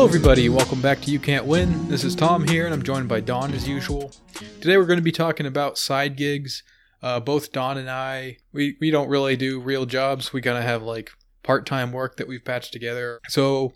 Hello, 0.00 0.08
everybody. 0.08 0.48
Welcome 0.48 0.80
back 0.80 1.02
to 1.02 1.10
You 1.10 1.18
Can't 1.18 1.44
Win. 1.44 1.86
This 1.88 2.04
is 2.04 2.14
Tom 2.14 2.48
here, 2.48 2.64
and 2.64 2.72
I'm 2.72 2.82
joined 2.82 3.06
by 3.06 3.20
Don 3.20 3.52
as 3.52 3.68
usual. 3.68 4.12
Today, 4.58 4.78
we're 4.78 4.86
going 4.86 4.98
to 4.98 5.02
be 5.02 5.12
talking 5.12 5.44
about 5.44 5.76
side 5.76 6.16
gigs. 6.16 6.62
Uh, 7.02 7.20
both 7.20 7.52
Don 7.52 7.76
and 7.76 7.90
I, 7.90 8.38
we, 8.50 8.78
we 8.80 8.90
don't 8.90 9.10
really 9.10 9.36
do 9.36 9.60
real 9.60 9.84
jobs. 9.84 10.32
We 10.32 10.40
kind 10.40 10.56
of 10.56 10.64
have 10.64 10.82
like 10.82 11.10
part 11.42 11.66
time 11.66 11.92
work 11.92 12.16
that 12.16 12.26
we've 12.26 12.42
patched 12.42 12.72
together. 12.72 13.20
So, 13.28 13.74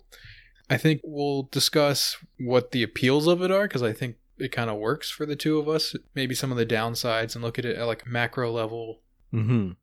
I 0.67 0.77
think 0.77 1.01
we'll 1.03 1.43
discuss 1.51 2.17
what 2.39 2.71
the 2.71 2.81
appeals 2.81 3.27
of 3.27 3.43
it 3.43 3.51
are 3.51 3.67
because 3.67 3.83
I 3.83 3.93
think 3.93 4.15
it 4.39 4.51
kind 4.51 4.71
of 4.71 4.77
works 4.77 5.11
for 5.11 5.27
the 5.27 5.35
two 5.35 5.59
of 5.59 5.69
us. 5.69 5.95
Maybe 6.15 6.33
some 6.33 6.51
of 6.51 6.57
the 6.57 6.65
downsides 6.65 7.35
and 7.35 7.43
look 7.43 7.59
at 7.59 7.65
it 7.65 7.77
at 7.77 7.85
like 7.85 8.07
macro 8.07 8.51
level. 8.51 9.03
Mm-hmm. 9.31 9.73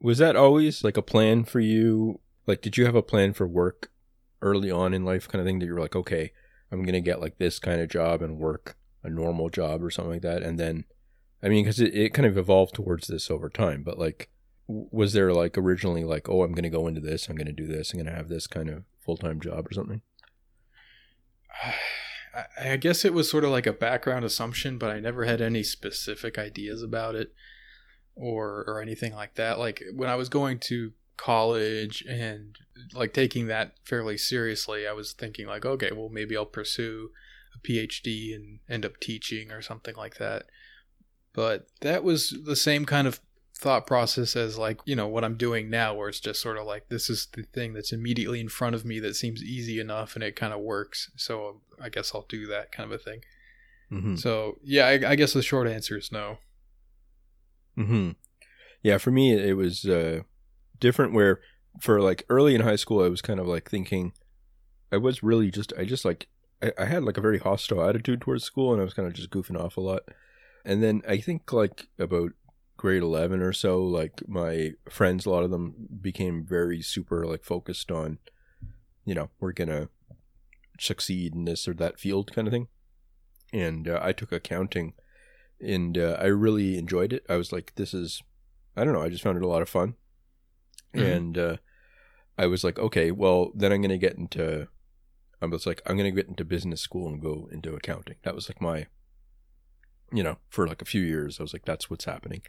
Was 0.00 0.16
that 0.16 0.34
always 0.34 0.82
like 0.82 0.96
a 0.96 1.02
plan 1.02 1.44
for 1.44 1.60
you? 1.60 2.20
Like, 2.46 2.62
did 2.62 2.78
you 2.78 2.86
have 2.86 2.94
a 2.94 3.02
plan 3.02 3.34
for 3.34 3.46
work 3.46 3.90
early 4.42 4.70
on 4.70 4.94
in 4.94 5.04
life, 5.04 5.28
kind 5.28 5.40
of 5.40 5.46
thing 5.46 5.58
that 5.58 5.66
you're 5.66 5.80
like, 5.80 5.96
okay, 5.96 6.32
I'm 6.70 6.84
gonna 6.84 7.00
get 7.00 7.20
like 7.20 7.38
this 7.38 7.58
kind 7.58 7.80
of 7.80 7.88
job 7.88 8.22
and 8.22 8.38
work 8.38 8.76
a 9.02 9.10
normal 9.10 9.48
job 9.48 9.82
or 9.82 9.90
something 9.90 10.12
like 10.12 10.22
that, 10.22 10.42
and 10.42 10.58
then, 10.58 10.84
I 11.42 11.48
mean, 11.48 11.64
because 11.64 11.80
it, 11.80 11.94
it 11.94 12.14
kind 12.14 12.26
of 12.26 12.36
evolved 12.36 12.74
towards 12.74 13.06
this 13.06 13.30
over 13.30 13.48
time, 13.48 13.82
but 13.82 13.98
like, 13.98 14.28
was 14.66 15.12
there 15.12 15.32
like 15.32 15.56
originally 15.56 16.04
like, 16.04 16.28
oh, 16.28 16.42
I'm 16.42 16.52
gonna 16.52 16.68
go 16.70 16.86
into 16.86 17.00
this, 17.00 17.28
I'm 17.28 17.36
gonna 17.36 17.52
do 17.52 17.66
this, 17.66 17.92
I'm 17.92 17.98
gonna 17.98 18.14
have 18.16 18.28
this 18.28 18.46
kind 18.46 18.68
of 18.68 18.84
full 19.00 19.16
time 19.16 19.40
job 19.40 19.66
or 19.66 19.72
something? 19.72 20.02
I- 21.62 21.74
I 22.72 22.76
guess 22.76 23.04
it 23.04 23.14
was 23.14 23.28
sort 23.28 23.42
of 23.44 23.50
like 23.50 23.66
a 23.66 23.72
background 23.72 24.24
assumption, 24.24 24.78
but 24.78 24.90
I 24.90 25.00
never 25.00 25.24
had 25.24 25.40
any 25.40 25.62
specific 25.64 26.38
ideas 26.38 26.82
about 26.82 27.16
it 27.16 27.32
or 28.14 28.64
or 28.66 28.80
anything 28.80 29.12
like 29.14 29.34
that. 29.34 29.58
Like 29.58 29.82
when 29.92 30.08
I 30.08 30.14
was 30.14 30.28
going 30.28 30.58
to 30.60 30.92
college 31.18 32.02
and 32.08 32.56
like 32.94 33.12
taking 33.12 33.48
that 33.48 33.74
fairly 33.84 34.16
seriously, 34.16 34.86
I 34.86 34.92
was 34.92 35.12
thinking 35.12 35.46
like, 35.46 35.66
okay, 35.66 35.90
well 35.92 36.08
maybe 36.08 36.36
I'll 36.36 36.46
pursue 36.46 37.10
a 37.54 37.66
PhD 37.66 38.34
and 38.34 38.60
end 38.68 38.86
up 38.86 38.98
teaching 39.00 39.50
or 39.50 39.60
something 39.60 39.94
like 39.96 40.16
that. 40.16 40.44
But 41.34 41.66
that 41.82 42.02
was 42.02 42.34
the 42.44 42.56
same 42.56 42.86
kind 42.86 43.06
of 43.06 43.20
thought 43.54 43.86
process 43.86 44.36
as 44.36 44.56
like, 44.56 44.80
you 44.84 44.94
know, 44.94 45.08
what 45.08 45.24
I'm 45.24 45.36
doing 45.36 45.68
now 45.68 45.94
where 45.94 46.08
it's 46.08 46.20
just 46.20 46.40
sort 46.40 46.56
of 46.56 46.66
like 46.66 46.88
this 46.88 47.10
is 47.10 47.26
the 47.32 47.42
thing 47.42 47.74
that's 47.74 47.92
immediately 47.92 48.40
in 48.40 48.48
front 48.48 48.74
of 48.74 48.84
me 48.84 49.00
that 49.00 49.16
seems 49.16 49.42
easy 49.42 49.80
enough 49.80 50.14
and 50.14 50.22
it 50.22 50.36
kind 50.36 50.52
of 50.52 50.60
works. 50.60 51.10
So 51.16 51.60
I 51.80 51.88
guess 51.88 52.12
I'll 52.14 52.26
do 52.28 52.46
that 52.46 52.72
kind 52.72 52.90
of 52.90 53.00
a 53.00 53.02
thing. 53.02 53.20
Mm-hmm. 53.90 54.16
So 54.16 54.58
yeah, 54.62 54.86
I, 54.86 55.10
I 55.10 55.16
guess 55.16 55.32
the 55.32 55.42
short 55.42 55.66
answer 55.66 55.98
is 55.98 56.12
no. 56.12 56.38
Hmm. 57.74 58.10
Yeah, 58.82 58.98
for 58.98 59.10
me 59.10 59.32
it 59.32 59.56
was 59.56 59.84
uh, 59.84 60.20
different. 60.80 61.12
Where 61.12 61.40
for 61.80 62.00
like 62.00 62.24
early 62.28 62.54
in 62.54 62.62
high 62.62 62.76
school, 62.76 63.02
I 63.02 63.08
was 63.08 63.22
kind 63.22 63.40
of 63.40 63.46
like 63.46 63.70
thinking, 63.70 64.12
I 64.92 64.96
was 64.96 65.22
really 65.22 65.50
just 65.50 65.72
I 65.78 65.84
just 65.84 66.04
like 66.04 66.28
I, 66.62 66.72
I 66.78 66.84
had 66.86 67.04
like 67.04 67.16
a 67.16 67.22
very 67.22 67.38
hostile 67.38 67.82
attitude 67.82 68.20
towards 68.20 68.44
school, 68.44 68.72
and 68.72 68.80
I 68.80 68.84
was 68.84 68.94
kind 68.94 69.08
of 69.08 69.14
just 69.14 69.30
goofing 69.30 69.58
off 69.58 69.76
a 69.76 69.80
lot. 69.80 70.02
And 70.64 70.82
then 70.82 71.02
I 71.08 71.18
think 71.18 71.52
like 71.52 71.88
about 71.98 72.32
grade 72.76 73.02
eleven 73.02 73.40
or 73.40 73.52
so, 73.52 73.82
like 73.82 74.22
my 74.28 74.72
friends, 74.88 75.26
a 75.26 75.30
lot 75.30 75.44
of 75.44 75.50
them 75.50 75.74
became 76.00 76.44
very 76.44 76.82
super 76.82 77.26
like 77.26 77.44
focused 77.44 77.90
on, 77.90 78.18
you 79.04 79.14
know, 79.14 79.30
we're 79.40 79.52
gonna 79.52 79.88
succeed 80.78 81.34
in 81.34 81.44
this 81.44 81.66
or 81.66 81.74
that 81.74 81.98
field 81.98 82.32
kind 82.32 82.46
of 82.46 82.52
thing. 82.52 82.68
And 83.52 83.88
uh, 83.88 83.98
I 84.02 84.12
took 84.12 84.30
accounting 84.30 84.94
and 85.60 85.96
uh, 85.98 86.16
I 86.20 86.26
really 86.26 86.78
enjoyed 86.78 87.12
it. 87.12 87.24
I 87.28 87.36
was 87.36 87.52
like, 87.52 87.74
this 87.74 87.94
is, 87.94 88.22
I 88.76 88.84
don't 88.84 88.92
know, 88.92 89.02
I 89.02 89.08
just 89.08 89.22
found 89.22 89.36
it 89.36 89.42
a 89.42 89.48
lot 89.48 89.62
of 89.62 89.68
fun. 89.68 89.94
Mhm. 90.94 91.16
And 91.16 91.38
uh, 91.38 91.56
I 92.36 92.46
was 92.46 92.64
like, 92.64 92.78
okay, 92.78 93.10
well, 93.10 93.50
then 93.54 93.72
I'm 93.72 93.80
going 93.80 93.90
to 93.90 93.98
get 93.98 94.16
into, 94.16 94.68
I 95.42 95.46
was 95.46 95.66
like, 95.66 95.82
I'm 95.86 95.96
going 95.96 96.12
to 96.12 96.16
get 96.16 96.28
into 96.28 96.44
business 96.44 96.80
school 96.80 97.08
and 97.08 97.20
go 97.20 97.48
into 97.52 97.74
accounting. 97.74 98.16
That 98.22 98.34
was 98.34 98.48
like 98.48 98.60
my, 98.60 98.86
you 100.12 100.22
know, 100.22 100.38
for 100.48 100.66
like 100.66 100.82
a 100.82 100.86
few 100.86 101.02
years, 101.02 101.38
I 101.38 101.42
was 101.42 101.52
like, 101.52 101.64
that's 101.64 101.90
what's 101.90 102.04
happening. 102.06 102.42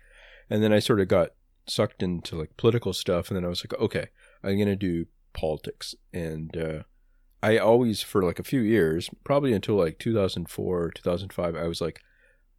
And 0.50 0.64
then 0.64 0.74
I 0.74 0.80
sort 0.80 1.00
of 1.00 1.08
got 1.08 1.30
sucked 1.68 2.02
into 2.02 2.36
like 2.36 2.58
political 2.58 2.94
stuff. 2.94 3.30
And 3.30 3.38
then 3.38 3.46
I 3.46 3.50
was 3.50 3.64
like, 3.64 3.80
okay, 3.80 4.08
I'm 4.44 4.56
going 4.56 4.68
to 4.68 4.76
do 4.76 5.06
politics. 5.34 5.96
And, 6.14 6.56
uh, 6.56 6.84
I 7.42 7.58
always, 7.58 8.02
for 8.02 8.22
like 8.22 8.40
a 8.40 8.44
few 8.44 8.60
years, 8.60 9.10
probably 9.24 9.54
until 9.54 9.76
like 9.76 9.98
2004, 9.98 10.92
2005, 10.92 11.56
I 11.56 11.68
was 11.68 11.80
like, 11.80 12.02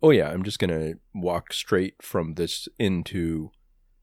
oh 0.03 0.11
yeah, 0.11 0.31
I'm 0.31 0.43
just 0.43 0.59
gonna 0.59 0.95
walk 1.15 1.53
straight 1.53 1.97
from 2.01 2.35
this 2.35 2.69
into 2.79 3.51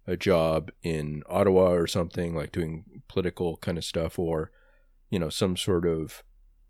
a 0.07 0.17
job 0.17 0.71
in 0.81 1.21
Ottawa 1.29 1.71
or 1.71 1.85
something 1.85 2.33
like 2.33 2.51
doing 2.51 2.85
political 3.07 3.57
kind 3.57 3.77
of 3.77 3.83
stuff 3.83 4.17
or 4.17 4.51
you 5.09 5.19
know 5.19 5.29
some 5.29 5.57
sort 5.57 5.85
of 5.85 6.23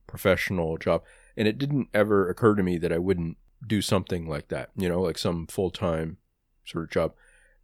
professional 0.07 0.77
job. 0.77 1.03
And 1.35 1.47
it 1.47 1.57
didn't 1.57 1.89
ever 1.93 2.29
occur 2.29 2.55
to 2.55 2.63
me 2.63 2.77
that 2.79 2.91
I 2.91 2.97
wouldn't 2.97 3.37
do 3.65 3.81
something 3.81 4.27
like 4.27 4.47
that, 4.47 4.69
you 4.75 4.89
know, 4.89 5.01
like 5.01 5.17
some 5.17 5.45
full 5.47 5.69
time 5.69 6.17
sort 6.65 6.85
of 6.85 6.91
job. 6.91 7.13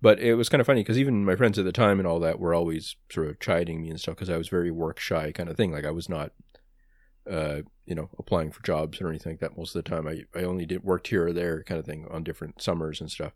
But 0.01 0.19
it 0.19 0.35
was 0.35 0.49
kind 0.49 0.59
of 0.59 0.67
funny 0.67 0.81
because 0.81 0.99
even 0.99 1.23
my 1.23 1.37
friends 1.37 1.57
at 1.57 1.65
the 1.65 1.71
time 1.71 1.97
and 1.97 2.07
all 2.07 2.19
that 2.19 2.37
were 2.37 2.53
always 2.53 2.97
sort 3.09 3.27
of 3.27 3.39
chiding 3.39 3.81
me 3.81 3.89
and 3.89 3.99
stuff 3.99 4.15
because 4.15 4.29
I 4.29 4.37
was 4.37 4.49
very 4.49 4.69
work 4.69 4.99
shy 4.99 5.31
kind 5.31 5.49
of 5.49 5.55
thing. 5.55 5.71
Like 5.71 5.85
I 5.85 5.91
was 5.91 6.09
not, 6.09 6.33
uh, 7.29 7.61
you 7.85 7.95
know, 7.95 8.09
applying 8.19 8.51
for 8.51 8.61
jobs 8.63 8.99
or 8.99 9.07
anything 9.07 9.33
like 9.33 9.39
that 9.39 9.57
most 9.57 9.73
of 9.75 9.83
the 9.83 9.89
time. 9.89 10.07
I, 10.07 10.25
I 10.37 10.43
only 10.43 10.65
did 10.65 10.83
worked 10.83 11.07
here 11.07 11.27
or 11.27 11.33
there 11.33 11.63
kind 11.63 11.79
of 11.79 11.85
thing 11.85 12.05
on 12.11 12.23
different 12.23 12.61
summers 12.61 12.99
and 12.99 13.09
stuff. 13.09 13.31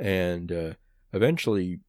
And 0.00 0.50
uh, 0.50 0.72
eventually, 1.12 1.80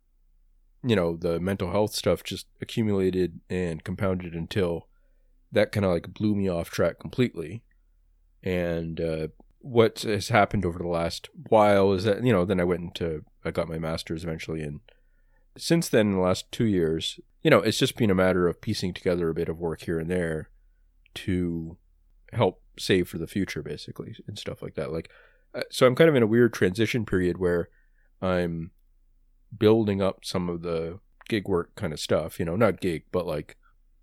you 0.84 0.96
know, 0.96 1.16
the 1.16 1.40
mental 1.40 1.72
health 1.72 1.94
stuff 1.94 2.24
just 2.24 2.48
accumulated 2.62 3.40
and 3.50 3.84
compounded 3.84 4.34
until 4.34 4.88
that 5.52 5.72
kind 5.72 5.86
of 5.86 5.92
like 5.92 6.14
blew 6.14 6.36
me 6.36 6.48
off 6.48 6.70
track 6.70 7.00
completely. 7.00 7.64
And 8.44 9.02
uh, 9.02 9.28
what 9.60 10.00
has 10.02 10.30
happened 10.30 10.66
over 10.66 10.80
the 10.80 10.88
last 10.88 11.30
while 11.50 11.92
is 11.94 12.06
that, 12.06 12.24
you 12.24 12.32
know, 12.32 12.46
then 12.46 12.60
I 12.60 12.64
went 12.64 12.84
into, 12.84 13.26
I 13.44 13.52
got 13.52 13.68
my 13.68 13.78
master's 13.78 14.24
eventually. 14.24 14.62
And 14.62 14.80
since 15.58 15.90
then, 15.90 16.08
in 16.08 16.14
the 16.14 16.22
last 16.22 16.52
two 16.52 16.66
years, 16.66 17.20
you 17.42 17.50
know, 17.50 17.60
it's 17.60 17.78
just 17.78 17.98
been 17.98 18.12
a 18.12 18.16
matter 18.16 18.48
of 18.48 18.62
piecing 18.62 18.94
together 18.94 19.30
a 19.30 19.34
bit 19.34 19.50
of 19.50 19.60
work 19.60 19.82
here 19.82 20.00
and 20.00 20.10
there 20.10 20.50
to 21.16 21.78
help 22.32 22.62
save 22.78 23.10
for 23.10 23.18
the 23.18 23.28
future, 23.28 23.62
basically, 23.62 24.16
and 24.28 24.38
stuff 24.38 24.62
like 24.62 24.76
that. 24.76 24.92
Like, 24.92 25.10
uh, 25.54 25.62
so 25.72 25.86
I'm 25.86 25.96
kind 25.96 26.10
of 26.10 26.16
in 26.16 26.24
a 26.24 26.28
weird 26.28 26.54
transition 26.54 27.06
period 27.06 27.38
where 27.38 27.70
I'm 28.22 28.72
building 29.58 30.02
up 30.02 30.24
some 30.24 30.50
of 30.50 30.62
the 30.62 31.00
gig 31.28 31.48
work 31.48 31.76
kind 31.76 31.94
of 31.94 32.00
stuff, 32.00 32.40
you 32.40 32.46
know, 32.46 32.56
not 32.56 32.82
gig, 32.82 33.04
but 33.12 33.26
like, 33.26 33.58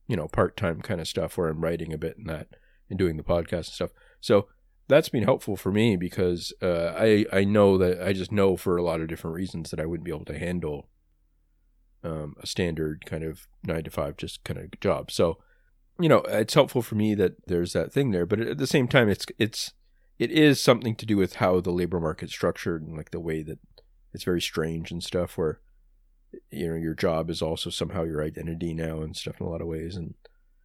you 0.07 0.17
know, 0.17 0.29
part 0.29 0.57
time 0.57 0.81
kind 0.81 1.01
of 1.01 1.09
stuff 1.09 1.37
where 1.37 1.49
I'm 1.49 1.61
writing 1.61 1.93
a 1.93 1.99
bit 1.99 2.17
and 2.19 2.29
that 2.29 2.49
and 2.89 2.99
doing 2.99 3.17
the 3.17 3.23
podcast 3.23 3.53
and 3.53 3.67
stuff. 3.67 3.91
So 4.21 4.47
that's 4.89 5.09
been 5.09 5.25
helpful 5.25 5.57
for 5.57 5.73
me 5.73 5.97
because 5.97 6.53
uh, 6.63 6.93
I 6.97 7.27
I 7.33 7.45
know 7.45 7.77
that 7.79 8.03
I 8.03 8.13
just 8.13 8.33
know 8.33 8.57
for 8.57 8.77
a 8.77 8.83
lot 8.83 9.01
of 9.01 9.09
different 9.09 9.35
reasons 9.35 9.71
that 9.71 9.81
I 9.81 9.87
wouldn't 9.87 10.05
be 10.05 10.13
able 10.13 10.25
to 10.27 10.39
handle 10.39 10.89
um, 12.05 12.37
a 12.41 12.47
standard 12.47 13.05
kind 13.05 13.25
of 13.25 13.49
nine 13.65 13.85
to 13.85 13.91
five 13.91 14.17
just 14.17 14.45
kind 14.45 14.59
of 14.59 14.81
job. 14.81 15.11
So 15.11 15.39
you 15.99 16.09
know 16.09 16.19
it's 16.29 16.55
helpful 16.55 16.83
for 16.83 16.95
me 16.95 17.15
that 17.15 17.47
there's 17.47 17.73
that 17.73 17.93
thing 17.93 18.13
there, 18.13 18.27
but 18.27 18.41
at 18.41 18.59
the 18.59 18.67
same 18.67 18.87
time 18.87 19.09
it's 19.09 19.27
it's 19.39 19.73
it 20.19 20.31
is 20.31 20.61
something 20.61 20.95
to 20.97 21.07
do 21.07 21.17
with 21.17 21.37
how 21.37 21.61
the 21.61 21.73
labor 21.73 22.01
market's 22.01 22.33
structured 22.33 22.83
and 22.83 22.97
like 22.97 23.11
the 23.11 23.21
way 23.21 23.43
that 23.43 23.59
it's 24.17 24.25
very 24.25 24.41
strange 24.41 24.91
and 24.91 25.05
stuff 25.05 25.37
where 25.37 25.61
you 26.51 26.69
know 26.69 26.75
your 26.75 26.95
job 26.95 27.29
is 27.31 27.41
also 27.43 27.71
somehow 27.71 28.03
your 28.03 28.23
identity 28.23 28.73
now 28.75 29.03
and 29.03 29.15
stuff 29.15 29.39
in 29.41 29.47
a 29.47 29.49
lot 29.51 29.61
of 29.61 29.69
ways 29.69 29.95
and 29.97 30.15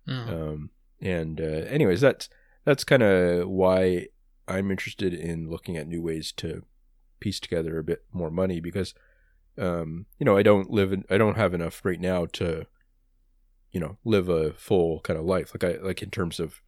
Mm. 0.07 0.29
um 0.29 0.69
and 0.99 1.39
uh, 1.39 1.43
anyways 1.69 2.01
that's 2.01 2.27
that's 2.65 2.83
kind 2.83 3.03
of 3.03 3.47
why 3.47 4.07
i'm 4.47 4.71
interested 4.71 5.13
in 5.13 5.47
looking 5.47 5.77
at 5.77 5.87
new 5.87 6.01
ways 6.01 6.31
to 6.37 6.63
piece 7.19 7.39
together 7.39 7.77
a 7.77 7.83
bit 7.83 8.03
more 8.11 8.31
money 8.31 8.59
because 8.59 8.95
um 9.59 10.07
you 10.17 10.25
know 10.25 10.35
i 10.35 10.41
don't 10.41 10.71
live 10.71 10.91
in 10.91 11.03
i 11.11 11.19
don't 11.19 11.37
have 11.37 11.53
enough 11.53 11.85
right 11.85 11.99
now 11.99 12.25
to 12.25 12.65
you 13.71 13.79
know 13.79 13.97
live 14.03 14.27
a 14.27 14.53
full 14.53 15.01
kind 15.01 15.19
of 15.19 15.25
life 15.25 15.51
like 15.53 15.63
i 15.63 15.77
like 15.83 16.01
in 16.01 16.09
terms 16.09 16.39
of 16.39 16.61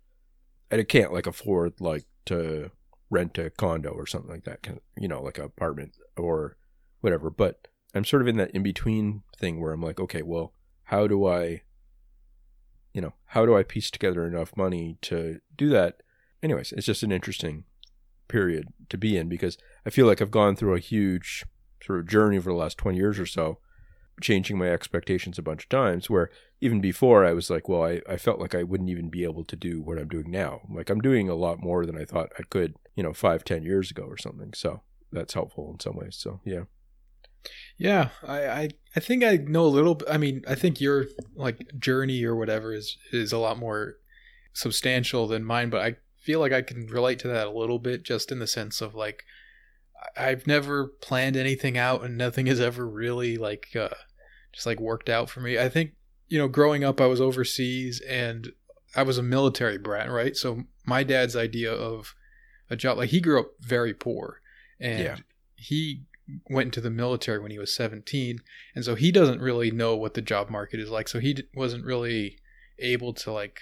i 0.72 0.84
can't 0.84 1.12
like 1.12 1.26
afford 1.26 1.74
like 1.80 2.06
to 2.26 2.70
rent 3.10 3.38
a 3.40 3.50
condo 3.50 3.90
or 3.90 4.06
something 4.06 4.30
like 4.32 4.44
that 4.44 4.62
kind 4.62 4.78
of, 4.78 4.84
you 5.02 5.08
know 5.08 5.24
like 5.24 5.40
an 5.40 5.46
apartment 5.46 5.98
or 6.18 6.56
whatever 7.04 7.30
but 7.30 7.68
i'm 7.94 8.06
sort 8.06 8.22
of 8.22 8.28
in 8.30 8.38
that 8.38 8.50
in 8.52 8.64
between 8.64 9.24
thing 9.38 9.60
where 9.60 9.74
i'm 9.74 9.82
like 9.82 10.00
okay 10.00 10.22
well 10.22 10.54
how 10.86 11.06
do 11.06 11.28
i 11.28 11.62
you 12.94 13.02
know 13.02 13.14
how 13.26 13.46
do 13.46 13.58
i 13.58 13.62
piece 13.62 13.92
together 13.92 14.26
enough 14.26 14.56
money 14.56 14.98
to 15.02 15.40
do 15.58 15.70
that? 15.70 15.98
Anyways 16.42 16.72
it's 16.72 16.86
just 16.86 17.04
an 17.04 17.12
interesting 17.12 17.66
period 18.28 18.68
to 18.90 18.98
be 18.98 19.18
in 19.18 19.28
because 19.28 19.58
i 19.86 19.90
feel 19.90 20.08
like 20.08 20.22
i've 20.22 20.32
gone 20.32 20.56
through 20.56 20.76
a 20.76 20.80
huge 20.80 21.46
sort 21.84 22.00
of 22.00 22.08
journey 22.08 22.38
over 22.38 22.50
the 22.50 22.56
last 22.56 22.78
20 22.78 22.98
years 22.98 23.20
or 23.20 23.26
so 23.26 23.60
changing 24.22 24.58
my 24.58 24.70
expectations 24.70 25.38
a 25.38 25.44
bunch 25.44 25.64
of 25.64 25.70
times 25.70 26.10
where 26.10 26.30
even 26.62 26.80
before 26.80 27.26
i 27.26 27.34
was 27.34 27.50
like 27.50 27.68
well 27.68 27.84
I, 27.84 28.02
I 28.10 28.18
felt 28.18 28.40
like 28.40 28.56
i 28.56 28.64
wouldn't 28.64 28.90
even 28.90 29.10
be 29.10 29.24
able 29.24 29.44
to 29.44 29.56
do 29.56 29.82
what 29.82 29.98
i'm 29.98 30.08
doing 30.08 30.32
now. 30.32 30.62
Like 30.74 30.90
i'm 30.90 31.02
doing 31.02 31.30
a 31.30 31.36
lot 31.36 31.62
more 31.62 31.86
than 31.86 31.98
i 31.98 32.06
thought 32.06 32.32
i 32.40 32.44
could 32.50 32.76
you 32.96 33.04
know 33.04 33.14
five 33.14 33.44
ten 33.44 33.64
years 33.64 33.92
ago 33.92 34.04
or 34.04 34.18
something. 34.18 34.54
So 34.54 34.82
that's 35.12 35.34
helpful 35.34 35.72
in 35.72 35.80
some 35.80 35.96
ways. 35.96 36.16
So 36.18 36.42
yeah 36.46 36.64
Yeah, 37.78 38.10
I, 38.26 38.48
I 38.48 38.70
I 38.96 39.00
think 39.00 39.24
I 39.24 39.38
know 39.38 39.66
a 39.66 39.68
little. 39.68 40.00
I 40.10 40.18
mean, 40.18 40.44
I 40.48 40.56
think 40.56 40.80
your 40.80 41.06
like 41.36 41.78
journey 41.80 42.24
or 42.24 42.36
whatever 42.36 42.74
is 42.74 42.98
is 43.12 43.32
a 43.34 43.38
lot 43.38 43.58
more 43.58 43.96
substantial 44.54 45.28
than 45.28 45.44
mine, 45.44 45.70
but 45.70 45.82
I 45.82 45.96
feel 46.20 46.40
like 46.40 46.54
I 46.54 46.62
can 46.62 46.88
relate 46.88 47.20
to 47.20 47.28
that 47.30 47.48
a 47.48 47.52
little 47.52 47.80
bit 47.80 48.04
just 48.04 48.32
in 48.32 48.40
the 48.40 48.48
sense 48.48 48.82
of 48.82 48.96
like 48.96 49.24
I've 50.18 50.48
never 50.48 50.88
planned 50.88 51.36
anything 51.36 51.78
out 51.78 52.04
and 52.04 52.18
nothing 52.18 52.46
has 52.46 52.60
ever 52.62 52.88
really 52.88 53.38
like 53.38 53.68
uh 53.76 53.90
just 54.54 54.66
like 54.66 54.80
worked 54.80 55.10
out 55.10 55.30
for 55.30 55.42
me. 55.42 55.58
I 55.60 55.70
think 55.70 55.92
you 56.30 56.38
know, 56.38 56.48
growing 56.48 56.84
up 56.84 57.02
I 57.02 57.08
was 57.08 57.20
overseas 57.20 58.00
and 58.08 58.52
I 58.96 59.04
was 59.04 59.18
a 59.18 59.24
military 59.24 59.78
brat, 59.78 60.10
right? 60.10 60.36
So 60.36 60.64
my 60.86 61.04
dad's 61.04 61.36
idea 61.36 61.74
of 61.74 62.14
a 62.70 62.76
job 62.76 62.98
like 62.98 63.10
he 63.10 63.20
grew 63.20 63.40
up 63.40 63.52
very 63.60 63.94
poor 63.94 64.40
and 64.80 65.00
Yeah. 65.04 65.18
he 65.56 66.04
went 66.50 66.68
into 66.68 66.82
the 66.82 66.90
military 66.90 67.40
when 67.40 67.52
he 67.52 67.60
was 67.60 67.76
17 67.76 68.40
and 68.76 68.86
so 68.86 68.96
he 68.96 69.12
doesn't 69.12 69.42
really 69.42 69.72
know 69.72 69.96
what 69.96 70.14
the 70.14 70.22
job 70.22 70.50
market 70.50 70.80
is 70.80 70.90
like 70.90 71.08
so 71.10 71.20
he 71.20 71.34
d- 71.34 71.44
wasn't 71.56 71.84
really 71.84 72.38
able 72.80 73.14
to 73.14 73.32
like 73.32 73.60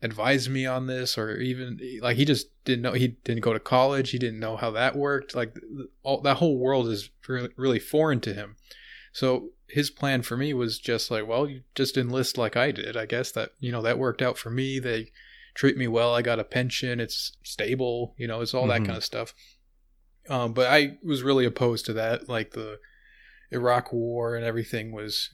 advise 0.00 0.48
me 0.48 0.64
on 0.64 0.86
this 0.86 1.18
or 1.18 1.36
even 1.38 1.78
like 2.00 2.16
he 2.16 2.24
just 2.24 2.46
didn't 2.64 2.82
know 2.82 2.92
he 2.92 3.08
didn't 3.24 3.42
go 3.42 3.52
to 3.52 3.58
college 3.60 4.10
he 4.10 4.18
didn't 4.18 4.38
know 4.40 4.56
how 4.56 4.70
that 4.70 4.96
worked 4.96 5.34
like 5.34 5.54
all 6.02 6.20
that 6.20 6.36
whole 6.36 6.56
world 6.58 6.86
is 6.88 7.10
really, 7.56 7.78
foreign 7.80 8.20
to 8.20 8.32
him 8.32 8.56
so 9.12 9.50
his 9.68 9.90
plan 9.90 10.22
for 10.22 10.36
me 10.36 10.54
was 10.54 10.78
just 10.78 11.10
like 11.10 11.26
well 11.26 11.48
you 11.48 11.62
just 11.74 11.96
enlist 11.96 12.38
like 12.38 12.56
i 12.56 12.70
did 12.70 12.96
i 12.96 13.04
guess 13.06 13.32
that 13.32 13.50
you 13.58 13.72
know 13.72 13.82
that 13.82 13.98
worked 13.98 14.22
out 14.22 14.38
for 14.38 14.50
me 14.50 14.78
they 14.78 15.10
treat 15.54 15.76
me 15.76 15.88
well 15.88 16.14
i 16.14 16.22
got 16.22 16.38
a 16.38 16.44
pension 16.44 17.00
it's 17.00 17.36
stable 17.42 18.14
you 18.16 18.26
know 18.28 18.40
it's 18.40 18.54
all 18.54 18.66
that 18.68 18.80
Mhm. 18.82 18.86
kind 18.86 18.96
of 18.98 19.04
stuff 19.04 19.34
um, 20.28 20.52
but 20.52 20.66
i 20.68 20.96
was 21.02 21.22
really 21.22 21.44
opposed 21.44 21.86
to 21.86 21.92
that 21.92 22.28
like 22.28 22.52
the 22.52 22.78
iraq 23.50 23.92
war 23.92 24.36
and 24.36 24.44
everything 24.44 24.92
was 24.92 25.30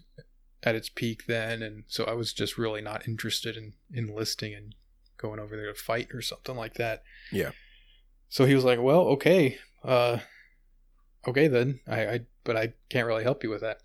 at 0.63 0.75
its 0.75 0.89
peak 0.89 1.27
then 1.27 1.63
and 1.63 1.85
so 1.89 2.05
i 2.05 2.13
was 2.13 2.33
just 2.33 2.57
really 2.57 2.81
not 2.81 3.07
interested 3.09 3.57
in 3.57 3.73
enlisting 3.93 4.55
and 4.55 4.75
going 5.17 5.39
over 5.41 5.57
there 5.57 5.73
to 5.73 5.79
fight 5.79 6.09
or 6.13 6.21
something 6.21 6.57
like 6.57 6.75
that. 6.75 7.03
Yeah. 7.33 7.53
so 8.29 8.45
he 8.45 8.55
was 8.55 8.65
like 8.65 8.81
well 8.81 9.03
okay 9.03 9.59
uh 9.85 10.19
okay 11.27 11.49
then. 11.49 11.81
I, 11.87 12.07
I 12.07 12.21
but 12.45 12.57
i 12.57 12.73
can't 12.91 13.07
really 13.07 13.23
help 13.23 13.43
you 13.43 13.51
with 13.51 13.63
that. 13.63 13.79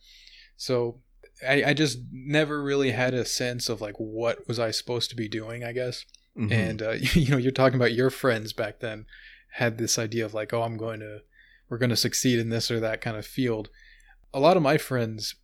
So 0.57 0.99
I, 1.47 1.63
I 1.67 1.73
just 1.73 1.99
never 2.11 2.61
really 2.61 2.91
had 2.91 3.13
a 3.13 3.23
sense 3.23 3.69
of 3.69 3.79
like 3.79 3.95
what 3.97 4.47
was 4.47 4.59
i 4.59 4.71
supposed 4.71 5.09
to 5.11 5.15
be 5.15 5.29
doing 5.29 5.63
i 5.63 5.71
guess. 5.71 6.03
Mhm. 6.37 6.51
and 6.51 6.81
uh, 6.81 6.91
you 7.13 7.29
know 7.31 7.37
you're 7.37 7.51
talking 7.51 7.77
about 7.79 7.93
your 7.93 8.09
friends 8.09 8.51
back 8.53 8.79
then 8.79 9.05
had 9.53 9.77
this 9.77 9.97
idea 9.99 10.25
of 10.25 10.33
like 10.33 10.53
oh 10.53 10.63
i'm 10.63 10.77
going 10.77 10.99
to 10.99 11.19
we're 11.69 11.77
going 11.77 11.89
to 11.89 11.95
succeed 11.95 12.39
in 12.39 12.49
this 12.49 12.71
or 12.71 12.79
that 12.79 12.99
kind 12.99 13.15
of 13.15 13.25
field. 13.27 13.69
A 14.33 14.39
lot 14.39 14.57
of 14.57 14.63
my 14.63 14.77
friends 14.77 15.35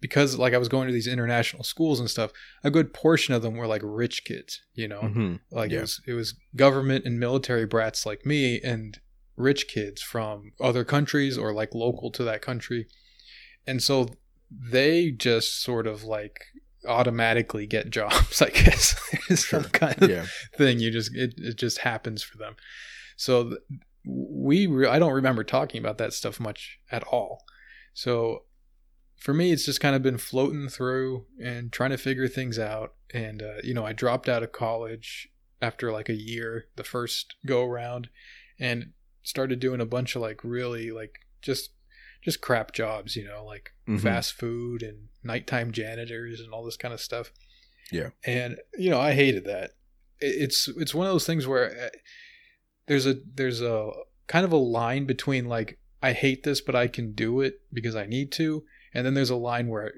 because 0.00 0.36
like 0.38 0.52
i 0.54 0.58
was 0.58 0.68
going 0.68 0.86
to 0.88 0.92
these 0.92 1.06
international 1.06 1.62
schools 1.64 2.00
and 2.00 2.08
stuff 2.10 2.30
a 2.64 2.70
good 2.70 2.92
portion 2.92 3.32
of 3.34 3.42
them 3.42 3.56
were 3.56 3.66
like 3.66 3.82
rich 3.84 4.24
kids 4.24 4.60
you 4.74 4.86
know? 4.88 5.00
Mhm. 5.02 5.40
like 5.50 5.70
Yeah. 5.70 5.78
it 5.78 5.80
was 5.82 6.00
it 6.08 6.12
was 6.14 6.34
government 6.56 7.04
and 7.04 7.18
military 7.20 7.66
brats 7.66 8.04
like 8.06 8.24
me 8.26 8.60
and 8.60 8.98
rich 9.36 9.68
kids 9.68 10.02
from 10.02 10.52
other 10.60 10.84
countries 10.84 11.38
or 11.38 11.52
like 11.52 11.72
local 11.74 12.10
to 12.10 12.24
that 12.24 12.42
country. 12.42 12.88
And 13.68 13.80
so 13.82 14.08
they 14.50 15.12
just 15.12 15.62
sort 15.62 15.86
of 15.86 16.02
like 16.02 16.40
automatically 16.88 17.66
get 17.66 17.90
jobs 17.90 18.40
i 18.48 18.48
guess. 18.50 18.94
It's 19.30 19.48
some 19.48 19.64
kind 19.64 20.02
of 20.02 20.10
yeah. 20.10 20.26
thing. 20.56 20.80
You 20.80 20.90
just 20.90 21.14
it, 21.14 21.34
it 21.36 21.56
just 21.56 21.78
happens 21.78 22.22
for 22.22 22.36
them 22.38 22.56
so 23.18 23.58
we 24.06 24.66
re- 24.66 24.86
i 24.88 24.98
don't 24.98 25.12
remember 25.12 25.44
talking 25.44 25.78
about 25.80 25.98
that 25.98 26.12
stuff 26.14 26.38
much 26.40 26.78
at 26.90 27.02
all 27.04 27.44
so 27.92 28.44
for 29.16 29.34
me 29.34 29.50
it's 29.52 29.66
just 29.66 29.80
kind 29.80 29.94
of 29.96 30.02
been 30.02 30.16
floating 30.18 30.68
through 30.68 31.26
and 31.42 31.72
trying 31.72 31.90
to 31.90 31.98
figure 31.98 32.28
things 32.28 32.58
out 32.58 32.94
and 33.12 33.42
uh, 33.42 33.54
you 33.62 33.74
know 33.74 33.84
i 33.84 33.92
dropped 33.92 34.28
out 34.28 34.42
of 34.42 34.52
college 34.52 35.28
after 35.60 35.90
like 35.92 36.08
a 36.08 36.14
year 36.14 36.66
the 36.76 36.84
first 36.84 37.34
go 37.44 37.64
around 37.64 38.08
and 38.60 38.92
started 39.22 39.58
doing 39.60 39.80
a 39.80 39.86
bunch 39.86 40.14
of 40.16 40.22
like 40.22 40.40
really 40.44 40.90
like 40.90 41.16
just 41.42 41.70
just 42.22 42.40
crap 42.40 42.72
jobs 42.72 43.14
you 43.16 43.24
know 43.24 43.44
like 43.44 43.70
Mhm. 43.88 44.00
fast 44.00 44.32
food 44.34 44.82
and 44.82 45.08
nighttime 45.24 45.72
janitors 45.72 46.40
and 46.40 46.52
all 46.52 46.64
this 46.64 46.76
kind 46.76 46.94
of 46.94 47.00
stuff 47.00 47.32
Yeah. 47.90 48.10
and 48.24 48.58
you 48.78 48.90
know 48.90 49.00
i 49.00 49.12
hated 49.12 49.44
that 49.46 49.72
it's 50.20 50.68
it's 50.68 50.94
one 50.94 51.06
of 51.06 51.12
those 51.12 51.26
things 51.26 51.46
where 51.46 51.70
uh, 51.86 51.88
there's 52.88 53.06
a 53.06 53.16
there's 53.34 53.60
a 53.62 53.90
kind 54.26 54.44
of 54.44 54.52
a 54.52 54.56
line 54.56 55.06
between 55.06 55.46
like 55.46 55.78
i 56.02 56.12
hate 56.12 56.42
this 56.42 56.60
but 56.60 56.74
i 56.74 56.86
can 56.88 57.12
do 57.12 57.40
it 57.40 57.60
because 57.72 57.94
i 57.96 58.04
need 58.06 58.32
to 58.32 58.64
and 58.92 59.06
then 59.06 59.14
there's 59.14 59.30
a 59.30 59.36
line 59.36 59.68
where 59.68 59.92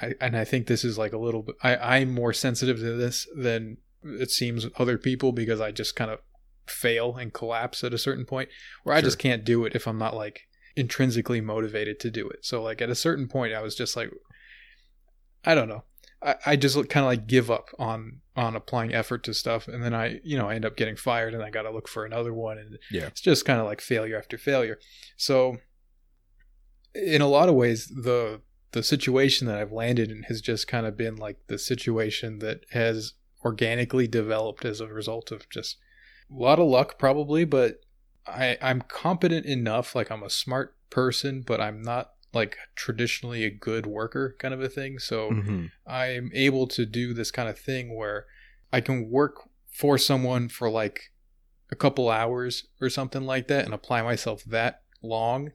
i 0.00 0.12
and 0.20 0.36
i 0.36 0.44
think 0.44 0.66
this 0.66 0.84
is 0.84 0.96
like 0.98 1.12
a 1.12 1.18
little 1.18 1.42
bit 1.42 1.54
i 1.62 1.76
i'm 1.76 2.12
more 2.12 2.32
sensitive 2.32 2.78
to 2.78 2.96
this 2.96 3.26
than 3.36 3.76
it 4.04 4.30
seems 4.30 4.66
other 4.78 4.98
people 4.98 5.32
because 5.32 5.60
i 5.60 5.70
just 5.70 5.94
kind 5.96 6.10
of 6.10 6.20
fail 6.66 7.16
and 7.16 7.32
collapse 7.32 7.84
at 7.84 7.94
a 7.94 7.98
certain 7.98 8.24
point 8.24 8.48
where 8.82 8.94
i 8.94 8.98
Sure. 9.00 9.06
just 9.06 9.18
can't 9.18 9.44
do 9.44 9.64
it 9.64 9.74
if 9.74 9.86
i'm 9.86 9.98
not 9.98 10.14
like 10.14 10.42
intrinsically 10.74 11.40
motivated 11.40 11.98
to 12.00 12.10
do 12.10 12.28
it 12.28 12.44
so 12.44 12.62
like 12.62 12.82
at 12.82 12.90
a 12.90 12.94
certain 12.94 13.28
point 13.28 13.54
i 13.54 13.62
was 13.62 13.74
just 13.74 13.96
like 13.96 14.10
i 15.44 15.54
don't 15.54 15.68
know 15.68 15.84
I, 16.22 16.34
I 16.46 16.56
just 16.56 16.76
kind 16.88 17.04
of 17.04 17.10
like 17.10 17.26
give 17.26 17.50
up 17.50 17.68
on 17.78 18.20
on 18.36 18.54
applying 18.56 18.92
effort 18.94 19.24
to 19.24 19.34
stuff 19.34 19.66
and 19.68 19.82
then 19.82 19.94
i 19.94 20.20
you 20.24 20.36
know 20.36 20.48
i 20.48 20.54
end 20.54 20.64
up 20.64 20.76
getting 20.76 20.96
fired 20.96 21.32
and 21.34 21.42
i 21.42 21.50
gotta 21.50 21.70
look 21.70 21.88
for 21.88 22.04
another 22.04 22.34
one 22.34 22.58
and 22.58 22.78
Yeah. 22.90 23.06
it's 23.06 23.20
just 23.20 23.44
kind 23.44 23.60
of 23.60 23.66
like 23.66 23.80
failure 23.80 24.18
after 24.18 24.36
failure 24.38 24.78
so 25.16 25.56
in 26.94 27.20
a 27.22 27.28
lot 27.28 27.48
of 27.48 27.54
ways 27.54 27.86
the 27.88 28.40
the 28.72 28.82
situation 28.82 29.46
that 29.46 29.58
i've 29.58 29.72
landed 29.72 30.10
in 30.10 30.24
has 30.24 30.40
just 30.40 30.66
kind 30.68 30.86
of 30.86 30.96
been 30.96 31.16
like 31.16 31.38
the 31.46 31.58
situation 31.58 32.38
that 32.40 32.60
has 32.72 33.14
organically 33.44 34.06
developed 34.06 34.64
as 34.64 34.80
a 34.80 34.86
result 34.86 35.30
of 35.30 35.48
just 35.50 35.76
a 36.30 36.34
lot 36.34 36.58
of 36.58 36.66
luck 36.66 36.98
probably 36.98 37.44
but 37.44 37.80
i 38.26 38.56
i'm 38.60 38.82
competent 38.82 39.46
enough 39.46 39.94
like 39.94 40.10
i'm 40.10 40.22
a 40.22 40.30
smart 40.30 40.74
person 40.90 41.42
but 41.46 41.60
i'm 41.60 41.80
not 41.82 42.12
like 42.36 42.56
traditionally 42.76 43.42
a 43.44 43.50
good 43.50 43.86
worker 43.86 44.36
kind 44.38 44.54
of 44.54 44.60
a 44.60 44.68
thing 44.68 44.98
so 44.98 45.30
Mhm. 45.30 45.70
I'm 45.86 46.30
able 46.34 46.66
to 46.68 46.84
do 46.84 47.14
this 47.14 47.30
kind 47.30 47.48
of 47.48 47.58
thing 47.58 47.96
where 47.96 48.26
I 48.72 48.80
can 48.80 49.10
work 49.10 49.48
for 49.72 49.98
someone 49.98 50.48
for 50.48 50.68
like 50.70 51.12
a 51.70 51.76
couple 51.76 52.08
hours 52.10 52.66
or 52.80 52.88
something 52.88 53.22
like 53.22 53.48
that 53.48 53.64
and 53.64 53.74
apply 53.74 54.02
myself 54.02 54.42
that 54.44 54.82
long. 55.02 55.50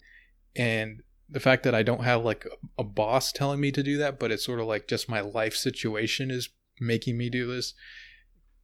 And 0.55 1.01
the 1.29 1.39
fact 1.39 1.63
that 1.63 1.75
I 1.75 1.83
don't 1.83 2.03
have 2.03 2.23
like 2.23 2.45
a, 2.45 2.81
a 2.81 2.83
boss 2.83 3.31
telling 3.31 3.59
me 3.59 3.71
to 3.71 3.83
do 3.83 3.97
that, 3.97 4.19
but 4.19 4.31
it's 4.31 4.45
sort 4.45 4.59
of 4.59 4.67
like 4.67 4.87
just 4.87 5.09
my 5.09 5.21
life 5.21 5.55
situation 5.55 6.31
is 6.31 6.49
making 6.79 7.17
me 7.17 7.29
do 7.29 7.47
this 7.47 7.73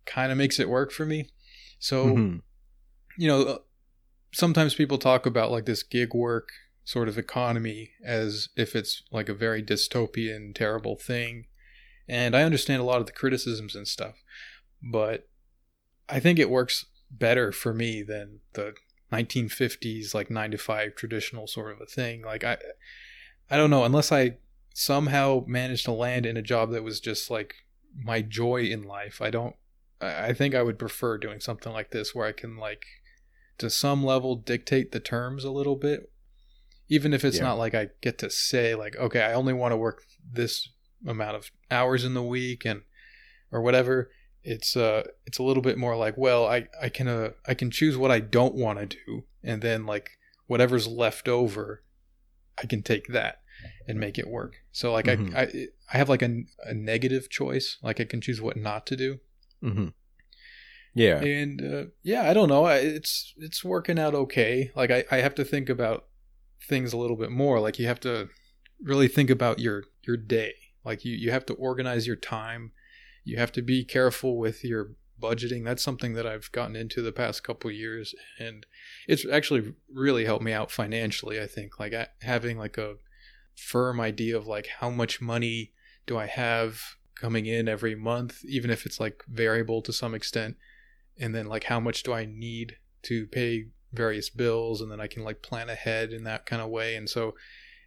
kind 0.06 0.32
of 0.32 0.38
makes 0.38 0.60
it 0.60 0.70
work 0.70 0.92
for 0.92 1.06
me. 1.06 1.30
So, 1.80 2.08
Mhm. 2.16 2.42
you 3.18 3.28
know, 3.28 3.60
sometimes 4.34 4.76
people 4.76 4.98
talk 4.98 5.26
about 5.26 5.52
like 5.52 5.66
this 5.66 5.84
gig 5.84 6.14
work 6.14 6.50
sort 6.88 7.10
of 7.10 7.18
economy 7.18 7.92
as 8.02 8.48
if 8.56 8.74
it's 8.74 9.04
like 9.12 9.28
a 9.28 9.34
very 9.34 9.62
dystopian, 9.62 10.56
terrible 10.56 10.96
thing. 10.96 11.44
And 12.08 12.34
I 12.34 12.44
understand 12.44 12.82
a 12.82 12.86
lot 12.86 13.02
of 13.02 13.08
the 13.08 13.12
criticisms 13.12 13.76
and 13.76 13.86
stuff, 13.86 14.16
but 14.82 15.28
I 16.08 16.22
think 16.22 16.40
it 16.40 16.50
works 16.50 16.86
better 17.12 17.52
for 17.52 17.74
me 17.74 18.04
than 18.04 18.40
the 18.54 18.74
1950s 19.12 20.14
like 20.14 20.30
9 20.30 20.52
to 20.52 20.58
5 20.58 20.96
traditional 20.96 21.46
sort 21.46 21.74
of 21.74 21.82
a 21.82 21.86
thing. 21.86 22.22
Like 22.22 22.46
I 22.46 22.56
I 23.50 23.58
don't 23.58 23.70
know, 23.70 23.84
unless 23.84 24.14
I 24.14 24.38
somehow 24.74 25.44
managed 25.46 25.84
to 25.86 25.92
land 25.92 26.26
in 26.26 26.38
a 26.38 26.42
job 26.42 26.72
that 26.72 26.86
was 26.86 27.02
just 27.02 27.30
like 27.30 27.54
my 27.94 28.22
joy 28.22 28.62
in 28.62 28.84
life. 28.84 29.22
I 29.22 29.30
don't 29.30 29.58
I 30.00 30.28
I 30.28 30.34
think 30.34 30.56
I 30.56 30.64
would 30.64 30.80
prefer 30.80 31.18
doing 31.18 31.42
something 31.42 31.74
like 31.74 31.92
this 31.92 32.16
where 32.16 32.28
I 32.28 32.32
can 32.32 32.56
like 32.56 32.86
to 33.58 33.70
some 33.70 34.06
level 34.06 34.38
dictate 34.38 34.94
the 34.94 35.02
terms 35.02 35.44
a 35.44 35.52
little 35.52 35.76
bit 35.76 36.10
even 36.90 37.14
if 37.14 37.24
it's 37.26 37.38
Yeah. 37.38 37.44
not 37.44 37.58
like 37.58 37.74
I 37.76 37.90
get 38.02 38.18
to 38.20 38.30
say 38.30 38.76
like 38.76 38.96
okay 38.98 39.22
I 39.22 39.34
only 39.34 39.54
want 39.54 39.72
to 39.74 39.78
work 39.78 40.04
this 40.32 40.70
amount 41.06 41.36
of 41.36 41.52
hours 41.70 42.04
in 42.04 42.14
the 42.14 42.24
week 42.24 42.66
and 42.66 42.82
or 43.52 43.62
whatever 43.62 44.10
it's 44.44 44.76
uh 44.78 45.04
it's 45.26 45.38
a 45.40 45.44
little 45.44 45.64
bit 45.64 45.78
more 45.78 45.96
like 45.96 46.18
well 46.18 46.46
I 46.48 46.68
I 46.82 46.90
can 46.90 47.08
uh 47.08 47.32
I 47.48 47.54
can 47.54 47.70
choose 47.72 47.98
what 47.98 48.12
I 48.12 48.20
don't 48.20 48.56
want 48.56 48.80
to 48.80 48.86
do 48.86 49.24
and 49.44 49.62
then 49.62 49.86
like 49.86 50.12
whatever's 50.48 50.88
left 50.88 51.28
over 51.28 51.84
I 52.62 52.66
can 52.66 52.82
take 52.82 53.08
that 53.08 53.42
and 53.88 54.00
make 54.00 54.18
it 54.18 54.28
work 54.28 54.56
so 54.72 54.92
like 54.92 55.06
Mhm. 55.06 55.36
I, 55.36 55.42
I 55.42 55.68
I 55.94 55.98
have 55.98 56.10
like 56.10 56.22
a, 56.22 56.44
a 56.64 56.74
negative 56.74 57.30
choice 57.30 57.78
like 57.82 58.00
I 58.00 58.06
can 58.06 58.22
choose 58.22 58.42
what 58.42 58.58
not 58.58 58.86
to 58.88 58.96
do 58.96 59.20
Mm-hmm. 59.64 59.88
Yeah. 60.94 61.20
and 61.24 61.62
uh, 61.62 61.84
yeah 62.04 62.30
i 62.30 62.34
don't 62.34 62.50
know 62.50 62.66
I, 62.66 62.78
it's 62.78 63.34
it's 63.38 63.64
working 63.64 64.00
out 64.00 64.16
okay 64.16 64.72
like 64.76 64.90
I, 64.92 65.04
I 65.12 65.18
have 65.18 65.36
to 65.36 65.46
think 65.46 65.70
about 65.70 66.07
things 66.68 66.94
a 66.94 66.98
little 66.98 67.16
bit 67.16 67.32
more 67.32 67.60
like 67.60 67.80
you 67.80 67.88
have 67.88 68.00
to 68.02 68.30
really 68.82 69.08
think 69.08 69.30
about 69.30 69.60
your 69.60 69.84
your 70.06 70.18
day. 70.18 70.54
Like 70.84 71.06
you 71.06 71.16
you 71.16 71.32
have 71.32 71.46
to 71.48 71.54
organize 71.54 72.08
your 72.08 72.16
time. 72.16 72.72
You 73.24 73.38
have 73.38 73.52
to 73.54 73.62
be 73.62 73.84
careful 73.84 74.38
with 74.38 74.64
your 74.64 74.92
budgeting. 75.22 75.66
That's 75.66 75.82
something 75.82 76.14
that 76.14 76.28
i've 76.28 76.52
gotten 76.52 76.76
into 76.76 77.02
the 77.02 77.12
past 77.12 77.44
couple 77.44 77.72
years 77.72 78.14
and 78.38 78.68
it's 79.08 79.26
actually 79.26 79.74
really 79.92 80.26
helped 80.26 80.44
me 80.44 80.54
out 80.54 80.72
financially 80.72 81.42
i 81.42 81.48
think. 81.48 81.80
Like 81.80 81.94
having 82.22 82.58
like 82.58 82.78
a 82.78 82.96
firm 83.56 84.00
idea 84.00 84.38
of 84.38 84.46
like 84.46 84.68
how 84.80 84.92
much 84.92 85.20
money 85.20 85.74
do 86.06 86.18
i 86.18 86.28
have 86.28 86.98
coming 87.20 87.46
in 87.46 87.68
every 87.68 87.96
month, 87.96 88.44
even 88.46 88.70
if 88.70 88.86
it's 88.86 89.00
like 89.00 89.24
variable 89.28 89.82
to 89.82 89.94
some 89.94 90.14
extent, 90.14 90.56
and 91.20 91.34
then 91.34 91.48
like 91.48 91.66
how 91.66 91.80
much 91.80 92.04
do 92.04 92.14
I 92.14 92.26
need 92.26 92.78
to 93.04 93.28
pay 93.28 93.68
various 93.94 94.30
bills, 94.30 94.82
and 94.82 94.92
then 94.92 95.00
I 95.00 95.08
can 95.08 95.24
like 95.24 95.42
plan 95.42 95.70
ahead 95.70 96.12
in 96.12 96.24
that 96.24 96.46
kind 96.46 96.62
of 96.62 96.70
way, 96.70 96.96
and 96.96 97.10
so 97.10 97.36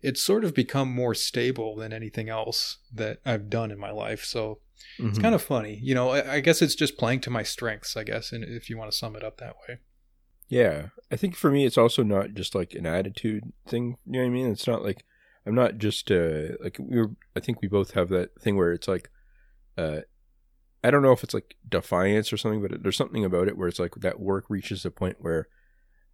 it's 0.02 0.22
sort 0.22 0.44
of 0.44 0.54
become 0.54 0.90
more 0.90 1.14
stable 1.14 1.76
than 1.76 1.92
anything 1.92 2.28
else 2.28 2.78
that 2.92 3.18
I've 3.24 3.50
done 3.50 3.70
in 3.70 3.78
my 3.78 3.90
life. 3.90 4.24
So 4.24 4.60
mm-hmm. 4.98 5.08
it's 5.08 5.18
kind 5.18 5.34
of 5.34 5.42
funny, 5.42 5.78
you 5.82 5.94
know. 5.94 6.10
I, 6.10 6.34
I 6.34 6.40
guess 6.40 6.62
it's 6.62 6.74
just 6.74 6.96
playing 6.96 7.20
to 7.20 7.30
my 7.30 7.42
strengths, 7.42 7.96
I 7.96 8.04
guess, 8.04 8.32
and 8.32 8.44
if 8.44 8.70
you 8.70 8.78
want 8.78 8.90
to 8.90 8.96
sum 8.96 9.16
it 9.16 9.24
up 9.24 9.38
that 9.38 9.56
way. 9.68 9.78
Yeah, 10.48 10.86
I 11.12 11.16
think 11.16 11.36
for 11.36 11.50
me, 11.50 11.64
it's 11.64 11.78
also 11.78 12.02
not 12.02 12.34
just 12.34 12.54
like 12.54 12.74
an 12.74 12.86
attitude 12.86 13.52
thing. 13.68 13.96
You 14.04 14.12
know 14.12 14.18
what 14.20 14.26
I 14.26 14.30
mean? 14.30 14.50
It's 14.50 14.66
not 14.66 14.82
like 14.82 15.04
I'm 15.46 15.54
not 15.54 15.78
just 15.78 16.10
uh 16.10 16.56
like 16.62 16.76
we 16.80 16.98
are 16.98 17.10
I 17.36 17.40
think 17.40 17.62
we 17.62 17.68
both 17.68 17.92
have 17.92 18.08
that 18.08 18.40
thing 18.40 18.56
where 18.56 18.72
it's 18.72 18.88
like, 18.88 19.10
uh, 19.78 20.00
I 20.82 20.90
don't 20.90 21.02
know 21.02 21.12
if 21.12 21.22
it's 21.22 21.34
like 21.34 21.56
defiance 21.68 22.32
or 22.32 22.36
something, 22.36 22.62
but 22.62 22.82
there's 22.82 22.96
something 22.96 23.24
about 23.24 23.48
it 23.48 23.56
where 23.56 23.68
it's 23.68 23.78
like 23.78 23.94
that 23.96 24.18
work 24.18 24.46
reaches 24.48 24.84
a 24.84 24.90
point 24.90 25.18
where 25.20 25.48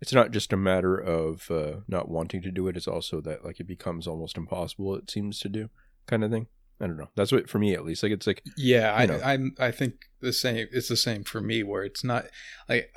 it's 0.00 0.12
not 0.12 0.30
just 0.30 0.52
a 0.52 0.56
matter 0.56 0.96
of 0.96 1.50
uh, 1.50 1.80
not 1.88 2.08
wanting 2.08 2.42
to 2.42 2.50
do 2.50 2.68
it. 2.68 2.76
It's 2.76 2.88
also 2.88 3.20
that 3.22 3.44
like 3.44 3.60
it 3.60 3.66
becomes 3.66 4.06
almost 4.06 4.36
impossible. 4.36 4.94
It 4.96 5.10
seems 5.10 5.38
to 5.40 5.48
do 5.48 5.70
kind 6.06 6.24
of 6.24 6.30
thing. 6.30 6.46
I 6.80 6.86
don't 6.86 6.98
know. 6.98 7.08
That's 7.14 7.32
what 7.32 7.48
for 7.48 7.58
me 7.58 7.72
at 7.72 7.84
least. 7.84 8.02
Like 8.02 8.12
it's 8.12 8.26
like 8.26 8.42
yeah, 8.56 8.92
I 8.92 9.34
I 9.34 9.38
I 9.58 9.70
think 9.70 9.94
the 10.20 10.32
same. 10.32 10.66
It's 10.72 10.88
the 10.88 10.96
same 10.96 11.24
for 11.24 11.40
me 11.40 11.62
where 11.62 11.84
it's 11.84 12.04
not 12.04 12.26
like 12.68 12.90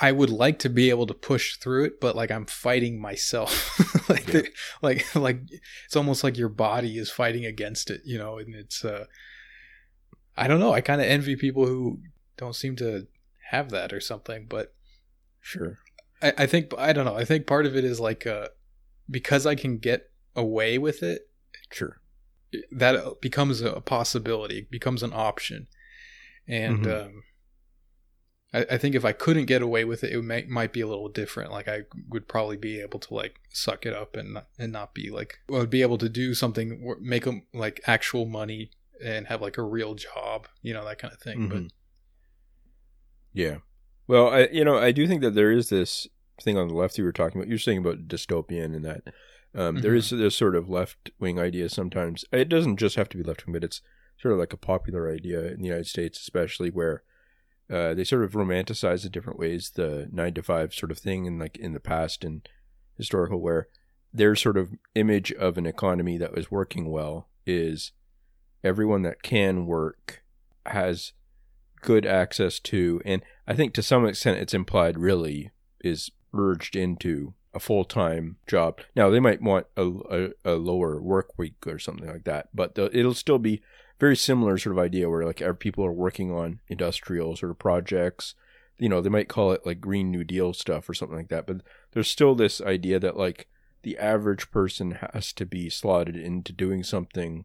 I 0.00 0.12
would 0.12 0.30
like 0.30 0.60
to 0.60 0.68
be 0.68 0.90
able 0.90 1.06
to 1.06 1.14
push 1.14 1.56
through 1.56 1.86
it, 1.86 2.00
but 2.00 2.14
like 2.14 2.30
I'm 2.30 2.46
fighting 2.46 3.00
myself. 3.00 4.08
like, 4.08 4.32
yeah. 4.32 4.42
like, 4.80 5.14
like 5.16 5.40
it's 5.86 5.96
almost 5.96 6.22
like 6.22 6.36
your 6.36 6.48
body 6.48 6.98
is 6.98 7.10
fighting 7.10 7.44
against 7.44 7.90
it, 7.90 8.02
you 8.04 8.16
know. 8.16 8.38
And 8.38 8.54
it's, 8.54 8.84
uh, 8.84 9.06
I 10.36 10.46
don't 10.46 10.60
know. 10.60 10.72
I 10.72 10.82
kind 10.82 11.00
of 11.00 11.08
envy 11.08 11.34
people 11.34 11.66
who 11.66 11.98
don't 12.36 12.54
seem 12.54 12.76
to 12.76 13.08
have 13.50 13.70
that 13.70 13.92
or 13.92 14.00
something. 14.00 14.46
But 14.48 14.72
sure, 15.40 15.78
I, 16.22 16.32
I 16.38 16.46
think 16.46 16.72
I 16.76 16.92
don't 16.92 17.04
know. 17.04 17.16
I 17.16 17.24
think 17.24 17.46
part 17.46 17.66
of 17.66 17.76
it 17.76 17.84
is 17.84 18.00
like, 18.00 18.26
uh, 18.26 18.48
because 19.10 19.46
I 19.46 19.54
can 19.54 19.78
get 19.78 20.10
away 20.34 20.78
with 20.78 21.02
it. 21.02 21.28
Sure, 21.70 22.00
that 22.72 23.20
becomes 23.20 23.60
a 23.60 23.80
possibility, 23.80 24.66
becomes 24.70 25.02
an 25.02 25.12
option, 25.14 25.68
and. 26.46 26.80
Mm-hmm. 26.80 27.06
um 27.06 27.22
I, 28.52 28.66
I 28.70 28.78
think 28.78 28.94
if 28.94 29.04
I 29.04 29.12
couldn't 29.12 29.46
get 29.46 29.62
away 29.62 29.84
with 29.84 30.02
it, 30.04 30.12
it 30.12 30.22
may, 30.22 30.44
might 30.48 30.72
be 30.72 30.80
a 30.80 30.86
little 30.86 31.08
different. 31.08 31.52
Like 31.52 31.68
I 31.68 31.82
would 32.08 32.28
probably 32.28 32.56
be 32.56 32.80
able 32.80 32.98
to 33.00 33.14
like 33.14 33.40
suck 33.50 33.84
it 33.84 33.94
up 33.94 34.16
and 34.16 34.38
and 34.58 34.72
not 34.72 34.94
be 34.94 35.10
like 35.10 35.38
I 35.50 35.58
would 35.58 35.70
be 35.70 35.82
able 35.82 35.98
to 35.98 36.08
do 36.08 36.34
something 36.34 36.96
make 37.00 37.24
them 37.24 37.42
like 37.52 37.80
actual 37.86 38.26
money 38.26 38.70
and 39.04 39.26
have 39.26 39.42
like 39.42 39.58
a 39.58 39.62
real 39.62 39.94
job, 39.94 40.48
you 40.62 40.72
know, 40.72 40.84
that 40.84 40.98
kind 40.98 41.12
of 41.12 41.20
thing. 41.20 41.40
Mm-hmm. 41.40 41.48
But 41.48 41.72
yeah, 43.32 43.56
well, 44.08 44.28
I 44.30 44.48
you 44.50 44.64
know 44.64 44.76
I 44.76 44.90
do 44.90 45.06
think 45.06 45.22
that 45.22 45.34
there 45.34 45.52
is 45.52 45.68
this 45.68 46.08
thing 46.42 46.58
on 46.58 46.68
the 46.68 46.74
left 46.74 46.98
you 46.98 47.04
were 47.04 47.12
talking 47.12 47.40
about. 47.40 47.48
You're 47.48 47.58
saying 47.58 47.78
about 47.78 48.08
dystopian 48.08 48.74
and 48.74 48.84
that 48.84 49.02
um, 49.54 49.76
mm-hmm. 49.76 49.82
there 49.82 49.94
is 49.94 50.10
this 50.10 50.34
sort 50.34 50.56
of 50.56 50.68
left 50.68 51.10
wing 51.20 51.38
idea 51.38 51.68
sometimes. 51.68 52.24
It 52.32 52.48
doesn't 52.48 52.78
just 52.78 52.96
have 52.96 53.08
to 53.10 53.16
be 53.16 53.22
left 53.22 53.46
wing, 53.46 53.52
but 53.52 53.64
it's 53.64 53.80
sort 54.20 54.32
of 54.32 54.40
like 54.40 54.52
a 54.52 54.58
popular 54.58 55.12
idea 55.12 55.46
in 55.46 55.60
the 55.60 55.68
United 55.68 55.86
States, 55.86 56.18
especially 56.20 56.70
where 56.70 57.04
uh, 57.70 57.94
they 57.94 58.04
sort 58.04 58.24
of 58.24 58.32
romanticize 58.32 59.04
in 59.04 59.12
different 59.12 59.38
ways 59.38 59.72
the 59.74 60.08
nine 60.10 60.34
to 60.34 60.42
five 60.42 60.74
sort 60.74 60.90
of 60.90 60.98
thing 60.98 61.26
in 61.26 61.38
like 61.38 61.56
in 61.56 61.72
the 61.72 61.80
past 61.80 62.24
and 62.24 62.48
historical 62.96 63.40
where 63.40 63.68
their 64.12 64.34
sort 64.34 64.56
of 64.56 64.70
image 64.94 65.32
of 65.32 65.58
an 65.58 65.66
economy 65.66 66.16
that 66.16 66.34
was 66.34 66.50
working 66.50 66.90
well 66.90 67.28
is 67.46 67.92
everyone 68.64 69.02
that 69.02 69.22
can 69.22 69.66
work 69.66 70.22
has 70.66 71.12
good 71.82 72.06
access 72.06 72.58
to 72.58 73.00
and 73.04 73.22
i 73.48 73.54
think 73.54 73.74
to 73.74 73.82
some 73.82 74.06
extent 74.06 74.38
it's 74.38 74.54
implied 74.54 74.96
really 74.96 75.50
is 75.80 76.10
urged 76.32 76.76
into 76.76 77.34
a 77.52 77.58
full-time 77.58 78.36
job 78.46 78.78
now 78.94 79.10
they 79.10 79.18
might 79.18 79.42
want 79.42 79.66
a, 79.76 79.82
a, 79.84 80.28
a 80.44 80.54
lower 80.54 81.00
work 81.00 81.36
week 81.36 81.66
or 81.66 81.78
something 81.78 82.06
like 82.06 82.24
that 82.24 82.48
but 82.54 82.76
the, 82.76 82.96
it'll 82.96 83.14
still 83.14 83.38
be 83.38 83.60
very 83.98 84.16
similar 84.16 84.56
sort 84.58 84.76
of 84.76 84.82
idea 84.82 85.08
where 85.08 85.24
like 85.24 85.42
people 85.58 85.84
are 85.84 85.92
working 85.92 86.30
on 86.30 86.60
industrial 86.68 87.36
sort 87.36 87.50
of 87.50 87.58
projects. 87.58 88.34
You 88.78 88.88
know, 88.88 89.00
they 89.00 89.08
might 89.08 89.28
call 89.28 89.52
it 89.52 89.66
like 89.66 89.80
Green 89.80 90.10
New 90.10 90.24
Deal 90.24 90.52
stuff 90.52 90.88
or 90.88 90.94
something 90.94 91.16
like 91.16 91.28
that, 91.28 91.46
but 91.46 91.62
there's 91.92 92.10
still 92.10 92.34
this 92.34 92.60
idea 92.60 93.00
that 93.00 93.16
like 93.16 93.48
the 93.82 93.98
average 93.98 94.50
person 94.50 94.98
has 95.12 95.32
to 95.32 95.46
be 95.46 95.68
slotted 95.68 96.16
into 96.16 96.52
doing 96.52 96.84
something 96.84 97.44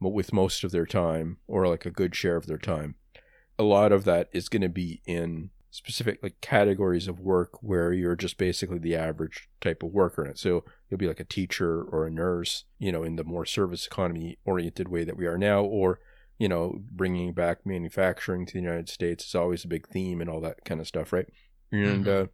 with 0.00 0.32
most 0.32 0.64
of 0.64 0.70
their 0.72 0.86
time 0.86 1.38
or 1.46 1.66
like 1.66 1.86
a 1.86 1.90
good 1.90 2.14
share 2.14 2.36
of 2.36 2.46
their 2.46 2.58
time. 2.58 2.94
A 3.58 3.62
lot 3.62 3.92
of 3.92 4.04
that 4.04 4.28
is 4.32 4.48
going 4.48 4.62
to 4.62 4.68
be 4.68 5.02
in 5.06 5.50
specific 5.70 6.22
like 6.22 6.38
categories 6.42 7.08
of 7.08 7.18
work 7.18 7.62
where 7.62 7.94
you're 7.94 8.14
just 8.14 8.36
basically 8.36 8.78
the 8.78 8.94
average 8.94 9.48
type 9.60 9.82
of 9.82 9.90
worker 9.90 10.24
in 10.24 10.30
it. 10.30 10.38
So 10.38 10.64
you'll 10.88 10.98
be 10.98 11.08
like 11.08 11.20
a 11.20 11.24
teacher 11.24 11.82
or 11.82 12.06
a 12.06 12.10
nurse, 12.10 12.64
you 12.78 12.92
know, 12.92 13.02
in 13.02 13.16
the 13.16 13.24
more 13.24 13.46
service 13.46 13.86
economy 13.86 14.38
oriented 14.44 14.88
way 14.88 15.04
that 15.04 15.16
we 15.16 15.26
are 15.26 15.38
now, 15.38 15.62
or 15.62 15.98
you 16.38 16.48
know, 16.48 16.80
bringing 16.90 17.32
back 17.32 17.64
manufacturing 17.64 18.44
to 18.46 18.52
the 18.52 18.60
United 18.60 18.88
States 18.88 19.26
is 19.26 19.34
always 19.34 19.64
a 19.64 19.68
big 19.68 19.88
theme 19.88 20.20
and 20.20 20.28
all 20.28 20.40
that 20.40 20.64
kind 20.64 20.80
of 20.80 20.88
stuff, 20.88 21.12
right? 21.12 21.26
And 21.70 22.04
mm-hmm. 22.04 22.24
uh, 22.24 22.26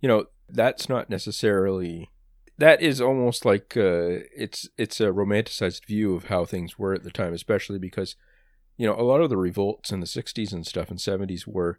you 0.00 0.08
know, 0.08 0.26
that's 0.48 0.88
not 0.88 1.08
necessarily 1.08 2.10
that 2.58 2.82
is 2.82 3.00
almost 3.00 3.46
like 3.46 3.74
uh, 3.76 4.20
it's 4.36 4.68
it's 4.76 5.00
a 5.00 5.06
romanticized 5.06 5.86
view 5.86 6.14
of 6.14 6.24
how 6.24 6.44
things 6.44 6.78
were 6.78 6.92
at 6.92 7.02
the 7.02 7.10
time, 7.10 7.32
especially 7.32 7.78
because 7.78 8.16
you 8.80 8.86
know 8.86 8.98
a 8.98 9.04
lot 9.04 9.20
of 9.20 9.28
the 9.28 9.36
revolts 9.36 9.92
in 9.92 10.00
the 10.00 10.06
'60s 10.06 10.54
and 10.54 10.66
stuff 10.66 10.88
and 10.88 10.98
'70s 10.98 11.46
were 11.46 11.78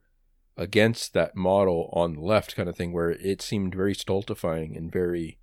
against 0.56 1.14
that 1.14 1.36
model 1.36 1.90
on 1.94 2.14
the 2.14 2.22
left 2.22 2.56
kind 2.56 2.70
of 2.70 2.76
thing 2.76 2.94
where 2.94 3.10
it 3.10 3.42
seemed 3.42 3.74
very 3.74 3.96
stultifying 3.96 4.78
and 4.78 4.92
very 4.92 5.40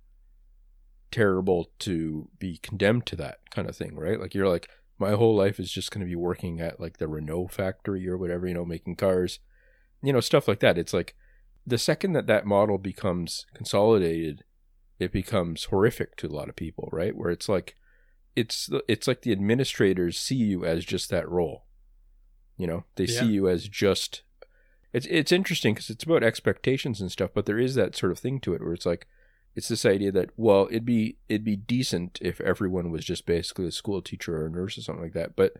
terrible 1.11 1.69
to 1.79 2.29
be 2.39 2.57
condemned 2.59 3.05
to 3.07 3.17
that 3.17 3.39
kind 3.51 3.67
of 3.67 3.75
thing 3.75 3.97
right? 3.97 4.21
Like 4.21 4.33
you're 4.33 4.47
like 4.47 4.69
my 4.97 5.11
whole 5.11 5.35
life 5.35 5.59
is 5.59 5.69
just 5.69 5.91
going 5.91 5.99
to 5.99 6.09
be 6.09 6.15
working 6.15 6.61
at 6.61 6.79
like 6.79 6.97
the 6.97 7.09
Renault 7.09 7.49
factory 7.49 8.07
or 8.07 8.17
whatever 8.17 8.47
you 8.47 8.53
know 8.53 8.63
making 8.63 8.95
cars 8.95 9.39
you 10.01 10.13
know 10.13 10.21
stuff 10.21 10.47
like 10.47 10.61
that. 10.61 10.77
It's 10.77 10.93
like 10.93 11.13
the 11.67 11.77
second 11.77 12.13
that 12.13 12.27
that 12.27 12.45
model 12.45 12.77
becomes 12.77 13.45
consolidated 13.53 14.45
it 14.97 15.11
becomes 15.11 15.65
horrific 15.65 16.15
to 16.17 16.27
a 16.27 16.35
lot 16.37 16.47
of 16.47 16.55
people 16.55 16.87
right? 16.93 17.17
Where 17.17 17.31
it's 17.31 17.49
like 17.49 17.75
it's 18.39 18.69
it's 18.87 19.07
like 19.07 19.21
the 19.21 19.33
administrators 19.33 20.17
see 20.17 20.35
you 20.35 20.63
as 20.63 20.85
just 20.85 21.09
that 21.09 21.27
role. 21.27 21.65
You 22.57 22.67
know 22.67 22.83
they 22.95 23.05
yeah. 23.05 23.19
see 23.19 23.27
you 23.27 23.49
as 23.49 23.67
just 23.67 24.23
it's 24.93 25.05
it's 25.09 25.31
interesting 25.31 25.73
because 25.73 25.89
it's 25.89 26.03
about 26.03 26.23
expectations 26.23 27.01
and 27.01 27.11
stuff, 27.11 27.31
but 27.33 27.45
there 27.45 27.59
is 27.59 27.75
that 27.75 27.95
sort 27.95 28.11
of 28.11 28.19
thing 28.19 28.39
to 28.41 28.53
it 28.53 28.61
where 28.61 28.73
it's 28.73 28.85
like 28.85 29.07
it's 29.55 29.67
this 29.67 29.85
idea 29.85 30.11
that 30.11 30.29
well 30.37 30.67
it'd 30.69 30.85
be 30.85 31.17
it'd 31.27 31.43
be 31.43 31.57
decent 31.57 32.17
if 32.21 32.39
everyone 32.41 32.91
was 32.91 33.03
just 33.03 33.25
basically 33.25 33.67
a 33.67 33.71
school 33.71 34.01
teacher 34.01 34.37
or 34.37 34.45
a 34.45 34.49
nurse 34.49 34.77
or 34.77 34.81
something 34.81 35.03
like 35.03 35.13
that, 35.13 35.35
but 35.35 35.53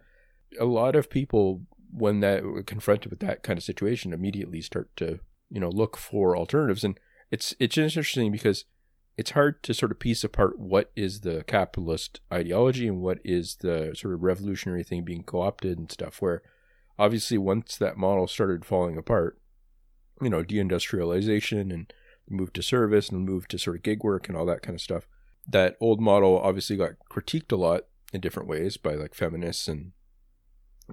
a 0.59 0.65
lot 0.65 0.95
of 0.95 1.09
people 1.09 1.63
when 1.91 2.21
that 2.21 2.43
confronted 2.65 3.09
with 3.09 3.19
that 3.19 3.43
kind 3.43 3.57
of 3.57 3.63
situation 3.63 4.13
immediately 4.13 4.61
start 4.61 4.89
to 4.95 5.19
you 5.49 5.59
know 5.59 5.69
look 5.69 5.97
for 5.97 6.37
alternatives. 6.37 6.85
And 6.85 6.97
it's 7.29 7.53
it's 7.59 7.77
interesting 7.77 8.31
because 8.31 8.63
it's 9.19 9.31
hard 9.31 9.61
to 9.61 9.73
sort 9.73 9.91
of 9.91 9.99
piece 9.99 10.23
apart 10.23 10.57
what 10.57 10.93
is 10.95 11.19
the 11.21 11.43
capitalist 11.45 12.21
ideology 12.31 12.87
and 12.87 13.01
what 13.01 13.19
is 13.25 13.57
the 13.57 13.93
sort 13.93 14.13
of 14.13 14.23
revolutionary 14.23 14.81
thing 14.81 15.03
being 15.03 15.23
co-opted 15.23 15.77
and 15.77 15.91
stuff 15.91 16.21
where 16.21 16.41
obviously 16.97 17.37
once 17.37 17.75
that 17.75 17.97
model 17.97 18.27
started 18.27 18.63
falling 18.63 18.97
apart, 18.97 19.37
you 20.21 20.29
know, 20.29 20.41
deindustrialization 20.41 21.73
and 21.73 21.91
move 22.29 22.53
to 22.53 22.63
service 22.63 23.09
and 23.09 23.25
move 23.25 23.45
to 23.49 23.59
sort 23.59 23.75
of 23.75 23.83
gig 23.83 24.05
work 24.05 24.29
and 24.29 24.37
all 24.37 24.45
that 24.45 24.61
kind 24.61 24.75
of 24.75 24.81
stuff. 24.81 25.05
That 25.45 25.75
old 25.81 25.99
model 25.99 26.39
obviously 26.39 26.77
got 26.77 26.91
critiqued 27.11 27.51
a 27.51 27.57
lot 27.57 27.87
in 28.13 28.21
different 28.21 28.47
ways 28.47 28.77
by 28.77 28.93
like 28.93 29.13
feminists 29.13 29.67
and 29.67 29.91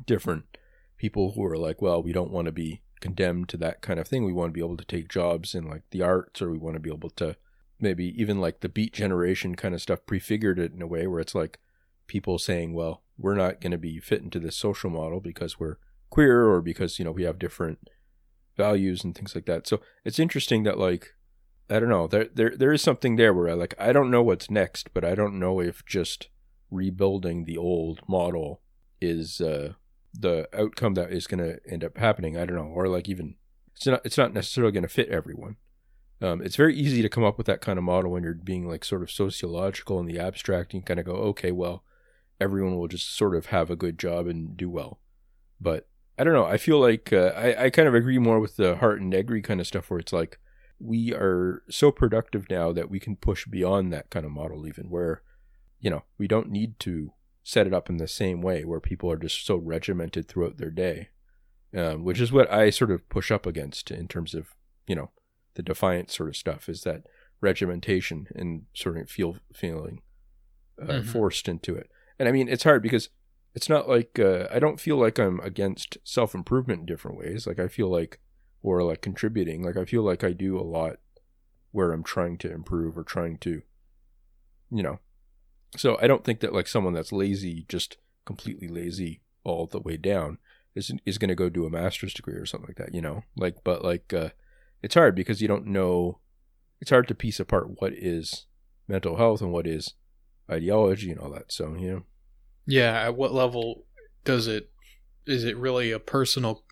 different 0.05 0.59
people 0.97 1.35
who 1.37 1.45
are 1.45 1.57
like, 1.57 1.81
well, 1.81 2.03
we 2.03 2.13
don't 2.13 2.33
want 2.33 2.47
to 2.47 2.53
be 2.53 2.83
condemned 3.01 3.49
to 3.51 3.57
that 3.59 3.83
kind 3.83 4.01
of 4.01 4.09
thing. 4.09 4.25
We 4.25 4.33
want 4.33 4.49
to 4.49 4.59
be 4.59 4.65
able 4.67 4.79
to 4.79 4.85
take 4.85 5.09
jobs 5.09 5.55
in 5.55 5.71
like 5.71 5.85
the 5.93 6.03
arts 6.03 6.43
or 6.43 6.51
we 6.51 6.59
want 6.59 6.75
to 6.75 6.81
be 6.81 6.91
able 6.91 7.11
to 7.11 7.37
maybe 7.81 8.15
even 8.21 8.41
like 8.41 8.61
the 8.61 8.69
beat 8.69 8.93
generation 8.93 9.55
kind 9.55 9.75
of 9.75 9.83
stuff 9.83 10.07
prefigured 10.07 10.59
it 10.59 10.73
in 10.73 10.83
a 10.83 10.87
way 10.87 11.07
where 11.07 11.21
it's 11.21 11.35
like 11.35 11.59
people 12.07 12.39
saying, 12.39 12.73
well, 12.73 13.03
we're 13.19 13.35
not 13.35 13.61
going 13.61 13.73
to 13.73 13.79
be 13.79 13.99
fit 13.99 14.23
into 14.23 14.39
this 14.39 14.57
social 14.57 14.91
model 14.91 15.21
because 15.21 15.59
we're 15.59 15.77
queer 16.11 16.47
or 16.47 16.63
because 16.63 16.99
you 16.99 17.05
know 17.05 17.11
we 17.11 17.25
have 17.25 17.39
different 17.39 17.89
values 18.57 19.05
and 19.05 19.15
things 19.15 19.35
like 19.35 19.47
that. 19.47 19.67
So 19.67 19.81
it's 20.05 20.19
interesting 20.19 20.63
that 20.63 20.79
like 20.79 21.15
I 21.69 21.81
don't 21.81 21.89
know 21.89 22.07
there 22.07 22.29
there 22.33 22.57
there 22.57 22.73
is 22.73 22.83
something 22.83 23.17
there 23.17 23.35
where 23.35 23.51
I 23.51 23.55
like 23.55 23.75
I 23.79 23.93
don't 23.93 24.11
know 24.11 24.23
what's 24.23 24.51
next, 24.51 24.93
but 24.95 25.05
I 25.05 25.15
don't 25.15 25.39
know 25.39 25.61
if 25.61 25.85
just 25.85 26.29
rebuilding 26.71 27.45
the 27.45 27.57
old 27.57 28.01
model 28.09 28.61
is 29.01 29.41
uh, 29.41 29.75
the 30.13 30.49
outcome 30.59 30.95
that 30.95 31.13
is 31.13 31.27
going 31.27 31.45
to 31.45 31.59
end 31.71 31.85
up 31.85 31.99
happening. 31.99 32.37
I 32.37 32.47
don't 32.47 32.57
know, 32.57 32.63
or 32.63 32.89
like 32.89 33.09
even 33.09 33.37
it's 33.75 33.87
not 33.87 34.01
it's 34.05 34.19
not 34.19 34.33
necessarily 34.33 34.73
going 34.73 34.83
to 34.83 34.89
fit 34.89 35.09
everyone. 35.09 35.57
Um, 36.23 36.41
it's 36.41 36.57
very 36.57 36.75
easy 36.75 37.03
to 37.03 37.09
come 37.09 37.25
up 37.25 37.37
with 37.37 37.47
that 37.47 37.61
kind 37.61 37.79
of 37.79 37.85
model 37.85 38.11
when 38.11 38.23
you're 38.23 38.35
being 38.35 38.67
like 38.67 38.85
sort 38.85 39.03
of 39.03 39.11
sociological 39.11 40.01
in 40.01 40.07
the 40.07 40.19
abstract 40.19 40.73
and 40.73 40.85
kind 40.85 40.99
of 40.99 41.07
go, 41.07 41.13
okay, 41.13 41.53
well, 41.53 41.85
everyone 42.41 42.77
will 42.77 42.89
just 42.89 43.15
sort 43.15 43.35
of 43.35 43.47
have 43.47 43.71
a 43.71 43.77
good 43.77 43.99
job 43.99 44.27
and 44.27 44.57
do 44.57 44.71
well. 44.71 44.99
But 45.61 45.89
I 46.19 46.25
don't 46.25 46.33
know. 46.33 46.47
I 46.47 46.57
feel 46.57 46.81
like 46.81 47.13
uh, 47.13 47.33
I, 47.37 47.65
I 47.65 47.71
kind 47.71 47.87
of 47.87 47.95
agree 47.95 48.19
more 48.19 48.41
with 48.41 48.57
the 48.57 48.77
Hardt 48.77 49.01
and 49.01 49.11
Negri 49.11 49.43
kind 49.43 49.61
of 49.61 49.67
stuff 49.67 49.91
where 49.91 50.01
it's 50.01 50.13
like 50.13 50.39
we 50.79 51.13
are 51.13 51.63
so 51.69 51.91
productive 51.91 52.49
now 52.49 52.73
that 52.73 52.91
we 52.91 52.99
can 52.99 53.17
push 53.17 53.47
beyond 53.47 53.93
that 53.93 54.11
kind 54.11 54.25
of 54.25 54.33
model, 54.33 54.67
even 54.67 54.89
where, 54.89 55.23
you 55.81 55.91
know, 55.91 56.05
we 56.19 56.27
don't 56.27 56.51
need 56.51 56.79
to 56.81 57.13
set 57.43 57.67
it 57.67 57.75
up 57.75 57.89
in 57.89 57.99
the 57.99 58.09
same 58.09 58.43
way 58.43 58.65
where 58.65 58.81
people 58.81 59.11
are 59.11 59.17
just 59.17 59.45
so 59.47 59.57
regimented 59.57 60.27
throughout 60.27 60.57
their 60.57 60.71
day, 60.71 61.11
um, 61.75 62.05
which 62.05 62.21
is 62.21 62.33
what 62.33 62.51
I 62.51 62.71
sort 62.71 62.91
of 62.91 63.09
push 63.09 63.31
up 63.31 63.47
against 63.47 63.91
in 63.91 64.09
terms 64.09 64.35
of, 64.35 64.49
you 64.87 64.95
know, 64.95 65.11
the 65.57 65.63
defiant 65.63 66.11
sort 66.11 66.29
of 66.29 66.37
stuff 66.37 66.69
is 66.69 66.83
that 66.85 67.03
regimentation 67.41 68.29
and 68.35 68.63
sort 68.75 68.97
of 68.97 69.11
feel 69.11 69.37
feeling 69.53 70.01
uh, 70.81 70.87
Mhm. 70.87 71.05
forced 71.07 71.49
into 71.49 71.75
it. 71.75 71.91
And 72.19 72.29
I 72.29 72.33
mean, 72.33 72.49
it's 72.49 72.63
hard 72.65 72.83
because 72.83 73.09
it's 73.55 73.69
not 73.69 73.89
like 73.89 74.19
uh, 74.19 74.47
I 74.51 74.59
don't 74.59 74.79
feel 74.81 74.97
like 74.97 75.19
I'm 75.19 75.41
against 75.41 75.97
self 76.05 76.35
improvement 76.35 76.81
in 76.81 76.87
different 76.87 77.19
ways. 77.19 77.47
Like 77.47 77.59
I 77.59 77.69
feel 77.69 77.91
like, 77.91 78.21
or 78.63 78.83
like 78.83 79.01
contributing. 79.03 79.63
Like 79.63 79.77
I 79.77 79.85
feel 79.85 80.03
like 80.03 80.23
I 80.25 80.33
do 80.33 80.59
a 80.59 80.63
lot 80.63 80.97
where 81.73 81.93
I'm 81.93 82.03
trying 82.03 82.37
to 82.39 82.53
improve 82.53 82.97
or 82.99 83.05
trying 83.05 83.39
to, 83.39 83.63
you 84.71 84.83
know. 84.83 84.99
So 85.77 85.99
I 86.01 86.07
don't 86.07 86.25
think 86.25 86.41
that 86.41 86.53
like 86.55 86.67
someone 86.69 86.95
that's 86.95 87.13
lazy, 87.13 87.65
just 87.69 87.97
completely 88.25 88.69
lazy 88.69 89.23
all 89.45 89.67
the 89.67 89.81
way 89.81 89.97
down, 89.97 90.39
is 90.75 90.91
is 91.07 91.19
going 91.19 91.29
to 91.29 91.35
go 91.35 91.49
do 91.49 91.65
a 91.67 91.71
master's 91.71 92.15
degree 92.15 92.35
or 92.35 92.47
something 92.47 92.69
like 92.69 92.77
that. 92.79 92.95
You 92.95 93.01
know, 93.01 93.23
like 93.37 93.57
but 93.65 93.83
like 93.85 94.13
uh, 94.13 94.31
it's 94.83 94.95
hard 94.95 95.15
because 95.15 95.41
you 95.41 95.49
don't 95.49 95.67
know. 95.67 96.21
It's 96.81 96.91
hard 96.91 97.09
to 97.09 97.15
piece 97.15 97.41
apart 97.41 97.81
what 97.81 97.93
is 97.93 98.47
mental 98.87 99.17
health 99.17 99.41
and 99.41 99.53
what 99.53 99.67
is 99.67 99.95
ideology 100.51 101.11
and 101.11 101.21
all 101.21 101.31
that. 101.31 101.53
So 101.53 101.75
you 101.75 101.91
know. 101.91 102.03
Yeah, 102.67 103.01
at 103.01 103.17
what 103.17 103.33
level 103.33 103.85
does 104.25 104.47
it 104.47 104.71
is 105.27 105.45
it 105.45 105.57
really 105.57 105.91
a 105.91 105.99
personal 105.99 106.65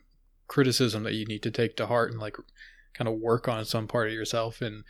criticism 0.46 1.02
that 1.04 1.14
you 1.14 1.25
need 1.26 1.42
to 1.42 1.50
take 1.50 1.76
to 1.76 1.87
heart 1.87 2.11
and 2.11 2.20
like 2.20 2.37
kind 2.92 3.08
of 3.08 3.14
work 3.14 3.49
on 3.49 3.64
some 3.64 3.88
part 3.88 4.08
of 4.08 4.14
yourself 4.14 4.61
and 4.61 4.84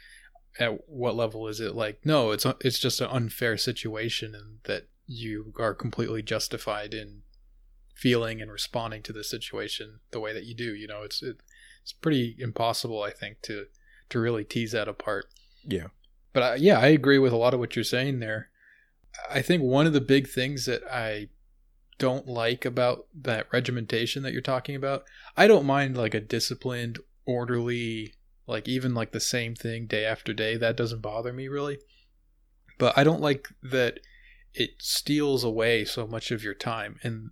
at 0.59 0.88
what 0.88 1.16
level 1.16 1.49
is 1.49 1.61
it 1.61 1.75
like 1.75 2.00
no 2.04 2.30
it's 2.30 2.47
it's 2.61 2.78
just 2.78 3.00
an 3.00 3.09
unfair 3.11 3.56
situation 3.56 4.35
and 4.35 4.59
that 4.64 4.88
you 5.06 5.52
are 5.59 5.75
completely 5.75 6.23
justified 6.23 6.92
in 6.92 7.23
feeling 7.94 8.40
and 8.40 8.50
responding 8.50 9.02
to 9.02 9.12
the 9.12 9.25
situation 9.25 10.00
the 10.11 10.21
way 10.21 10.33
that 10.33 10.44
you 10.44 10.54
do 10.54 10.75
you 10.75 10.87
know 10.87 11.02
it's 11.02 11.23
it, 11.23 11.37
it's 11.84 11.92
pretty 11.92 12.34
impossible 12.40 13.02
i 13.02 13.10
think 13.12 13.40
to 13.42 13.66
to 14.08 14.18
really 14.18 14.42
tease 14.42 14.72
that 14.72 14.88
apart 14.88 15.26
Yeah. 15.64 15.86
but 16.32 16.42
I, 16.42 16.54
yeah 16.56 16.80
i 16.80 16.88
agree 16.88 17.18
with 17.18 17.32
a 17.32 17.36
lot 17.36 17.54
of 17.54 17.60
what 17.60 17.76
you're 17.76 17.84
saying 17.84 18.18
there 18.18 18.50
I 19.30 19.42
think 19.42 19.62
one 19.62 19.86
of 19.86 19.92
the 19.92 20.00
big 20.00 20.28
things 20.28 20.66
that 20.66 20.82
I 20.90 21.28
don't 21.98 22.26
like 22.26 22.64
about 22.64 23.06
that 23.22 23.46
regimentation 23.52 24.24
that 24.24 24.32
you're 24.32 24.42
talking 24.42 24.74
about, 24.74 25.04
I 25.36 25.46
don't 25.46 25.64
mind 25.66 25.96
like 25.96 26.14
a 26.14 26.20
disciplined, 26.20 26.98
orderly, 27.24 28.14
like 28.48 28.66
even 28.68 28.92
like 28.92 29.12
the 29.12 29.20
same 29.20 29.54
thing 29.54 29.86
day 29.86 30.04
after 30.04 30.32
day. 30.32 30.56
That 30.56 30.76
doesn't 30.76 31.00
bother 31.00 31.32
me 31.32 31.46
really. 31.46 31.78
But 32.76 32.98
I 32.98 33.04
don't 33.04 33.20
like 33.20 33.46
that 33.62 34.00
it 34.52 34.70
steals 34.78 35.44
away 35.44 35.84
so 35.84 36.06
much 36.06 36.32
of 36.32 36.42
your 36.42 36.54
time. 36.54 36.98
And 37.04 37.30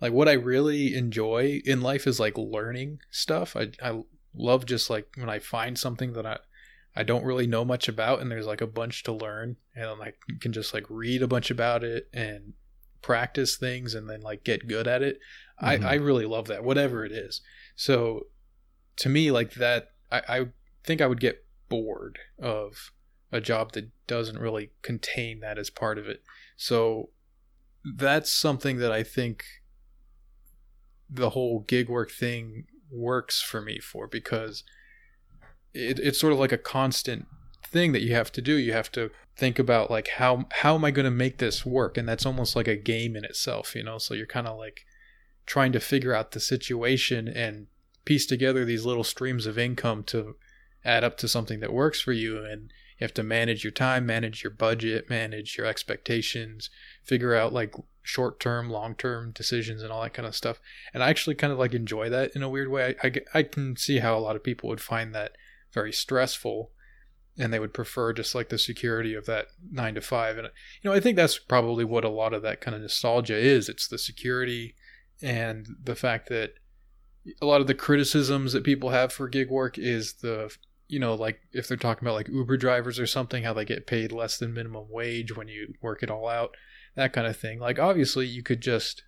like 0.00 0.12
what 0.12 0.28
I 0.28 0.32
really 0.32 0.94
enjoy 0.94 1.60
in 1.64 1.80
life 1.80 2.06
is 2.06 2.18
like 2.20 2.36
learning 2.38 3.00
stuff. 3.10 3.56
I, 3.56 3.70
I 3.82 4.02
love 4.34 4.66
just 4.66 4.90
like 4.90 5.08
when 5.16 5.28
I 5.28 5.38
find 5.38 5.78
something 5.78 6.12
that 6.14 6.26
I, 6.26 6.38
I 6.96 7.02
don't 7.02 7.24
really 7.24 7.46
know 7.46 7.64
much 7.64 7.88
about, 7.88 8.20
and 8.20 8.30
there's 8.30 8.46
like 8.46 8.60
a 8.60 8.66
bunch 8.66 9.02
to 9.04 9.12
learn, 9.12 9.56
and 9.74 9.84
I'm 9.86 9.98
like 9.98 10.16
can 10.40 10.52
just 10.52 10.74
like 10.74 10.86
read 10.88 11.22
a 11.22 11.28
bunch 11.28 11.50
about 11.50 11.84
it 11.84 12.08
and 12.12 12.54
practice 13.02 13.56
things, 13.56 13.94
and 13.94 14.08
then 14.08 14.20
like 14.22 14.44
get 14.44 14.68
good 14.68 14.86
at 14.88 15.02
it. 15.02 15.18
Mhm. 15.62 15.84
I 15.84 15.90
I 15.90 15.94
really 15.94 16.26
love 16.26 16.48
that, 16.48 16.64
whatever 16.64 17.04
it 17.04 17.12
is. 17.12 17.40
So 17.76 18.26
to 18.96 19.08
me, 19.08 19.30
like 19.30 19.54
that, 19.54 19.92
I, 20.10 20.22
I 20.28 20.46
think 20.84 21.00
I 21.00 21.06
would 21.06 21.20
get 21.20 21.44
bored 21.68 22.18
of 22.38 22.90
a 23.32 23.40
job 23.40 23.72
that 23.72 23.90
doesn't 24.08 24.38
really 24.38 24.70
contain 24.82 25.40
that 25.40 25.58
as 25.58 25.70
part 25.70 25.96
of 25.98 26.08
it. 26.08 26.22
So 26.56 27.10
that's 27.96 28.32
something 28.32 28.78
that 28.78 28.90
I 28.92 29.02
think 29.04 29.44
the 31.10 31.30
whole 31.30 31.60
gig 31.60 31.88
work 31.88 32.10
thing 32.10 32.64
works 32.90 33.42
for 33.42 33.60
me 33.60 33.78
for 33.78 34.06
because 34.06 34.64
it, 35.74 35.98
it's 35.98 36.18
sort 36.18 36.32
of 36.32 36.38
like 36.38 36.52
a 36.52 36.58
constant 36.58 37.26
thing 37.64 37.92
that 37.92 38.02
you 38.02 38.14
have 38.14 38.32
to 38.32 38.42
do. 38.42 38.54
You 38.54 38.72
have 38.72 38.90
to 38.92 39.10
think 39.36 39.58
about 39.58 39.90
like 39.90 40.08
how 40.08 40.46
how 40.52 40.74
am 40.74 40.84
i 40.84 40.90
going 40.90 41.04
to 41.04 41.10
make 41.10 41.38
this 41.38 41.64
work? 41.64 41.96
And 41.96 42.08
that's 42.08 42.26
almost 42.26 42.56
like 42.56 42.68
a 42.68 42.76
game 42.76 43.16
in 43.16 43.24
itself 43.24 43.74
you 43.74 43.82
know? 43.82 43.98
So 43.98 44.14
you're 44.14 44.26
kind 44.26 44.46
of 44.46 44.58
like 44.58 44.82
trying 45.46 45.72
to 45.72 45.80
figure 45.80 46.14
out 46.14 46.32
the 46.32 46.40
situation 46.40 47.26
and 47.28 47.66
piece 48.04 48.26
together 48.26 48.64
these 48.64 48.84
little 48.84 49.04
streams 49.04 49.46
of 49.46 49.58
income 49.58 50.02
to 50.04 50.36
add 50.84 51.04
up 51.04 51.16
to 51.18 51.28
something 51.28 51.60
that 51.60 51.72
works 51.72 52.00
for 52.00 52.12
you. 52.12 52.44
And 52.44 52.72
you 52.98 53.04
have 53.04 53.14
to 53.14 53.22
manage 53.22 53.64
your 53.64 53.70
time 53.70 54.04
manage 54.04 54.44
your 54.44 54.50
budget 54.52 55.08
manage 55.08 55.56
your 55.56 55.66
expectations 55.66 56.68
figure 57.02 57.34
out 57.34 57.52
like 57.52 57.74
short 58.02 58.40
term 58.40 58.70
long 58.70 58.94
term 58.94 59.32
decisions 59.32 59.82
and 59.82 59.92
all 59.92 60.02
that 60.02 60.14
kind 60.14 60.26
of 60.26 60.34
stuff. 60.34 60.60
And 60.94 61.02
i 61.02 61.10
actually 61.10 61.34
kind 61.34 61.52
of 61.52 61.58
like 61.58 61.74
enjoy 61.74 62.08
that 62.10 62.32
in 62.34 62.42
a 62.42 62.48
weird 62.48 62.70
way. 62.70 62.94
I, 63.02 63.06
I, 63.06 63.12
I 63.34 63.42
can 63.42 63.76
see 63.76 63.98
how 63.98 64.16
a 64.16 64.20
lot 64.20 64.36
of 64.36 64.44
people 64.44 64.68
would 64.68 64.80
find 64.80 65.14
that 65.14 65.32
very 65.72 65.92
stressful 65.92 66.70
and 67.38 67.52
they 67.52 67.58
would 67.58 67.72
prefer 67.72 68.12
just 68.12 68.34
like 68.34 68.48
the 68.48 68.58
security 68.58 69.14
of 69.14 69.26
that 69.26 69.46
nine 69.70 69.94
to 69.94 70.00
five. 70.00 70.36
And 70.36 70.48
you 70.82 70.90
know 70.90 70.96
i 70.96 71.00
think 71.00 71.16
that's 71.16 71.38
probably 71.38 71.84
what 71.84 72.04
a 72.04 72.10
lot 72.10 72.32
of 72.32 72.42
that 72.42 72.60
kind 72.60 72.74
of 72.74 72.82
nostalgia 72.82 73.36
is. 73.36 73.68
It's 73.68 73.88
the 73.88 73.98
security 73.98 74.74
and 75.22 75.66
the 75.82 75.94
fact 75.94 76.28
that 76.28 76.54
a 77.42 77.46
lot 77.46 77.60
of 77.60 77.66
the 77.66 77.74
criticisms 77.74 78.52
that 78.52 78.64
people 78.64 78.90
have 78.90 79.12
for 79.12 79.28
gig 79.28 79.50
work 79.50 79.78
is 79.78 80.14
the 80.14 80.54
you 80.88 80.98
know 80.98 81.14
like 81.14 81.40
if 81.52 81.68
they're 81.68 81.76
talking 81.76 82.06
about 82.06 82.14
like 82.14 82.28
uber 82.28 82.56
drivers 82.56 82.98
or 82.98 83.06
something 83.06 83.44
how 83.44 83.52
they 83.52 83.64
get 83.64 83.86
paid 83.86 84.10
less 84.10 84.38
than 84.38 84.54
minimum 84.54 84.86
wage 84.90 85.36
when 85.36 85.48
you 85.48 85.74
work 85.82 86.02
it 86.02 86.10
all 86.10 86.26
out 86.26 86.56
that 86.96 87.12
kind 87.12 87.26
of 87.26 87.36
thing 87.36 87.58
like 87.58 87.78
obviously 87.78 88.26
you 88.26 88.42
could 88.42 88.60
just 88.60 89.04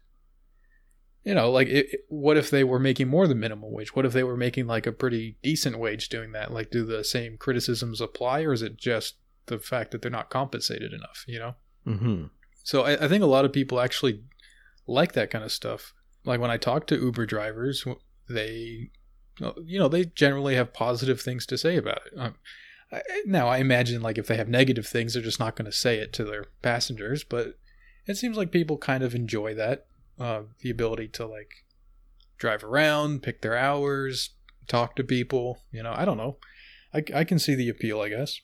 you 1.24 1.34
know 1.34 1.50
like 1.50 1.68
it, 1.68 1.86
it- 1.92 2.00
what 2.08 2.36
if 2.36 2.50
they 2.50 2.64
were 2.64 2.78
making 2.78 3.08
more 3.08 3.26
than 3.26 3.40
minimum 3.40 3.70
wage 3.72 3.94
what 3.94 4.06
if 4.06 4.12
they 4.12 4.24
were 4.24 4.36
making 4.36 4.66
like 4.66 4.86
a 4.86 4.92
pretty 4.92 5.36
decent 5.42 5.78
wage 5.78 6.08
doing 6.08 6.32
that 6.32 6.52
like 6.52 6.70
do 6.70 6.84
the 6.84 7.02
same 7.04 7.36
criticisms 7.36 8.00
apply 8.00 8.42
or 8.42 8.52
is 8.52 8.62
it 8.62 8.76
just 8.76 9.16
the 9.46 9.58
fact 9.58 9.90
that 9.90 10.02
they're 10.02 10.10
not 10.10 10.30
compensated 10.30 10.92
enough 10.92 11.24
you 11.26 11.38
know 11.38 11.54
Mm-hmm. 11.84 12.26
so 12.62 12.82
I, 12.82 13.04
I 13.04 13.08
think 13.08 13.24
a 13.24 13.26
lot 13.26 13.44
of 13.44 13.52
people 13.52 13.80
actually 13.80 14.22
like 14.86 15.14
that 15.14 15.30
kind 15.32 15.42
of 15.44 15.50
stuff. 15.50 15.92
Like 16.24 16.38
when 16.38 16.50
I 16.52 16.56
talk 16.56 16.86
to 16.86 16.96
Uber 16.96 17.26
drivers, 17.26 17.84
they, 18.28 18.90
you 19.64 19.78
know, 19.80 19.88
they 19.88 20.04
generally 20.04 20.54
have 20.54 20.72
positive 20.72 21.20
things 21.20 21.44
to 21.46 21.58
say 21.58 21.76
about 21.76 22.02
it. 22.06 22.12
Um, 22.16 22.34
I, 22.92 23.02
now 23.26 23.48
I 23.48 23.58
imagine 23.58 24.00
like 24.00 24.16
if 24.16 24.28
they 24.28 24.36
have 24.36 24.48
negative 24.48 24.86
things, 24.86 25.14
they're 25.14 25.22
just 25.24 25.40
not 25.40 25.56
going 25.56 25.66
to 25.66 25.76
say 25.76 25.98
it 25.98 26.12
to 26.12 26.24
their 26.24 26.44
passengers. 26.62 27.24
But 27.24 27.58
it 28.06 28.16
seems 28.16 28.36
like 28.36 28.50
people 28.50 28.78
kind 28.78 29.02
of 29.02 29.14
enjoy 29.14 29.54
that, 29.54 29.86
uh, 30.18 30.42
the 30.60 30.70
ability 30.70 31.08
to 31.08 31.26
like 31.26 31.64
drive 32.38 32.64
around, 32.64 33.22
pick 33.22 33.42
their 33.42 33.56
hours, 33.56 34.30
talk 34.66 34.96
to 34.96 35.04
people. 35.04 35.60
You 35.70 35.82
know, 35.82 35.94
I 35.96 36.04
don't 36.04 36.16
know. 36.16 36.38
I, 36.94 37.02
I 37.14 37.24
can 37.24 37.38
see 37.38 37.54
the 37.54 37.68
appeal, 37.68 38.00
I 38.00 38.08
guess 38.10 38.40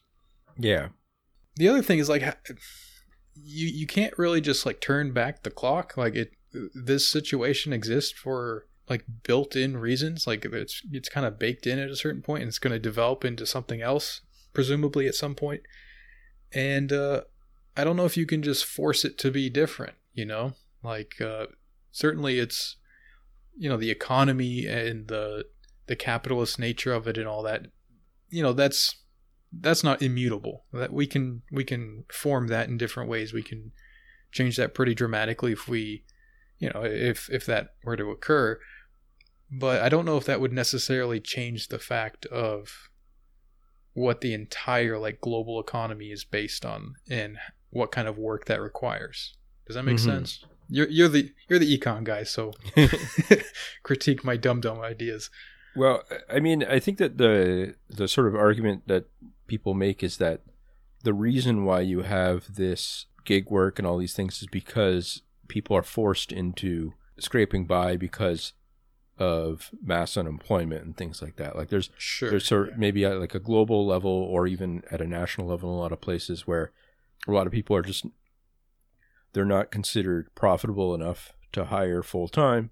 Yeah. 0.59 0.89
the 1.57 1.69
other 1.69 1.83
thing 1.83 1.99
is 1.99 2.09
like 2.09 2.23
you 3.35 3.69
you 3.69 3.87
can't 3.87 4.17
really 4.19 4.41
just 4.41 4.65
like 4.67 4.81
turn 4.81 5.13
back 5.13 5.43
the 5.43 5.51
clock 5.51 5.97
like 5.97 6.15
it 6.17 6.33
this 6.75 7.09
situation 7.09 7.73
exists 7.73 8.13
for 8.19 8.67
like 8.89 9.05
built-in 9.23 9.77
reasons 9.77 10.27
like 10.27 10.45
it's 10.47 10.83
it's 10.91 11.09
kind 11.11 11.27
of 11.27 11.39
baked 11.39 11.67
in 11.67 11.79
at 11.79 11.91
a 11.91 11.95
certain 11.97 12.23
point 12.23 12.43
and 12.43 12.49
it's 12.49 12.59
going 12.59 12.73
to 12.73 12.79
develop 12.79 13.25
into 13.25 13.45
something 13.47 13.83
else 13.83 14.23
presumably 14.55 15.07
at 15.07 15.15
some 15.15 15.35
point. 15.35 15.63
point 15.63 15.63
and 16.53 16.93
uh 16.93 17.21
i 17.79 17.85
don't 17.85 17.97
know 17.97 18.05
if 18.05 18.17
you 18.17 18.27
can 18.27 18.43
just 18.43 18.65
force 18.65 19.05
it 19.05 19.17
to 19.17 19.31
be 19.31 19.49
different 19.49 19.95
you 20.19 20.25
know? 20.25 20.55
Like 20.83 21.21
uh 21.21 21.47
certainly 21.93 22.39
it's 22.39 22.77
you 23.57 23.69
know 23.69 23.77
the 23.77 23.91
economy 23.91 24.67
and 24.67 25.07
the 25.09 25.45
the 25.87 25.97
capitalist 25.97 26.59
nature 26.59 26.93
of 26.93 27.09
it 27.09 27.17
and 27.17 27.27
all 27.27 27.43
that 27.45 27.67
you 28.29 28.43
know 28.43 28.53
that's 28.53 28.97
that's 29.53 29.85
not 29.85 30.03
immutable. 30.03 30.65
That 30.73 30.93
we 30.93 31.07
can 31.07 31.43
we 31.53 31.65
can 31.65 32.05
form 32.13 32.49
that 32.49 32.69
in 32.69 32.79
different 32.79 33.09
ways. 33.09 33.33
We 33.33 33.43
can 33.43 33.73
change 34.33 34.57
that 34.57 34.75
pretty 34.75 34.95
dramatically 34.95 35.53
if 35.53 35.69
we 35.69 36.05
you 36.59 36.71
know 36.75 36.85
if 36.85 37.31
if 37.31 37.47
that 37.47 37.75
were 37.85 37.97
to 37.97 38.11
occur. 38.11 38.59
But 39.51 39.83
i 39.83 39.89
don't 39.89 40.05
know 40.05 40.19
if 40.19 40.27
that 40.27 40.41
would 40.41 40.53
necessarily 40.53 41.21
change 41.21 41.69
the 41.69 41.79
fact 41.79 42.27
of 42.27 42.91
what 43.95 44.21
the 44.21 44.35
entire 44.35 44.99
like 44.99 45.21
global 45.21 45.59
economy 45.59 46.11
is 46.11 46.23
based 46.23 46.67
on 46.67 46.95
and 47.11 47.39
what 47.71 47.93
kind 47.93 48.09
of 48.09 48.19
work 48.19 48.47
that 48.47 48.61
requires 48.61 49.35
does 49.67 49.75
that 49.77 49.85
make 49.85 49.97
Mhm. 49.97 50.05
sense 50.05 50.45
you're 50.71 50.89
you're 50.89 51.09
the 51.09 51.33
you're 51.49 51.59
the 51.59 51.79
econ 51.79 52.05
guy 52.05 52.23
so 52.23 52.53
critique 53.83 54.25
my 54.25 54.37
dumb 54.37 54.61
dumb 54.61 54.81
ideas 54.81 55.31
Well, 55.77 56.03
I 56.29 56.41
mean, 56.41 56.65
I 56.65 56.79
think 56.81 56.99
that 56.99 57.19
the 57.19 57.75
the 57.89 58.09
sort 58.09 58.27
of 58.27 58.35
argument 58.35 58.89
that 58.89 59.05
people 59.47 59.75
make 59.75 60.03
is 60.03 60.17
that 60.17 60.41
the 61.05 61.15
reason 61.15 61.65
why 61.65 61.81
you 61.83 62.03
have 62.03 62.55
this 62.57 63.07
gig 63.25 63.51
work 63.51 63.79
and 63.79 63.87
all 63.87 63.99
these 63.99 64.15
things 64.15 64.41
is 64.43 64.49
because 64.51 65.23
people 65.47 65.77
are 65.77 65.83
forced 65.85 66.33
into 66.33 66.95
scraping 67.19 67.65
by 67.67 67.97
because 67.97 68.55
of 69.19 69.71
mass 69.85 70.17
unemployment 70.17 70.85
and 70.85 70.97
things 70.97 71.21
like 71.23 71.37
that. 71.37 71.55
Like 71.57 71.69
there's 71.69 71.91
Sure. 71.99 72.31
there's 72.31 72.47
sort 72.47 72.71
yeah. 72.71 72.75
maybe 72.79 73.05
at 73.05 73.21
like 73.21 73.35
a 73.35 73.41
global 73.41 73.87
level 73.87 74.11
or 74.11 74.47
even 74.47 74.83
at 74.91 75.01
a 75.01 75.07
national 75.07 75.47
level 75.47 75.71
in 75.71 75.77
a 75.77 75.79
lot 75.81 75.93
of 75.93 76.01
places 76.01 76.47
where 76.47 76.73
a 77.33 77.37
lot 77.37 77.47
of 77.47 77.53
people 77.53 77.77
are 77.77 77.83
just 77.83 78.07
they're 79.33 79.45
not 79.45 79.71
considered 79.71 80.35
profitable 80.35 80.95
enough 80.95 81.33
to 81.53 81.67
hire 81.67 82.03
full 82.03 82.29
time 82.29 82.71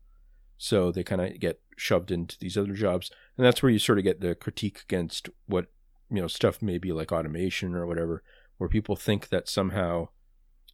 so 0.58 0.90
they 0.90 1.04
kind 1.04 1.20
of 1.20 1.38
get 1.38 1.60
shoved 1.76 2.10
into 2.10 2.38
these 2.38 2.56
other 2.56 2.72
jobs. 2.72 3.10
And 3.36 3.46
that's 3.46 3.62
where 3.62 3.70
you 3.70 3.78
sort 3.78 3.98
of 3.98 4.04
get 4.04 4.20
the 4.20 4.34
critique 4.34 4.80
against 4.82 5.28
what 5.46 5.66
you 6.10 6.20
know 6.20 6.28
stuff 6.28 6.62
maybe 6.62 6.92
like 6.92 7.10
automation 7.10 7.74
or 7.74 7.84
whatever 7.84 8.22
where 8.58 8.68
people 8.68 8.94
think 8.94 9.28
that 9.28 9.48
somehow 9.48 10.08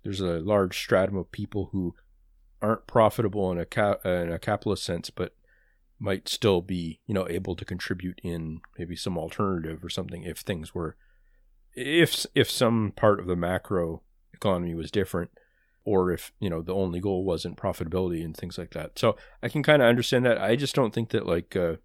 there's 0.03 0.21
a 0.21 0.41
large 0.41 0.79
stratum 0.79 1.17
of 1.17 1.33
people 1.33 1.71
who 1.73 1.95
aren't 2.61 2.87
profitable 2.87 3.51
in 3.51 3.59
a 3.59 3.97
in 4.05 4.31
a 4.31 4.39
capitalist 4.39 4.85
sense 4.85 5.09
but 5.09 5.35
might 5.99 6.29
still 6.29 6.61
be 6.61 7.01
you 7.07 7.15
know 7.15 7.27
able 7.31 7.57
to 7.57 7.65
contribute 7.65 8.21
in 8.23 8.61
maybe 8.79 8.95
some 8.95 9.17
alternative 9.17 9.83
or 9.83 9.89
something 9.89 10.23
if 10.23 10.41
things 10.41 10.75
were 10.75 10.97
if 11.75 12.27
if 12.35 12.51
some 12.51 12.93
part 12.97 13.21
of 13.21 13.27
the 13.27 13.37
macro 13.37 14.03
economy 14.33 14.75
was 14.75 14.91
different 14.91 15.31
or 15.85 16.11
if 16.11 16.33
you 16.39 16.51
know 16.51 16.63
the 16.63 16.75
only 16.75 17.01
goal 17.01 17.25
wasn't 17.25 17.57
profitability 17.57 18.25
and 18.25 18.37
things 18.37 18.59
like 18.59 18.73
that. 18.73 18.99
So 18.99 19.17
i 19.43 19.49
can 19.49 19.63
kind 19.63 19.83
of 19.83 19.89
understand 19.89 20.25
that. 20.27 20.41
I 20.41 20.57
just 20.57 20.75
don't 20.75 20.95
think 20.95 21.11
that 21.11 21.27
like 21.27 21.57
uh 21.57 21.77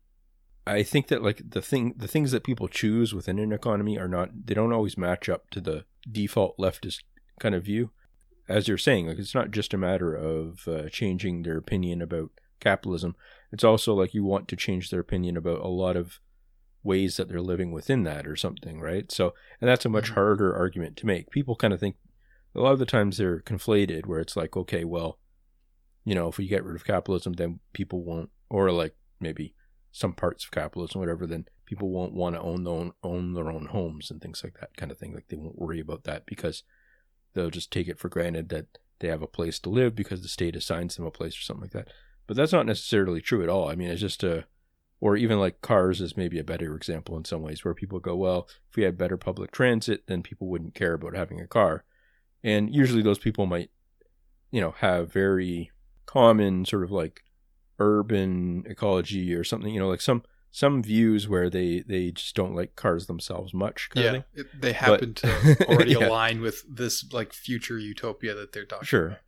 i 0.65 0.83
think 0.83 1.07
that 1.07 1.23
like 1.23 1.41
the 1.49 1.61
thing 1.61 1.93
the 1.95 2.07
things 2.07 2.31
that 2.31 2.43
people 2.43 2.67
choose 2.67 3.13
within 3.13 3.39
an 3.39 3.53
economy 3.53 3.97
are 3.97 4.07
not 4.07 4.29
they 4.45 4.53
don't 4.53 4.73
always 4.73 4.97
match 4.97 5.29
up 5.29 5.49
to 5.51 5.61
the 5.61 5.85
default 6.11 6.57
leftist 6.57 7.03
kind 7.39 7.55
of 7.55 7.63
view. 7.63 7.91
As 8.49 8.67
you're 8.67 8.77
saying 8.77 9.07
like 9.07 9.19
it's 9.19 9.35
not 9.35 9.51
just 9.51 9.73
a 9.73 9.77
matter 9.77 10.13
of 10.13 10.67
uh, 10.67 10.89
changing 10.89 11.43
their 11.43 11.57
opinion 11.57 12.01
about 12.01 12.31
capitalism. 12.59 13.15
It's 13.51 13.63
also 13.63 13.93
like 13.93 14.13
you 14.13 14.23
want 14.23 14.47
to 14.49 14.55
change 14.55 14.89
their 14.89 14.99
opinion 14.99 15.37
about 15.37 15.61
a 15.61 15.67
lot 15.67 15.95
of 15.95 16.19
ways 16.83 17.17
that 17.17 17.27
they're 17.27 17.41
living 17.41 17.71
within 17.71 18.03
that 18.03 18.25
or 18.27 18.35
something 18.35 18.79
right? 18.79 19.11
So 19.11 19.33
and 19.59 19.69
that's 19.69 19.85
a 19.85 19.89
much 19.89 20.11
Mhm. 20.11 20.15
harder 20.15 20.55
argument 20.55 20.97
to 20.97 21.05
make. 21.05 21.29
People 21.31 21.55
kind 21.55 21.73
of 21.73 21.79
think 21.79 21.97
a 22.55 22.61
lot 22.61 22.73
of 22.73 22.79
the 22.79 22.85
times 22.85 23.17
they're 23.17 23.41
conflated 23.41 24.05
where 24.05 24.19
it's 24.19 24.35
like 24.35 24.55
okay 24.57 24.83
well 24.83 25.19
you 26.05 26.15
know 26.15 26.27
if 26.27 26.37
we 26.37 26.47
get 26.47 26.63
rid 26.63 26.75
of 26.75 26.85
capitalism 26.85 27.33
then 27.33 27.59
people 27.73 28.03
won't 28.03 28.29
or 28.49 28.71
like 28.71 28.95
maybe 29.19 29.53
some 29.91 30.13
parts 30.13 30.45
of 30.45 30.51
capitalism 30.51 30.99
whatever 30.99 31.27
then 31.27 31.45
people 31.65 31.89
won't 31.89 32.13
want 32.13 32.33
to 32.35 32.41
own 32.41 32.63
their 32.63 32.73
own 32.73 32.91
own 33.03 33.33
their 33.33 33.51
own 33.51 33.65
homes 33.67 34.09
and 34.09 34.21
things 34.21 34.41
like 34.43 34.57
that 34.59 34.75
kind 34.77 34.91
of 34.91 34.97
thing. 34.97 35.13
Like 35.13 35.27
they 35.27 35.35
won't 35.35 35.59
worry 35.59 35.79
about 35.81 36.05
that 36.05 36.25
because 36.25 36.63
they'll 37.33 37.49
just 37.49 37.71
take 37.71 37.87
it 37.89 37.99
for 37.99 38.07
granted 38.09 38.49
that 38.49 38.67
they 38.99 39.09
have 39.09 39.21
a 39.21 39.27
place 39.27 39.59
to 39.59 39.69
live 39.69 39.93
because 39.93 40.21
the 40.21 40.29
state 40.29 40.55
assigns 40.55 40.95
them 40.95 41.05
a 41.05 41.11
place 41.11 41.37
or 41.37 41.41
something 41.41 41.63
like 41.63 41.71
that. 41.71 41.89
But 42.25 42.37
that's 42.37 42.53
not 42.53 42.65
necessarily 42.65 43.21
true 43.21 43.43
at 43.43 43.49
all. 43.49 43.69
I 43.69 43.75
mean 43.75 43.89
it's 43.89 44.01
just 44.01 44.23
a 44.23 44.45
or 44.99 45.15
even 45.15 45.39
like 45.39 45.61
cars 45.61 46.01
is 46.01 46.17
maybe 46.17 46.39
a 46.39 46.43
better 46.43 46.75
example 46.75 47.15
in 47.17 47.23
some 47.25 47.41
ways 47.41 47.63
where 47.63 47.73
people 47.73 47.99
go 47.99 48.15
well 48.15 48.47
if 48.69 48.75
we 48.75 48.83
had 48.83 48.97
better 48.97 49.17
public 49.17 49.51
transit 49.51 50.03
then 50.07 50.21
people 50.23 50.47
wouldn't 50.47 50.73
care 50.75 50.93
about 50.93 51.15
having 51.15 51.39
a 51.39 51.47
car 51.47 51.83
and 52.43 52.73
usually 52.73 53.01
those 53.01 53.19
people 53.19 53.45
might 53.45 53.69
you 54.51 54.61
know 54.61 54.71
have 54.79 55.11
very 55.11 55.71
common 56.05 56.65
sort 56.65 56.83
of 56.83 56.91
like 56.91 57.21
urban 57.79 58.63
ecology 58.67 59.33
or 59.33 59.43
something 59.43 59.73
you 59.73 59.79
know 59.79 59.89
like 59.89 60.01
some 60.01 60.23
some 60.49 60.81
views 60.81 61.27
where 61.27 61.49
they 61.49 61.83
they 61.87 62.09
just 62.11 62.35
don't 62.35 62.55
like 62.55 62.75
cars 62.75 63.05
themselves 63.05 63.53
much 63.53 63.89
yeah, 63.93 64.21
it, 64.33 64.47
they 64.59 64.73
happen 64.73 65.13
to 65.13 65.65
already 65.67 65.91
Yeah. 65.91 66.07
align 66.07 66.41
with 66.41 66.63
this 66.67 67.05
like 67.13 67.33
future 67.33 67.77
utopia 67.77 68.33
that 68.33 68.53
they're 68.53 68.65
talking 68.65 68.85
Sure. 68.85 69.07
about. 69.07 69.19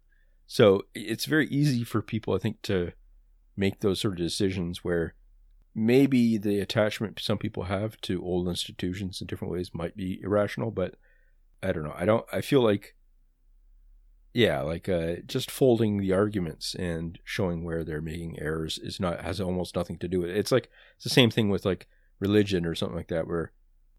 So 0.48 0.86
it's 0.96 1.26
very 1.26 1.48
easy 1.50 1.84
for 1.84 2.02
people, 2.02 2.34
I 2.34 2.40
think, 2.40 2.64
to 2.64 2.94
make 3.56 3.82
those 3.82 4.00
sort 4.02 4.14
of 4.14 4.18
decisions 4.18 4.84
where 4.84 5.14
maybe 5.80 6.38
the 6.38 6.60
attachment 6.60 7.20
some 7.22 7.38
people 7.38 7.64
have 7.64 8.00
to 8.02 8.22
old 8.24 8.48
institutions 8.48 9.22
in 9.22 9.28
different 9.28 9.54
ways 9.54 9.74
might 9.74 9.96
be 9.96 10.20
irrational, 10.22 10.72
but 10.72 10.96
I 11.64 11.72
don't 11.72 11.84
know. 11.84 11.96
I 11.96 12.06
don't. 12.06 12.26
I 12.32 12.42
feel 12.42 12.62
like, 12.62 12.96
yeah, 14.34 14.62
like 14.62 14.90
uh, 14.90 15.18
just 15.26 15.50
folding 15.50 15.98
the 15.98 16.14
arguments 16.14 16.76
and 16.76 17.18
showing 17.24 17.64
where 17.64 17.84
they're 17.84 18.02
making 18.02 18.40
errors 18.40 18.78
is 18.78 19.00
not 19.00 19.22
has 19.22 19.40
almost 19.40 19.76
nothing 19.76 19.98
to 20.00 20.08
do 20.08 20.20
with 20.20 20.30
it. 20.30 20.38
It's 20.38 20.52
like 20.52 20.70
it's 20.96 21.06
the 21.06 21.10
same 21.10 21.32
thing 21.32 21.50
with 21.50 21.66
like 21.66 21.88
religion 22.20 22.66
or 22.66 22.76
something 22.76 22.98
like 22.98 23.08
that, 23.08 23.28
where 23.28 23.52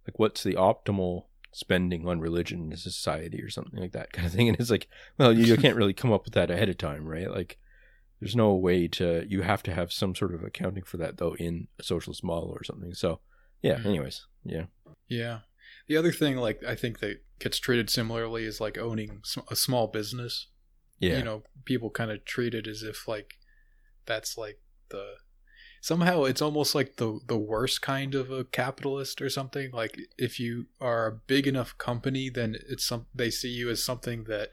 like 0.06 0.18
what's 0.18 0.42
the 0.42 0.54
optimal 0.54 1.24
spending 1.52 2.06
on 2.06 2.20
religion 2.20 2.70
in 2.70 2.76
society 2.76 3.42
or 3.42 3.50
something 3.50 3.80
like 3.80 3.92
that 3.92 4.12
kind 4.12 4.26
of 4.26 4.32
thing, 4.32 4.48
and 4.48 4.60
it's 4.60 4.70
like 4.70 4.86
well, 5.18 5.32
you, 5.32 5.44
you 5.44 5.56
can't 5.56 5.76
really 5.78 5.94
come 5.94 6.12
up 6.12 6.24
with 6.24 6.34
that 6.34 6.50
ahead 6.50 6.68
of 6.68 6.78
time, 6.78 7.06
right? 7.06 7.30
Like, 7.30 7.58
there's 8.20 8.36
no 8.36 8.54
way 8.54 8.86
to. 8.88 9.24
You 9.28 9.42
have 9.42 9.62
to 9.64 9.74
have 9.74 9.92
some 9.92 10.14
sort 10.14 10.34
of 10.34 10.42
accounting 10.42 10.84
for 10.84 10.96
that, 10.98 11.16
though, 11.18 11.34
in 11.34 11.68
a 11.78 11.82
socialist 11.82 12.22
model 12.22 12.50
or 12.50 12.62
something. 12.64 12.94
So, 12.94 13.20
yeah. 13.62 13.78
Mhm. 13.78 13.86
Anyways, 13.86 14.26
yeah, 14.44 14.66
Yeah. 15.08 15.40
The 15.86 15.96
other 15.96 16.12
thing, 16.12 16.36
like 16.36 16.62
I 16.62 16.74
think 16.76 17.00
that 17.00 17.22
gets 17.40 17.58
treated 17.58 17.90
similarly 17.90 18.44
is 18.44 18.60
like 18.60 18.78
owning 18.78 19.22
a 19.50 19.56
small 19.56 19.86
business. 19.88 20.46
yeah, 20.98 21.18
You 21.18 21.24
know, 21.24 21.42
people 21.64 21.90
kind 21.90 22.10
of 22.10 22.24
treat 22.24 22.54
it 22.54 22.66
as 22.68 22.82
if 22.82 23.08
like 23.08 23.34
that's 24.06 24.36
like 24.38 24.60
the 24.90 25.14
somehow 25.80 26.24
it's 26.24 26.42
almost 26.42 26.74
like 26.74 26.96
the 26.96 27.20
the 27.26 27.38
worst 27.38 27.80
kind 27.82 28.14
of 28.14 28.30
a 28.30 28.44
capitalist 28.44 29.20
or 29.22 29.30
something. 29.30 29.70
Like 29.72 29.98
if 30.18 30.38
you 30.38 30.66
are 30.80 31.06
a 31.06 31.12
big 31.26 31.46
enough 31.46 31.76
company, 31.78 32.28
then 32.28 32.56
it's 32.68 32.84
some 32.84 33.06
they 33.14 33.30
see 33.30 33.48
you 33.50 33.70
as 33.70 33.82
something 33.82 34.24
that 34.24 34.50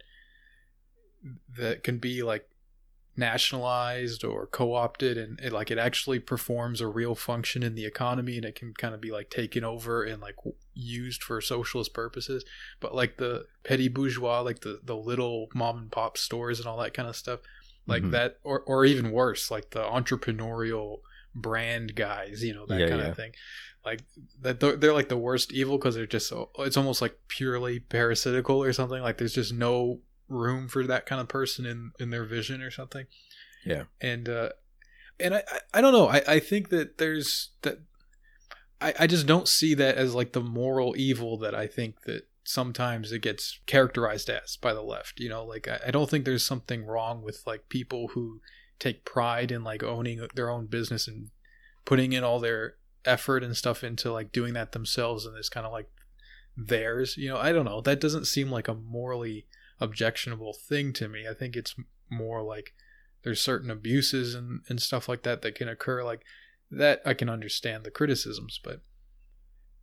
that 1.58 1.84
can 1.84 1.98
be 2.00 2.24
like 2.24 2.48
nationalized 3.18 4.24
or 4.24 4.46
co-opted 4.48 5.18
and 5.18 5.40
it, 5.42 5.52
like 5.52 5.72
it 5.72 5.78
actually 5.78 6.20
performs 6.20 6.80
a 6.82 6.88
real 6.88 7.16
function 7.16 7.64
in 7.64 7.76
the 7.76 7.86
economy 7.86 8.38
and 8.38 8.46
it 8.46 8.56
can 8.56 8.74
kind 8.74 8.94
of 8.94 9.02
be 9.02 9.12
like 9.12 9.30
taken 9.30 9.64
over 9.64 10.04
and 10.04 10.22
like 10.22 10.36
used 10.74 11.24
for 11.24 11.42
socialist 11.42 11.94
purposes 11.94 12.46
but 12.80 12.94
like 12.94 13.18
the 13.18 13.46
petty 13.64 13.88
bourgeois 13.88 14.42
like 14.42 14.60
the 14.62 14.80
the 14.84 14.96
little 14.96 15.48
mom 15.56 15.78
and 15.80 15.92
pop 15.92 16.18
stores 16.18 16.60
and 16.60 16.68
all 16.68 16.78
that 16.78 16.94
kind 16.94 17.10
of 17.10 17.16
stuff 17.16 17.40
like 17.88 18.04
Mhm. 18.04 18.12
that 18.12 18.38
or 18.44 18.62
or 18.62 18.86
even 18.86 19.12
worse 19.12 19.50
like 19.50 19.72
the 19.72 19.82
entrepreneurial 19.82 21.00
brand 21.34 21.96
guys 21.96 22.44
you 22.44 22.54
know 22.54 22.66
that 22.68 22.80
Yeah, 22.80 22.88
kind 22.90 23.02
yeah. 23.02 23.08
of 23.10 23.16
thing 23.16 23.32
like 23.86 24.02
that 24.42 24.60
they're, 24.60 24.76
they're 24.76 24.94
like 24.94 25.10
the 25.10 25.18
worst 25.18 25.52
evil 25.54 25.78
because 25.78 25.96
they're 25.96 26.06
just 26.06 26.28
so 26.28 26.50
it's 26.60 26.78
almost 26.78 27.02
like 27.02 27.18
purely 27.28 27.80
parasitical 27.80 28.62
or 28.62 28.74
something 28.74 29.02
like 29.02 29.18
there's 29.18 29.34
just 29.34 29.54
no 29.54 30.00
room 30.30 30.68
for 30.68 30.84
that 30.86 31.06
kind 31.06 31.22
of 31.22 31.28
person 31.28 31.66
in 31.66 31.92
in 32.00 32.10
their 32.10 32.26
vision 32.26 32.62
or 32.62 32.70
something 32.72 33.06
Yeah. 33.66 33.84
and 34.02 34.28
uh 34.28 34.50
and 35.20 35.34
i 35.36 35.44
i, 35.52 35.60
I 35.76 35.82
don't 35.82 35.94
know 35.94 36.08
i 36.08 36.22
i 36.28 36.40
think 36.40 36.70
that 36.70 36.98
there's 36.98 37.50
that 37.62 37.80
I, 38.80 38.94
I 39.00 39.08
just 39.08 39.26
don't 39.26 39.48
see 39.48 39.74
that 39.74 39.96
as 39.96 40.14
like 40.14 40.34
the 40.34 40.42
moral 40.42 40.94
evil 40.96 41.36
that 41.40 41.56
I 41.56 41.66
think 41.66 42.04
that 42.04 42.28
sometimes 42.44 43.12
it 43.12 43.24
gets 43.24 43.60
characterized 43.66 44.30
as 44.30 44.56
by 44.58 44.72
the 44.72 44.84
left. 44.84 45.20
You 45.20 45.30
know, 45.30 45.44
like 45.44 45.68
I, 45.68 45.80
I 45.88 45.90
don't 45.90 46.08
think 46.08 46.26
there's 46.26 46.46
something 46.46 46.86
wrong 46.86 47.24
with 47.24 47.42
like 47.48 47.70
people 47.70 48.10
who 48.10 48.40
take 48.78 49.04
pride 49.04 49.52
in 49.52 49.64
like 49.64 49.82
owning 49.82 50.22
their 50.36 50.52
own 50.52 50.68
business 50.68 51.08
and 51.08 51.30
putting 51.86 52.14
in 52.14 52.24
all 52.24 52.40
their 52.40 52.76
effort 53.04 53.44
and 53.44 53.58
stuff 53.58 53.84
into 53.84 54.12
like 54.14 54.32
doing 54.32 54.54
that 54.54 54.74
themselves 54.74 55.26
and 55.26 55.36
it's 55.36 55.50
kind 55.50 55.66
of 55.66 55.72
like 55.72 55.90
theirs. 56.56 57.18
You 57.18 57.30
know, 57.30 57.38
I 57.38 57.52
don't 57.52 57.66
know. 57.66 57.82
That 57.82 58.00
doesn't 58.00 58.26
seem 58.26 58.52
like 58.52 58.68
a 58.68 58.76
morally 58.76 59.48
objectionable 59.80 60.54
thing 60.54 60.94
to 60.94 61.08
me. 61.08 61.28
I 61.30 61.34
think 61.34 61.56
it's 61.56 61.76
more 62.10 62.42
like 62.42 62.74
there's 63.24 63.42
certain 63.42 63.70
abuses 63.70 64.36
and, 64.36 64.62
and 64.70 64.82
stuff 64.82 65.10
like 65.10 65.24
that 65.24 65.42
that 65.42 65.56
can 65.56 65.68
occur 65.68 66.04
like 66.04 66.24
that 66.72 67.02
I 67.06 67.14
can 67.14 67.30
understand 67.30 67.84
the 67.84 67.92
criticisms, 67.92 68.60
but 68.64 68.82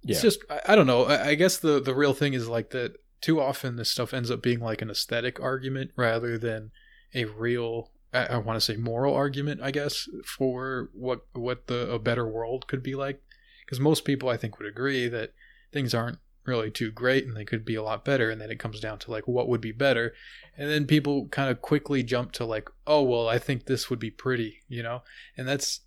yeah, 0.02 0.12
it's 0.12 0.22
just 0.22 0.40
I, 0.50 0.60
I 0.68 0.76
don't 0.76 0.86
know. 0.86 1.04
I, 1.04 1.28
I 1.28 1.34
guess 1.34 1.56
the 1.58 1.80
the 1.80 1.94
real 1.94 2.14
thing 2.14 2.34
is 2.34 2.48
like 2.48 2.70
that. 2.70 2.96
Too 3.20 3.40
often, 3.40 3.76
this 3.76 3.90
stuff 3.90 4.12
ends 4.12 4.30
up 4.30 4.42
being 4.42 4.60
like 4.60 4.82
an 4.82 4.90
aesthetic 4.90 5.40
argument 5.40 5.92
rather 5.96 6.36
than 6.36 6.72
a 7.14 7.24
real. 7.24 7.90
I, 8.12 8.26
I 8.26 8.36
want 8.36 8.58
to 8.58 8.60
say 8.60 8.76
moral 8.76 9.14
argument. 9.14 9.62
I 9.62 9.70
guess 9.70 10.06
for 10.26 10.90
what 10.92 11.22
what 11.32 11.66
the 11.66 11.90
a 11.90 11.98
better 11.98 12.28
world 12.28 12.66
could 12.66 12.82
be 12.82 12.94
like, 12.94 13.22
because 13.64 13.80
most 13.80 14.04
people 14.04 14.28
I 14.28 14.36
think 14.36 14.58
would 14.58 14.68
agree 14.68 15.08
that 15.08 15.32
things 15.72 15.94
aren't 15.94 16.18
really 16.46 16.70
too 16.70 16.90
great 16.90 17.26
and 17.26 17.36
they 17.36 17.44
could 17.44 17.64
be 17.64 17.74
a 17.74 17.82
lot 17.82 18.04
better 18.04 18.30
and 18.30 18.40
then 18.40 18.50
it 18.50 18.58
comes 18.58 18.80
down 18.80 18.98
to 18.98 19.10
like 19.10 19.26
what 19.26 19.48
would 19.48 19.60
be 19.60 19.72
better 19.72 20.12
and 20.56 20.70
then 20.70 20.86
people 20.86 21.26
kind 21.28 21.50
of 21.50 21.62
quickly 21.62 22.02
jump 22.02 22.32
to 22.32 22.44
like 22.44 22.68
oh 22.86 23.02
well 23.02 23.28
i 23.28 23.38
think 23.38 23.64
this 23.64 23.88
would 23.88 23.98
be 23.98 24.10
pretty 24.10 24.58
you 24.68 24.82
know 24.82 25.02
and 25.36 25.48
that's 25.48 25.80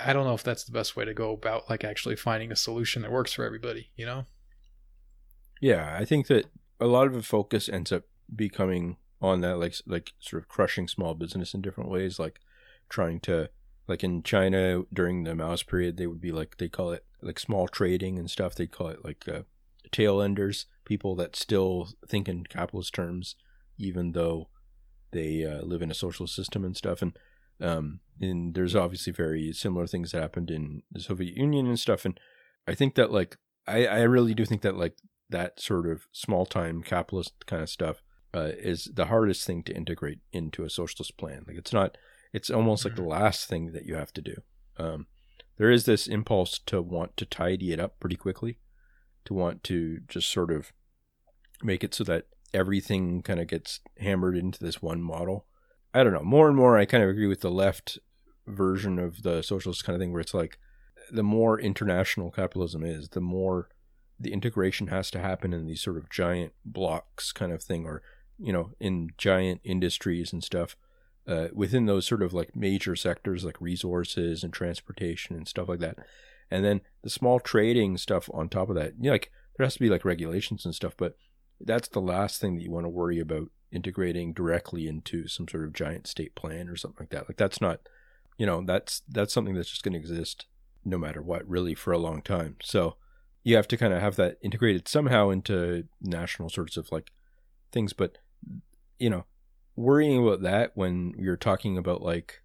I 0.00 0.12
don't 0.12 0.24
know 0.26 0.34
if 0.34 0.42
that's 0.42 0.64
the 0.64 0.72
best 0.72 0.96
way 0.96 1.04
to 1.04 1.14
go 1.14 1.32
about 1.32 1.70
like 1.70 1.84
actually 1.84 2.16
finding 2.16 2.50
a 2.50 2.56
solution 2.56 3.02
that 3.02 3.12
works 3.12 3.32
for 3.32 3.44
everybody, 3.44 3.90
you 3.96 4.06
know? 4.06 4.26
yeah. 5.60 5.96
I 5.98 6.04
think 6.04 6.26
that 6.26 6.46
a 6.80 6.86
lot 6.86 7.06
of 7.06 7.14
the 7.14 7.22
focus 7.22 7.68
ends 7.68 7.92
up 7.92 8.02
becoming 8.34 8.96
on 9.22 9.40
that, 9.40 9.58
like 9.58 9.76
like 9.86 10.12
sort 10.18 10.42
of 10.42 10.48
crushing 10.48 10.88
small 10.88 11.14
business 11.14 11.54
in 11.54 11.62
different 11.62 11.90
ways, 11.90 12.18
like 12.18 12.40
trying 12.88 13.20
to 13.20 13.48
like 13.86 14.02
in 14.02 14.22
China 14.22 14.82
during 14.92 15.24
the 15.24 15.34
Mao's 15.34 15.62
period, 15.62 15.96
they 15.96 16.06
would 16.06 16.20
be 16.20 16.32
like 16.32 16.56
they 16.58 16.68
call 16.68 16.90
it 16.90 17.04
like 17.24 17.38
small 17.38 17.68
trading 17.68 18.18
and 18.18 18.30
stuff. 18.30 18.54
They 18.54 18.66
call 18.66 18.88
it 18.88 19.04
like 19.04 19.26
uh, 19.28 19.42
tail 19.90 20.20
enders, 20.20 20.66
people 20.84 21.14
that 21.16 21.36
still 21.36 21.88
think 22.06 22.28
in 22.28 22.44
capitalist 22.44 22.94
terms, 22.94 23.36
even 23.78 24.12
though 24.12 24.48
they 25.12 25.44
uh, 25.44 25.62
live 25.62 25.82
in 25.82 25.90
a 25.90 25.94
socialist 25.94 26.34
system 26.34 26.64
and 26.64 26.76
stuff. 26.76 27.02
And 27.02 27.16
um, 27.60 28.00
and 28.20 28.54
there's 28.54 28.74
obviously 28.74 29.12
very 29.12 29.52
similar 29.52 29.86
things 29.86 30.10
that 30.12 30.20
happened 30.20 30.50
in 30.50 30.82
the 30.90 31.00
Soviet 31.00 31.36
Union 31.36 31.66
and 31.66 31.78
stuff. 31.78 32.04
And 32.04 32.18
I 32.66 32.74
think 32.74 32.94
that 32.96 33.12
like 33.12 33.36
I 33.66 33.86
I 33.86 34.00
really 34.02 34.34
do 34.34 34.44
think 34.44 34.62
that 34.62 34.76
like 34.76 34.96
that 35.30 35.60
sort 35.60 35.88
of 35.88 36.06
small 36.12 36.46
time 36.46 36.82
capitalist 36.82 37.46
kind 37.46 37.62
of 37.62 37.70
stuff 37.70 38.02
uh, 38.34 38.50
is 38.58 38.90
the 38.92 39.06
hardest 39.06 39.46
thing 39.46 39.62
to 39.62 39.74
integrate 39.74 40.18
into 40.32 40.64
a 40.64 40.70
socialist 40.70 41.16
plan. 41.16 41.44
Like 41.46 41.56
it's 41.56 41.72
not. 41.72 41.96
It's 42.32 42.50
almost 42.50 42.84
like 42.84 42.96
the 42.96 43.04
last 43.04 43.48
thing 43.48 43.70
that 43.74 43.86
you 43.86 43.94
have 43.94 44.12
to 44.14 44.20
do. 44.20 44.34
Um, 44.76 45.06
there 45.56 45.70
is 45.70 45.84
this 45.84 46.06
impulse 46.06 46.58
to 46.66 46.82
want 46.82 47.16
to 47.16 47.26
tidy 47.26 47.72
it 47.72 47.80
up 47.80 48.00
pretty 48.00 48.16
quickly, 48.16 48.58
to 49.24 49.34
want 49.34 49.62
to 49.64 50.00
just 50.08 50.30
sort 50.30 50.50
of 50.50 50.72
make 51.62 51.84
it 51.84 51.94
so 51.94 52.04
that 52.04 52.26
everything 52.52 53.22
kind 53.22 53.40
of 53.40 53.46
gets 53.46 53.80
hammered 53.98 54.36
into 54.36 54.62
this 54.62 54.82
one 54.82 55.02
model. 55.02 55.46
I 55.92 56.02
don't 56.02 56.12
know. 56.12 56.22
More 56.22 56.48
and 56.48 56.56
more, 56.56 56.76
I 56.76 56.84
kind 56.84 57.02
of 57.02 57.10
agree 57.10 57.26
with 57.26 57.40
the 57.40 57.50
left 57.50 57.98
version 58.46 58.98
of 58.98 59.22
the 59.22 59.42
socialist 59.42 59.84
kind 59.84 59.94
of 59.94 60.00
thing, 60.00 60.12
where 60.12 60.20
it's 60.20 60.34
like 60.34 60.58
the 61.10 61.22
more 61.22 61.60
international 61.60 62.30
capitalism 62.30 62.82
is, 62.84 63.10
the 63.10 63.20
more 63.20 63.68
the 64.18 64.32
integration 64.32 64.88
has 64.88 65.10
to 65.10 65.20
happen 65.20 65.52
in 65.52 65.66
these 65.66 65.82
sort 65.82 65.96
of 65.96 66.10
giant 66.10 66.52
blocks 66.64 67.32
kind 67.32 67.52
of 67.52 67.62
thing, 67.62 67.84
or 67.84 68.02
you 68.38 68.52
know, 68.52 68.70
in 68.80 69.10
giant 69.16 69.60
industries 69.64 70.32
and 70.32 70.42
stuff. 70.42 70.76
Uh, 71.26 71.48
within 71.54 71.86
those 71.86 72.06
sort 72.06 72.22
of 72.22 72.34
like 72.34 72.54
major 72.54 72.94
sectors 72.94 73.46
like 73.46 73.58
resources 73.58 74.44
and 74.44 74.52
transportation 74.52 75.34
and 75.34 75.48
stuff 75.48 75.68
like 75.70 75.78
that. 75.80 75.96
And 76.50 76.62
then 76.62 76.82
the 77.02 77.08
small 77.08 77.40
trading 77.40 77.96
stuff 77.96 78.28
on 78.34 78.50
top 78.50 78.68
of 78.68 78.74
that, 78.76 78.92
you 78.98 79.04
know, 79.04 79.12
like 79.12 79.30
there 79.56 79.64
has 79.64 79.74
to 79.74 79.80
be 79.80 79.88
like 79.88 80.04
regulations 80.04 80.66
and 80.66 80.74
stuff, 80.74 80.94
but 80.98 81.16
that's 81.60 81.88
the 81.88 82.00
last 82.00 82.40
thing 82.40 82.56
that 82.56 82.62
you 82.62 82.70
want 82.70 82.84
to 82.84 82.90
worry 82.90 83.18
about 83.20 83.48
integrating 83.72 84.32
directly 84.32 84.86
into 84.86 85.26
some 85.26 85.48
sort 85.48 85.64
of 85.64 85.72
giant 85.72 86.06
state 86.06 86.34
plan 86.34 86.68
or 86.68 86.76
something 86.76 87.04
like 87.04 87.10
that. 87.10 87.28
Like 87.28 87.36
that's 87.36 87.60
not, 87.60 87.80
you 88.36 88.46
know, 88.46 88.62
that's 88.64 89.02
that's 89.08 89.32
something 89.32 89.54
that's 89.54 89.70
just 89.70 89.82
going 89.82 89.94
to 89.94 89.98
exist 89.98 90.46
no 90.84 90.98
matter 90.98 91.22
what, 91.22 91.48
really, 91.48 91.74
for 91.74 91.92
a 91.92 91.98
long 91.98 92.20
time. 92.20 92.56
So 92.62 92.96
you 93.42 93.56
have 93.56 93.68
to 93.68 93.76
kind 93.76 93.92
of 93.92 94.00
have 94.00 94.16
that 94.16 94.36
integrated 94.42 94.88
somehow 94.88 95.30
into 95.30 95.84
national 96.00 96.50
sorts 96.50 96.76
of 96.76 96.92
like 96.92 97.10
things. 97.72 97.92
But 97.92 98.18
you 98.98 99.10
know, 99.10 99.24
worrying 99.76 100.22
about 100.22 100.42
that 100.42 100.72
when 100.74 101.14
you're 101.18 101.36
talking 101.36 101.76
about 101.78 102.02
like 102.02 102.42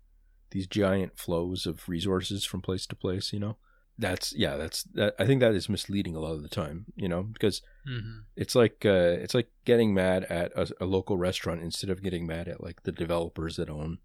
these 0.51 0.67
giant 0.67 1.17
flows 1.17 1.65
of 1.65 1.87
resources 1.87 2.43
from 2.45 2.61
place 2.61 2.85
to 2.87 2.95
place, 2.95 3.31
you 3.33 3.39
know, 3.39 3.57
that's 3.97 4.33
yeah, 4.35 4.55
that's 4.57 4.83
that. 4.93 5.13
I 5.19 5.25
think 5.25 5.41
that 5.41 5.53
is 5.53 5.69
misleading 5.69 6.15
a 6.15 6.19
lot 6.19 6.33
of 6.33 6.41
the 6.41 6.49
time, 6.49 6.85
you 6.95 7.07
know, 7.09 7.23
because 7.23 7.61
Mm-hmm. 7.89 8.19
it's 8.35 8.53
like 8.55 8.85
uh, 8.85 9.17
it's 9.19 9.33
like 9.33 9.49
getting 9.65 9.93
mad 9.95 10.23
at 10.25 10.51
a, 10.55 10.71
a 10.81 10.85
local 10.85 11.17
restaurant 11.17 11.61
instead 11.61 11.89
of 11.89 12.03
getting 12.03 12.27
mad 12.27 12.47
at 12.47 12.61
like 12.61 12.83
the 12.83 12.91
developers 12.91 13.55
that 13.55 13.69
own, 13.69 13.97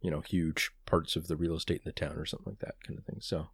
you 0.00 0.10
know, 0.10 0.20
huge 0.20 0.70
parts 0.86 1.16
of 1.16 1.26
the 1.26 1.36
real 1.36 1.56
estate 1.56 1.82
in 1.84 1.88
the 1.88 1.92
town 1.92 2.16
or 2.16 2.24
something 2.24 2.52
like 2.52 2.60
that 2.60 2.76
kind 2.86 2.98
of 2.98 3.04
thing. 3.04 3.18
So. 3.20 3.48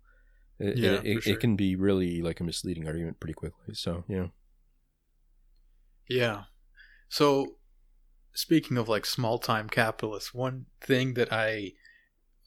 It, 0.59 0.79
Yeah, 0.79 1.01
it, 1.05 1.23
sure. 1.23 1.35
it 1.35 1.41
can 1.41 1.55
be 1.55 1.77
really 1.77 2.23
like 2.23 2.41
a 2.41 2.45
misleading 2.45 2.87
argument 2.87 3.21
pretty 3.21 3.35
quickly. 3.35 3.75
So 3.75 4.05
yeah, 4.09 4.29
Yeah. 6.09 6.45
So, 7.09 7.57
speaking 8.37 8.77
of 8.77 8.89
like 8.89 9.07
small 9.07 9.39
time 9.39 9.69
capitalists, 9.69 10.35
one 10.35 10.67
thing 10.81 11.15
that 11.15 11.33
I, 11.33 11.73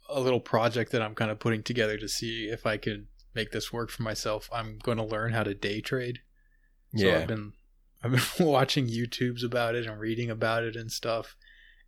a 0.07 0.21
little 0.21 0.39
project 0.39 0.91
that 0.91 1.01
I'm 1.01 1.15
kind 1.15 1.31
of 1.31 1.39
putting 1.39 1.63
together 1.63 1.97
to 1.97 2.07
see 2.07 2.45
if 2.45 2.65
I 2.65 2.77
could 2.77 3.07
make 3.33 3.51
this 3.51 3.73
work 3.73 3.89
for 3.89 4.03
myself, 4.03 4.47
I'm 4.53 4.77
going 4.83 4.99
to 4.99 5.03
learn 5.03 5.33
how 5.33 5.43
to 5.43 5.55
day 5.55 5.81
trade. 5.81 6.19
So 6.95 7.07
yeah, 7.07 7.17
I've 7.17 7.27
been, 7.27 7.53
I've 8.03 8.11
been 8.11 8.21
watching 8.47 8.87
YouTubes 8.87 9.43
about 9.43 9.73
it 9.73 9.87
and 9.87 9.99
reading 9.99 10.29
about 10.29 10.63
it 10.63 10.75
and 10.75 10.91
stuff. 10.91 11.35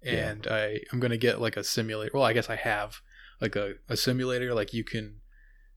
Yeah. 0.04 0.30
And 0.30 0.48
I, 0.48 0.80
I'm 0.92 1.00
going 1.00 1.12
to 1.12 1.18
get 1.18 1.40
like 1.40 1.56
a 1.56 1.64
simulator. 1.64 2.12
Well, 2.14 2.24
I 2.24 2.34
guess 2.34 2.50
I 2.50 2.56
have 2.56 3.02
like 3.40 3.56
a, 3.56 3.76
a 3.88 3.96
simulator. 3.96 4.56
Like 4.56 4.74
you 4.74 4.84
can 4.84 5.18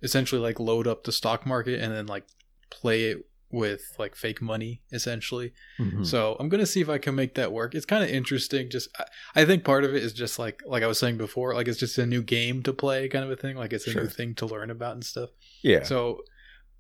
essentially 0.03 0.41
like 0.41 0.59
load 0.59 0.87
up 0.87 1.05
the 1.05 1.13
stock 1.13 1.47
market 1.47 1.79
and 1.79 1.93
then 1.93 2.07
like 2.07 2.25
play 2.71 3.05
it 3.05 3.27
with 3.55 3.81
like 3.99 4.15
fake 4.17 4.43
money 4.43 4.83
essentially. 4.93 5.53
Mhm. 5.79 6.05
So 6.05 6.37
I'm 6.39 6.49
gonna 6.49 6.67
see 6.67 6.81
if 6.81 6.89
I 6.89 6.99
can 6.99 7.15
make 7.15 7.35
that 7.37 7.53
work. 7.53 7.75
It's 7.75 7.87
kind 7.87 8.05
of 8.05 8.11
interesting. 8.11 8.69
Just 8.69 8.89
I, 8.99 9.05
I 9.43 9.45
think 9.47 9.65
part 9.65 9.85
of 9.85 9.95
it 9.95 10.03
is 10.03 10.13
just 10.13 10.39
like 10.39 10.61
like 10.67 10.83
I 10.83 10.87
was 10.87 10.99
saying 10.99 11.17
before, 11.17 11.55
like 11.55 11.69
it's 11.69 11.79
just 11.79 11.97
a 11.99 12.05
new 12.07 12.23
game 12.23 12.63
to 12.65 12.73
play 12.73 13.09
kind 13.09 13.25
of 13.25 13.31
a 13.31 13.37
thing. 13.37 13.57
Like 13.57 13.73
it's 13.73 13.87
a 13.87 13.93
Sure. 13.93 14.03
new 14.03 14.09
thing 14.09 14.35
to 14.37 14.47
learn 14.47 14.71
about 14.71 14.93
and 14.95 15.05
stuff. 15.05 15.31
yeah, 15.63 15.83
So 15.85 16.23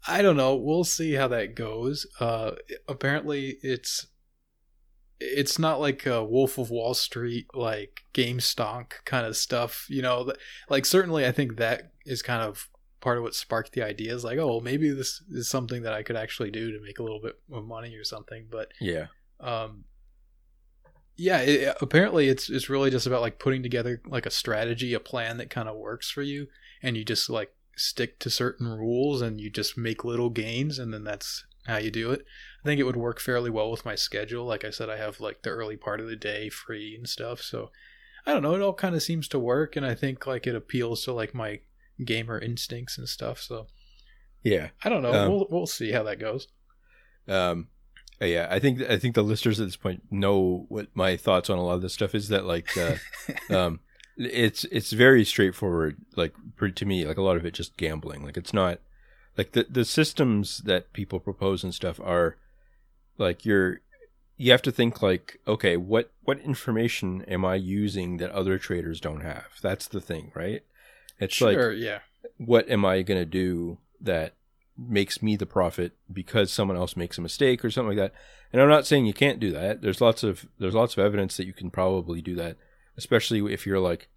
I 0.06 0.20
don't 0.20 0.36
know. 0.36 0.54
We'll 0.54 0.84
see 0.84 1.12
how 1.14 1.28
that 1.28 1.54
goes. 1.54 2.06
Uh, 2.20 2.52
apparently 2.88 3.56
it's 3.62 4.06
it's 5.20 5.58
not 5.58 5.80
like 5.80 6.04
a 6.06 6.22
Wolf 6.24 6.58
of 6.58 6.70
Wall 6.70 6.92
Street 6.92 7.46
like 7.54 8.02
game 8.12 8.38
stonk 8.38 8.92
kind 9.04 9.26
of 9.26 9.36
stuff. 9.36 9.86
You 9.88 10.02
know, 10.02 10.32
like 10.68 10.84
certainly 10.84 11.24
I 11.24 11.32
think 11.32 11.56
that 11.56 11.92
is 12.04 12.20
kind 12.20 12.42
of 12.42 12.68
part 13.04 13.18
of 13.18 13.22
what 13.22 13.34
sparked 13.34 13.72
the 13.72 13.82
idea. 13.82 14.14
Is 14.14 14.24
like, 14.24 14.38
oh, 14.38 14.46
well, 14.46 14.60
maybe 14.60 14.90
this 14.90 15.22
is 15.30 15.48
something 15.48 15.82
that 15.82 15.92
I 15.92 16.02
could 16.02 16.16
actually 16.16 16.50
do 16.50 16.72
to 16.72 16.80
make 16.80 16.98
a 16.98 17.02
little 17.02 17.20
bit 17.20 17.38
of 17.52 17.64
money 17.64 17.94
or 17.94 18.02
something. 18.04 18.46
But 18.50 18.72
yeah, 18.80 19.06
um 19.38 19.84
yeah 21.16 21.38
it, 21.38 21.76
apparently 21.80 22.28
it's 22.28 22.50
it's 22.50 22.68
really 22.68 22.90
just 22.90 23.06
about 23.06 23.20
like 23.20 23.38
putting 23.38 23.62
together 23.62 24.02
like 24.06 24.26
a 24.26 24.30
strategy 24.30 24.94
a 24.94 25.00
plan 25.00 25.36
that 25.36 25.50
kind 25.50 25.68
of 25.68 25.76
works 25.76 26.10
for 26.10 26.22
you 26.22 26.48
and 26.82 26.96
you 26.96 27.04
just 27.04 27.30
like 27.30 27.52
stick 27.76 28.18
to 28.18 28.30
certain 28.30 28.66
rules 28.66 29.20
and 29.20 29.40
you 29.40 29.50
just 29.50 29.76
make 29.76 30.04
little 30.04 30.30
gains 30.30 30.78
and 30.78 30.92
then 30.92 31.04
that's 31.04 31.44
how 31.66 31.76
you 31.76 31.90
do 31.90 32.10
it 32.10 32.24
i 32.62 32.66
think 32.66 32.80
it 32.80 32.84
would 32.84 32.96
work 32.96 33.20
fairly 33.20 33.50
well 33.50 33.70
with 33.70 33.84
my 33.84 33.94
schedule 33.94 34.44
like 34.44 34.64
i 34.64 34.70
said 34.70 34.90
i 34.90 34.96
have 34.96 35.20
like 35.20 35.42
the 35.42 35.50
early 35.50 35.76
part 35.76 36.00
of 36.00 36.06
the 36.06 36.16
day 36.16 36.48
free 36.48 36.94
and 36.96 37.08
stuff 37.08 37.40
so 37.40 37.70
i 38.26 38.32
don't 38.32 38.42
know 38.42 38.54
it 38.54 38.60
all 38.60 38.74
kind 38.74 38.94
of 38.94 39.02
seems 39.02 39.28
to 39.28 39.38
work 39.38 39.76
and 39.76 39.86
i 39.86 39.94
think 39.94 40.26
like 40.26 40.46
it 40.46 40.54
appeals 40.54 41.04
to 41.04 41.12
like 41.12 41.34
my 41.34 41.60
gamer 42.04 42.38
instincts 42.38 42.96
and 42.98 43.08
stuff 43.08 43.40
so 43.40 43.66
yeah. 44.42 44.68
i 44.82 44.88
don't 44.88 45.02
know 45.02 45.12
Um, 45.12 45.30
we'll, 45.30 45.46
we'll 45.50 45.66
see 45.66 45.92
how 45.92 46.02
that 46.02 46.18
goes 46.18 46.48
Um, 47.28 47.68
uh, 48.22 48.26
yeah, 48.26 48.46
I 48.48 48.60
think 48.60 48.80
I 48.82 48.96
think 48.96 49.16
the 49.16 49.22
listeners 49.22 49.58
at 49.58 49.66
this 49.66 49.76
point 49.76 50.04
know 50.10 50.66
what 50.68 50.86
my 50.94 51.16
thoughts 51.16 51.50
on 51.50 51.58
a 51.58 51.64
lot 51.64 51.74
of 51.74 51.82
this 51.82 51.94
stuff 51.94 52.14
is. 52.14 52.28
That 52.28 52.44
like, 52.44 52.68
uh, 52.76 52.96
um, 53.50 53.80
it's 54.16 54.64
it's 54.66 54.92
very 54.92 55.24
straightforward. 55.24 55.96
Like 56.14 56.34
to 56.76 56.86
me, 56.86 57.04
like 57.04 57.16
a 57.16 57.22
lot 57.22 57.36
of 57.36 57.44
it 57.44 57.54
just 57.54 57.76
gambling. 57.76 58.22
Like 58.22 58.36
it's 58.36 58.54
not 58.54 58.78
like 59.36 59.52
the 59.52 59.66
the 59.68 59.84
systems 59.84 60.58
that 60.58 60.92
people 60.92 61.18
propose 61.20 61.64
and 61.64 61.74
stuff 61.74 61.98
are 62.00 62.36
like 63.18 63.44
you're 63.44 63.80
you 64.36 64.50
have 64.50 64.62
to 64.62 64.72
think 64.72 65.02
like 65.02 65.38
okay 65.46 65.76
what 65.76 66.12
what 66.22 66.38
information 66.40 67.22
am 67.22 67.44
i 67.44 67.54
using 67.54 68.16
that 68.16 68.30
other 68.32 68.58
traders 68.58 69.00
don't 69.00 69.20
have 69.20 69.46
that's 69.62 69.86
the 69.88 70.00
thing 70.00 70.32
right 70.34 70.62
it's 71.18 71.40
like 71.40 71.56
yeah 71.76 72.00
what 72.38 72.68
am 72.68 72.84
I 72.84 73.02
going 73.02 73.20
to 73.20 73.24
do 73.24 73.78
that 74.00 74.34
makes 74.76 75.22
me 75.22 75.36
the 75.36 75.46
profit 75.46 75.92
because 76.12 76.52
someone 76.52 76.76
else 76.76 76.96
makes 76.96 77.18
a 77.18 77.22
mistake 77.22 77.64
or 77.64 77.70
something 77.70 77.96
like 77.96 78.12
that. 78.12 78.18
And 78.52 78.60
I'm 78.60 78.68
not 78.68 78.86
saying 78.86 79.06
you 79.06 79.14
can't 79.14 79.40
do 79.40 79.52
that. 79.52 79.82
There's 79.82 80.00
lots 80.00 80.22
of 80.22 80.46
there's 80.58 80.74
lots 80.74 80.96
of 80.96 81.04
evidence 81.04 81.36
that 81.36 81.46
you 81.46 81.52
can 81.52 81.70
probably 81.70 82.20
do 82.20 82.34
that, 82.36 82.56
especially 82.96 83.52
if 83.52 83.66
you're 83.66 83.80
like, 83.80 84.08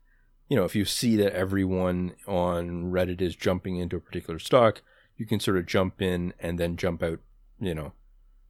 you 0.48 0.56
know, 0.56 0.66
if 0.66 0.76
you 0.76 0.86
see 0.86 1.16
that 1.18 1.34
everyone 1.34 2.14
on 2.28 2.92
Reddit 2.92 3.22
is 3.22 3.36
jumping 3.36 3.78
into 3.78 3.98
a 3.98 4.02
particular 4.02 4.40
stock, 4.40 4.82
you 5.16 5.26
can 5.26 5.40
sort 5.40 5.58
of 5.58 5.66
jump 5.66 6.02
in 6.02 6.34
and 6.40 6.60
then 6.60 6.78
jump 6.78 7.02
out, 7.04 7.20
you 7.60 7.74
know, 7.74 7.94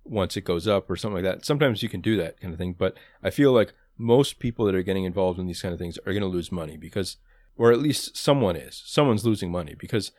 once 0.04 0.36
it 0.38 0.42
goes 0.42 0.68
up 0.68 0.90
or 0.90 0.96
something 0.96 1.24
like 1.24 1.36
that. 1.36 1.46
Sometimes 1.46 1.84
you 1.84 1.90
can 1.90 2.02
do 2.02 2.18
that 2.18 2.40
kind 2.40 2.54
of 2.54 2.58
thing, 2.58 2.76
but 2.78 2.98
I 3.24 3.30
feel 3.30 3.52
like 3.52 3.74
most 3.98 4.40
people 4.40 4.66
that 4.66 4.76
are 4.76 4.84
getting 4.84 5.06
involved 5.06 5.40
in 5.40 5.48
these 5.48 5.62
kind 5.62 5.74
of 5.74 5.80
things 5.80 5.98
are 6.00 6.14
going 6.14 6.22
to 6.22 6.28
lose 6.28 6.52
money 6.52 6.78
because 6.78 7.18
or 7.58 7.72
at 7.72 7.80
least 7.80 8.16
someone 8.16 8.56
is. 8.56 8.82
Someone's 8.86 9.26
losing 9.26 9.52
money 9.52 9.76
because 9.78 10.12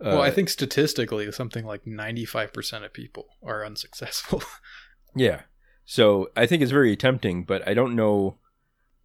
uh, 0.00 0.10
well, 0.10 0.22
I 0.22 0.32
think 0.32 0.48
statistically, 0.48 1.30
something 1.30 1.64
like 1.64 1.84
95% 1.84 2.84
of 2.84 2.92
people 2.92 3.26
are 3.42 3.64
unsuccessful. 3.64 4.42
Yeah. 5.14 5.42
So 5.84 6.30
I 6.34 6.46
think 6.46 6.62
it's 6.62 6.70
very 6.70 6.96
tempting, 6.96 7.44
but 7.44 7.68
I 7.68 7.74
don't 7.74 7.94
know. 7.94 8.38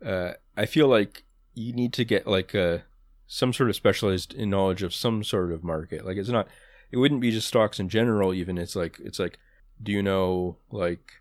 Uh, 0.05 0.33
I 0.55 0.65
feel 0.65 0.87
like 0.87 1.25
you 1.53 1.73
need 1.73 1.91
to 1.93 2.05
get 2.05 2.25
like 2.25 2.53
a 2.53 2.85
some 3.27 3.51
sort 3.51 3.69
of 3.69 3.75
specialized 3.75 4.33
in 4.33 4.49
knowledge 4.49 4.83
of 4.83 4.95
some 4.95 5.21
sort 5.23 5.51
of 5.51 5.65
market. 5.65 6.05
Like 6.05 6.15
it's 6.15 6.29
not. 6.29 6.47
It 6.91 6.97
wouldn't 6.97 7.19
be 7.19 7.31
just 7.31 7.49
stocks 7.49 7.77
in 7.77 7.89
general. 7.89 8.33
Even 8.33 8.57
it's 8.57 8.73
like 8.73 9.01
it's 9.03 9.19
like, 9.19 9.37
do 9.83 9.91
you 9.91 10.01
know 10.01 10.59
like, 10.71 11.11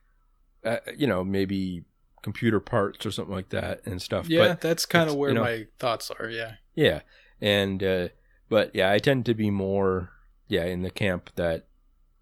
uh, 0.64 0.76
you 0.96 1.08
know 1.08 1.24
maybe 1.24 1.82
computer 2.26 2.58
parts 2.58 3.06
or 3.06 3.12
something 3.12 3.32
like 3.32 3.50
that 3.50 3.80
and 3.86 4.02
stuff. 4.02 4.28
yeah, 4.28 4.48
But 4.48 4.60
that's 4.60 4.84
kind 4.84 5.08
of 5.08 5.14
where 5.14 5.30
you 5.30 5.36
know- 5.36 5.44
my 5.44 5.66
thoughts 5.78 6.10
are. 6.10 6.28
Yeah. 6.28 6.54
Yeah, 6.74 7.02
and 7.40 7.80
uh, 7.84 8.08
but 8.48 8.74
yeah, 8.74 8.90
I 8.90 8.98
tend 8.98 9.24
to 9.26 9.34
be 9.34 9.48
more 9.50 10.10
yeah 10.48 10.64
in 10.64 10.82
the 10.82 10.90
camp 10.90 11.30
that 11.36 11.68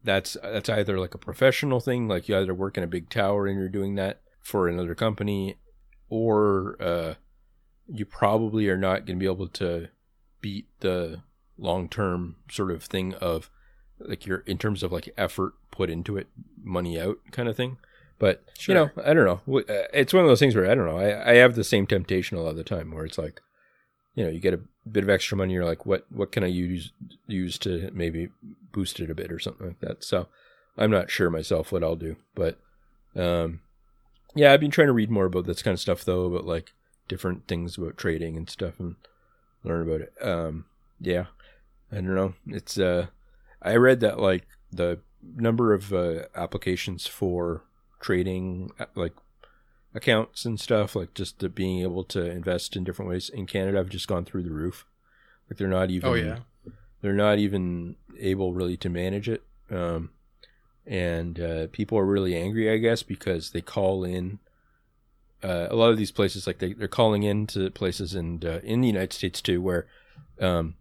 that's 0.04 0.36
that's 0.42 0.68
either 0.68 1.00
like 1.00 1.14
a 1.14 1.18
professional 1.18 1.80
thing, 1.80 2.06
like 2.06 2.28
you 2.28 2.36
either 2.36 2.52
work 2.54 2.76
in 2.76 2.84
a 2.84 2.86
big 2.86 3.08
tower 3.08 3.46
and 3.46 3.58
you're 3.58 3.70
doing 3.70 3.94
that 3.94 4.20
for 4.42 4.68
another 4.68 4.94
company, 4.94 5.56
or 6.10 6.76
uh, 6.80 7.14
you 7.88 8.04
probably 8.04 8.68
are 8.68 8.76
not 8.76 9.06
going 9.06 9.18
to 9.18 9.22
be 9.26 9.32
able 9.32 9.48
to 9.48 9.88
beat 10.42 10.66
the 10.80 11.22
long 11.56 11.88
term 11.88 12.36
sort 12.50 12.70
of 12.70 12.82
thing 12.84 13.14
of 13.14 13.48
like 13.98 14.26
your 14.26 14.40
in 14.46 14.58
terms 14.58 14.82
of 14.82 14.92
like 14.92 15.08
effort 15.16 15.54
put 15.70 15.88
into 15.88 16.16
it, 16.18 16.28
money 16.62 17.00
out 17.00 17.18
kind 17.32 17.48
of 17.48 17.56
thing. 17.56 17.78
But 18.18 18.44
Sure. 18.58 18.74
you 18.74 18.80
know, 18.80 18.90
I 19.04 19.12
don't 19.14 19.24
know. 19.46 19.58
Uh, 19.60 19.86
It's 19.92 20.12
one 20.14 20.22
of 20.22 20.28
those 20.28 20.38
things 20.38 20.54
where 20.54 20.70
I 20.70 20.74
don't 20.74 20.86
know. 20.86 20.98
I, 20.98 21.32
I 21.32 21.34
have 21.34 21.54
the 21.54 21.64
same 21.64 21.86
temptation 21.86 22.36
a 22.36 22.42
lot 22.42 22.50
of 22.50 22.56
the 22.56 22.64
time 22.64 22.92
where 22.92 23.04
it's 23.04 23.18
like, 23.18 23.40
you 24.14 24.24
know, 24.24 24.30
you 24.30 24.38
get 24.40 24.54
a 24.54 24.60
bit 24.88 25.02
of 25.02 25.10
extra 25.10 25.36
money. 25.36 25.52
You're 25.54 25.64
like, 25.64 25.84
what 25.86 26.06
what 26.10 26.30
can 26.32 26.44
I 26.44 26.48
use 26.48 26.92
use 27.26 27.58
to 27.58 27.90
maybe 27.92 28.28
boost 28.72 29.00
it 29.00 29.10
a 29.10 29.14
bit 29.14 29.32
or 29.32 29.38
something 29.38 29.66
like 29.66 29.80
that. 29.80 30.04
So 30.04 30.28
I'm 30.76 30.90
not 30.90 31.10
sure 31.10 31.30
myself 31.30 31.72
what 31.72 31.82
I'll 31.84 31.96
do, 31.96 32.16
but 32.34 32.58
um, 33.16 33.60
yeah, 34.34 34.52
I've 34.52 34.60
been 34.60 34.70
trying 34.70 34.88
to 34.88 34.92
read 34.92 35.10
more 35.10 35.26
about 35.26 35.46
this 35.46 35.62
kind 35.62 35.74
of 35.74 35.80
stuff 35.80 36.04
though, 36.04 36.24
about 36.24 36.44
like 36.46 36.72
different 37.08 37.46
things 37.46 37.76
about 37.78 37.96
trading 37.96 38.36
and 38.36 38.48
stuff 38.48 38.78
and 38.80 38.96
learn 39.62 39.82
about 39.88 40.00
it. 40.00 40.12
Um, 40.20 40.66
yeah, 41.00 41.26
I 41.92 41.96
don't 41.96 42.14
know. 42.14 42.34
It's 42.48 42.78
uh, 42.78 43.06
I 43.62 43.76
read 43.76 44.00
that 44.00 44.18
like 44.18 44.46
the 44.72 45.00
number 45.36 45.72
of 45.72 45.92
uh, 45.92 46.24
applications 46.34 47.06
for 47.06 47.62
trading 48.04 48.70
uh, 48.78 48.84
like 48.94 49.14
accounts 49.94 50.44
and 50.44 50.60
stuff 50.60 50.94
like 50.94 51.14
just 51.14 51.38
the 51.38 51.48
being 51.48 51.80
able 51.80 52.04
to 52.04 52.20
invest 52.30 52.76
in 52.76 52.84
different 52.84 53.10
ways 53.10 53.30
in 53.30 53.46
Canada 53.46 53.78
I've 53.80 53.88
just 53.88 54.08
gone 54.08 54.26
through 54.26 54.42
the 54.42 54.52
roof. 54.52 54.84
Like 55.48 55.56
they're 55.56 55.68
not 55.68 55.90
even 55.90 56.10
Oh 56.10 56.14
yeah. 56.14 56.40
they're 57.00 57.14
not 57.14 57.38
even 57.38 57.96
able 58.18 58.52
really 58.52 58.76
to 58.76 58.90
manage 58.90 59.28
it. 59.28 59.42
Um, 59.70 60.10
and 60.86 61.40
uh, 61.40 61.66
people 61.72 61.96
are 61.96 62.04
really 62.04 62.36
angry, 62.36 62.70
I 62.70 62.76
guess, 62.76 63.02
because 63.02 63.50
they 63.50 63.62
call 63.62 64.04
in. 64.04 64.38
Uh, 65.42 65.66
a 65.70 65.76
lot 65.76 65.90
of 65.90 65.96
these 65.96 66.12
places, 66.12 66.46
like 66.46 66.58
they, 66.58 66.72
they're 66.74 66.88
calling 66.88 67.22
in 67.22 67.46
to 67.46 67.70
places 67.70 68.14
and 68.14 68.44
uh, 68.44 68.60
in 68.62 68.80
the 68.82 68.86
United 68.88 69.12
States 69.12 69.40
too, 69.40 69.60
where, 69.62 69.86
um, 70.40 70.74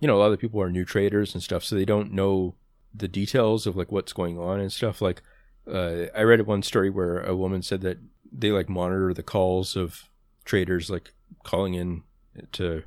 you 0.00 0.06
know, 0.06 0.16
a 0.16 0.20
lot 0.20 0.26
of 0.26 0.32
the 0.32 0.38
people 0.38 0.60
are 0.60 0.70
new 0.70 0.84
traders 0.84 1.34
and 1.34 1.42
stuff, 1.42 1.64
so 1.64 1.74
they 1.74 1.84
don't 1.84 2.12
know 2.12 2.54
the 2.92 3.08
details 3.08 3.66
of 3.66 3.76
like 3.76 3.90
what's 3.90 4.12
going 4.12 4.38
on 4.38 4.60
and 4.60 4.72
stuff. 4.72 5.00
Like, 5.00 5.22
uh, 5.70 6.06
I 6.14 6.22
read 6.22 6.46
one 6.46 6.62
story 6.62 6.90
where 6.90 7.20
a 7.20 7.36
woman 7.36 7.62
said 7.62 7.80
that 7.82 7.98
they 8.30 8.50
like 8.50 8.68
monitor 8.68 9.14
the 9.14 9.22
calls 9.22 9.76
of 9.76 10.08
traders 10.44 10.90
like 10.90 11.12
calling 11.42 11.74
in 11.74 12.02
to 12.52 12.82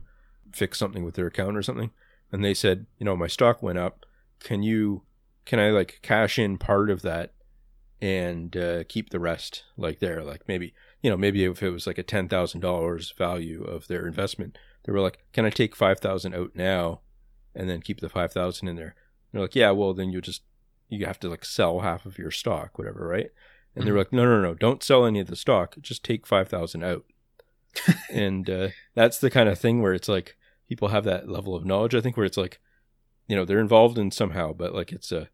fix 0.51 0.77
something 0.77 1.03
with 1.03 1.15
their 1.15 1.27
account 1.27 1.57
or 1.57 1.63
something. 1.63 1.91
And 2.31 2.43
they 2.43 2.53
said 2.53 2.85
you 2.99 3.05
know 3.05 3.15
my 3.15 3.27
stock 3.27 3.63
went 3.63 3.77
up. 3.77 4.05
Can 4.39 4.63
you 4.63 5.03
can 5.45 5.59
i 5.59 5.69
like 5.69 5.99
cash 6.01 6.37
in 6.37 6.57
part 6.57 6.89
of 6.89 7.01
that 7.01 7.33
and 7.99 8.55
uh, 8.55 8.83
keep 8.87 9.09
the 9.09 9.19
rest 9.19 9.63
like 9.77 9.99
there? 9.99 10.23
Like 10.23 10.47
maybe 10.47 10.73
you 11.01 11.09
know 11.09 11.17
maybe 11.17 11.45
if 11.45 11.63
it 11.63 11.71
was 11.71 11.87
like 11.87 11.97
a 11.97 12.03
$10000 12.03 13.17
value 13.17 13.63
of 13.63 13.87
their 13.87 14.07
investment 14.07 14.57
they 14.83 14.91
were 14.91 14.99
like 14.99 15.19
can 15.33 15.45
i 15.45 15.49
take 15.49 15.75
5000 15.75 16.33
out 16.33 16.51
now 16.55 17.01
and 17.55 17.69
then 17.69 17.81
keep 17.81 18.01
the 18.01 18.09
5000 18.09 18.67
in 18.67 18.75
there? 18.75 18.93
They're 19.31 19.41
like 19.41 19.55
yeah 19.55 19.71
well 19.71 19.93
then 19.93 20.09
you 20.09 20.21
just 20.21 20.43
you 20.89 21.05
have 21.05 21.19
to 21.19 21.29
like 21.29 21.45
sell 21.45 21.79
half 21.81 22.05
of 22.05 22.17
your 22.17 22.31
stock 22.31 22.77
whatever 22.77 23.07
right 23.07 23.29
and 23.75 23.85
they 23.85 23.91
were 23.91 23.97
like 23.99 24.13
no 24.13 24.23
no 24.25 24.41
no 24.41 24.53
don't 24.53 24.83
sell 24.83 25.05
any 25.05 25.19
of 25.19 25.27
the 25.27 25.35
stock 25.35 25.75
just 25.81 26.03
take 26.03 26.25
5000 26.25 26.83
out 26.83 27.05
and 28.11 28.49
uh, 28.49 28.69
that's 28.95 29.19
the 29.19 29.29
kind 29.29 29.49
of 29.49 29.59
thing 29.59 29.81
where 29.81 29.93
it's 29.93 30.07
like 30.09 30.35
people 30.67 30.87
have 30.89 31.03
that 31.03 31.29
level 31.29 31.55
of 31.55 31.65
knowledge 31.65 31.93
i 31.93 32.01
think 32.01 32.17
where 32.17 32.25
it's 32.25 32.37
like 32.37 32.59
you 33.27 33.35
know 33.35 33.45
they're 33.45 33.59
involved 33.59 33.97
in 33.97 34.09
somehow 34.11 34.53
but 34.53 34.73
like 34.73 34.91
it's 34.91 35.11
uh, 35.11 35.25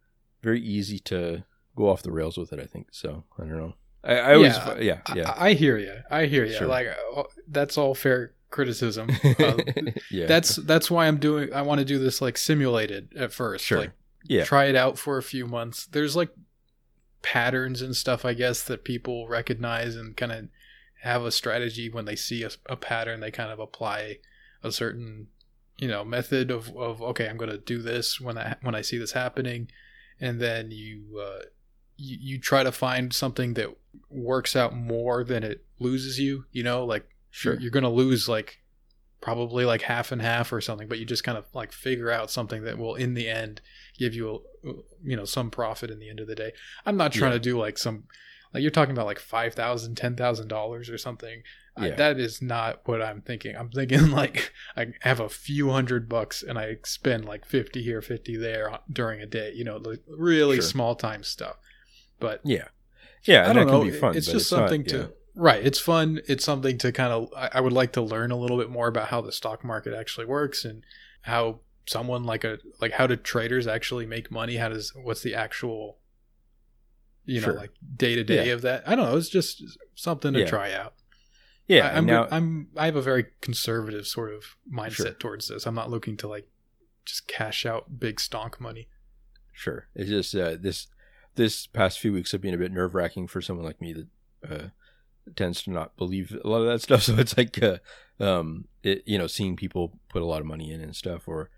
very 0.42 0.60
easy 0.62 1.00
to 1.00 1.44
go 1.76 1.89
off 1.89 2.04
the 2.04 2.12
rails 2.12 2.38
with 2.38 2.52
it 2.52 2.60
i 2.60 2.66
think 2.66 2.88
so 2.92 3.24
i 3.39 3.44
don't 3.44 3.58
know 3.58 3.74
i, 4.04 4.16
I 4.16 4.34
always 4.36 4.56
Yeah. 4.56 4.78
yeah 4.80 5.00
yeah 5.16 5.32
I, 5.32 5.50
I 5.50 5.54
hear 5.54 5.78
you. 5.78 5.96
I 6.12 6.26
hear 6.26 6.44
you. 6.46 6.54
Sure. 6.54 6.68
Like 6.68 6.88
uh, 7.16 7.24
that's 7.48 7.78
all 7.78 7.96
fair 7.96 8.34
criticism. 8.50 9.10
Uh, 9.24 9.58
yeah 10.12 10.28
That's 10.28 10.58
that's 10.58 10.92
why 10.92 11.08
I'm 11.08 11.18
doing. 11.18 11.54
I 11.54 11.62
want 11.63 11.80
to 11.80 11.86
do 11.86 11.98
this 11.98 12.22
like 12.22 12.38
simulated 12.38 13.13
at 13.16 13.32
first. 13.34 13.63
Sure. 13.66 13.80
Like 13.80 13.92
Yeah. 14.24 14.44
try 14.44 14.66
it 14.66 14.76
out 14.76 14.98
for 14.98 15.18
a 15.18 15.24
few 15.24 15.46
months. 15.46 15.86
There's 15.86 16.16
like 16.16 16.30
patterns 17.22 17.82
and 17.82 17.96
stuff, 17.96 18.26
I 18.26 18.34
guess, 18.34 18.64
that 18.64 18.84
people 18.84 19.28
recognize 19.28 19.96
and 19.96 20.16
kind 20.16 20.32
of 20.32 20.48
have 21.02 21.24
a 21.24 21.32
strategy 21.32 21.90
when 21.90 22.06
they 22.06 22.16
see 22.16 22.44
a, 22.44 22.50
a 22.68 22.76
pattern. 22.76 23.20
They 23.20 23.32
kind 23.32 23.52
of 23.52 23.60
apply 23.60 24.20
a 24.64 24.72
certain, 24.72 25.28
you 25.78 25.88
know, 25.88 26.04
method 26.04 26.52
of, 26.52 26.76
of 26.78 27.02
okay, 27.02 27.28
I'm 27.28 27.38
going 27.38 27.52
to 27.52 27.58
do 27.58 27.82
this 27.82 28.22
when 28.22 28.38
I 28.38 28.56
when 28.62 28.76
I 28.76 28.82
see 28.82 28.98
this 28.98 29.12
happening, 29.12 29.70
and 30.20 30.40
then 30.40 30.72
you 30.72 31.22
uh, 31.22 31.44
you 31.98 32.18
you 32.20 32.40
try 32.40 32.64
to 32.64 32.72
find 32.72 33.14
something 33.14 33.56
that 33.56 33.76
works 34.10 34.56
out 34.56 34.76
more 34.76 35.24
than 35.24 35.44
it 35.44 35.66
loses 35.80 36.20
you. 36.20 36.46
You 36.52 36.64
know, 36.64 36.86
like 36.86 37.08
sure 37.30 37.54
you're, 37.54 37.64
you're 37.64 37.72
going 37.72 37.84
to 37.84 37.90
lose 37.90 38.30
like 38.30 38.62
probably 39.24 39.64
like 39.64 39.84
half 39.84 40.12
and 40.12 40.22
half 40.22 40.52
or 40.52 40.60
something 40.60 40.88
but 40.90 41.00
you 41.00 41.06
just 41.06 41.24
kind 41.24 41.38
of 41.38 41.46
like 41.54 41.72
figure 41.72 42.12
out 42.12 42.30
something 42.30 42.64
that 42.64 42.78
will 42.78 42.96
in 42.96 43.14
the 43.14 43.30
end 43.30 43.62
give 43.98 44.14
you 44.14 44.42
a, 44.66 44.68
you 45.02 45.16
know 45.16 45.24
some 45.24 45.50
profit 45.50 45.90
in 45.90 45.98
the 46.00 46.10
end 46.10 46.20
of 46.20 46.28
the 46.28 46.36
day 46.36 46.52
i'm 46.86 46.98
not 46.98 47.14
trying 47.14 47.32
Yeah. 47.32 47.38
to 47.38 47.44
do 47.44 47.58
like 47.58 47.78
some 47.78 48.04
like 48.54 48.62
you're 48.62 48.70
talking 48.70 48.92
about 48.94 49.06
like 49.06 49.20
five 49.20 49.54
thousand 49.54 49.96
ten 49.96 50.18
thousand 50.18 50.50
dollars 50.50 50.90
or 50.90 50.98
something 50.98 51.42
I- 51.78 51.92
that 51.92 52.20
is 52.20 52.42
not 52.42 52.82
what 52.84 53.02
i'm 53.02 53.22
thinking 53.22 53.56
i'm 53.56 53.70
thinking 53.70 54.12
like 54.22 54.52
i 54.76 54.88
have 55.02 55.22
a 55.22 55.30
few 55.30 55.70
hundred 55.70 56.10
bucks 56.10 56.44
and 56.44 56.60
i 56.60 56.76
spend 56.84 57.24
like 57.24 57.46
50 57.46 57.82
here 57.82 58.02
50 58.02 58.36
there 58.36 58.78
during 58.92 59.22
a 59.22 59.26
day 59.26 59.54
you 59.56 59.64
know 59.64 59.78
like 59.78 60.02
really 60.08 60.58
Sure. 60.58 60.64
small 60.64 60.96
time 60.96 61.24
stuff 61.24 61.56
but 62.20 62.42
yeah 62.44 62.68
yeah 63.24 63.50
I 63.50 63.54
don't 63.54 63.68
that 63.68 63.72
know. 63.72 63.80
can 63.84 63.90
be 63.92 63.98
fun 63.98 64.18
it's 64.18 64.28
just 64.28 64.52
not- 64.52 64.70
something 64.70 64.82
yeah. 64.82 64.92
to 65.06 65.14
right. 65.36 65.65
It's 65.65 65.80
fun. 65.80 66.22
It's 66.28 66.43
something 66.43 66.78
to 66.80 66.91
kind 66.91 67.12
of. 67.13 67.30
I, 67.36 67.50
I 67.56 67.62
would 67.62 67.74
like 67.74 67.93
to 67.93 68.02
learn 68.02 68.32
a 68.32 68.38
little 68.38 68.58
bit 68.58 68.69
more 68.69 68.88
about 68.88 69.08
how 69.10 69.22
the 69.22 69.32
stock 69.32 69.63
market 69.63 69.93
actually 69.93 70.26
works 70.26 70.65
and 70.65 70.84
how 71.22 71.60
someone 71.86 72.24
like 72.24 72.43
a 72.43 72.60
like 72.82 72.93
how 72.93 73.08
do 73.08 73.15
traders 73.15 73.67
actually 73.67 74.06
make 74.06 74.32
money? 74.32 74.56
How 74.58 74.69
does 74.69 74.93
what's 74.96 75.22
the 75.22 75.36
actual 75.36 75.98
you 77.26 77.39
know 77.41 77.48
Sure. 77.48 77.54
like 77.56 77.72
day 77.96 78.15
to 78.15 78.24
day 78.24 78.50
of 78.50 78.62
that? 78.63 78.88
I 78.88 78.96
don't 78.96 79.06
know. 79.06 79.17
It's 79.17 79.30
just 79.30 79.63
something 79.96 80.34
to 80.34 80.39
Yeah. 80.41 80.46
try 80.46 80.74
out. 80.74 80.93
yeah 81.67 81.88
I, 81.88 81.98
i'm 81.98 82.06
now 82.06 82.28
I'm 82.30 82.67
I 82.76 82.86
have 82.86 82.96
a 82.98 83.02
very 83.02 83.28
conservative 83.41 84.06
sort 84.06 84.34
of 84.34 84.43
mindset 84.72 84.96
Sure. 84.96 85.12
towards 85.13 85.48
this. 85.48 85.65
I'm 85.65 85.76
not 85.76 85.89
looking 85.89 86.17
to 86.17 86.28
like 86.28 86.48
just 87.06 87.28
cash 87.28 87.65
out 87.65 88.00
big 88.00 88.17
stonk 88.17 88.60
money. 88.60 88.88
Sure. 89.54 89.88
It's 89.96 90.10
just 90.10 90.36
uh, 90.36 90.56
this 90.60 90.88
this 91.36 91.67
past 91.67 92.00
few 92.00 92.12
weeks 92.13 92.32
have 92.34 92.41
been 92.41 92.54
a 92.54 92.58
bit 92.58 92.72
nerve 92.72 92.93
wracking 92.96 93.28
for 93.28 93.41
someone 93.41 93.65
like 93.65 93.82
me 93.82 93.93
that 93.93 94.08
uh, 94.50 94.67
tends 95.36 95.64
to 95.64 95.72
not 95.72 95.96
believe 95.98 96.36
a 96.44 96.48
lot 96.48 96.62
of 96.62 96.68
that 96.68 96.82
stuff. 96.82 97.04
So 97.08 97.16
it's 97.18 97.38
like, 97.38 97.62
uh, 97.62 97.78
um, 98.20 98.66
it, 98.84 99.04
you 99.06 99.18
know, 99.18 99.28
seeing 99.28 99.56
people 99.56 100.00
put 100.10 100.22
a 100.22 100.26
lot 100.26 100.42
of 100.42 100.46
money 100.48 100.72
in 100.72 100.82
and 100.82 100.96
stuff, 100.96 101.28
or 101.28 101.50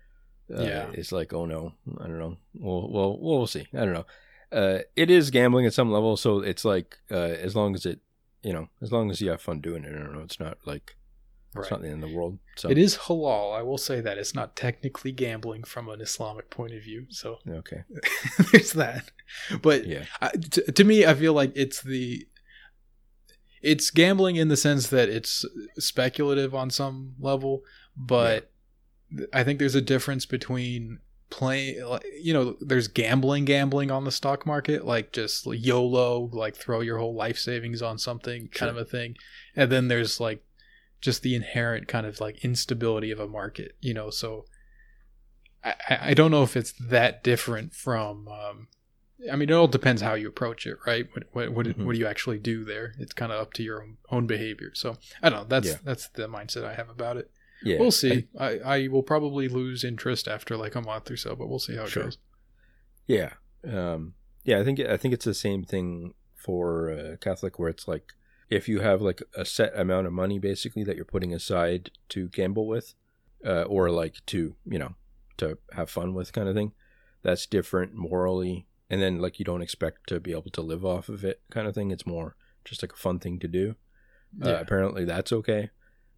uh, 0.56 0.62
Yeah. 0.62 0.90
it's 0.92 1.12
like, 1.12 1.32
oh 1.32 1.46
no, 1.46 1.72
I 2.00 2.04
don't 2.06 2.18
know. 2.18 2.36
Well, 2.54 2.88
well, 2.90 3.18
we'll 3.20 3.46
see. 3.46 3.66
I 3.74 3.78
don't 3.84 3.92
know. 3.94 4.06
Uh, 4.52 4.78
it 4.94 5.10
is 5.10 5.30
gambling 5.30 5.66
at 5.66 5.74
some 5.74 5.90
level, 5.90 6.16
so 6.16 6.38
it's 6.40 6.64
like 6.64 6.98
uh, 7.10 7.14
as 7.16 7.56
long 7.56 7.74
as 7.74 7.84
it, 7.84 8.00
you 8.42 8.52
know, 8.52 8.68
as 8.80 8.92
long 8.92 9.10
as 9.10 9.20
you 9.20 9.30
have 9.30 9.40
fun 9.42 9.60
doing 9.60 9.84
it. 9.84 9.92
I 9.94 9.98
don't 9.98 10.14
know. 10.14 10.20
It's 10.22 10.38
not 10.38 10.58
like 10.64 10.96
it's 11.56 11.62
Right. 11.62 11.70
not 11.72 11.82
the 11.82 11.88
end 11.88 12.04
of 12.04 12.10
the 12.10 12.16
world. 12.16 12.38
So 12.56 12.68
It 12.70 12.78
is 12.78 12.96
halal. 12.96 13.56
I 13.58 13.62
will 13.62 13.78
say 13.78 14.00
that 14.02 14.18
it's 14.18 14.34
not 14.34 14.54
technically 14.56 15.10
gambling 15.10 15.64
from 15.64 15.88
an 15.88 16.00
Islamic 16.00 16.50
point 16.50 16.74
of 16.74 16.82
view. 16.82 17.06
So 17.10 17.38
okay. 17.48 17.82
there's 18.52 18.72
that. 18.74 19.10
But 19.62 19.86
Yeah. 19.86 20.04
I, 20.20 20.28
to, 20.30 20.70
to 20.72 20.84
me, 20.84 21.06
I 21.06 21.14
feel 21.14 21.32
like 21.32 21.52
it's 21.56 21.80
the 21.82 22.26
it's 23.66 23.90
gambling 23.90 24.36
in 24.36 24.46
the 24.46 24.56
sense 24.56 24.86
that 24.90 25.08
it's 25.08 25.44
speculative 25.76 26.54
on 26.54 26.70
some 26.70 27.16
level, 27.18 27.64
but 27.96 28.48
I 29.32 29.42
think 29.42 29.58
there's 29.58 29.74
a 29.74 29.80
difference 29.80 30.24
between 30.24 31.00
playing. 31.30 31.84
You 32.20 32.32
know, 32.32 32.56
there's 32.60 32.86
gambling, 32.86 33.44
gambling 33.44 33.90
on 33.90 34.04
the 34.04 34.12
stock 34.12 34.46
market, 34.46 34.84
like 34.84 35.12
just 35.12 35.46
YOLO, 35.46 36.30
like 36.32 36.54
throw 36.54 36.80
your 36.80 36.98
whole 36.98 37.16
life 37.16 37.38
savings 37.38 37.82
on 37.82 37.98
something, 37.98 38.48
kind 38.48 38.70
of 38.70 38.76
a 38.76 38.84
thing, 38.84 39.16
and 39.56 39.70
then 39.70 39.88
there's 39.88 40.20
like 40.20 40.44
just 41.00 41.22
the 41.22 41.34
inherent 41.34 41.88
kind 41.88 42.06
of 42.06 42.20
like 42.20 42.44
instability 42.44 43.10
of 43.10 43.18
a 43.18 43.28
market. 43.28 43.76
You 43.80 43.94
know, 43.94 44.10
so. 44.10 44.46
I, 45.64 45.74
I 45.88 45.98
I 46.10 46.14
don't 46.14 46.30
know 46.30 46.44
if 46.44 46.56
it's 46.56 46.72
that 46.72 47.24
different 47.24 47.74
from 47.74 48.28
um, 48.28 48.68
I 49.32 49.36
mean, 49.36 49.48
it 49.48 49.52
all 49.54 49.66
depends 49.68 50.02
how 50.02 50.14
you 50.14 50.28
approach 50.28 50.66
it, 50.66 50.76
right? 50.86 51.06
What 51.14 51.24
what 51.32 51.52
what, 51.52 51.66
Mhm. 51.66 51.84
what 51.86 51.92
do 51.94 51.98
you 51.98 52.06
actually 52.06 52.38
do 52.38 52.64
there? 52.64 52.94
It's 52.98 53.12
kind 53.14 53.32
of 53.32 53.40
up 53.40 53.52
to 53.54 53.62
your 53.62 53.82
own, 53.82 53.96
own 54.10 54.26
behavior. 54.26 54.72
So 54.74 54.98
I 55.22 55.30
don't 55.30 55.40
know. 55.40 55.46
That's 55.48 55.68
Yeah. 55.68 55.78
that's 55.84 56.08
the 56.08 56.28
mindset 56.28 56.64
I 56.64 56.74
have 56.74 56.90
about 56.90 57.16
it. 57.16 57.30
Yeah. 57.62 57.78
we'll 57.78 57.90
see. 57.90 58.28
I, 58.38 58.58
I 58.58 58.88
will 58.88 59.02
probably 59.02 59.48
lose 59.48 59.82
interest 59.82 60.28
after 60.28 60.56
like 60.58 60.74
a 60.74 60.82
month 60.82 61.10
or 61.10 61.16
so, 61.16 61.34
but 61.34 61.48
we'll 61.48 61.58
see 61.58 61.74
how 61.76 61.84
it 61.84 61.88
Sure. 61.90 62.02
goes. 62.04 62.18
Yeah. 63.06 63.32
Um, 63.66 64.14
yeah, 64.44 64.60
I 64.60 64.64
think 64.64 64.78
I 64.80 64.96
think 64.98 65.14
it's 65.14 65.24
the 65.24 65.34
same 65.34 65.64
thing 65.64 66.12
for 66.34 66.90
uh, 66.90 67.16
Catholic, 67.20 67.58
where 67.58 67.70
it's 67.70 67.88
like 67.88 68.12
if 68.50 68.68
you 68.68 68.80
have 68.80 69.00
like 69.00 69.22
a 69.34 69.44
set 69.44 69.76
amount 69.76 70.06
of 70.06 70.12
money 70.12 70.38
basically 70.38 70.84
that 70.84 70.94
you're 70.96 71.04
putting 71.06 71.32
aside 71.32 71.90
to 72.10 72.28
gamble 72.28 72.66
with, 72.66 72.94
uh, 73.44 73.62
or 73.62 73.90
like 73.90 74.24
to 74.26 74.54
you 74.66 74.78
know 74.78 74.94
to 75.38 75.58
have 75.72 75.88
fun 75.90 76.12
with 76.14 76.32
kind 76.34 76.48
of 76.48 76.54
thing, 76.54 76.72
that's 77.22 77.46
different 77.46 77.94
morally. 77.94 78.66
And 78.88 79.02
then 79.02 79.20
like 79.20 79.38
you 79.38 79.44
don't 79.44 79.62
expect 79.62 80.06
to 80.08 80.20
be 80.20 80.30
able 80.32 80.50
to 80.52 80.60
live 80.62 80.84
off 80.84 81.08
of 81.08 81.24
it 81.24 81.40
kind 81.50 81.66
of 81.66 81.74
thing. 81.74 81.90
It's 81.90 82.06
more 82.06 82.36
just 82.64 82.82
like 82.82 82.92
a 82.92 82.96
fun 82.96 83.18
thing 83.18 83.38
to 83.40 83.48
do. 83.48 83.74
Uh, 84.44 84.50
Yeah. 84.50 84.60
apparently 84.60 85.04
that's 85.04 85.32
okay. 85.32 85.70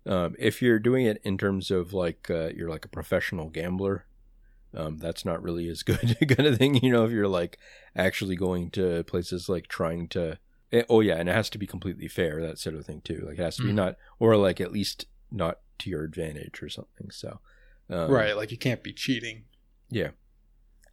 Um, 0.07 0.35
if 0.39 0.63
you're 0.63 0.79
doing 0.79 1.05
it 1.07 1.21
in 1.23 1.37
terms 1.39 1.71
of 1.71 1.93
like 1.93 2.31
uh, 2.31 2.49
you're 2.55 2.71
like 2.71 2.85
a 2.85 2.89
professional 2.89 3.49
gambler, 3.51 4.07
um, 4.75 4.99
that's 4.99 5.25
not 5.25 5.43
really 5.43 5.69
as 5.69 5.83
good 5.91 6.17
kind 6.37 6.47
of 6.47 6.59
thing. 6.59 6.77
You 6.77 6.93
know, 6.93 7.05
if 7.05 7.11
you're 7.11 7.29
like 7.29 7.59
actually 7.97 8.37
going 8.37 8.71
to 8.73 9.03
places 9.05 9.49
like 9.49 9.69
trying 9.69 10.09
to 10.09 10.39
Eh, 10.71 10.83
oh 10.91 11.01
yeah, 11.01 11.15
and 11.15 11.31
it 11.31 11.35
has 11.35 11.49
to 11.49 11.57
be 11.57 11.67
completely 11.67 12.09
fair, 12.09 12.43
that 12.43 12.59
sort 12.59 12.77
of 12.77 12.85
thing 12.85 13.01
too. 13.01 13.25
Like 13.27 13.39
it 13.39 13.43
has 13.43 13.57
to 13.57 13.63
be 13.63 13.71
Mhm. 13.71 13.75
not, 13.77 13.97
or 14.19 14.37
like 14.37 14.61
at 14.61 14.71
least 14.71 15.07
not 15.31 15.61
to 15.79 15.89
your 15.89 16.05
advantage 16.05 16.63
or 16.63 16.69
something. 16.69 17.11
So, 17.11 17.41
um, 17.89 18.11
right. 18.11 18.37
Like 18.37 18.51
you 18.51 18.59
can't 18.59 18.83
be 18.83 18.93
cheating. 18.93 19.45
Yeah. 19.89 20.11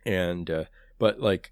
And 0.06 0.50
uh, 0.50 0.64
but 0.98 1.20
like 1.20 1.52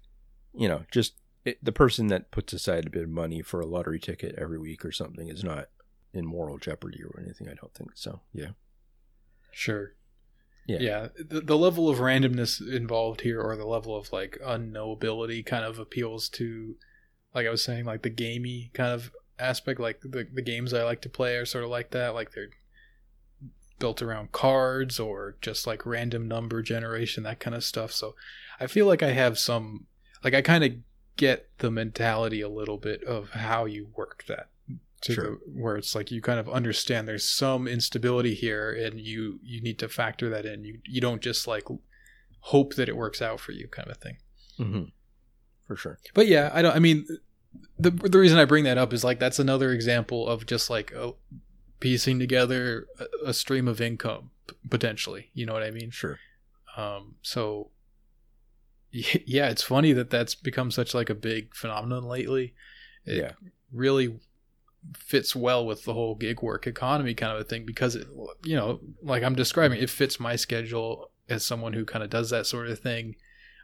you 0.54 0.68
know 0.68 0.84
just 0.90 1.14
it, 1.44 1.62
the 1.62 1.72
person 1.72 2.06
that 2.06 2.30
puts 2.30 2.52
aside 2.52 2.86
a 2.86 2.90
bit 2.90 3.02
of 3.02 3.10
money 3.10 3.42
for 3.42 3.60
a 3.60 3.66
lottery 3.66 3.98
ticket 3.98 4.34
every 4.38 4.58
week 4.58 4.84
or 4.84 4.92
something 4.92 5.28
is 5.28 5.44
not 5.44 5.68
in 6.12 6.24
moral 6.24 6.58
jeopardy 6.58 7.02
or 7.02 7.20
anything 7.20 7.48
i 7.48 7.54
don't 7.54 7.74
think 7.74 7.90
so 7.94 8.20
yeah 8.32 8.50
Sure. 9.54 9.94
Yeah. 10.66 10.78
Yeah. 10.80 11.08
The, 11.18 11.40
the 11.40 11.56
level 11.56 11.88
of 11.88 11.98
randomness 11.98 12.60
involved 12.60 13.20
here, 13.20 13.40
or 13.40 13.56
the 13.56 13.66
level 13.66 13.96
of 13.96 14.12
like 14.12 14.38
unknowability, 14.44 15.44
kind 15.46 15.64
of 15.64 15.78
appeals 15.78 16.28
to, 16.30 16.76
like 17.34 17.46
I 17.46 17.50
was 17.50 17.62
saying, 17.62 17.84
like 17.84 18.02
the 18.02 18.10
gamey 18.10 18.70
kind 18.74 18.92
of 18.92 19.12
aspect. 19.38 19.78
Like 19.78 20.00
the 20.00 20.26
the 20.32 20.42
games 20.42 20.74
I 20.74 20.82
like 20.82 21.02
to 21.02 21.08
play 21.08 21.36
are 21.36 21.46
sort 21.46 21.64
of 21.64 21.70
like 21.70 21.90
that. 21.90 22.14
Like 22.14 22.32
they're 22.32 22.50
built 23.78 24.02
around 24.02 24.32
cards 24.32 24.98
or 24.98 25.36
just 25.40 25.66
like 25.66 25.84
random 25.86 26.26
number 26.28 26.62
generation, 26.62 27.22
that 27.24 27.40
kind 27.40 27.54
of 27.54 27.64
stuff. 27.64 27.92
So 27.92 28.14
I 28.58 28.66
feel 28.66 28.86
like 28.86 29.02
I 29.02 29.10
have 29.10 29.38
some, 29.38 29.86
like 30.24 30.34
I 30.34 30.42
kind 30.42 30.64
of 30.64 30.72
get 31.16 31.48
the 31.58 31.70
mentality 31.70 32.40
a 32.40 32.48
little 32.48 32.78
bit 32.78 33.04
of 33.04 33.30
how 33.30 33.66
you 33.66 33.88
work 33.96 34.24
that. 34.28 34.48
To 35.02 35.12
Sure. 35.12 35.24
the, 35.24 35.30
where 35.60 35.76
it's 35.76 35.94
like 35.94 36.10
you 36.10 36.22
kind 36.22 36.40
of 36.40 36.48
understand 36.48 37.06
there's 37.06 37.28
some 37.28 37.68
instability 37.68 38.34
here 38.34 38.72
and 38.72 38.98
you 38.98 39.38
you 39.42 39.60
need 39.60 39.78
to 39.80 39.88
factor 39.88 40.30
that 40.30 40.46
in. 40.46 40.64
You 40.64 40.78
you 40.86 41.00
don't 41.00 41.20
just 41.20 41.46
like 41.46 41.64
hope 42.40 42.74
that 42.76 42.88
it 42.88 42.96
works 42.96 43.20
out 43.22 43.38
for 43.38 43.52
you 43.52 43.68
kind 43.68 43.90
of 43.90 43.98
thing. 43.98 44.16
Mm-hmm. 44.58 44.84
for 45.66 45.76
sure. 45.76 45.98
But 46.14 46.26
yeah 46.28 46.50
i 46.54 46.62
don't 46.62 46.74
i 46.76 46.78
mean 46.78 47.06
the 47.78 47.90
the 47.90 48.18
reason 48.18 48.38
i 48.38 48.44
bring 48.44 48.64
that 48.64 48.78
up 48.78 48.92
is 48.92 49.02
like 49.04 49.18
that's 49.18 49.38
another 49.40 49.72
example 49.72 50.28
of 50.28 50.46
just 50.46 50.70
like 50.70 50.92
a, 50.92 51.12
piecing 51.80 52.18
together 52.20 52.86
a, 52.98 53.28
a 53.30 53.34
stream 53.34 53.66
of 53.68 53.80
income 53.80 54.30
p- 54.46 54.54
potentially. 54.70 55.30
You 55.34 55.44
know 55.46 55.52
what 55.52 55.62
i 55.64 55.70
mean? 55.70 55.90
Sure. 55.90 56.18
Um 56.76 57.16
so 57.20 57.70
yeah 59.26 59.48
it's 59.48 59.62
funny 59.62 59.92
that 59.92 60.08
that's 60.10 60.34
become 60.36 60.70
such 60.70 60.94
like 60.94 61.10
a 61.10 61.14
big 61.14 61.54
phenomenon 61.54 62.04
lately. 62.04 62.54
It 63.04 63.16
Yeah. 63.16 63.32
really 63.72 64.20
fits 64.96 65.34
well 65.34 65.64
with 65.66 65.84
the 65.84 65.94
whole 65.94 66.14
gig 66.14 66.42
work 66.42 66.66
economy 66.66 67.14
kind 67.14 67.32
of 67.32 67.40
a 67.40 67.44
thing 67.44 67.64
because 67.64 67.96
it 67.96 68.06
you 68.44 68.54
know 68.54 68.80
like 69.02 69.22
i'm 69.22 69.34
describing 69.34 69.80
it 69.80 69.88
fits 69.88 70.20
my 70.20 70.36
schedule 70.36 71.10
as 71.26 71.42
someone 71.44 71.72
who 71.72 71.86
kind 71.86 72.04
of 72.04 72.10
does 72.10 72.28
that 72.30 72.46
sort 72.46 72.68
of 72.68 72.78
thing. 72.78 73.16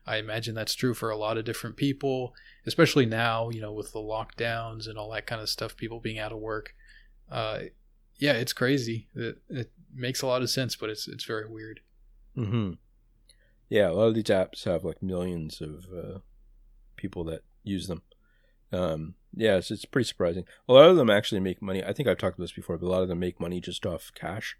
I 0.06 0.16
imagine 0.16 0.54
that's 0.54 0.74
true 0.74 0.94
for 0.94 1.10
a 1.10 1.16
lot 1.18 1.36
of 1.36 1.44
different 1.44 1.76
people 1.76 2.34
especially 2.66 3.04
now 3.06 3.50
you 3.50 3.60
know 3.60 3.72
with 3.72 3.92
the 3.92 3.98
lockdowns 4.00 4.88
and 4.88 4.96
all 4.98 5.10
that 5.12 5.26
kind 5.26 5.42
of 5.42 5.48
stuff 5.50 5.76
people 5.76 6.00
being 6.00 6.18
out 6.18 6.32
of 6.32 6.38
work. 6.38 6.74
Uh 7.30 7.60
yeah 8.16 8.32
it's 8.32 8.54
crazy. 8.54 9.08
It, 9.14 9.38
it 9.50 9.70
makes 9.94 10.22
a 10.22 10.26
lot 10.26 10.42
of 10.42 10.50
sense 10.50 10.74
but 10.74 10.88
it's 10.90 11.06
it's 11.06 11.24
very 11.24 11.46
weird. 11.48 11.80
Mm-hmm. 12.36 12.72
Yeah 13.70 13.88
a 13.88 13.92
lot 13.94 14.08
of 14.08 14.14
these 14.14 14.24
apps 14.24 14.64
have 14.64 14.84
like 14.84 15.02
millions 15.02 15.60
of 15.62 15.86
uh, 15.96 16.18
people 16.96 17.24
that 17.24 17.40
use 17.64 17.86
them 17.88 18.02
um 18.72 19.14
yeah 19.34 19.56
it's, 19.56 19.70
it's 19.70 19.84
pretty 19.86 20.06
surprising 20.06 20.44
a 20.68 20.72
lot 20.72 20.88
of 20.90 20.96
them 20.96 21.08
actually 21.10 21.40
make 21.40 21.62
money 21.62 21.82
i 21.82 21.92
think 21.92 22.06
i've 22.08 22.18
talked 22.18 22.36
about 22.36 22.44
this 22.44 22.52
before 22.52 22.76
but 22.76 22.86
a 22.86 22.88
lot 22.90 23.02
of 23.02 23.08
them 23.08 23.18
make 23.18 23.40
money 23.40 23.60
just 23.60 23.86
off 23.86 24.12
cash 24.14 24.56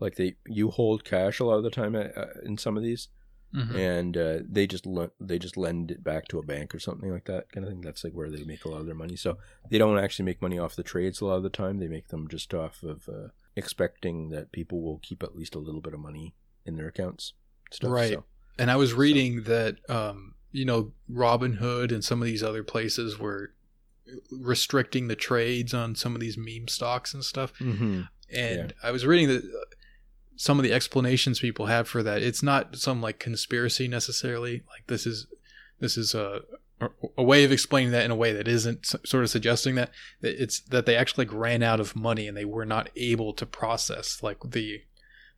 like 0.00 0.16
they 0.16 0.34
you 0.46 0.70
hold 0.70 1.04
cash 1.04 1.38
a 1.38 1.44
lot 1.44 1.56
of 1.56 1.62
the 1.62 1.70
time 1.70 1.94
uh, 1.94 2.08
in 2.44 2.58
some 2.58 2.76
of 2.76 2.82
these 2.82 3.08
Mhm. 3.54 3.74
and 3.76 4.16
uh, 4.16 4.38
they 4.46 4.66
just 4.66 4.84
le- 4.86 5.12
they 5.20 5.38
just 5.38 5.56
lend 5.56 5.90
it 5.92 6.02
back 6.02 6.26
to 6.28 6.38
a 6.38 6.42
bank 6.44 6.74
or 6.74 6.80
something 6.80 7.10
like 7.10 7.26
that 7.26 7.50
kind 7.52 7.64
of 7.64 7.70
thing. 7.70 7.80
That's 7.80 8.02
like 8.02 8.12
where 8.12 8.28
they 8.28 8.42
make 8.42 8.64
a 8.64 8.68
lot 8.68 8.80
of 8.80 8.86
their 8.86 8.94
money. 8.96 9.14
So 9.16 9.38
they 9.70 9.78
don't 9.78 9.98
actually 10.00 10.24
make 10.24 10.42
money 10.42 10.58
off 10.58 10.74
the 10.74 10.82
trades 10.82 11.20
a 11.20 11.26
lot 11.26 11.36
of 11.36 11.44
the 11.44 11.48
time. 11.48 11.78
They 11.78 11.86
make 11.86 12.08
them 12.08 12.26
just 12.28 12.52
off 12.52 12.82
of 12.82 13.08
uh, 13.08 13.28
expecting 13.54 14.28
that 14.30 14.50
people 14.52 14.82
will 14.82 14.98
keep 14.98 15.22
at 15.22 15.36
least 15.36 15.54
a 15.54 15.60
little 15.60 15.80
bit 15.80 15.94
of 15.94 16.00
money 16.00 16.34
in 16.66 16.76
their 16.76 16.88
accounts. 16.88 17.34
Stuff. 17.70 17.92
Right. 17.92 18.12
So, 18.14 18.24
And 18.58 18.70
I 18.70 18.76
was 18.76 18.94
reading 18.94 19.42
that, 19.44 19.76
um, 19.88 20.34
you 20.52 20.64
know, 20.64 20.92
Robinhood 21.10 21.92
and 21.92 22.04
some 22.04 22.20
of 22.20 22.26
these 22.26 22.42
other 22.42 22.62
places 22.62 23.18
were 23.18 23.52
restricting 24.30 25.08
the 25.08 25.16
trades 25.16 25.74
on 25.74 25.94
some 25.94 26.14
of 26.14 26.20
these 26.20 26.38
meme 26.38 26.68
stocks 26.68 27.12
and 27.12 27.24
stuff. 27.24 27.52
mm-hmm. 27.58 28.02
And 28.34 28.74
I 28.82 28.90
was 28.90 29.06
reading 29.06 29.28
that 29.28 29.44
uh, 29.44 29.76
some 30.36 30.58
of 30.58 30.62
the 30.62 30.72
explanations 30.72 31.40
people 31.40 31.66
have 31.66 31.88
for 31.88 32.02
that. 32.02 32.22
It's 32.22 32.42
not 32.42 32.76
some 32.76 33.00
like 33.00 33.18
conspiracy 33.18 33.88
necessarily. 33.88 34.62
Like 34.68 34.86
this 34.86 35.06
is 35.06 35.26
this 35.80 35.96
is 35.96 36.14
a 36.14 36.40
a 37.16 37.22
way 37.22 37.44
of 37.44 37.52
explaining 37.52 37.92
that 37.92 38.04
in 38.04 38.10
a 38.10 38.16
way 38.16 38.32
that 38.32 38.46
isn't 38.46 38.84
sort 38.84 39.24
of 39.24 39.30
suggesting 39.30 39.76
that 39.76 39.90
that 40.20 40.40
it's 40.40 40.60
that 40.60 40.84
they 40.84 40.94
actually 40.94 41.24
like 41.24 41.34
ran 41.34 41.62
out 41.62 41.80
of 41.80 41.96
money 41.96 42.28
and 42.28 42.36
they 42.36 42.44
were 42.44 42.66
not 42.66 42.90
able 42.96 43.32
to 43.32 43.46
process 43.46 44.22
like 44.22 44.38
the 44.44 44.82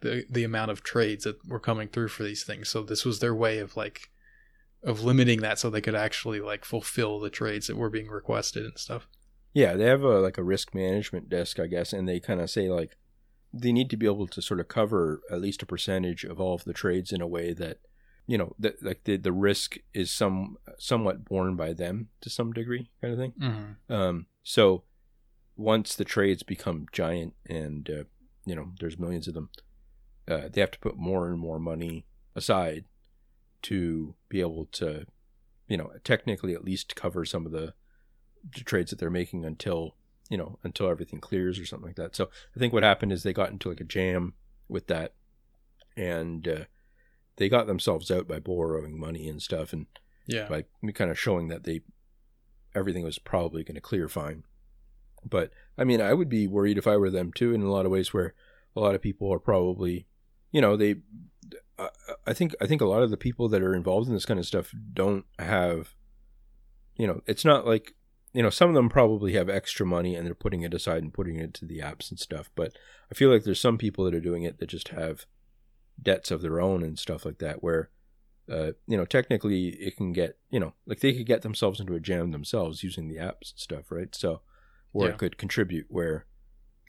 the 0.01 0.25
the 0.31 0.45
amount 0.45 0.71
of 0.71 0.83
trades 0.83 1.25
that 1.25 1.47
were 1.47 1.61
coming 1.61 1.89
through 1.89 2.09
for 2.09 2.23
these 2.23 2.45
things. 2.45 2.69
So 2.69 2.83
this 2.83 3.05
was 3.05 3.21
their 3.21 3.35
way 3.35 3.59
of 3.59 3.77
like 3.77 4.11
of 4.83 5.03
limiting 5.03 5.41
that 5.41 5.59
so 5.59 5.69
they 5.69 5.81
could 5.81 5.95
actually 5.95 6.41
like 6.41 6.65
fulfill 6.65 7.19
the 7.19 7.31
trades 7.31 7.67
that 7.67 7.77
were 7.77 7.91
being 7.91 8.09
requested 8.09 8.65
and 8.65 8.79
stuff. 8.79 9.09
Yeah, 9.53 9.75
they 9.75 9.85
have 9.85 10.03
a 10.03 10.21
like 10.21 10.39
a 10.39 10.43
risk 10.45 10.75
management 10.75 11.29
desk, 11.29 11.59
I 11.59 11.67
guess, 11.67 11.93
and 11.93 12.09
they 12.09 12.21
kind 12.21 12.41
of 12.41 12.51
say 12.51 12.69
like 12.69 12.97
they 13.53 13.73
need 13.73 13.91
to 13.91 13.97
be 13.97 14.07
able 14.07 14.27
to 14.29 14.43
sort 14.43 14.61
of 14.61 14.69
cover 14.69 15.21
at 15.31 15.41
least 15.41 15.63
a 15.63 15.67
percentage 15.67 16.25
of 16.25 16.39
all 16.41 16.55
of 16.55 16.65
the 16.65 16.75
trades 16.75 17.13
in 17.13 17.21
a 17.21 17.27
way 17.27 17.53
that 17.55 17.79
you 18.27 18.37
know 18.37 18.55
that 18.59 18.83
like 18.83 19.05
the 19.05 19.17
the 19.17 19.33
risk 19.33 19.79
is 19.95 20.11
some 20.11 20.59
somewhat 20.79 21.25
borne 21.25 21.57
by 21.57 21.73
them 21.73 22.09
to 22.21 22.31
some 22.31 22.53
degree, 22.53 22.91
kind 23.01 23.13
of 23.13 23.19
thing. 23.19 23.33
Mm-hmm. 23.41 23.93
Um, 23.93 24.27
so 24.43 24.85
once 25.57 25.97
the 25.97 26.05
trades 26.05 26.43
become 26.43 26.87
giant 26.93 27.35
and 27.49 27.89
uh, 27.91 28.05
you 28.45 28.55
know 28.55 28.73
there's 28.81 28.99
millions 28.99 29.27
of 29.27 29.35
them, 29.35 29.49
uh, 30.29 30.49
they 30.53 30.61
have 30.61 30.71
to 30.73 30.79
put 30.79 30.97
more 30.97 31.27
and 31.29 31.39
more 31.39 31.59
money 31.59 32.07
aside 32.37 32.85
to 33.63 34.15
be 34.29 34.41
able 34.41 34.67
to, 34.67 35.07
you 35.67 35.77
know, 35.77 35.91
technically 36.05 36.55
at 36.55 36.65
least 36.65 36.95
cover 36.95 37.25
some 37.25 37.47
of 37.47 37.53
the, 37.53 37.75
the 38.55 38.61
trades 38.61 38.91
that 38.91 38.99
they're 38.99 39.11
making 39.11 39.45
until 39.45 39.95
you 40.31 40.37
know 40.37 40.59
until 40.63 40.89
everything 40.91 41.21
clears 41.21 41.59
or 41.59 41.65
something 41.67 41.87
like 41.89 41.97
that. 41.97 42.15
So 42.15 42.29
I 42.55 42.59
think 42.59 42.73
what 42.73 42.83
happened 42.83 43.13
is 43.13 43.23
they 43.23 43.33
got 43.33 43.51
into 43.51 43.69
like 43.71 43.81
a 43.81 43.85
jam 43.85 44.35
with 44.69 44.87
that, 44.89 45.15
and 45.97 46.47
uh, 46.47 46.65
they 47.37 47.49
got 47.49 47.67
themselves 47.67 48.11
out 48.11 48.29
by 48.29 48.39
borrowing 48.39 48.99
money 48.99 49.29
and 49.29 49.41
stuff 49.43 49.73
and 49.73 49.87
Yeah. 50.27 50.49
by 50.49 50.65
kind 50.93 51.11
of 51.11 51.19
showing 51.19 51.49
that 51.49 51.65
they 51.65 51.81
everything 52.75 53.05
was 53.05 53.19
probably 53.19 53.65
going 53.65 53.77
to 53.77 53.81
clear 53.81 54.09
fine. 54.09 54.45
But 55.29 55.51
I 55.79 55.85
mean, 55.85 56.01
I 56.01 56.13
would 56.15 56.29
be 56.29 56.47
worried 56.47 56.79
if 56.79 56.87
I 56.87 56.97
were 56.99 57.11
them 57.11 57.33
too. 57.33 57.55
In 57.55 57.63
a 57.63 57.71
lot 57.71 57.87
of 57.87 57.93
ways, 57.93 58.13
where 58.13 58.35
a 58.77 58.81
lot 58.81 58.95
of 58.95 59.01
people 59.03 59.33
are 59.33 59.39
probably, 59.41 60.07
you 60.53 60.61
know, 60.61 60.77
they. 60.77 60.97
I- 61.79 61.91
I 62.27 62.33
think 62.35 62.55
I 62.61 62.67
think 62.67 62.81
a 62.81 62.87
lot 62.87 63.03
of 63.03 63.11
the 63.11 63.17
people 63.17 63.49
that 63.49 63.63
are 63.63 63.75
involved 63.75 64.09
in 64.09 64.15
this 64.15 64.27
kind 64.27 64.41
of 64.41 64.47
stuff 64.47 64.73
don't 64.93 65.25
have, 65.39 65.95
you 66.97 67.07
know, 67.07 67.23
it's 67.27 67.45
not 67.45 67.67
like, 67.67 67.95
you 68.35 68.43
know, 68.43 68.51
some 68.51 68.69
of 68.69 68.75
them 68.75 68.89
probably 68.89 69.33
have 69.35 69.49
extra 69.49 69.87
money 69.87 70.15
and 70.15 70.27
they're 70.27 70.35
putting 70.35 70.63
it 70.63 70.75
aside 70.75 71.03
and 71.03 71.15
putting 71.15 71.37
it 71.37 71.55
to 71.55 71.65
the 71.65 71.79
apps 71.79 72.11
and 72.11 72.19
stuff. 72.19 72.51
But 72.55 72.73
I 73.11 73.15
feel 73.15 73.31
like 73.31 73.45
there's 73.45 73.61
some 73.61 73.79
people 73.79 74.05
that 74.05 74.15
are 74.15 74.21
doing 74.21 74.43
it 74.43 74.59
that 74.59 74.67
just 74.69 74.89
have 74.89 75.25
debts 76.03 76.31
of 76.31 76.43
their 76.43 76.61
own 76.61 76.83
and 76.83 76.99
stuff 76.99 77.25
like 77.25 77.39
that, 77.39 77.63
where 77.63 77.91
uh, 78.51 78.73
you 78.87 78.97
know, 78.97 79.05
technically 79.05 79.69
it 79.69 79.97
can 79.97 80.13
get, 80.13 80.39
you 80.51 80.59
know, 80.59 80.73
like 80.87 81.01
they 81.01 81.13
could 81.13 81.27
get 81.27 81.43
themselves 81.43 81.81
into 81.81 81.95
a 81.95 82.01
jam 82.01 82.31
themselves 82.33 82.83
using 82.83 83.07
the 83.09 83.17
apps 83.17 83.53
and 83.53 83.59
stuff, 83.59 83.91
right? 83.91 84.15
So, 84.15 84.41
or 84.93 85.07
Yeah. 85.07 85.13
it 85.13 85.19
could 85.19 85.39
contribute 85.39 85.87
where, 85.89 86.27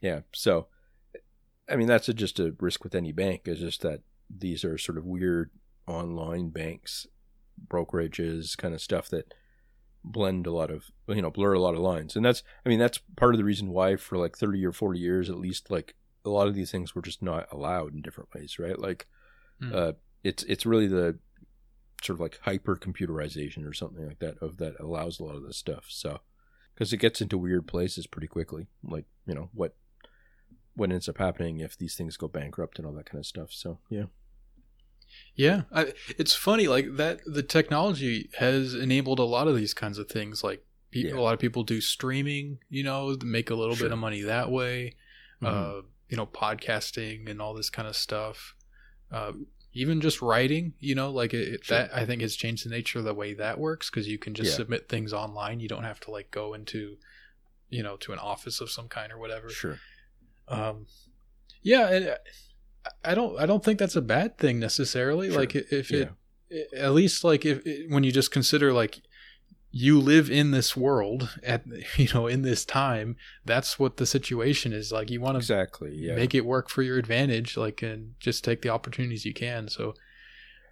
yeah. 0.01 0.21
So, 0.33 0.67
I 1.69 1.75
mean, 1.75 1.87
that's 1.87 2.09
a, 2.09 2.13
just 2.13 2.39
a 2.39 2.55
risk 2.59 2.83
with 2.83 2.95
any 2.95 3.11
bank 3.11 3.41
is 3.45 3.59
just 3.59 3.81
that 3.81 4.01
these 4.29 4.63
are 4.63 4.77
sort 4.77 4.97
of 4.97 5.05
weird 5.05 5.51
online 5.87 6.49
banks, 6.49 7.07
brokerages, 7.67 8.57
kind 8.57 8.73
of 8.73 8.81
stuff 8.81 9.09
that 9.09 9.33
blend 10.03 10.47
a 10.47 10.51
lot 10.51 10.71
of, 10.71 10.85
you 11.07 11.21
know, 11.21 11.31
blur 11.31 11.53
a 11.53 11.59
lot 11.59 11.73
of 11.75 11.81
lines. 11.81 12.15
And 12.15 12.23
that's, 12.25 12.43
I 12.65 12.69
mean, 12.69 12.79
that's 12.79 12.99
part 13.15 13.33
of 13.33 13.37
the 13.37 13.43
reason 13.43 13.69
why 13.69 13.95
for 13.95 14.17
like 14.17 14.37
30 14.37 14.65
or 14.65 14.71
40 14.71 14.99
years, 14.99 15.29
at 15.29 15.37
least, 15.39 15.69
like 15.69 15.95
a 16.25 16.29
lot 16.29 16.47
of 16.47 16.55
these 16.55 16.71
things 16.71 16.95
were 16.95 17.01
just 17.01 17.21
not 17.21 17.47
allowed 17.51 17.93
in 17.93 18.01
different 18.01 18.33
ways, 18.33 18.59
right? 18.59 18.79
Like, 18.79 19.07
Hmm. 19.59 19.71
uh, 19.75 19.91
it's, 20.23 20.43
it's 20.43 20.65
really 20.65 20.87
the, 20.87 21.19
sort 22.01 22.15
of 22.15 22.21
like 22.21 22.39
hyper 22.43 22.77
computerization 22.77 23.67
or 23.67 23.73
something 23.73 24.07
like 24.07 24.19
that 24.19 24.37
of 24.37 24.55
that 24.55 24.79
allows 24.79 25.19
a 25.19 25.23
lot 25.25 25.35
of 25.35 25.43
this 25.43 25.57
stuff 25.57 25.83
so 25.89 26.21
because 26.73 26.93
it 26.93 26.97
gets 26.97 27.19
into 27.19 27.37
weird 27.37 27.67
places 27.67 28.07
pretty 28.07 28.25
quickly 28.27 28.67
like 28.85 29.03
you 29.25 29.35
know 29.35 29.49
what 29.53 29.75
what 30.75 30.91
ends 30.91 31.09
up 31.09 31.17
happening 31.17 31.59
if 31.59 31.77
these 31.77 31.95
things 31.95 32.15
go 32.17 32.27
bankrupt 32.27 32.77
and 32.77 32.85
all 32.87 32.93
that 32.93 33.05
kind 33.05 33.19
of 33.19 33.25
stuff 33.25 33.51
so 33.51 33.79
yeah 33.89 34.05
Yeah, 35.35 35.63
I, 35.73 35.93
it's 36.19 36.35
funny 36.35 36.67
like 36.67 36.97
that. 36.97 37.21
The 37.25 37.41
technology 37.43 38.29
has 38.37 38.73
enabled 38.75 39.19
a 39.19 39.23
lot 39.23 39.47
of 39.47 39.55
these 39.55 39.73
kinds 39.73 39.97
of 39.97 40.07
things. 40.07 40.43
Like 40.43 40.63
pe- 40.91 40.99
Yeah. 41.07 41.15
a 41.15 41.21
lot 41.21 41.33
of 41.33 41.39
people 41.39 41.63
do 41.63 41.81
streaming, 41.81 42.59
you 42.69 42.83
know, 42.83 43.17
make 43.23 43.49
a 43.49 43.55
little 43.55 43.75
Sure. 43.75 43.85
bit 43.87 43.93
of 43.93 43.99
money 43.99 44.21
that 44.21 44.51
way. 44.51 44.95
Mhm. 45.41 45.47
Uh, 45.47 45.81
you 46.09 46.17
know, 46.17 46.27
podcasting 46.27 47.27
and 47.29 47.41
all 47.41 47.53
this 47.55 47.69
kind 47.69 47.87
of 47.87 47.95
stuff. 47.95 48.55
Uh, 49.11 49.33
even 49.73 50.01
just 50.01 50.21
writing, 50.21 50.73
you 50.79 50.93
know, 50.93 51.09
like 51.11 51.33
it, 51.33 51.47
it- 51.55 51.65
Sure. 51.65 51.77
that 51.77 51.95
I 51.95 52.05
think 52.05 52.21
has 52.21 52.35
changed 52.35 52.65
the 52.65 52.69
nature 52.69 52.99
of 52.99 53.05
the 53.05 53.13
way 53.13 53.33
that 53.33 53.57
works 53.59 53.89
because 53.89 54.07
you 54.07 54.17
can 54.19 54.33
just 54.35 54.51
Yeah. 54.51 54.57
submit 54.57 54.89
things 54.89 55.11
online. 55.13 55.59
You 55.59 55.67
don't 55.69 55.83
have 55.85 55.99
to 56.01 56.11
like 56.11 56.29
go 56.31 56.53
into, 56.53 56.97
you 57.69 57.81
know, 57.81 57.97
to 57.97 58.13
an 58.13 58.19
office 58.19 58.61
of 58.61 58.69
some 58.69 58.89
kind 58.89 59.11
or 59.11 59.17
whatever. 59.17 59.49
Sure. 59.49 59.79
Um, 60.49 60.85
yeah, 61.61 61.87
and 61.89 62.17
I 63.03 63.13
don't 63.15 63.39
I 63.39 63.45
don't 63.45 63.63
think 63.63 63.79
that's 63.79 63.95
a 63.95 64.01
bad 64.01 64.37
thing 64.37 64.59
necessarily. 64.59 65.29
Sure. 65.29 65.39
Like 65.39 65.55
if 65.55 65.91
it 65.91 66.11
at 66.75 66.93
least 66.93 67.23
like 67.23 67.45
if 67.45 67.61
when 67.89 68.03
you 68.03 68.11
just 68.11 68.31
consider 68.31 68.73
like 68.73 69.01
you 69.71 69.99
live 69.99 70.31
in 70.31 70.49
this 70.49 70.75
world 70.75 71.37
at 71.43 71.63
you 71.97 72.07
know 72.13 72.25
in 72.25 72.41
this 72.41 72.65
time 72.65 73.15
that's 73.45 73.77
what 73.77 73.97
the 73.97 74.05
situation 74.07 74.73
is 74.73 74.91
like 74.91 75.11
you 75.11 75.21
want 75.21 75.35
to 75.35 75.37
Exactly. 75.37 75.91
Yeah. 75.93 76.15
make 76.15 76.33
it 76.33 76.43
work 76.45 76.69
for 76.69 76.81
your 76.81 76.97
advantage 76.97 77.55
like 77.55 77.83
and 77.83 78.15
just 78.19 78.43
take 78.43 78.63
the 78.63 78.69
opportunities 78.69 79.25
you 79.25 79.33
can 79.35 79.67
so 79.69 79.93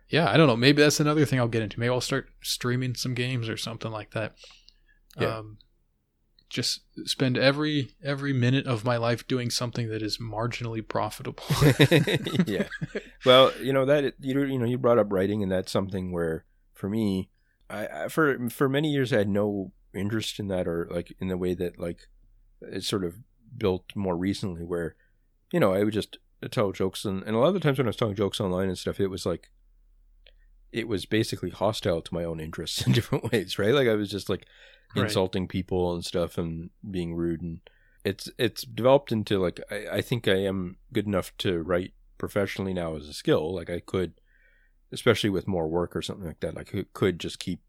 yeah 0.10 0.32
i 0.32 0.36
don't 0.36 0.48
know 0.48 0.56
maybe 0.58 0.82
that's 0.82 1.00
another 1.00 1.26
thing 1.26 1.38
i'll 1.40 1.48
get 1.48 1.62
into 1.62 1.80
maybe 1.80 1.92
i'll 1.92 2.02
start 2.02 2.30
streaming 2.42 2.96
some 2.96 3.14
games 3.14 3.48
or 3.48 3.56
something 3.58 3.92
like 3.92 4.10
that 4.12 4.34
Yeah. 5.20 5.38
um 5.38 5.60
just 6.50 6.82
spend 7.06 7.38
every 7.38 7.92
every 8.04 8.34
minute 8.34 8.66
of 8.66 8.86
my 8.86 8.98
life 8.98 9.28
doing 9.28 9.50
something 9.50 9.90
that 9.90 10.02
is 10.02 10.18
marginally 10.18 10.86
profitable 10.86 11.44
yeah. 12.48 12.68
Well, 13.26 13.52
you 13.62 13.74
know 13.74 13.86
that 13.86 14.14
you 14.20 14.44
you 14.44 14.60
know 14.60 14.66
you 14.66 14.78
brought 14.78 15.00
up 15.00 15.12
writing, 15.12 15.44
and 15.44 15.52
that's 15.52 15.72
something 15.72 16.12
where 16.12 16.46
for 16.74 16.90
me, 16.90 17.30
I, 17.70 17.88
I 17.88 18.08
for 18.08 18.50
for 18.50 18.70
many 18.70 18.92
years 18.92 19.12
I 19.12 19.18
had 19.18 19.30
no 19.30 19.72
interest 19.94 20.40
in 20.40 20.48
that, 20.48 20.68
or 20.68 20.88
like 20.90 21.16
in 21.20 21.28
the 21.28 21.38
way 21.38 21.54
that 21.54 21.80
like 21.80 22.08
it's 22.62 22.88
sort 22.88 23.04
of 23.04 23.16
built 23.58 23.86
more 23.96 24.16
recently, 24.16 24.64
where 24.64 24.96
you 25.52 25.60
know 25.60 25.74
I 25.74 25.84
would 25.84 25.94
just 25.94 26.18
tell 26.52 26.72
jokes, 26.72 27.04
and, 27.04 27.24
and 27.24 27.36
a 27.36 27.40
lot 27.40 27.50
of 27.50 27.54
the 27.56 27.60
times 27.60 27.78
when 27.78 27.88
I 27.88 27.90
was 27.90 27.98
telling 27.98 28.16
jokes 28.16 28.40
online 28.40 28.70
and 28.70 28.78
stuff, 28.78 29.00
it 29.00 29.08
was 29.08 29.26
like 29.26 29.50
it 30.78 30.88
was 30.88 31.06
basically 31.06 31.50
hostile 31.50 32.02
to 32.02 32.14
my 32.14 32.24
own 32.24 32.40
interests 32.40 32.82
in 32.88 32.94
different 32.94 33.32
ways, 33.32 33.58
right? 33.60 33.74
Like 33.74 33.88
I 33.88 33.96
was 33.96 34.10
just 34.10 34.30
like 34.30 34.46
Right. 34.96 35.06
insulting 35.06 35.48
people 35.48 35.94
and 35.94 36.04
stuff 36.06 36.38
and 36.38 36.70
being 36.90 37.14
rude 37.16 37.42
and 37.42 37.60
it's 38.06 38.30
it's 38.38 38.64
developed 38.64 39.12
into 39.12 39.38
like 39.38 39.60
I, 39.70 39.98
I 39.98 40.02
think 40.02 40.28
I 40.28 40.38
am 40.46 40.78
good 40.94 41.06
enough 41.08 41.36
to 41.40 41.62
write 41.62 41.94
professionally 42.18 42.74
now 42.74 42.96
as 42.96 43.08
a 43.10 43.14
skill. 43.14 43.54
Like 43.54 43.70
I 43.70 43.80
could 43.82 44.14
especially 44.92 45.30
with 45.30 45.48
more 45.48 45.68
work 45.68 45.96
or 45.96 46.02
something 46.02 46.26
like 46.26 46.40
that, 46.40 46.56
like 46.56 46.74
I 46.74 46.86
could 46.94 47.20
just 47.20 47.40
keep 47.40 47.60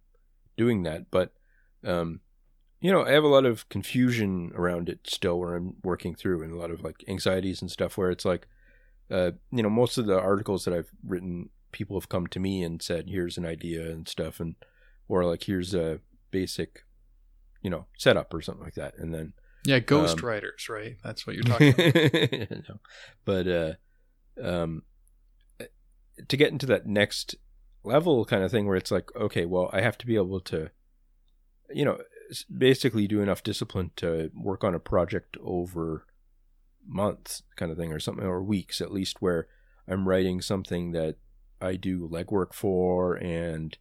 doing 0.56 0.84
that. 0.84 1.11
But 1.11 1.32
um 1.84 2.20
you 2.80 2.92
know, 2.92 3.04
I 3.04 3.11
have 3.11 3.24
a 3.24 3.28
lot 3.28 3.44
of 3.44 3.68
confusion 3.68 4.52
around 4.54 4.88
it 4.88 5.00
still 5.09 5.38
where 5.40 5.56
I'm 5.56 5.74
working 5.82 6.14
through 6.14 6.42
and 6.44 6.52
a 6.52 6.56
lot 6.56 6.70
of 6.70 6.82
like 6.82 7.02
anxieties 7.09 7.61
and 7.61 7.70
stuff 7.70 7.98
where 7.98 8.11
it's 8.11 8.24
like 8.24 8.46
uh 9.11 9.32
you 9.50 9.62
know, 9.62 9.70
most 9.70 9.98
of 9.98 10.06
the 10.06 10.18
articles 10.18 10.64
that 10.64 10.74
I've 10.74 10.90
written 11.04 11.50
people 11.73 11.99
have 11.99 12.09
come 12.09 12.27
to 12.29 12.41
me 12.41 12.62
and 12.62 12.83
said, 12.83 13.07
Here's 13.09 13.39
an 13.39 13.47
idea 13.47 13.91
and 13.91 14.09
stuff 14.09 14.41
and 14.41 14.55
or 15.09 15.25
like 15.25 15.45
here's 15.45 15.75
a 15.75 16.01
basic 16.31 16.85
you 17.62 17.71
know, 17.71 17.87
setup 17.97 18.33
or 18.33 18.41
something 18.41 18.64
like 18.64 18.75
that. 18.75 18.95
And 18.99 19.12
then 19.12 19.33
yeah 19.64 19.81
ghost 19.81 20.23
Um, 20.23 20.29
writers 20.29 20.69
right 20.69 20.97
that's 21.03 21.27
what 21.27 21.35
you're 21.35 21.43
talking 21.43 21.75
about 21.75 22.51
no. 22.69 22.81
But 23.25 23.49
uh, 23.49 23.73
um, 24.43 24.83
to 26.29 26.37
get 26.37 26.53
into 26.53 26.66
that 26.66 26.87
next 26.87 27.35
level 27.85 28.25
kind 28.25 28.43
of 28.43 28.51
thing 28.51 28.66
where 28.66 28.77
it's 28.77 28.91
like, 28.91 29.14
okay, 29.16 29.45
well, 29.45 29.71
I 29.73 29.81
have 29.81 29.99
to 29.99 30.07
be 30.07 30.16
able 30.16 30.41
to, 30.41 30.71
you 31.71 31.85
know, 31.85 31.99
basically 32.57 33.07
do 33.07 33.21
enough 33.21 33.43
discipline 33.43 33.91
to 33.97 34.31
work 34.35 34.64
on 34.64 34.75
a 34.75 34.81
project 34.81 35.37
over 35.43 36.07
months 36.87 37.43
kind 37.57 37.71
of 37.71 37.79
thing 37.79 37.93
or 37.93 37.99
something 37.99 38.25
or 38.25 38.43
weeks 38.43 38.81
at 38.81 38.93
least 38.93 39.21
where 39.21 39.47
I'm 39.87 40.09
writing 40.09 40.41
something 40.41 40.93
that 40.93 41.16
I 41.61 41.76
do 41.76 42.09
legwork 42.09 42.52
for 42.54 43.14
and 43.14 43.76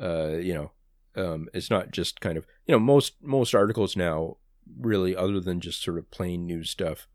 uh 0.00 0.36
you 0.36 0.54
know 0.54 0.70
um 1.16 1.48
it's 1.52 1.70
not 1.70 1.90
just 1.90 2.20
kind 2.20 2.36
of 2.38 2.46
you 2.66 2.72
know 2.72 2.78
most 2.78 3.14
most 3.22 3.54
articles 3.54 3.96
now 3.96 4.36
really 4.78 5.16
other 5.16 5.40
than 5.40 5.60
just 5.60 5.82
sort 5.82 5.98
of 5.98 6.10
plain 6.10 6.46
news 6.46 6.70
stuff 6.70 7.08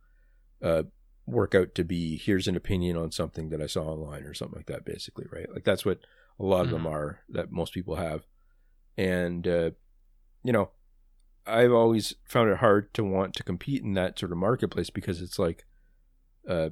uh 0.62 0.84
work 1.26 1.56
out 1.56 1.74
to 1.76 1.84
be 1.84 2.18
here's 2.18 2.48
an 2.48 2.56
opinion 2.56 2.98
on 2.98 3.12
something 3.12 3.50
that 3.50 3.62
I 3.62 3.68
saw 3.68 3.84
online 3.84 4.24
or 4.24 4.34
something 4.34 4.60
like 4.60 4.68
that 4.68 4.86
basically 4.86 5.26
right? 5.32 5.52
Like 5.52 5.64
that's 5.64 5.86
what 5.86 6.00
a 6.40 6.44
lot 6.44 6.66
of 6.66 6.72
them 6.72 6.86
are 6.86 7.22
that 7.30 7.52
most 7.52 7.74
people 7.74 7.96
have. 7.96 8.26
And 8.98 9.48
uh 9.48 9.72
you 10.44 10.54
know 10.54 10.70
I've 11.48 11.72
always 11.72 12.16
found 12.26 12.50
it 12.50 12.58
hard 12.58 12.94
to 12.96 13.04
want 13.04 13.36
to 13.36 13.44
compete 13.44 13.84
in 13.84 13.94
that 13.94 14.20
sort 14.20 14.32
of 14.32 14.38
marketplace 14.38 14.90
because 14.90 15.22
it's 15.22 15.40
like 15.40 15.66
uh 16.48 16.70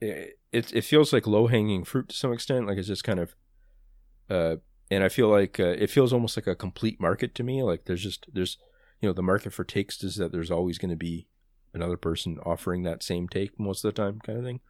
it 0.00 0.38
it, 0.52 0.82
feels 0.82 1.12
like 1.12 1.26
low 1.26 1.46
hanging 1.46 1.84
fruit 1.84 2.08
to 2.08 2.16
some 2.16 2.32
extent 2.32 2.66
like 2.66 2.78
it's 2.78 2.88
just 2.88 3.04
kind 3.04 3.20
of 3.20 3.34
uh 4.30 4.56
and 4.90 5.04
I 5.04 5.10
feel 5.10 5.28
like 5.28 5.60
uh, 5.60 5.76
it 5.78 5.90
feels 5.90 6.12
almost 6.12 6.36
like 6.36 6.46
a 6.46 6.54
complete 6.54 7.00
market 7.00 7.34
to 7.34 7.42
me 7.42 7.62
like 7.62 7.84
there's 7.84 8.02
just 8.02 8.26
there's 8.32 8.56
you 9.00 9.08
know 9.08 9.12
the 9.12 9.22
market 9.22 9.52
for 9.52 9.64
takes 9.64 10.02
is 10.02 10.16
that 10.16 10.32
there's 10.32 10.50
always 10.50 10.78
going 10.78 10.90
to 10.90 10.96
be 10.96 11.26
another 11.74 11.96
person 11.96 12.38
offering 12.44 12.82
that 12.82 13.02
same 13.02 13.28
take 13.28 13.58
most 13.58 13.84
of 13.84 13.94
the 13.94 14.02
time 14.02 14.18
kind 14.20 14.38
of 14.38 14.44
thing. 14.44 14.60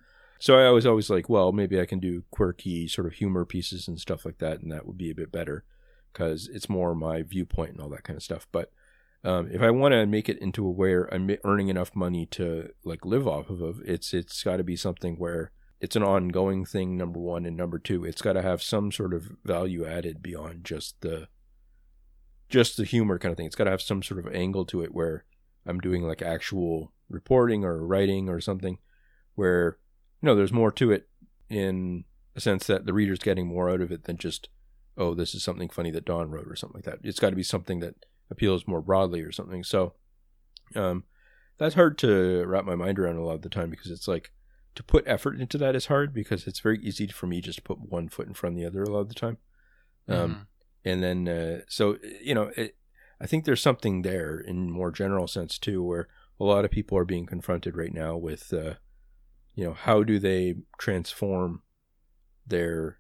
So 0.41 0.59
i 0.59 0.71
was 0.71 0.87
always 0.87 1.11
like 1.11 1.29
well 1.29 1.53
maybe 1.53 1.81
i 1.81 1.87
can 1.87 2.01
do 2.01 2.25
quirky 2.31 2.89
sort 2.89 3.07
of 3.07 3.15
humor 3.15 3.45
pieces 3.45 3.89
and 3.89 4.01
stuff 4.01 4.25
like 4.25 4.39
that 4.39 4.61
and 4.61 4.73
that 4.73 4.87
would 4.87 4.99
be 4.99 5.11
a 5.11 5.15
bit 5.15 5.33
better 5.33 5.65
because 6.13 6.49
it's 6.49 6.69
more 6.69 6.95
my 6.95 7.23
viewpoint 7.23 7.73
and 7.73 7.81
all 7.81 7.89
that 7.91 8.05
kind 8.05 8.17
of 8.17 8.23
stuff. 8.23 8.47
But 8.53 8.73
um, 9.25 9.49
if 9.51 9.61
i 9.61 9.71
want 9.71 9.93
to 9.93 10.07
make 10.07 10.29
it 10.29 10.39
into 10.39 10.67
a 10.67 10.71
where 10.71 11.13
i'm 11.13 11.31
earning 11.45 11.69
enough 11.69 11.95
money 11.95 12.27
to 12.27 12.69
like 12.85 13.05
live 13.05 13.27
off 13.27 13.51
of 13.51 13.81
it's 13.85 14.15
it's 14.15 14.43
got 14.43 14.57
to 14.57 14.65
be 14.65 14.77
something 14.77 15.17
where 15.17 15.53
it's 15.81 15.97
an 15.97 16.03
ongoing 16.03 16.65
thing 16.65 16.97
number 16.97 17.21
one 17.21 17.47
and 17.47 17.57
number 17.57 17.79
two 17.79 18.05
it's 18.05 18.23
got 18.23 18.35
to 18.35 18.43
have 18.43 18.63
some 18.63 18.91
sort 18.91 19.15
of 19.15 19.31
value 19.45 19.87
added 19.87 20.23
beyond 20.23 20.65
just 20.65 21.01
the 21.01 21.29
just 22.49 22.77
the 22.77 22.85
humor 22.85 23.19
kind 23.19 23.31
of 23.31 23.37
thing. 23.37 23.47
It's 23.47 23.55
got 23.55 23.65
to 23.65 23.71
have 23.71 23.83
some 23.83 24.03
sort 24.03 24.25
of 24.25 24.35
angle 24.35 24.65
to 24.67 24.83
it 24.83 24.95
where 24.95 25.25
i'm 25.67 25.81
doing 25.81 26.03
like 26.03 26.23
actual 26.23 26.93
reporting 27.11 27.65
or 27.65 27.85
writing 27.85 28.29
or 28.29 28.41
something 28.41 28.79
where 29.35 29.77
you 30.23 30.27
know 30.27 30.35
there's 30.35 30.53
more 30.53 30.73
to 30.73 30.91
it 30.91 31.09
in 31.51 32.05
a 32.35 32.41
sense 32.41 32.67
that 32.67 32.87
the 32.87 32.93
reader's 32.93 33.19
getting 33.19 33.47
more 33.47 33.69
out 33.69 33.81
of 33.81 33.93
it 33.93 34.05
than 34.05 34.17
just 34.17 34.49
oh 34.97 35.15
this 35.15 35.35
is 35.35 35.43
something 35.43 35.69
funny 35.69 35.91
that 35.91 36.05
don 36.05 36.31
wrote 36.31 36.49
or 36.49 36.57
something 36.57 36.79
like 36.79 36.85
that. 36.85 36.99
It's 37.07 37.21
got 37.21 37.31
to 37.31 37.37
be 37.37 37.43
something 37.43 37.81
that 37.81 37.95
appeals 38.31 38.67
more 38.67 38.83
broadly 38.83 39.23
or 39.23 39.33
something. 39.33 39.65
So 39.65 39.95
um 40.75 41.05
that's 41.59 41.75
hard 41.75 41.99
to 41.99 42.45
wrap 42.47 42.65
my 42.65 42.77
mind 42.77 42.99
around 42.99 43.17
a 43.17 43.25
lot 43.25 43.35
of 43.35 43.43
the 43.43 43.49
time 43.49 43.71
because 43.71 43.91
it's 43.91 44.07
like 44.07 44.33
to 44.75 44.83
put 44.83 45.03
effort 45.07 45.41
into 45.41 45.59
that 45.59 45.75
is 45.75 45.87
hard 45.87 46.15
because 46.15 46.47
it's 46.47 46.61
very 46.61 46.79
easy 46.83 47.07
for 47.09 47.27
me 47.27 47.41
just 47.41 47.59
to 47.59 47.63
put 47.63 47.81
one 47.81 48.09
foot 48.09 48.29
in 48.29 48.35
front 48.35 48.55
of 48.55 48.61
the 48.61 48.67
other 48.67 48.83
a 48.83 48.91
lot 48.91 49.01
of 49.01 49.09
the 49.09 49.15
time. 49.15 49.39
Um 50.09 50.17
Mhm. 50.35 50.47
and 50.85 51.03
then 51.03 51.29
uh, 51.29 51.61
so 51.69 51.99
you 52.23 52.35
know 52.35 52.53
it, 52.57 52.77
i 53.21 53.27
think 53.27 53.45
there's 53.45 53.61
something 53.61 54.03
there 54.03 54.39
in 54.39 54.71
more 54.71 54.93
general 54.93 55.27
sense 55.27 55.59
too 55.59 55.83
where 55.83 56.09
a 56.39 56.45
lot 56.45 56.65
of 56.65 56.71
people 56.71 56.97
are 56.97 57.05
being 57.05 57.27
confronted 57.27 57.77
right 57.77 57.93
now 57.93 58.17
with 58.17 58.53
uh, 58.53 58.75
you 59.57 59.65
know 59.65 59.75
how 59.75 60.05
do 60.05 60.21
they 60.21 60.55
transform 60.79 61.63
their 62.47 62.99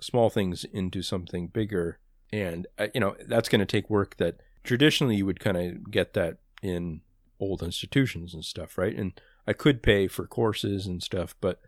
small 0.00 0.30
things 0.30 0.64
into 0.64 1.02
something 1.02 1.48
bigger? 1.48 1.98
And 2.32 2.66
uh, 2.78 2.88
you 2.94 3.00
know 3.00 3.16
that's 3.26 3.48
going 3.48 3.60
to 3.60 3.66
take 3.66 3.88
work 3.90 4.16
that 4.16 4.40
traditionally 4.64 5.16
you 5.16 5.26
would 5.26 5.40
kind 5.40 5.56
of 5.56 5.90
get 5.90 6.14
that 6.14 6.38
in 6.62 7.00
old 7.38 7.62
institutions 7.62 8.34
and 8.34 8.44
stuff 8.44 8.76
right 8.76 8.96
and 8.96 9.18
i 9.46 9.52
could 9.52 9.82
pay 9.82 10.06
for 10.06 10.26
courses 10.26 10.86
and 10.86 11.02
stuff 11.02 11.34
but 11.40 11.60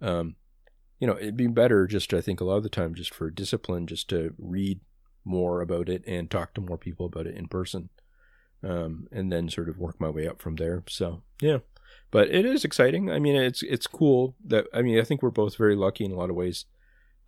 um 0.00 0.36
you 0.98 1.06
know 1.06 1.16
it'd 1.18 1.36
be 1.36 1.46
better 1.46 1.86
just 1.86 2.14
i 2.14 2.20
think 2.20 2.40
a 2.40 2.44
lot 2.44 2.56
of 2.56 2.62
the 2.62 2.68
time 2.68 2.94
just 2.94 3.12
for 3.12 3.30
discipline 3.30 3.86
just 3.86 4.08
to 4.08 4.34
read 4.38 4.80
more 5.24 5.60
about 5.60 5.88
it 5.88 6.02
and 6.06 6.30
talk 6.30 6.54
to 6.54 6.60
more 6.60 6.78
people 6.78 7.06
about 7.06 7.26
it 7.26 7.36
in 7.36 7.46
person 7.46 7.90
um, 8.62 9.08
and 9.10 9.32
then 9.32 9.48
sort 9.48 9.68
of 9.68 9.78
work 9.78 10.00
my 10.00 10.08
way 10.08 10.26
up 10.28 10.40
from 10.40 10.56
there. 10.56 10.82
So 10.88 11.22
yeah, 11.40 11.58
but 12.10 12.28
it 12.28 12.44
is 12.44 12.64
exciting. 12.64 13.10
I 13.10 13.18
mean, 13.18 13.36
it's 13.36 13.62
it's 13.62 13.86
cool 13.86 14.36
that 14.44 14.66
I 14.74 14.82
mean 14.82 14.98
I 14.98 15.04
think 15.04 15.22
we're 15.22 15.30
both 15.30 15.56
very 15.56 15.76
lucky 15.76 16.04
in 16.04 16.12
a 16.12 16.16
lot 16.16 16.30
of 16.30 16.36
ways 16.36 16.66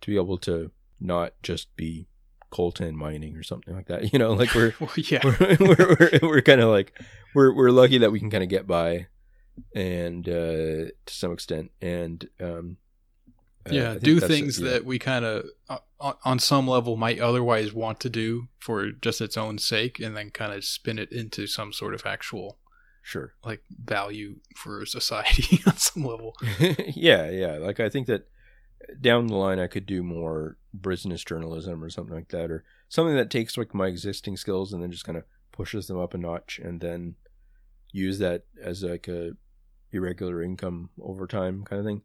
to 0.01 0.11
be 0.11 0.15
able 0.15 0.37
to 0.39 0.71
not 0.99 1.33
just 1.41 1.75
be 1.75 2.07
coltan 2.53 2.93
mining 2.93 3.35
or 3.35 3.43
something 3.43 3.75
like 3.75 3.87
that. 3.87 4.03
You 4.13 4.19
know, 4.19 4.33
like 4.33 4.53
we're 4.53 4.73
well, 4.79 4.91
yeah 4.97 5.21
we're 5.23 5.37
we're, 5.59 5.97
we're, 5.99 6.19
we're 6.21 6.41
kind 6.41 6.61
of 6.61 6.69
like 6.69 6.93
we're 7.33 7.53
we're 7.53 7.71
lucky 7.71 7.97
that 7.97 8.11
we 8.11 8.19
can 8.19 8.29
kind 8.29 8.43
of 8.43 8.49
get 8.49 8.67
by 8.67 9.07
and 9.75 10.27
uh, 10.27 10.91
to 11.05 11.13
some 11.13 11.31
extent 11.31 11.71
and 11.81 12.27
um, 12.39 12.77
uh, 13.67 13.73
yeah 13.73 13.91
think 13.93 14.03
do 14.03 14.19
things 14.19 14.59
yeah. 14.59 14.71
that 14.71 14.85
we 14.85 14.99
kind 14.99 15.25
of 15.25 15.45
on, 15.99 16.13
on 16.23 16.39
some 16.39 16.67
level 16.67 16.95
might 16.95 17.19
otherwise 17.19 17.73
want 17.73 17.99
to 18.01 18.09
do 18.09 18.47
for 18.59 18.91
just 18.91 19.21
its 19.21 19.37
own 19.37 19.57
sake 19.57 19.99
and 19.99 20.15
then 20.15 20.29
kind 20.29 20.53
of 20.53 20.63
spin 20.63 20.99
it 20.99 21.11
into 21.11 21.47
some 21.47 21.73
sort 21.73 21.93
of 21.93 22.05
actual 22.05 22.57
sure 23.01 23.33
like 23.43 23.63
value 23.69 24.35
for 24.55 24.85
society 24.85 25.61
on 25.65 25.77
some 25.77 26.05
level 26.05 26.35
yeah, 26.59 27.29
yeah. 27.29 27.57
Like 27.57 27.79
I 27.79 27.89
think 27.89 28.07
that 28.07 28.27
down 28.99 29.27
the 29.27 29.35
line 29.35 29.59
I 29.59 29.67
could 29.67 29.85
do 29.85 30.03
more 30.03 30.57
business 30.79 31.23
journalism 31.23 31.83
or 31.83 31.89
something 31.89 32.15
like 32.15 32.29
that, 32.29 32.51
or 32.51 32.63
something 32.89 33.15
that 33.15 33.29
takes 33.29 33.57
like 33.57 33.73
my 33.73 33.87
existing 33.87 34.37
skills 34.37 34.73
and 34.73 34.81
then 34.81 34.91
just 34.91 35.05
kind 35.05 35.17
of 35.17 35.23
pushes 35.51 35.87
them 35.87 35.99
up 35.99 36.13
a 36.13 36.17
notch, 36.17 36.59
and 36.59 36.81
then 36.81 37.15
use 37.91 38.19
that 38.19 38.43
as 38.61 38.83
like 38.83 39.07
a 39.07 39.31
irregular 39.91 40.41
income 40.41 40.89
over 41.01 41.27
time 41.27 41.63
kind 41.63 41.79
of 41.79 41.85
thing. 41.85 42.01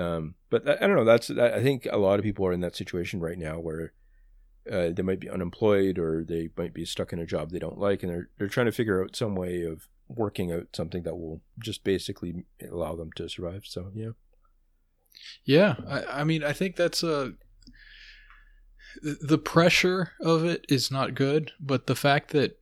Um, 0.00 0.34
but 0.50 0.68
I, 0.68 0.74
I 0.74 0.86
don't 0.86 0.96
know. 0.96 1.04
That's 1.04 1.30
I 1.30 1.62
think 1.62 1.86
a 1.90 1.98
lot 1.98 2.18
of 2.18 2.24
people 2.24 2.46
are 2.46 2.52
in 2.52 2.60
that 2.60 2.76
situation 2.76 3.20
right 3.20 3.38
now 3.38 3.58
where 3.58 3.92
uh, 4.70 4.90
they 4.90 5.02
might 5.02 5.20
be 5.20 5.30
unemployed 5.30 5.98
or 5.98 6.24
they 6.24 6.50
might 6.56 6.74
be 6.74 6.84
stuck 6.84 7.12
in 7.12 7.18
a 7.18 7.26
job 7.26 7.50
they 7.50 7.58
don't 7.58 7.78
like, 7.78 8.02
and 8.02 8.12
they're 8.12 8.28
they're 8.38 8.48
trying 8.48 8.66
to 8.66 8.72
figure 8.72 9.02
out 9.02 9.16
some 9.16 9.34
way 9.34 9.62
of 9.62 9.88
working 10.08 10.52
out 10.52 10.68
something 10.72 11.02
that 11.02 11.16
will 11.16 11.40
just 11.58 11.82
basically 11.84 12.44
allow 12.70 12.94
them 12.94 13.10
to 13.16 13.28
survive. 13.28 13.62
So 13.64 13.90
yeah, 13.94 14.10
Yeah, 15.44 15.76
I, 15.88 16.20
I 16.20 16.24
mean, 16.24 16.44
I 16.44 16.52
think 16.52 16.76
that's 16.76 17.02
a. 17.02 17.34
The 19.02 19.38
pressure 19.38 20.12
of 20.20 20.44
it 20.44 20.64
is 20.68 20.90
not 20.90 21.14
good, 21.14 21.52
but 21.60 21.86
the 21.86 21.94
fact 21.94 22.30
that 22.30 22.58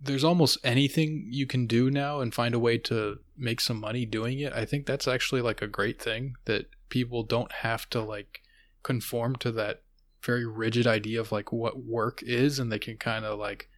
there's 0.00 0.24
almost 0.24 0.58
anything 0.62 1.28
you 1.30 1.46
can 1.46 1.66
do 1.66 1.90
now 1.90 2.20
and 2.20 2.34
find 2.34 2.54
a 2.54 2.58
way 2.58 2.78
to 2.78 3.18
make 3.36 3.60
some 3.60 3.80
money 3.80 4.04
doing 4.04 4.38
it, 4.40 4.52
I 4.52 4.64
think 4.64 4.86
that's 4.86 5.08
actually 5.08 5.40
like 5.40 5.62
a 5.62 5.66
great 5.66 6.00
thing 6.00 6.34
that 6.44 6.66
people 6.88 7.22
don't 7.22 7.52
have 7.52 7.88
to 7.90 8.00
like 8.00 8.42
conform 8.82 9.36
to 9.36 9.52
that 9.52 9.82
very 10.22 10.44
rigid 10.46 10.86
idea 10.86 11.20
of 11.20 11.32
like 11.32 11.52
what 11.52 11.82
work 11.82 12.22
is 12.22 12.58
and 12.58 12.70
they 12.70 12.78
can 12.78 12.96
kind 12.96 13.24
of 13.24 13.38
like 13.38 13.68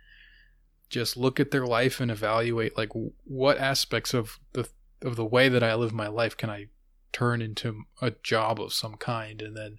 just 0.90 1.16
look 1.16 1.38
at 1.38 1.50
their 1.50 1.66
life 1.66 2.00
and 2.00 2.10
evaluate 2.10 2.76
like 2.76 2.90
what 3.24 3.58
aspects 3.58 4.12
of 4.12 4.38
the 4.52 4.68
of 5.02 5.16
the 5.16 5.24
way 5.24 5.48
that 5.48 5.62
I 5.62 5.74
live 5.74 5.92
my 5.92 6.08
life 6.08 6.36
can 6.36 6.50
I 6.50 6.66
turn 7.12 7.42
into 7.42 7.82
a 8.00 8.12
job 8.22 8.60
of 8.60 8.72
some 8.72 8.96
kind 8.96 9.40
and 9.40 9.56
then 9.56 9.78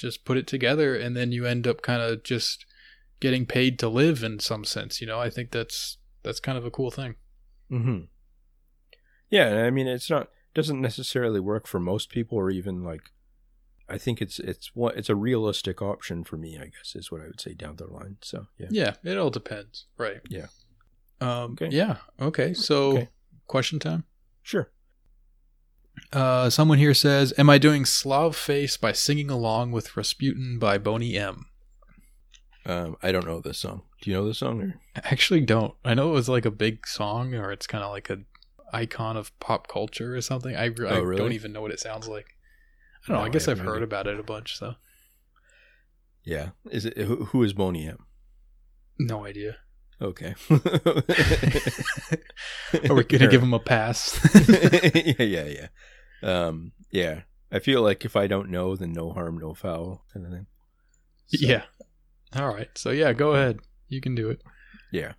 just 0.00 0.24
put 0.24 0.36
it 0.36 0.46
together 0.46 0.94
and 0.96 1.16
then 1.16 1.32
you 1.32 1.46
end 1.46 1.66
up 1.66 1.82
kind 1.82 2.02
of 2.02 2.22
just 2.22 2.64
getting 3.20 3.44
paid 3.46 3.78
to 3.78 3.88
live 3.88 4.22
in 4.22 4.38
some 4.38 4.64
sense 4.64 5.00
you 5.00 5.06
know 5.06 5.20
i 5.20 5.28
think 5.30 5.50
that's 5.50 5.98
that's 6.22 6.40
kind 6.40 6.56
of 6.58 6.64
a 6.64 6.70
cool 6.70 6.90
thing 6.90 7.14
mm-hmm. 7.70 8.00
yeah. 9.30 9.64
I 9.64 9.70
mean, 9.70 9.86
it's 9.86 10.10
not 10.10 10.28
doesn't 10.54 10.80
necessarily 10.80 11.40
work 11.40 11.66
for 11.66 11.78
most 11.80 12.10
people, 12.10 12.36
or 12.38 12.50
even 12.50 12.82
like. 12.82 13.02
I 13.88 13.98
think 13.98 14.20
it's 14.22 14.38
it's 14.38 14.70
what 14.74 14.96
it's 14.96 15.08
a 15.08 15.16
realistic 15.16 15.80
option 15.82 16.22
for 16.24 16.36
me. 16.36 16.56
I 16.58 16.66
guess 16.66 16.94
is 16.94 17.10
what 17.10 17.22
I 17.22 17.24
would 17.26 17.40
say 17.40 17.54
down 17.54 17.76
the 17.76 17.86
line. 17.86 18.18
So 18.22 18.46
yeah, 18.58 18.68
yeah 18.70 18.94
it 19.02 19.18
all 19.18 19.30
depends 19.30 19.86
right 19.98 20.20
Yeah. 20.28 20.46
um 21.20 21.52
Okay. 21.52 21.68
yeah 21.70 21.96
okay 22.20 22.54
so 22.54 22.92
Okay. 22.92 23.08
question 23.46 23.78
time 23.80 24.04
sure. 24.42 24.70
Uh 26.12 26.48
someone 26.50 26.78
here 26.78 26.94
says 26.94 27.32
am 27.38 27.48
i 27.50 27.58
doing 27.58 27.84
slav 27.84 28.34
face 28.34 28.76
by 28.76 28.92
singing 28.92 29.30
along 29.30 29.70
with 29.72 29.96
rasputin 29.96 30.58
by 30.58 30.76
boney 30.78 31.16
m 31.16 31.46
Um, 32.66 32.96
I 33.02 33.10
don't 33.12 33.26
know 33.26 33.40
this 33.40 33.58
song. 33.58 33.82
Do 34.02 34.10
you 34.10 34.16
know 34.16 34.26
this 34.28 34.38
song? 34.38 34.60
Or? 34.60 34.74
I 34.96 35.00
actually 35.12 35.40
don't 35.40 35.74
i 35.84 35.94
know 35.94 36.10
it 36.10 36.14
was 36.14 36.28
like 36.28 36.44
a 36.46 36.50
big 36.50 36.86
song 36.86 37.34
or 37.34 37.52
it's 37.52 37.66
kind 37.66 37.84
of 37.84 37.90
like 37.90 38.10
a 38.10 38.18
icon 38.72 39.16
of 39.16 39.36
pop 39.40 39.66
culture 39.68 40.14
or 40.16 40.20
something 40.20 40.54
i, 40.56 40.64
I 40.64 40.68
Oh, 40.68 41.00
really? 41.02 41.16
don't 41.16 41.32
even 41.32 41.52
know 41.52 41.60
what 41.62 41.72
it 41.72 41.80
sounds 41.80 42.06
like 42.08 42.26
i 43.04 43.08
don't 43.08 43.14
know 43.14 43.20
No, 43.20 43.24
i 43.24 43.26
I 43.26 43.30
guess 43.30 43.46
have 43.46 43.58
i've 43.58 43.64
heard 43.64 43.82
about 43.82 44.06
it 44.06 44.18
a 44.18 44.22
bunch 44.22 44.56
so 44.56 44.74
Yeah. 46.24 46.50
Is 46.70 46.84
it 46.84 46.96
who, 46.98 47.24
who 47.26 47.42
is 47.42 47.52
Boney 47.52 47.86
M? 47.88 48.06
no 48.98 49.24
idea 49.26 49.56
Okay. 50.02 50.34
Are 52.88 52.94
we 52.94 53.04
gonna 53.04 53.28
give 53.28 53.42
him 53.42 53.52
a 53.52 53.58
pass? 53.58 54.18
yeah, 54.94 55.22
yeah, 55.22 55.44
yeah. 55.44 55.68
Um, 56.22 56.72
yeah. 56.90 57.22
I 57.52 57.58
feel 57.58 57.82
like 57.82 58.04
if 58.04 58.16
I 58.16 58.26
don't 58.26 58.48
know, 58.50 58.76
then 58.76 58.92
no 58.92 59.12
harm, 59.12 59.38
no 59.38 59.54
foul, 59.54 60.04
kind 60.12 60.24
of 60.24 60.32
thing. 60.32 60.46
So, 61.26 61.46
yeah. 61.46 61.62
All 62.34 62.48
right. 62.48 62.68
So 62.76 62.90
yeah, 62.90 63.12
go 63.12 63.32
ahead. 63.32 63.58
You 63.88 64.00
can 64.00 64.14
do 64.14 64.30
it. 64.30 64.40
Yeah. 64.92 65.12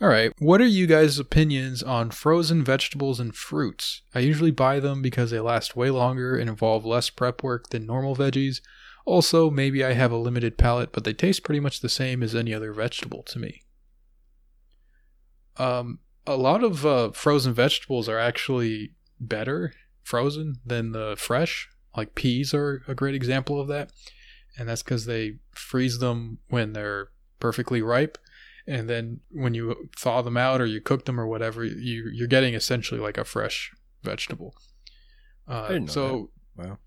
All 0.00 0.08
right. 0.08 0.32
What 0.38 0.60
are 0.60 0.66
you 0.66 0.86
guys' 0.86 1.18
opinions 1.18 1.82
on 1.82 2.10
frozen 2.10 2.64
vegetables 2.64 3.20
and 3.20 3.34
fruits? 3.34 4.02
I 4.14 4.20
usually 4.20 4.50
buy 4.50 4.80
them 4.80 5.02
because 5.02 5.30
they 5.30 5.38
last 5.38 5.76
way 5.76 5.90
longer 5.90 6.36
and 6.36 6.50
involve 6.50 6.84
less 6.84 7.10
prep 7.10 7.42
work 7.42 7.70
than 7.70 7.86
normal 7.86 8.16
veggies. 8.16 8.60
Also, 9.06 9.50
maybe 9.50 9.84
I 9.84 9.92
have 9.92 10.10
a 10.10 10.16
limited 10.16 10.58
palate, 10.58 10.90
but 10.92 11.04
they 11.04 11.12
taste 11.12 11.44
pretty 11.44 11.60
much 11.60 11.80
the 11.80 11.88
same 11.88 12.22
as 12.22 12.34
any 12.34 12.52
other 12.52 12.72
vegetable 12.72 13.22
to 13.24 13.38
me. 13.38 13.63
Um, 15.56 16.00
a 16.26 16.36
lot 16.36 16.64
of 16.64 16.86
uh, 16.86 17.10
frozen 17.12 17.52
vegetables 17.54 18.08
are 18.08 18.18
actually 18.18 18.92
better 19.20 19.72
frozen 20.02 20.56
than 20.64 20.92
the 20.92 21.14
fresh. 21.18 21.68
Like 21.96 22.14
peas 22.14 22.52
are 22.54 22.82
a 22.88 22.94
great 22.94 23.14
example 23.14 23.60
of 23.60 23.68
that, 23.68 23.92
and 24.58 24.68
that's 24.68 24.82
because 24.82 25.06
they 25.06 25.36
freeze 25.52 25.98
them 25.98 26.38
when 26.48 26.72
they're 26.72 27.08
perfectly 27.38 27.82
ripe, 27.82 28.18
and 28.66 28.88
then 28.88 29.20
when 29.30 29.54
you 29.54 29.88
thaw 29.96 30.22
them 30.22 30.36
out 30.36 30.60
or 30.60 30.66
you 30.66 30.80
cook 30.80 31.04
them 31.04 31.20
or 31.20 31.26
whatever, 31.26 31.64
you 31.64 32.10
you're 32.12 32.26
getting 32.26 32.54
essentially 32.54 33.00
like 33.00 33.18
a 33.18 33.24
fresh 33.24 33.72
vegetable. 34.02 34.54
Uh, 35.46 35.68
didn't 35.68 35.86
know 35.86 35.92
so 35.92 36.30
Wow. 36.56 36.78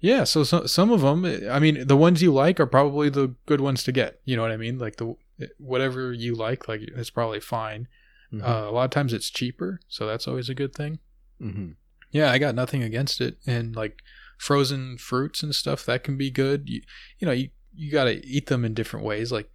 yeah, 0.00 0.24
so, 0.24 0.44
so 0.44 0.66
some 0.66 0.90
of 0.90 1.00
them, 1.00 1.24
I 1.50 1.58
mean, 1.58 1.86
the 1.86 1.96
ones 1.96 2.22
you 2.22 2.32
like 2.32 2.60
are 2.60 2.66
probably 2.66 3.08
the 3.08 3.34
good 3.46 3.60
ones 3.60 3.82
to 3.84 3.92
get. 3.92 4.20
You 4.24 4.36
know 4.36 4.42
what 4.42 4.52
I 4.52 4.56
mean? 4.56 4.78
Like 4.78 4.96
the 4.96 5.16
whatever 5.58 6.12
you 6.12 6.34
like, 6.34 6.68
like 6.68 6.80
it's 6.82 7.10
probably 7.10 7.40
fine. 7.40 7.88
Mhm. 8.32 8.42
Uh, 8.42 8.68
a 8.68 8.72
lot 8.72 8.84
of 8.84 8.90
times 8.90 9.12
it's 9.12 9.30
cheaper, 9.30 9.80
so 9.88 10.06
that's 10.06 10.26
always 10.28 10.48
a 10.48 10.54
good 10.54 10.74
thing. 10.74 10.98
Mhm. 11.40 11.76
Yeah, 12.10 12.30
I 12.30 12.38
got 12.38 12.54
nothing 12.54 12.82
against 12.82 13.20
it, 13.20 13.38
and 13.46 13.74
like 13.74 14.00
frozen 14.38 14.98
fruits 14.98 15.42
and 15.42 15.54
stuff 15.54 15.84
that 15.86 16.02
can 16.04 16.16
be 16.16 16.30
good. 16.30 16.68
You, 16.68 16.82
you 17.18 17.26
know, 17.26 17.32
you 17.32 17.50
you 17.74 17.90
got 17.90 18.04
to 18.04 18.26
eat 18.26 18.46
them 18.46 18.64
in 18.64 18.74
different 18.74 19.06
ways, 19.06 19.32
like 19.32 19.50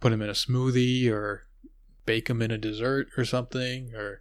put 0.00 0.10
them 0.10 0.22
in 0.22 0.30
a 0.30 0.32
smoothie 0.34 1.10
or 1.10 1.46
bake 2.06 2.28
them 2.28 2.40
in 2.40 2.50
a 2.50 2.56
dessert 2.58 3.08
or 3.18 3.24
something, 3.24 3.94
or 3.94 4.20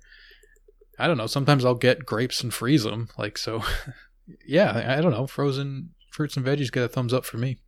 I 0.97 1.07
don't 1.07 1.17
know. 1.17 1.27
Sometimes 1.27 1.63
I'll 1.63 1.75
get 1.75 2.05
grapes 2.05 2.43
and 2.43 2.53
freeze 2.53 2.83
them, 2.83 3.07
like 3.17 3.37
so. 3.37 3.63
yeah, 4.45 4.71
I, 4.71 4.97
I 4.97 5.01
don't 5.01 5.11
know. 5.13 5.25
Frozen 5.27 5.91
fruits 6.11 6.35
and 6.35 6.45
veggies 6.45 6.71
get 6.71 6.83
a 6.83 6.89
thumbs 6.89 7.13
up 7.13 7.23
for 7.25 7.37
me. 7.37 7.59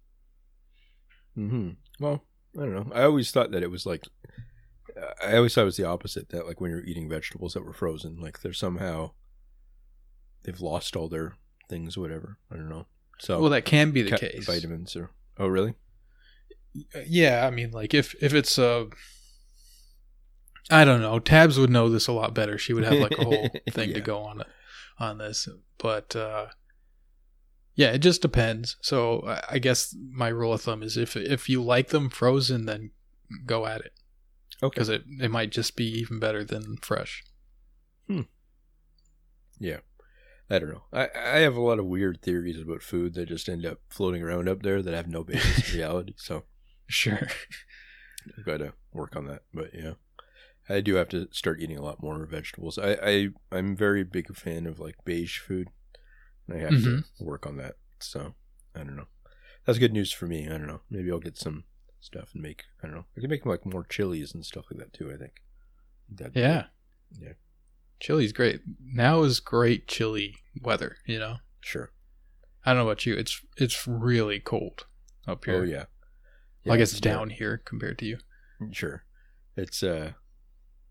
hmm 1.35 1.69
Well, 1.99 2.23
I 2.57 2.61
don't 2.61 2.73
know. 2.73 2.91
I 2.93 3.03
always 3.03 3.31
thought 3.31 3.51
that 3.51 3.63
it 3.63 3.71
was 3.71 3.85
like, 3.85 4.07
I 5.23 5.37
always 5.37 5.53
thought 5.53 5.61
it 5.61 5.65
was 5.65 5.77
the 5.77 5.87
opposite. 5.87 6.29
That 6.29 6.47
like 6.47 6.59
when 6.59 6.71
you're 6.71 6.83
eating 6.83 7.09
vegetables 7.09 7.53
that 7.53 7.65
were 7.65 7.73
frozen, 7.73 8.19
like 8.19 8.41
they're 8.41 8.53
somehow 8.53 9.11
they've 10.43 10.59
lost 10.59 10.95
all 10.95 11.07
their 11.07 11.35
things, 11.69 11.97
whatever. 11.97 12.37
I 12.51 12.55
don't 12.55 12.69
know. 12.69 12.87
So 13.19 13.39
well, 13.39 13.49
that 13.51 13.65
can 13.65 13.91
be 13.91 14.01
the 14.01 14.11
ca- 14.11 14.17
case. 14.17 14.45
vitamins 14.45 14.95
or 14.95 15.11
oh 15.37 15.47
really? 15.47 15.75
Yeah, 17.05 17.45
I 17.45 17.51
mean, 17.51 17.71
like 17.71 17.93
if 17.93 18.15
if 18.21 18.33
it's 18.33 18.57
uh, 18.59 18.85
I 20.69 20.85
don't 20.85 21.01
know. 21.01 21.19
Tabs 21.19 21.59
would 21.59 21.69
know 21.69 21.89
this 21.89 22.07
a 22.07 22.13
lot 22.13 22.33
better. 22.33 22.57
She 22.57 22.73
would 22.73 22.83
have 22.83 22.99
like 22.99 23.17
a 23.17 23.23
whole 23.23 23.49
thing 23.71 23.93
to 23.93 24.01
go 24.01 24.23
on 24.23 24.43
on 24.99 25.17
this, 25.17 25.47
but 25.77 26.15
uh, 26.15 26.47
yeah, 27.75 27.91
it 27.91 27.99
just 27.99 28.21
depends. 28.21 28.77
So 28.81 29.23
I- 29.49 29.59
guess 29.59 29.95
my 30.11 30.27
rule 30.27 30.53
of 30.53 30.61
thumb 30.61 30.83
is 30.83 30.97
if 30.97 31.15
if 31.15 31.49
you 31.49 31.63
like 31.63 31.89
them 31.89 32.09
frozen, 32.09 32.65
then 32.65 32.91
go 33.45 33.65
at 33.65 33.81
it 33.81 33.93
Okay. 34.61 34.73
because 34.75 34.89
it 34.89 35.03
it 35.19 35.31
might 35.31 35.51
just 35.51 35.75
be 35.75 35.85
even 35.99 36.19
better 36.19 36.43
than 36.43 36.77
fresh. 36.81 37.23
Hmm. 38.07 38.21
Yeah. 39.59 39.79
I 40.49 40.59
don't 40.59 40.69
know. 40.69 40.83
I 40.91 41.07
I 41.15 41.39
have 41.39 41.55
a 41.55 41.61
lot 41.61 41.79
of 41.79 41.85
weird 41.85 42.21
theories 42.21 42.59
about 42.59 42.81
food 42.81 43.13
that 43.13 43.29
just 43.29 43.47
end 43.47 43.65
up 43.65 43.79
floating 43.89 44.21
around 44.21 44.49
up 44.49 44.63
there 44.63 44.81
that 44.81 44.93
have 44.93 45.07
no 45.07 45.23
basis 45.23 45.71
in 45.71 45.77
reality. 45.79 46.13
So 46.17 46.43
Sure. 46.87 47.27
I've 48.37 48.45
got 48.45 48.57
to 48.57 48.73
work 48.91 49.15
on 49.15 49.27
that. 49.27 49.43
But 49.53 49.69
yeah, 49.73 49.93
I 50.67 50.81
do 50.81 50.95
have 50.95 51.07
to 51.09 51.27
start 51.31 51.61
eating 51.61 51.77
a 51.77 51.81
lot 51.83 52.03
more 52.03 52.25
vegetables. 52.25 52.77
I, 52.77 52.97
I 53.01 53.27
I'm 53.51 53.77
very 53.77 54.03
big 54.03 54.35
fan 54.35 54.65
of 54.67 54.77
like 54.79 54.95
beige 55.05 55.39
food. 55.39 55.69
I 56.53 56.57
have 56.57 56.69
to 56.83 57.03
work 57.19 57.45
on 57.45 57.57
that. 57.57 57.75
So 57.99 58.35
I 58.75 58.79
don't 58.79 58.95
know. 58.95 59.07
That's 59.65 59.79
good 59.79 59.93
news 59.93 60.11
for 60.11 60.25
me. 60.27 60.45
I 60.47 60.51
don't 60.51 60.67
know. 60.67 60.81
Maybe 60.89 61.11
I'll 61.11 61.19
get 61.19 61.37
some 61.37 61.65
stuff 61.99 62.31
and 62.33 62.41
make. 62.41 62.63
I 62.83 62.87
don't 62.87 62.95
know. 62.95 63.05
I 63.17 63.21
can 63.21 63.29
make 63.29 63.45
like 63.45 63.65
more 63.65 63.83
chilies 63.83 64.33
and 64.33 64.45
stuff 64.45 64.65
like 64.71 64.79
that 64.79 64.93
too. 64.93 65.11
I 65.13 65.17
think. 65.17 65.33
That'd 66.09 66.35
Yeah. 66.35 66.65
good. 67.13 67.23
Yeah. 67.23 67.33
Chili's 67.99 68.31
great. 68.33 68.61
Now 68.83 69.21
is 69.21 69.39
great 69.39 69.87
chili 69.87 70.35
weather. 70.61 70.97
You 71.05 71.19
know. 71.19 71.37
Sure. 71.59 71.91
I 72.65 72.71
don't 72.73 72.83
know 72.83 72.89
about 72.89 73.05
you. 73.05 73.15
It's 73.15 73.39
it's 73.57 73.87
really 73.87 74.39
cold 74.39 74.85
up 75.27 75.45
here. 75.45 75.55
Oh 75.61 75.63
yeah. 75.63 75.85
Well, 76.65 76.75
I 76.75 76.77
guess 76.77 76.91
it's 76.91 77.01
down 77.01 77.29
here 77.31 77.61
compared 77.63 77.97
to 77.99 78.05
you. 78.05 78.17
Sure. 78.71 79.03
It's 79.55 79.83
uh 79.83 80.13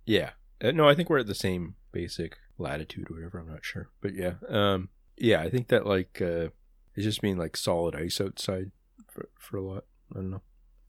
yeah. 0.05 0.30
Uh, 0.62 0.70
no, 0.72 0.88
I 0.88 0.94
think 0.94 1.09
we're 1.11 1.18
at 1.18 1.26
the 1.26 1.34
same 1.34 1.74
basic 1.92 2.36
latitude 2.59 3.09
or 3.11 3.14
whatever, 3.16 3.38
I'm 3.38 3.48
not 3.48 3.64
sure. 3.64 3.90
But 4.01 4.14
yeah. 4.14 4.34
Um 4.48 4.88
yeah, 5.21 5.41
I 5.43 5.51
think 5.51 5.68
that 5.68 5.87
like 5.87 6.21
uh 6.21 6.49
it's 6.97 7.05
just 7.05 7.21
being 7.23 7.39
like 7.39 7.57
solid 7.57 7.95
ice 7.95 8.21
outside 8.21 8.71
for 9.09 9.29
for 9.39 9.57
a 9.57 9.62
lot. 9.62 9.85
I 10.12 10.16
don't 10.16 10.31
know. 10.31 10.43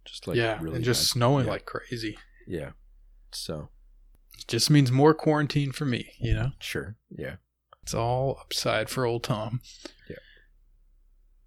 Just 0.06 0.28
like 0.28 0.38
yeah, 0.38 0.58
really 0.62 0.78
and 0.78 0.86
just 0.86 1.02
bad. 1.02 1.08
snowing 1.08 1.46
Yeah. 1.46 1.52
like 1.52 1.66
crazy. 1.66 2.18
Yeah. 2.48 2.72
So, 3.32 3.70
It 4.40 4.48
just 4.48 4.70
means 4.70 4.92
more 4.92 5.14
quarantine 5.14 5.72
for 5.72 5.86
me, 5.86 6.12
you 6.20 6.34
know? 6.34 6.52
sure. 6.60 6.96
Yeah. 7.10 7.36
It's 7.84 7.94
all 7.94 8.38
upside 8.42 8.90
for 8.90 9.06
old 9.06 9.24
Tom. 9.24 9.62
Yeah. 10.10 10.16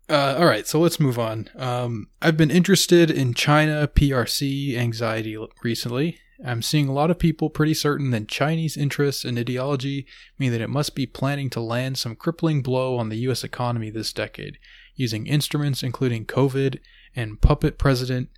Uh, 0.09 0.37
all 0.39 0.45
right, 0.47 0.66
so 0.66 0.78
let's 0.80 1.01
move 1.01 1.18
on. 1.18 1.49
Um, 1.57 2.09
I've 2.22 2.37
been 2.37 2.51
interested 2.51 3.11
in 3.11 3.35
China 3.35 3.89
PRC 3.89 4.76
anxiety 4.76 5.37
recently, 5.62 6.18
I'm 6.45 6.62
seeing 6.62 6.89
a 6.89 6.93
lot 6.93 7.11
of 7.11 7.18
people 7.18 7.51
pretty 7.51 7.74
certain 7.74 8.11
that 8.11 8.28
Chinese 8.28 8.76
interests 8.76 9.24
and 9.24 9.39
ideology 9.39 10.07
mean 10.39 10.53
that 10.53 10.61
it 10.61 10.70
must 10.70 10.95
be 10.95 11.07
planning 11.07 11.51
to 11.51 11.61
land 11.61 11.99
some 11.99 12.16
crippling 12.16 12.62
blow 12.62 12.97
on 12.97 13.09
the 13.09 13.18
US 13.28 13.45
economy 13.45 13.91
this 13.91 14.12
decade, 14.12 14.59
using 14.97 15.26
instruments 15.26 15.82
including 15.82 16.24
COVID 16.26 16.78
and 17.14 17.41
puppet 17.41 17.78
president 17.78 18.30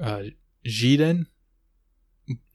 uh, 0.00 0.24
Biden, 0.64 1.26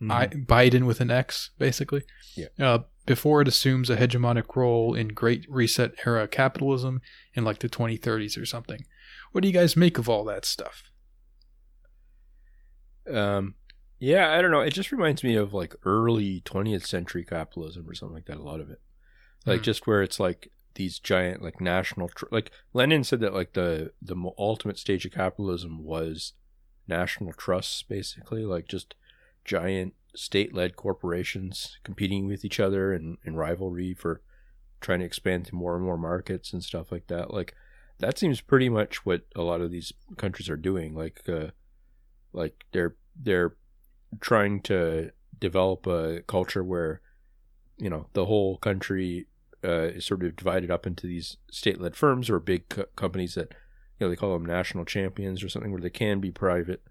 Mhm. 0.01 0.11
I, 0.11 0.27
Biden 0.27 0.85
with 0.85 1.01
an 1.01 1.09
X, 1.09 1.49
basically. 1.57 2.03
Yeah. 2.35 2.47
Uh, 2.59 2.79
before 3.05 3.41
it 3.41 3.47
assumes 3.47 3.89
a 3.89 3.97
hegemonic 3.97 4.55
role 4.55 4.93
in 4.93 5.09
Great 5.09 5.45
Reset 5.49 5.93
era 6.05 6.27
capitalism 6.27 7.01
in 7.33 7.43
like 7.43 7.59
the 7.59 7.67
2030s 7.67 8.37
or 8.37 8.45
something. 8.45 8.85
What 9.31 9.41
do 9.41 9.47
you 9.47 9.53
guys 9.53 9.75
make 9.75 9.97
of 9.97 10.07
all 10.07 10.23
that 10.25 10.45
stuff? 10.45 10.83
Um, 13.11 13.55
yeah, 14.03 14.33
I 14.33 14.41
don't 14.41 14.51
know. 14.51 14.59
It 14.59 14.73
just 14.73 14.91
reminds 14.91 15.23
me 15.23 15.35
of 15.35 15.53
like 15.53 15.75
early 15.85 16.41
20th 16.41 16.85
century 16.85 17.23
capitalism 17.23 17.89
or 17.89 17.93
something 17.93 18.15
like 18.15 18.25
that. 18.25 18.37
A 18.37 18.43
lot 18.43 18.59
of 18.59 18.69
it, 18.69 18.81
like 19.45 19.59
Hmm. 19.59 19.63
just 19.63 19.87
where 19.87 20.01
it's 20.03 20.19
like 20.19 20.51
these 20.75 20.99
giant 20.99 21.41
like 21.41 21.61
national 21.61 22.09
tr- 22.09 22.25
like 22.31 22.51
Lenin 22.73 23.03
said 23.03 23.19
that 23.21 23.33
like 23.33 23.53
the 23.53 23.93
the 24.01 24.15
ultimate 24.37 24.77
stage 24.77 25.05
of 25.05 25.13
capitalism 25.13 25.83
was 25.83 26.33
national 26.87 27.31
trusts, 27.33 27.81
basically 27.83 28.43
like 28.45 28.67
just 28.67 28.95
giant 29.45 29.93
state-led 30.15 30.75
corporations 30.75 31.77
competing 31.83 32.27
with 32.27 32.43
each 32.43 32.59
other 32.59 32.93
and 32.93 33.17
in 33.23 33.35
rivalry 33.35 33.93
for 33.93 34.21
trying 34.81 34.99
to 34.99 35.05
expand 35.05 35.45
to 35.45 35.55
more 35.55 35.75
and 35.75 35.83
more 35.85 35.97
markets 35.97 36.51
and 36.53 36.63
stuff 36.63 36.91
like 36.91 37.07
that. 37.07 37.33
Like 37.33 37.53
that 37.99 38.19
seems 38.19 38.41
pretty 38.41 38.67
much 38.69 39.05
what 39.05 39.21
a 39.35 39.41
lot 39.43 39.61
of 39.61 39.71
these 39.71 39.93
countries 40.17 40.49
are 40.49 40.57
doing. 40.57 40.93
Like 40.93 41.21
uh, 41.29 41.47
like 42.33 42.65
they're 42.73 42.95
they're 43.15 43.55
trying 44.19 44.61
to 44.61 45.11
develop 45.39 45.87
a 45.87 46.21
culture 46.27 46.63
where 46.63 47.01
you 47.77 47.89
know 47.89 48.07
the 48.13 48.25
whole 48.25 48.57
country 48.57 49.27
uh, 49.63 49.87
is 49.95 50.05
sort 50.05 50.23
of 50.23 50.35
divided 50.35 50.69
up 50.69 50.85
into 50.85 51.07
these 51.07 51.37
state-led 51.51 51.95
firms 51.95 52.29
or 52.29 52.39
big 52.39 52.67
co- 52.69 52.85
companies 52.95 53.35
that 53.35 53.51
you 53.99 54.05
know 54.05 54.09
they 54.09 54.15
call 54.15 54.33
them 54.33 54.45
national 54.45 54.85
champions 54.85 55.43
or 55.43 55.49
something 55.49 55.71
where 55.71 55.81
they 55.81 55.89
can 55.89 56.19
be 56.19 56.31
private 56.31 56.83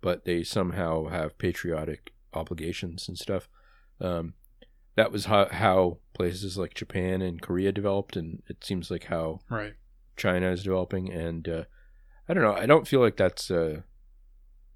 but 0.00 0.24
they 0.24 0.42
somehow 0.42 1.06
have 1.06 1.38
patriotic 1.38 2.12
obligations 2.34 3.08
and 3.08 3.18
stuff 3.18 3.48
um, 4.00 4.34
that 4.94 5.10
was 5.12 5.26
how, 5.26 5.46
how 5.46 5.98
places 6.12 6.58
like 6.58 6.74
japan 6.74 7.22
and 7.22 7.40
korea 7.42 7.72
developed 7.72 8.16
and 8.16 8.42
it 8.48 8.62
seems 8.64 8.90
like 8.90 9.04
how 9.04 9.40
Right. 9.48 9.74
China 10.16 10.50
is 10.50 10.62
developing, 10.62 11.12
and 11.12 11.46
uh, 11.48 11.64
I 12.28 12.34
don't 12.34 12.42
know. 12.42 12.54
I 12.54 12.64
don't 12.66 12.88
feel 12.88 13.00
like 13.00 13.16
that's 13.16 13.50
uh, 13.50 13.82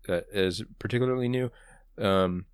that 0.06 0.26
is 0.32 0.62
particularly 0.78 1.28
new. 1.28 1.50
Um, 2.00 2.46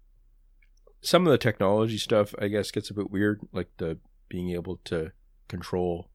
some 1.01 1.27
of 1.27 1.31
the 1.31 1.39
technology 1.39 1.99
stuff, 1.99 2.35
I 2.39 2.49
guess, 2.49 2.71
gets 2.71 2.91
a 2.91 2.95
bit 2.95 3.11
weird, 3.11 3.41
like 3.53 3.69
the 3.79 3.99
being 4.29 4.51
able 4.51 4.79
to 4.85 5.13
control 5.49 6.11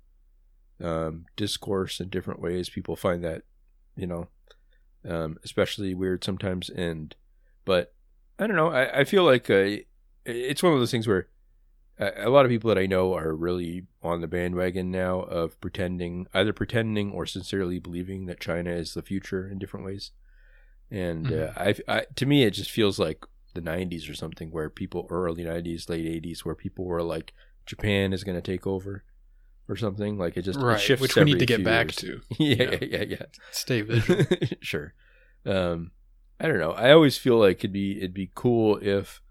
um, 0.83 1.25
discourse 1.35 1.99
in 1.99 2.09
different 2.09 2.41
ways. 2.41 2.69
People 2.69 2.95
find 2.95 3.23
that, 3.23 3.43
you 3.95 4.07
know, 4.07 4.27
um, 5.07 5.37
especially 5.43 5.93
weird 5.93 6.23
sometimes. 6.23 6.69
And 6.69 7.15
but 7.65 7.93
I 8.37 8.47
don't 8.47 8.55
know. 8.55 8.69
I, 8.71 8.99
I 8.99 9.03
feel 9.03 9.23
like 9.23 9.49
uh, 9.49 9.77
it's 10.25 10.63
one 10.63 10.73
of 10.73 10.79
those 10.79 10.91
things 10.91 11.07
where 11.07 11.27
a 11.97 12.25
a 12.25 12.29
lot 12.29 12.45
of 12.45 12.49
people 12.49 12.67
that 12.69 12.77
I 12.77 12.85
know 12.85 13.13
are 13.13 13.33
really 13.33 13.85
on 14.01 14.21
the 14.21 14.27
bandwagon 14.27 14.91
now 14.91 15.21
of 15.21 15.59
pretending, 15.61 16.27
either 16.33 16.53
pretending 16.53 17.11
or 17.11 17.25
sincerely 17.25 17.79
believing 17.79 18.25
that 18.25 18.39
China 18.39 18.71
is 18.71 18.93
the 18.93 19.01
future 19.01 19.47
in 19.47 19.59
different 19.59 19.85
ways. 19.85 20.11
And 20.91 21.31
uh, 21.31 21.51
I, 21.55 21.75
I, 21.87 22.05
to 22.17 22.25
me, 22.25 22.43
it 22.43 22.51
just 22.51 22.69
feels 22.69 22.99
like 22.99 23.25
the 23.53 23.61
'90s 23.61 24.09
or 24.09 24.13
something, 24.13 24.51
where 24.51 24.69
people, 24.69 25.07
early 25.09 25.43
'90s, 25.43 25.89
late 25.89 26.05
'80s, 26.23 26.39
where 26.41 26.55
people 26.55 26.85
were 26.85 27.01
like, 27.01 27.33
Japan 27.65 28.11
is 28.13 28.23
going 28.25 28.35
to 28.35 28.41
take 28.41 28.67
over, 28.67 29.03
or 29.69 29.75
something. 29.77 30.17
Like 30.17 30.35
it 30.37 30.41
just 30.41 30.59
it 30.59 30.79
shifts 30.79 31.01
Which 31.01 31.15
we 31.15 31.23
need 31.23 31.39
to 31.39 31.45
get 31.45 31.63
back 31.63 31.87
years. 31.87 31.95
to. 31.97 32.21
yeah, 32.43 32.55
Yeah. 32.55 32.69
yeah, 32.71 32.77
yeah, 32.81 33.03
yeah. 33.03 33.25
Stay 33.51 33.81
vigilant. 33.83 34.55
sure. 34.61 34.93
Um, 35.45 35.91
I 36.39 36.47
don't 36.47 36.59
know. 36.59 36.71
I 36.71 36.91
always 36.91 37.17
feel 37.17 37.37
like 37.37 37.59
it'd 37.59 37.71
be 37.71 37.97
it'd 37.97 38.13
be 38.13 38.31
cool 38.35 38.77
if 38.81 39.21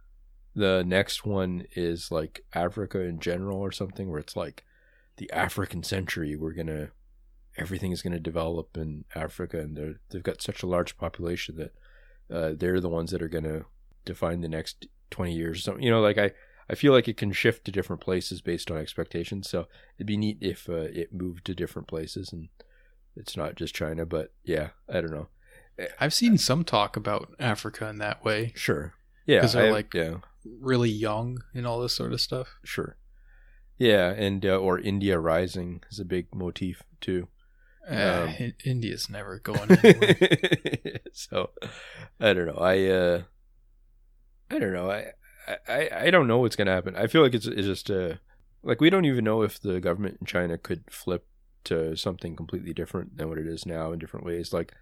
the 0.54 0.82
next 0.86 1.24
one 1.26 1.64
is 1.76 2.10
like 2.10 2.44
Africa 2.54 3.00
in 3.00 3.20
general 3.20 3.58
or 3.58 3.70
something, 3.72 4.08
where 4.08 4.18
it's 4.20 4.36
like 4.36 4.64
the 5.18 5.30
African 5.32 5.82
century. 5.82 6.36
We're 6.36 6.54
gonna 6.54 6.88
everything 7.56 7.92
is 7.92 8.02
gonna 8.02 8.20
develop 8.20 8.76
in 8.76 9.04
Africa, 9.14 9.58
and 9.60 9.76
they're 9.76 9.94
they've 10.10 10.22
got 10.22 10.42
such 10.42 10.62
a 10.62 10.66
large 10.66 10.96
population 10.96 11.56
that 11.56 11.74
uh, 12.34 12.52
they're 12.56 12.80
the 12.80 12.88
ones 12.88 13.10
that 13.10 13.22
are 13.22 13.28
gonna 13.28 13.62
define 14.04 14.40
the 14.40 14.48
next 14.48 14.86
twenty 15.10 15.34
years. 15.34 15.58
or 15.58 15.60
something. 15.62 15.82
you 15.84 15.90
know, 15.90 16.00
like 16.00 16.18
I. 16.18 16.32
I 16.68 16.76
feel 16.76 16.92
like 16.92 17.08
it 17.08 17.16
can 17.16 17.32
shift 17.32 17.64
to 17.64 17.72
different 17.72 18.00
places 18.00 18.40
based 18.40 18.70
on 18.70 18.76
expectations. 18.76 19.50
So 19.50 19.66
it'd 19.96 20.06
be 20.06 20.16
neat 20.16 20.38
if 20.40 20.68
uh, 20.68 20.82
it 20.92 21.12
moved 21.12 21.44
to 21.46 21.52
different 21.56 21.88
places 21.88 22.32
and 22.32 22.48
it's 23.16 23.36
not 23.36 23.56
just 23.56 23.74
China. 23.74 24.06
But 24.06 24.32
yeah, 24.44 24.68
I 24.88 25.00
don't 25.00 25.10
know. 25.10 25.26
I've 25.98 26.14
seen 26.14 26.38
some 26.38 26.62
talk 26.62 26.96
about 26.96 27.34
Africa 27.40 27.88
in 27.88 27.98
that 27.98 28.24
way. 28.24 28.52
Sure. 28.54 28.94
Yeah. 29.26 29.38
Because 29.40 29.54
they're 29.54 29.66
I- 29.66 29.70
like- 29.72 29.92
yeah, 29.94 30.18
Really 30.44 30.90
young 30.90 31.42
and 31.54 31.66
all 31.66 31.80
this 31.80 31.96
sort 31.96 32.12
of 32.12 32.20
stuff. 32.20 32.54
sure. 32.64 32.96
Yeah, 33.76 34.10
and 34.12 34.46
uh, 34.46 34.56
or 34.56 34.78
India 34.78 35.18
rising 35.18 35.82
is 35.90 35.98
a 35.98 36.04
big 36.04 36.32
motif 36.32 36.84
too. 37.00 37.26
Uh, 37.88 38.28
Um, 38.38 38.52
India's 38.64 39.08
never 39.10 39.38
going 39.42 39.70
anywhere. 39.70 40.98
so 41.12 41.50
I 42.20 42.32
don't 42.32 42.46
know. 42.46 42.58
I 42.58 42.86
uh, 42.86 43.22
I 44.50 44.58
don't 44.58 44.72
know. 44.72 44.90
I 44.90 45.12
I 45.68 45.90
I 46.06 46.10
don't 46.10 46.26
know 46.26 46.38
what's 46.38 46.56
gonna 46.56 46.72
happen. 46.72 46.96
I 46.96 47.06
feel 47.06 47.22
like 47.22 47.34
it's 47.34 47.46
it's 47.46 47.66
just 47.66 47.90
uh 47.90 48.14
like 48.62 48.80
we 48.80 48.90
don't 48.90 49.04
even 49.06 49.24
know 49.24 49.42
if 49.42 49.60
the 49.60 49.80
government 49.80 50.18
in 50.20 50.26
China 50.26 50.58
could 50.58 50.84
flip 50.90 51.26
to 51.64 51.96
something 51.96 52.36
completely 52.36 52.72
different 52.72 53.16
than 53.16 53.28
what 53.28 53.38
it 53.38 53.46
is 53.46 53.66
now 53.66 53.92
in 53.92 53.98
different 53.98 54.26
ways. 54.26 54.52
Like 54.52 54.72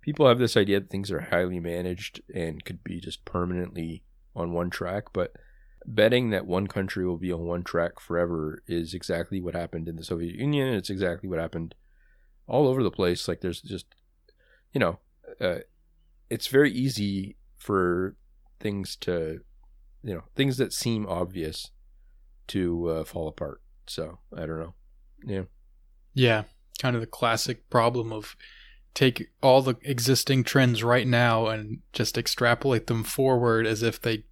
people 0.00 0.26
have 0.28 0.38
this 0.38 0.56
idea 0.56 0.80
that 0.80 0.90
things 0.90 1.10
are 1.10 1.20
highly 1.20 1.60
managed 1.60 2.22
and 2.34 2.64
could 2.64 2.82
be 2.84 3.00
just 3.00 3.24
permanently 3.24 4.04
on 4.34 4.52
one 4.52 4.70
track, 4.70 5.04
but 5.12 5.32
betting 5.86 6.30
that 6.30 6.46
one 6.46 6.66
country 6.66 7.06
will 7.06 7.16
be 7.16 7.32
on 7.32 7.40
one 7.46 7.62
track 7.62 8.00
forever 8.00 8.62
is 8.66 8.92
exactly 8.94 9.40
what 9.40 9.54
happened 9.54 9.88
in 9.88 9.96
the 9.96 10.04
Soviet 10.04 10.34
Union. 10.34 10.74
It's 10.74 10.90
exactly 10.90 11.28
what 11.28 11.38
happened 11.38 11.74
all 12.46 12.66
over 12.68 12.82
the 12.82 12.90
place. 12.90 13.28
Like 13.28 13.40
there's 13.40 13.60
just, 13.60 13.86
you 14.72 14.80
know, 14.80 14.98
uh, 15.40 15.58
it's 16.30 16.46
very 16.46 16.70
easy 16.72 17.36
for 17.56 18.16
things 18.60 18.96
to, 18.96 19.40
you 20.02 20.14
know, 20.14 20.24
things 20.34 20.56
that 20.58 20.72
seem 20.72 21.06
obvious 21.06 21.70
to 22.48 22.88
uh, 22.88 23.04
fall 23.04 23.28
apart. 23.28 23.60
So 23.86 24.18
I 24.36 24.46
don't 24.46 24.60
know. 24.60 24.74
Yeah. 25.24 25.42
yeah, 26.14 26.44
kind 26.80 26.94
of 26.94 27.00
the 27.00 27.06
classic 27.06 27.68
problem 27.70 28.12
of 28.12 28.36
take 28.94 29.28
all 29.42 29.60
the 29.62 29.74
existing 29.82 30.44
trends 30.44 30.82
right 30.84 31.06
now 31.06 31.46
and 31.46 31.80
just 31.92 32.16
extrapolate 32.16 32.86
them 32.86 33.02
forward 33.04 33.66
as 33.66 33.82
if 33.82 34.00
they 34.00 34.24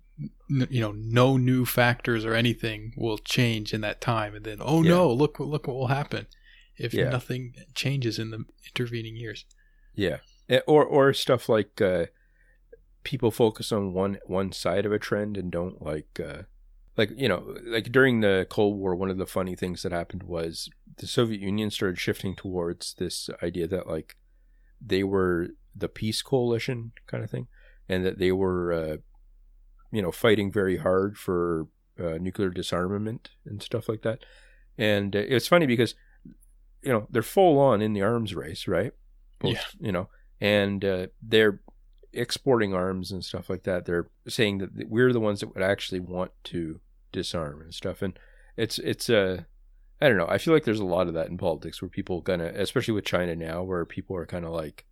you 0.49 0.81
know 0.81 0.93
no 0.93 1.37
new 1.37 1.65
factors 1.67 2.25
or 2.25 2.35
anything 2.35 2.93
will 2.97 3.19
change 3.19 3.75
in 3.75 3.81
that 3.81 4.01
time 4.01 4.35
and 4.35 4.45
then 4.45 4.59
oh 4.61 4.83
Yeah. 4.83 4.91
no 4.91 5.13
look 5.13 5.41
look 5.41 5.67
what 5.67 5.75
will 5.77 5.89
happen 5.89 6.27
if 6.77 6.93
Yeah. 6.95 7.11
nothing 7.11 7.55
changes 7.75 8.19
in 8.19 8.31
the 8.31 8.45
intervening 8.67 9.17
years 9.17 9.45
Yeah, 9.95 10.19
Eh, 10.49 10.61
or 10.67 10.85
or 10.85 11.13
stuff 11.15 11.49
like 11.49 11.81
uh, 11.81 12.07
people 13.03 13.31
focus 13.31 13.73
on 13.73 13.93
one 13.93 14.19
one 14.27 14.53
side 14.53 14.87
of 14.87 14.93
a 14.93 14.99
trend 14.99 15.37
and 15.37 15.51
don't 15.51 15.81
like 15.83 16.21
uh, 16.21 16.43
like 16.97 17.11
you 17.17 17.29
know 17.29 17.57
like 17.65 17.91
during 17.93 18.21
the 18.21 18.47
Cold 18.51 18.79
War. 18.79 18.95
One 18.95 19.11
of 19.11 19.19
the 19.19 19.27
funny 19.27 19.57
things 19.57 19.83
that 19.83 19.93
happened 19.93 20.23
was 20.25 20.69
the 20.99 21.07
Soviet 21.07 21.41
Union 21.41 21.71
started 21.71 21.99
shifting 21.99 22.35
towards 22.37 22.95
this 22.95 23.31
idea 23.43 23.67
that 23.69 23.87
like 23.87 24.17
they 24.81 25.03
were 25.03 25.49
the 25.75 25.89
peace 25.89 26.23
coalition 26.23 26.93
kind 27.07 27.25
of 27.25 27.31
thing, 27.31 27.47
and 27.89 28.05
that 28.05 28.19
they 28.19 28.33
were 28.33 28.73
uh, 28.73 28.97
you 29.91 30.03
know 30.03 30.13
fighting 30.13 30.53
very 30.53 30.77
hard 30.79 31.17
for 31.17 31.69
uh, 31.99 32.19
nuclear 32.21 32.51
disarmament 32.51 33.31
and 33.47 33.63
stuff 33.63 33.89
like 33.89 34.03
that. 34.03 34.25
And 34.77 35.15
uh, 35.17 35.21
it's 35.21 35.49
funny 35.49 35.67
because 35.67 35.95
you 36.85 36.93
know 36.93 37.07
they're 37.11 37.23
full 37.23 37.59
on 37.59 37.81
in 37.81 37.93
the 37.93 38.03
arms 38.03 38.35
race, 38.35 38.69
right? 38.69 38.93
Yeah. 39.43 39.61
You 39.79 39.93
know, 39.93 40.09
and 40.41 40.85
uh, 40.85 41.07
they're 41.23 41.61
exporting 42.13 42.75
arms 42.75 43.11
and 43.11 43.25
stuff 43.25 43.51
like 43.51 43.65
that. 43.65 43.85
They're 43.85 44.09
saying 44.29 44.59
that 44.59 44.89
we're 44.89 45.13
the 45.13 45.21
ones 45.21 45.41
that 45.41 45.55
would 45.55 45.63
actually 45.63 46.01
want 46.01 46.33
to 46.45 46.81
disarm 47.13 47.61
and 47.61 47.75
stuff. 47.75 48.03
And 48.03 48.19
it's 48.57 48.79
it's 48.79 49.11
uh 49.11 49.43
I 50.01 50.09
don't 50.09 50.19
know. 50.19 50.29
I 50.29 50.39
feel 50.39 50.53
like 50.53 50.65
there's 50.65 50.81
a 50.81 50.85
lot 50.85 51.09
of 51.09 51.15
that 51.15 51.29
in 51.29 51.39
politics 51.39 51.81
where 51.81 51.89
people 51.89 52.21
gonna, 52.21 52.53
especially 52.55 52.95
with 52.95 53.05
China 53.05 53.35
now, 53.35 53.63
where 53.63 53.85
people 53.87 54.17
are 54.17 54.27
kind 54.27 54.45
of 54.45 54.53
like, 54.53 54.85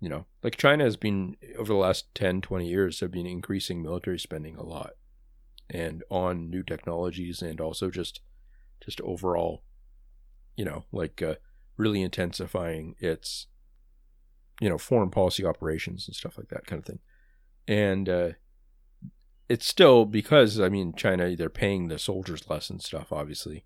you 0.00 0.08
know, 0.08 0.26
like 0.42 0.56
China 0.56 0.84
has 0.84 0.96
been 0.96 1.36
over 1.58 1.72
the 1.72 1.78
last 1.78 2.14
10, 2.14 2.40
20 2.40 2.68
years 2.68 3.00
have 3.00 3.10
been 3.10 3.26
increasing 3.26 3.82
military 3.82 4.18
spending 4.18 4.56
a 4.56 4.62
lot, 4.62 4.92
and 5.68 6.02
on 6.10 6.48
new 6.48 6.62
technologies 6.62 7.42
and 7.42 7.60
also 7.60 7.90
just 7.90 8.20
just 8.84 9.00
overall, 9.00 9.62
you 10.58 10.64
know, 10.64 10.84
like 10.90 11.22
uh, 11.22 11.36
really 11.76 12.02
intensifying 12.02 12.96
its, 12.98 13.46
you 14.60 14.68
know, 14.68 14.76
foreign 14.76 15.08
policy 15.08 15.44
operations 15.44 16.08
and 16.08 16.16
stuff 16.16 16.36
like 16.36 16.48
that 16.48 16.66
kind 16.66 16.80
of 16.80 16.84
thing. 16.84 16.98
And 17.68 18.08
uh, 18.08 18.30
it's 19.48 19.68
still 19.68 20.04
because 20.04 20.58
I 20.58 20.68
mean 20.68 20.94
China 20.94 21.34
they're 21.36 21.48
paying 21.48 21.86
the 21.86 21.98
soldiers 21.98 22.50
less 22.50 22.70
and 22.70 22.82
stuff 22.82 23.12
obviously, 23.12 23.64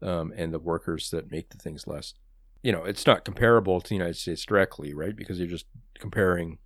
um, 0.00 0.32
and 0.36 0.54
the 0.54 0.60
workers 0.60 1.10
that 1.10 1.32
make 1.32 1.50
the 1.50 1.58
things 1.58 1.88
less. 1.88 2.14
You 2.62 2.70
know, 2.70 2.84
it's 2.84 3.06
not 3.06 3.24
comparable 3.24 3.80
to 3.80 3.88
the 3.88 3.96
United 3.96 4.16
States 4.16 4.44
directly, 4.44 4.94
right? 4.94 5.16
Because 5.16 5.38
you're 5.38 5.48
just 5.48 5.66
comparing. 5.98 6.58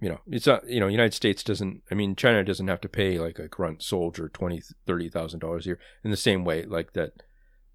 You 0.00 0.08
know, 0.08 0.20
it's 0.26 0.46
not. 0.46 0.68
You 0.68 0.80
know, 0.80 0.88
United 0.88 1.14
States 1.14 1.44
doesn't. 1.44 1.82
I 1.88 1.94
mean, 1.94 2.16
China 2.16 2.42
doesn't 2.42 2.66
have 2.66 2.80
to 2.80 2.88
pay 2.88 3.20
like 3.20 3.38
a 3.38 3.46
grunt 3.46 3.82
soldier 3.82 4.28
twenty, 4.28 4.60
thirty 4.86 5.08
thousand 5.08 5.38
dollars 5.38 5.66
a 5.66 5.68
year 5.68 5.78
in 6.02 6.10
the 6.10 6.16
same 6.16 6.44
way 6.44 6.64
like 6.64 6.94
that. 6.94 7.12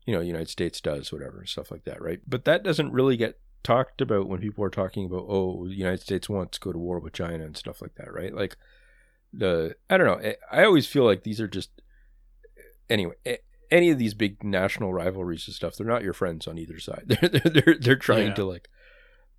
You 0.10 0.16
know, 0.16 0.22
United 0.22 0.50
States 0.50 0.82
does 0.82 1.12
whatever 1.12 1.38
and 1.38 1.48
stuff 1.48 1.70
like 1.70 1.84
that, 1.84 2.02
right? 2.02 2.20
But 2.28 2.46
that 2.46 2.64
doesn't 2.64 2.92
really 2.92 3.16
get 3.16 3.40
talked 3.62 4.02
about 4.02 4.28
when 4.28 4.40
people 4.40 4.64
are 4.64 4.72
talking 4.72 5.06
about 5.06 5.28
oh, 5.30 5.68
the 5.68 5.76
United 5.76 6.02
States 6.02 6.28
wants 6.28 6.58
to 6.58 6.64
go 6.64 6.72
to 6.72 6.80
war 6.80 6.98
with 7.00 7.14
China 7.14 7.46
and 7.46 7.56
stuff 7.56 7.80
like 7.80 7.94
that, 7.94 8.12
right? 8.12 8.34
Like 8.34 8.58
the 9.32 9.76
I 9.88 9.98
don't 9.98 10.08
know. 10.08 10.34
I 10.52 10.64
always 10.64 10.88
feel 10.88 11.04
like 11.04 11.22
these 11.22 11.40
are 11.40 11.48
just 11.48 11.70
anyway. 12.90 13.14
Any 13.70 13.92
of 13.92 14.00
these 14.00 14.16
big 14.16 14.44
national 14.44 14.92
rivalries 14.92 15.46
and 15.48 15.54
stuff, 15.54 15.76
they're 15.76 15.86
not 15.86 16.02
your 16.02 16.14
friends 16.14 16.48
on 16.48 16.58
either 16.58 16.80
side. 16.80 17.04
They're 17.08 17.30
they're 17.30 17.52
they're, 17.52 17.78
they're 17.80 17.96
trying 17.96 18.30
yeah. 18.30 18.34
to 18.34 18.46
like 18.46 18.68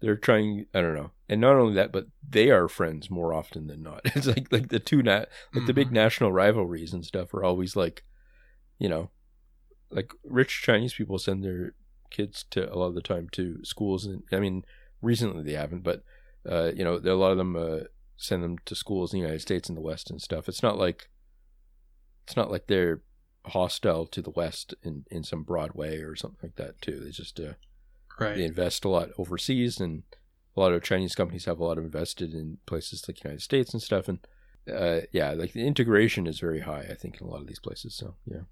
they're 0.00 0.16
trying. 0.16 0.66
I 0.72 0.82
don't 0.82 0.94
know, 0.94 1.10
and 1.28 1.40
not 1.40 1.56
only 1.56 1.74
that, 1.74 1.90
but 1.90 2.06
they 2.28 2.50
are 2.50 2.68
friends 2.68 3.10
more 3.10 3.34
often 3.34 3.66
than 3.66 3.82
not. 3.82 4.02
It's 4.14 4.28
like 4.28 4.52
like 4.52 4.68
the 4.68 4.78
two 4.78 5.02
nat 5.02 5.18
like 5.18 5.28
mm-hmm. 5.28 5.66
the 5.66 5.74
big 5.74 5.86
mm-hmm. 5.88 5.96
national 5.96 6.30
rivalries 6.30 6.92
and 6.92 7.04
stuff 7.04 7.34
are 7.34 7.42
always 7.42 7.74
like, 7.74 8.04
you 8.78 8.88
know, 8.88 9.10
like 9.90 10.12
rich 10.24 10.62
Chinese 10.62 10.94
people 10.94 11.18
send 11.18 11.44
their 11.44 11.74
kids 12.10 12.44
to 12.50 12.72
a 12.72 12.76
lot 12.76 12.86
of 12.86 12.94
the 12.94 13.02
time 13.02 13.28
to 13.32 13.64
schools, 13.64 14.06
and 14.06 14.22
I 14.32 14.40
mean 14.40 14.64
recently 15.02 15.42
they 15.42 15.52
haven't, 15.52 15.82
but 15.82 16.02
uh, 16.48 16.72
you 16.74 16.84
know, 16.84 16.96
a 16.96 17.14
lot 17.14 17.32
of 17.32 17.38
them. 17.38 17.56
Uh, 17.56 17.80
send 18.20 18.44
them 18.44 18.58
to 18.66 18.74
schools 18.74 19.12
in 19.12 19.18
the 19.18 19.22
United 19.22 19.40
States 19.40 19.68
and 19.68 19.76
the 19.76 19.82
West 19.82 20.10
and 20.10 20.20
stuff. 20.20 20.48
It's 20.48 20.62
not 20.62 20.78
like 20.78 21.08
it's 22.26 22.36
not 22.36 22.50
like 22.50 22.66
they're 22.66 23.00
hostile 23.46 24.06
to 24.06 24.20
the 24.20 24.30
West 24.30 24.74
in, 24.82 25.04
in 25.10 25.24
some 25.24 25.42
broad 25.42 25.72
way 25.72 25.98
or 25.98 26.14
something 26.14 26.38
like 26.42 26.56
that 26.56 26.80
too. 26.82 27.00
They 27.00 27.10
just 27.10 27.40
uh, 27.40 27.54
right. 28.20 28.36
they 28.36 28.44
invest 28.44 28.84
a 28.84 28.90
lot 28.90 29.08
overseas, 29.18 29.80
and 29.80 30.02
a 30.54 30.60
lot 30.60 30.72
of 30.72 30.82
Chinese 30.82 31.14
companies 31.14 31.46
have 31.46 31.58
a 31.58 31.64
lot 31.64 31.78
of 31.78 31.84
invested 31.84 32.34
in 32.34 32.58
places 32.66 33.04
like 33.08 33.16
the 33.16 33.28
United 33.28 33.42
States 33.42 33.72
and 33.72 33.82
stuff. 33.82 34.06
And 34.06 34.18
uh, 34.70 35.06
yeah, 35.12 35.32
like 35.32 35.54
the 35.54 35.66
integration 35.66 36.26
is 36.26 36.40
very 36.40 36.60
high, 36.60 36.86
I 36.90 36.94
think, 36.94 37.20
in 37.20 37.26
a 37.26 37.30
lot 37.30 37.40
of 37.40 37.46
these 37.46 37.58
places. 37.58 37.96
So 37.96 38.16
yeah, 38.26 38.42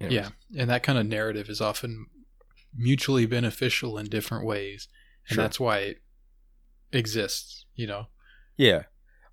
Anyways. 0.00 0.30
yeah, 0.54 0.60
and 0.60 0.70
that 0.70 0.82
kind 0.82 0.98
of 0.98 1.06
narrative 1.06 1.48
is 1.48 1.60
often 1.60 2.06
mutually 2.74 3.26
beneficial 3.26 3.98
in 3.98 4.06
different 4.06 4.46
ways, 4.46 4.88
and 5.28 5.34
sure. 5.34 5.44
that's 5.44 5.60
why 5.60 5.78
it 5.78 6.02
exists. 6.92 7.66
You 7.74 7.86
know. 7.86 8.06
Yeah. 8.56 8.84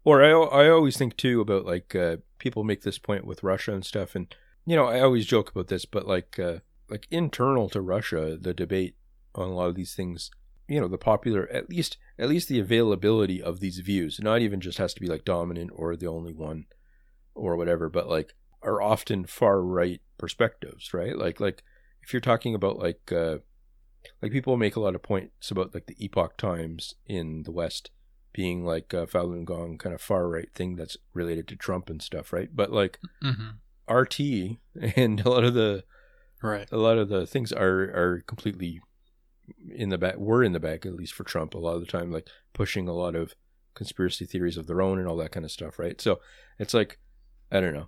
Or 0.04 0.24
I, 0.24 0.30
I 0.30 0.70
always 0.70 0.96
think 0.96 1.18
too 1.18 1.42
about 1.42 1.66
like 1.66 1.94
uh, 1.94 2.18
people 2.38 2.64
make 2.64 2.84
this 2.84 2.98
point 2.98 3.26
with 3.26 3.44
Russia 3.44 3.74
and 3.74 3.86
stuff, 3.86 4.16
and 4.16 4.34
you 4.66 4.76
know 4.76 4.86
I 4.86 5.02
always 5.02 5.26
joke 5.26 5.50
about 5.50 5.68
this, 5.68 5.86
but 5.86 6.08
like 6.08 6.40
uh, 6.40 6.60
like 6.90 7.08
internal 7.12 7.70
to 7.70 7.82
Russia, 7.82 8.38
the 8.40 8.54
debate 8.54 8.96
on 9.36 9.50
a 9.50 9.54
lot 9.54 9.68
of 9.68 9.76
these 9.76 9.94
things, 9.94 10.32
you 10.68 10.80
know, 10.80 10.88
the 10.88 10.98
popular 10.98 11.48
at 11.50 11.70
least 11.70 11.98
at 12.18 12.30
least 12.30 12.48
the 12.48 12.60
availability 12.60 13.42
of 13.42 13.60
these 13.60 13.80
views, 13.80 14.20
not 14.22 14.42
even 14.42 14.60
just 14.62 14.78
has 14.78 14.94
to 14.94 15.02
be 15.02 15.08
like 15.08 15.26
dominant 15.26 15.72
or 15.74 15.96
the 15.96 16.08
only 16.08 16.34
one 16.34 16.66
or 17.36 17.56
whatever, 17.56 17.90
but 17.90 18.08
like 18.08 18.34
are 18.64 18.82
often 18.82 19.26
far 19.26 19.62
right 19.62 20.02
perspectives, 20.18 20.94
right? 20.94 21.18
Like 21.18 21.40
like 21.40 21.64
if 22.02 22.14
you're 22.14 22.22
talking 22.22 22.56
about 22.56 22.80
like 22.80 23.12
uh, 23.12 23.38
like 24.22 24.32
people 24.32 24.58
make 24.58 24.76
a 24.76 24.80
lot 24.80 24.96
of 24.96 25.04
points 25.04 25.52
about 25.52 25.74
like 25.74 25.88
the 25.88 26.04
Epoch 26.04 26.38
Times 26.38 26.96
in 27.06 27.44
the 27.44 27.52
West 27.52 27.92
being 28.34 28.64
like 28.64 28.94
a 28.94 29.08
Falun 29.08 29.46
Gong 29.46 29.78
kind 29.78 29.96
of 29.96 30.02
far 30.02 30.28
right 30.30 30.50
thing 30.54 30.76
that's 30.76 30.98
related 31.14 31.48
to 31.48 31.56
Trump 31.56 31.90
and 31.90 32.02
stuff, 32.02 32.32
right? 32.32 32.50
But 32.54 32.72
like 32.72 33.00
mm-hmm. 33.24 33.94
RT 33.94 34.60
and 34.96 35.20
a 35.22 35.30
lot 35.30 35.44
of 35.44 35.54
the 35.54 35.84
right 36.42 36.68
a 36.72 36.78
lot 36.78 36.98
of 36.98 37.10
the 37.10 37.26
things 37.26 37.52
are 37.52 37.82
are 37.82 38.24
completely 38.28 38.80
in 39.74 39.90
the 39.90 39.98
back 39.98 40.18
were 40.18 40.44
in 40.44 40.52
the 40.52 40.60
back 40.60 40.86
at 40.86 40.94
least 40.94 41.14
for 41.14 41.24
Trump 41.24 41.54
a 41.54 41.58
lot 41.58 41.76
of 41.76 41.80
the 41.80 41.88
time 41.88 42.12
like 42.12 42.28
pushing 42.54 42.88
a 42.88 42.94
lot 42.94 43.16
of 43.16 43.34
conspiracy 43.74 44.26
theories 44.26 44.58
of 44.58 44.68
their 44.68 44.82
own 44.82 45.00
and 45.00 45.08
all 45.08 45.18
that 45.18 45.32
kind 45.32 45.46
of 45.46 45.52
stuff 45.52 45.80
right 45.80 46.02
so 46.02 46.20
it's 46.60 46.74
like 46.74 47.00
I 47.52 47.60
don't 47.60 47.74
know 47.74 47.88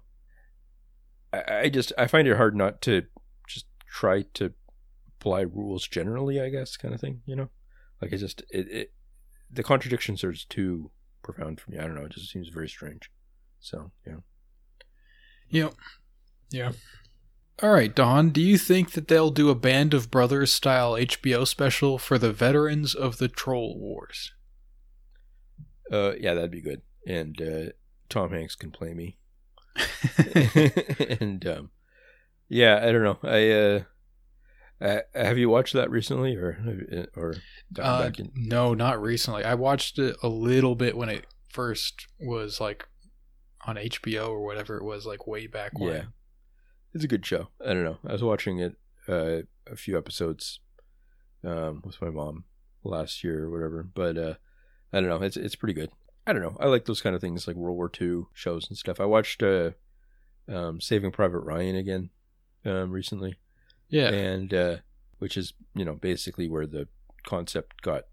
I, 1.32 1.70
just 1.70 1.94
I 1.98 2.08
find 2.08 2.28
it 2.28 2.38
hard 2.38 2.56
not 2.56 2.82
to 2.84 3.04
just 3.48 3.66
try 3.88 4.24
to 4.36 4.54
apply 5.20 5.42
rules 5.42 5.88
generally 5.88 6.40
I 6.40 6.50
guess 6.50 6.78
kind 6.78 6.94
of 6.94 7.02
thing 7.02 7.22
you 7.26 7.36
know 7.36 7.50
like 8.02 8.12
it 8.14 8.18
just 8.18 8.42
it, 8.50 8.72
it 8.72 8.94
the 9.52 9.64
contradictions 9.64 10.24
are 10.24 10.34
too 10.34 10.92
profound 11.22 11.60
for 11.60 11.72
me. 11.72 11.78
I 11.78 11.84
don't 11.84 11.96
know. 11.96 12.06
It 12.06 12.12
just 12.12 12.32
seems 12.32 12.50
very 12.50 12.70
strange. 12.70 13.12
So 13.60 13.92
yeah. 14.06 14.18
Yep. 15.50 15.74
Yeah. 16.52 16.72
All 17.62 17.72
right, 17.72 17.94
Don. 17.94 18.30
Do 18.30 18.42
you 18.42 18.58
think 18.58 18.92
that 18.92 19.08
they'll 19.08 19.32
do 19.32 19.50
a 19.50 19.56
Band 19.56 19.94
of 19.94 20.10
Brothers 20.10 20.54
style 20.54 20.94
HBO 20.94 21.46
special 21.46 21.98
for 21.98 22.18
the 22.18 22.32
veterans 22.32 22.96
of 22.96 23.18
the 23.18 23.28
Troll 23.28 23.78
Wars? 23.78 24.32
Uh, 25.92 26.14
yeah, 26.20 26.34
that'd 26.34 26.52
be 26.52 26.62
good. 26.62 26.82
And 27.06 27.42
uh, 27.42 27.72
Tom 28.08 28.32
Hanks 28.32 28.56
can 28.56 28.72
play 28.72 28.94
me. 28.94 29.18
and 31.22 31.46
um, 31.48 31.70
yeah, 32.48 32.80
I 32.84 32.92
don't 32.92 33.04
know. 33.04 33.20
I 33.24 33.52
uh, 33.52 33.80
uh, 34.82 35.00
have 35.14 35.38
you 35.38 35.50
watched 35.50 35.74
that 35.74 35.90
recently, 35.90 36.36
or 36.36 36.58
or 37.16 37.36
uh, 37.78 38.12
in- 38.18 38.32
no, 38.36 38.74
not 38.74 39.02
recently. 39.02 39.44
I 39.44 39.56
watched 39.56 40.00
it 40.00 40.16
a 40.24 40.28
little 40.30 40.76
bit 40.76 40.96
when 40.98 41.10
it 41.10 41.26
first 41.50 42.08
was 42.20 42.60
like 42.62 42.88
on 43.66 43.76
HBO 43.76 44.30
or 44.30 44.44
whatever 44.46 44.78
it 44.78 44.84
was, 44.84 45.06
like 45.06 45.28
way 45.28 45.48
back 45.48 45.78
when. 45.78 45.94
Yeah, 45.94 46.04
it's 46.94 47.04
a 47.04 47.08
good 47.10 47.26
show. 47.26 47.50
I 47.64 47.74
don't 47.74 47.84
know. 47.84 47.98
I 48.08 48.14
was 48.14 48.24
watching 48.24 48.60
it 48.60 48.76
uh, 49.08 49.42
a 49.70 49.76
few 49.76 49.98
episodes 49.98 50.60
um, 51.44 51.82
with 51.86 52.02
my 52.02 52.10
mom 52.10 52.46
last 52.84 53.24
year 53.24 53.46
or 53.46 53.50
whatever, 53.50 53.84
but 53.84 54.18
uh, 54.18 54.34
I 54.94 55.02
don't 55.02 55.10
know. 55.10 55.22
It's 55.22 55.38
it's 55.38 55.56
pretty 55.56 55.74
good. 55.74 55.92
I 56.30 56.34
don't 56.34 56.44
know. 56.44 56.58
I 56.60 56.68
like 56.68 56.86
those 56.86 57.02
kind 57.02 57.16
of 57.16 57.22
things 57.22 57.48
like 57.48 57.56
World 57.56 57.76
War 57.76 57.92
II 58.00 58.26
shows 58.36 58.70
and 58.70 58.78
stuff. 58.78 59.00
I 59.00 59.06
watched 59.06 59.42
uh, 59.42 59.72
um, 60.48 60.80
Saving 60.80 61.12
Private 61.12 61.40
Ryan 61.40 61.76
again 61.76 62.12
um, 62.66 62.92
recently. 62.92 63.40
Yeah. 63.88 64.10
And 64.10 64.54
uh, 64.54 64.76
which 65.18 65.36
is, 65.38 65.54
you 65.74 65.84
know, 65.84 65.96
basically 65.96 66.48
where 66.48 66.68
the 66.68 66.88
concept 67.26 67.82
got 67.82 68.04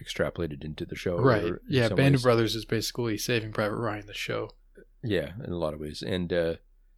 extrapolated 0.00 0.64
into 0.64 0.86
the 0.86 0.94
show. 0.94 1.18
Right. 1.18 1.54
Yeah. 1.68 1.88
Band 1.88 2.14
ways. 2.14 2.20
of 2.20 2.22
Brothers 2.22 2.54
is 2.54 2.64
basically 2.64 3.18
Saving 3.18 3.50
Private 3.50 3.78
Ryan, 3.78 4.06
the 4.06 4.14
show. 4.14 4.50
Yeah, 5.02 5.32
in 5.44 5.50
a 5.50 5.58
lot 5.58 5.74
of 5.74 5.80
ways. 5.80 6.02
And 6.02 6.32
uh, 6.32 6.54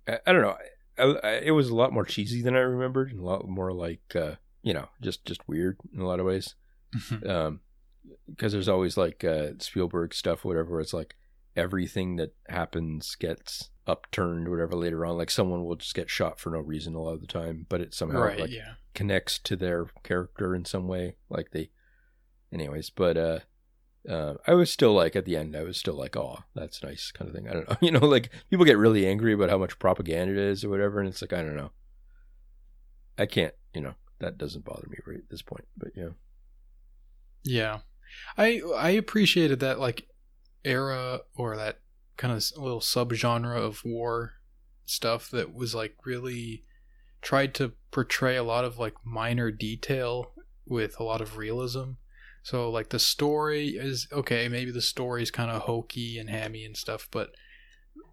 I, 0.06 0.18
I, 0.26 0.32
don't 0.32 0.42
know. 0.42 0.56
I, 0.98 1.02
I, 1.26 1.30
it 1.44 1.50
was 1.52 1.70
a 1.70 1.74
lot 1.74 1.94
more 1.94 2.04
cheesy 2.04 2.42
than 2.42 2.54
I 2.54 2.60
remembered, 2.60 3.10
and 3.10 3.20
a 3.20 3.24
lot 3.24 3.48
more 3.48 3.72
like, 3.72 4.14
uh, 4.14 4.32
you 4.62 4.74
know, 4.74 4.90
just 5.00 5.24
just 5.24 5.48
weird 5.48 5.78
in 5.94 6.00
a 6.00 6.06
lot 6.06 6.20
of 6.20 6.26
ways. 6.26 6.56
Mm-hmm. 6.94 7.30
um, 7.30 7.60
because 8.28 8.52
there's 8.52 8.68
always 8.68 8.96
like 8.96 9.24
uh, 9.24 9.50
Spielberg 9.58 10.14
stuff, 10.14 10.44
whatever. 10.44 10.72
Where 10.72 10.80
it's 10.80 10.94
like 10.94 11.16
everything 11.56 12.16
that 12.16 12.34
happens 12.48 13.14
gets 13.16 13.70
upturned 13.86 14.46
or 14.46 14.50
whatever 14.52 14.76
later 14.76 15.04
on. 15.04 15.16
Like 15.16 15.30
someone 15.30 15.64
will 15.64 15.76
just 15.76 15.94
get 15.94 16.10
shot 16.10 16.38
for 16.38 16.50
no 16.50 16.60
reason 16.60 16.94
a 16.94 17.00
lot 17.00 17.14
of 17.14 17.20
the 17.20 17.26
time, 17.26 17.66
but 17.68 17.80
it 17.80 17.94
somehow 17.94 18.20
right, 18.20 18.38
like 18.38 18.50
yeah. 18.50 18.74
connects 18.94 19.38
to 19.40 19.56
their 19.56 19.86
character 20.04 20.54
in 20.54 20.64
some 20.64 20.86
way. 20.86 21.16
Like 21.28 21.50
they, 21.52 21.70
anyways. 22.52 22.90
But 22.90 23.16
uh, 23.16 23.38
uh, 24.08 24.34
I 24.46 24.54
was 24.54 24.70
still 24.70 24.94
like 24.94 25.16
at 25.16 25.24
the 25.24 25.36
end, 25.36 25.56
I 25.56 25.62
was 25.62 25.76
still 25.76 25.94
like, 25.94 26.16
oh, 26.16 26.40
that's 26.54 26.82
nice, 26.82 27.10
kind 27.10 27.28
of 27.28 27.34
thing. 27.34 27.48
I 27.48 27.52
don't 27.52 27.68
know, 27.68 27.76
you 27.80 27.90
know, 27.90 28.06
like 28.06 28.30
people 28.50 28.64
get 28.64 28.78
really 28.78 29.06
angry 29.06 29.32
about 29.32 29.50
how 29.50 29.58
much 29.58 29.78
propaganda 29.78 30.32
it 30.32 30.38
is 30.38 30.64
or 30.64 30.68
whatever, 30.68 31.00
and 31.00 31.08
it's 31.08 31.22
like 31.22 31.32
I 31.32 31.42
don't 31.42 31.56
know. 31.56 31.72
I 33.16 33.26
can't, 33.26 33.54
you 33.74 33.80
know, 33.80 33.94
that 34.20 34.38
doesn't 34.38 34.64
bother 34.64 34.86
me 34.88 34.98
right 35.06 35.18
at 35.18 35.28
this 35.28 35.42
point, 35.42 35.66
but 35.76 35.88
yeah. 35.96 36.10
Yeah, 37.44 37.78
I 38.36 38.62
I 38.76 38.90
appreciated 38.90 39.60
that 39.60 39.78
like 39.78 40.08
era 40.64 41.20
or 41.36 41.56
that 41.56 41.80
kind 42.16 42.34
of 42.34 42.44
little 42.56 42.80
subgenre 42.80 43.56
of 43.56 43.84
war 43.84 44.34
stuff 44.84 45.30
that 45.30 45.54
was 45.54 45.74
like 45.74 45.94
really 46.04 46.64
tried 47.22 47.54
to 47.54 47.72
portray 47.90 48.36
a 48.36 48.42
lot 48.42 48.64
of 48.64 48.78
like 48.78 48.94
minor 49.04 49.50
detail 49.50 50.32
with 50.66 50.98
a 50.98 51.04
lot 51.04 51.20
of 51.20 51.36
realism. 51.36 51.92
So 52.42 52.70
like 52.70 52.90
the 52.90 52.98
story 52.98 53.68
is 53.70 54.08
okay, 54.12 54.48
maybe 54.48 54.70
the 54.70 54.82
story 54.82 55.22
is 55.22 55.30
kind 55.30 55.50
of 55.50 55.62
hokey 55.62 56.18
and 56.18 56.30
hammy 56.30 56.64
and 56.64 56.76
stuff, 56.76 57.08
but 57.10 57.30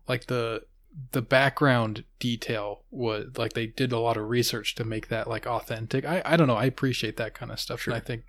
like 0.07 0.27
the 0.27 0.63
the 1.11 1.21
background 1.21 2.05
detail 2.19 2.83
was 2.89 3.37
like 3.37 3.53
they 3.53 3.67
did 3.67 3.91
a 3.91 3.99
lot 3.99 4.17
of 4.17 4.29
research 4.29 4.75
to 4.75 4.83
make 4.83 5.07
that 5.09 5.27
like 5.27 5.45
authentic. 5.45 6.05
I 6.05 6.21
I 6.25 6.37
don't 6.37 6.47
know, 6.47 6.55
I 6.55 6.65
appreciate 6.65 7.17
that 7.17 7.33
kind 7.33 7.51
of 7.51 7.59
stuff 7.59 7.81
sure. 7.81 7.93
and 7.93 8.01
I 8.01 8.05
think 8.05 8.25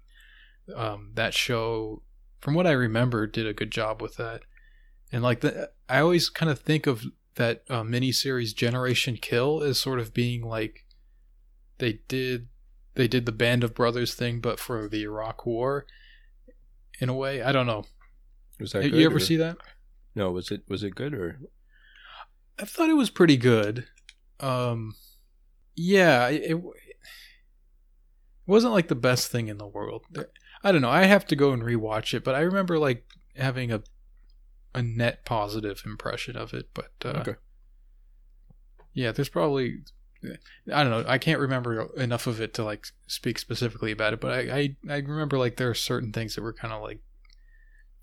um 0.75 1.11
that 1.15 1.35
show 1.35 2.03
from 2.41 2.55
what 2.55 2.67
I 2.67 2.73
remember 2.73 3.27
did 3.27 3.47
a 3.47 3.53
good 3.53 3.71
job 3.71 4.03
with 4.03 4.17
that 4.17 4.43
and 5.13 5.23
like 5.23 5.41
the 5.41 5.71
I 5.89 6.01
always 6.01 6.29
kind 6.29 6.51
of 6.51 6.61
think 6.61 6.87
of 6.87 7.05
that 7.37 7.63
uh, 7.71 7.83
miniseries 7.83 8.55
Generation 8.55 9.17
Kill 9.21 9.63
as 9.63 9.79
sort 9.79 10.01
of 10.01 10.13
being 10.13 10.43
like 10.43 10.85
they 11.79 12.01
did 12.09 12.49
they 12.95 13.07
did 13.07 13.27
the 13.27 13.33
Band 13.33 13.63
of 13.63 13.75
Brothers 13.75 14.15
thing, 14.15 14.41
but 14.41 14.59
for 14.59 14.89
the 14.89 15.03
Iraq 15.03 15.47
War. 15.47 15.87
In 16.99 17.11
a 17.11 17.15
way, 17.15 17.43
I 17.43 17.53
don't 17.53 17.67
know. 17.67 17.85
Was 18.59 18.73
that 18.73 18.91
you 18.91 19.05
ever 19.05 19.17
or? 19.17 19.21
see 19.21 19.37
that? 19.37 19.59
No, 20.15 20.31
was 20.33 20.51
it 20.51 20.63
was 20.67 20.83
it 20.83 20.95
good 20.95 21.13
or 21.13 21.39
I 22.59 22.65
thought 22.65 22.89
it 22.89 22.95
was 22.95 23.11
pretty 23.11 23.37
good. 23.37 23.87
Um, 24.41 24.95
yeah, 25.75 26.29
it, 26.29 26.53
it 26.53 26.63
wasn't 28.47 28.73
like 28.73 28.89
the 28.89 28.95
best 28.95 29.31
thing 29.31 29.49
in 29.49 29.59
the 29.59 29.67
world. 29.67 30.05
I 30.67 30.73
don't 30.73 30.83
know. 30.83 30.91
I 30.91 31.05
have 31.05 31.27
to 31.27 31.37
go 31.37 31.53
and 31.53 31.63
rewatch 31.63 32.13
it, 32.15 32.25
but 32.25 32.35
I 32.35 32.41
remember 32.41 32.79
like 32.79 33.05
having 33.37 33.71
a 33.73 33.83
a 34.75 34.83
net 34.83 35.25
positive 35.25 35.83
impression 35.87 36.37
of 36.37 36.53
it. 36.53 36.69
But 36.75 36.91
uh, 37.05 37.21
Okay. 37.21 37.35
yeah, 38.93 39.13
there's 39.13 39.29
probably 39.29 39.79
I 40.73 40.83
don't 40.83 40.91
know. 40.91 41.05
I 41.09 41.19
can't 41.19 41.39
remember 41.41 41.93
enough 41.97 42.27
of 42.27 42.41
it 42.41 42.53
to 42.55 42.65
like 42.65 42.87
speak 43.07 43.39
specifically 43.39 43.93
about 43.93 44.13
it. 44.13 44.21
But 44.21 44.33
I 44.33 44.41
I, 44.59 44.77
I 44.91 44.97
remember 44.99 45.39
like 45.39 45.57
there 45.57 45.71
are 45.71 45.75
certain 45.75 46.13
things 46.13 46.35
that 46.35 46.43
were 46.43 46.53
kind 46.53 46.75
of 46.75 46.83
like 46.83 46.99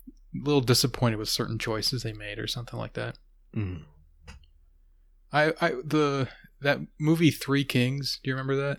a 0.08 0.44
little 0.44 0.62
disappointed 0.62 1.16
with 1.16 1.28
certain 1.28 1.58
choices 1.58 2.02
they 2.02 2.12
made 2.12 2.38
or 2.38 2.46
something 2.46 2.78
like 2.78 2.94
that. 2.94 3.18
Mm. 3.54 3.82
I, 5.32 5.52
I 5.60 5.70
the 5.84 6.28
that 6.60 6.80
movie 6.98 7.30
Three 7.30 7.64
Kings. 7.64 8.20
Do 8.24 8.30
you 8.30 8.34
remember 8.34 8.56
that? 8.56 8.78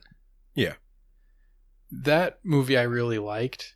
Yeah. 0.56 0.74
That 1.92 2.40
movie 2.44 2.78
I 2.78 2.82
really 2.82 3.20
liked, 3.20 3.75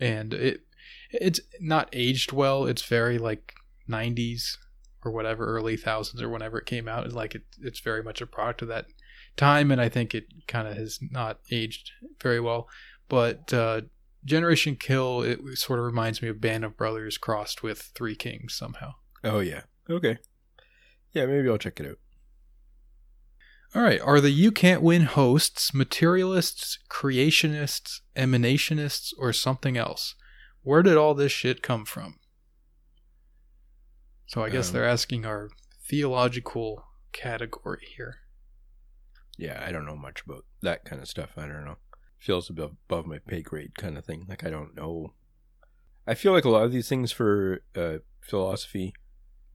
and 0.00 0.34
it 0.34 0.62
it's 1.10 1.40
not 1.60 1.88
aged 1.92 2.32
well. 2.32 2.66
It's 2.66 2.82
very 2.82 3.18
like 3.18 3.54
'90s 3.88 4.56
or 5.04 5.12
whatever, 5.12 5.46
early 5.46 5.76
thousands 5.76 6.22
or 6.22 6.28
whenever 6.28 6.58
it 6.58 6.66
came 6.66 6.88
out. 6.88 7.06
It's 7.06 7.14
like 7.14 7.34
it, 7.34 7.42
it's 7.62 7.80
very 7.80 8.02
much 8.02 8.20
a 8.20 8.26
product 8.26 8.62
of 8.62 8.68
that 8.68 8.86
time, 9.36 9.70
and 9.70 9.80
I 9.80 9.88
think 9.88 10.14
it 10.14 10.26
kind 10.46 10.68
of 10.68 10.76
has 10.76 10.98
not 11.10 11.38
aged 11.50 11.92
very 12.20 12.40
well. 12.40 12.68
But 13.08 13.52
uh, 13.52 13.82
Generation 14.24 14.76
Kill, 14.76 15.22
it 15.22 15.40
sort 15.54 15.78
of 15.78 15.86
reminds 15.86 16.20
me 16.20 16.28
of 16.28 16.40
Band 16.40 16.64
of 16.64 16.76
Brothers 16.76 17.16
crossed 17.16 17.62
with 17.62 17.90
Three 17.94 18.16
Kings 18.16 18.54
somehow. 18.54 18.94
Oh 19.24 19.40
yeah. 19.40 19.62
Okay. 19.88 20.18
Yeah, 21.12 21.26
maybe 21.26 21.48
I'll 21.48 21.58
check 21.58 21.80
it 21.80 21.86
out. 21.86 21.98
All 23.74 23.82
right. 23.82 24.00
Are 24.00 24.20
the 24.20 24.30
You 24.30 24.50
Can't 24.50 24.82
Win 24.82 25.02
hosts 25.02 25.74
materialists, 25.74 26.78
creationists, 26.88 28.00
emanationists, 28.16 29.12
or 29.18 29.32
something 29.32 29.76
else? 29.76 30.14
Where 30.62 30.82
did 30.82 30.96
all 30.96 31.14
this 31.14 31.32
shit 31.32 31.62
come 31.62 31.84
from? 31.84 32.18
So 34.26 34.42
I 34.42 34.50
guess 34.50 34.68
Um, 34.68 34.74
they're 34.74 34.88
asking 34.88 35.24
our 35.24 35.50
theological 35.82 36.84
category 37.12 37.86
here. 37.96 38.20
Yeah, 39.36 39.62
I 39.64 39.70
don't 39.70 39.86
know 39.86 39.96
much 39.96 40.22
about 40.26 40.44
that 40.62 40.84
kind 40.84 41.00
of 41.00 41.08
stuff. 41.08 41.30
I 41.36 41.46
don't 41.46 41.64
know. 41.64 41.76
Feels 42.18 42.50
above, 42.50 42.72
above 42.88 43.06
my 43.06 43.18
pay 43.18 43.42
grade 43.42 43.76
kind 43.76 43.96
of 43.96 44.04
thing. 44.04 44.26
Like 44.28 44.44
I 44.44 44.50
don't 44.50 44.74
know. 44.74 45.14
I 46.06 46.14
feel 46.14 46.32
like 46.32 46.44
a 46.44 46.50
lot 46.50 46.64
of 46.64 46.72
these 46.72 46.88
things 46.88 47.12
for 47.12 47.62
uh, 47.76 47.98
philosophy 48.20 48.94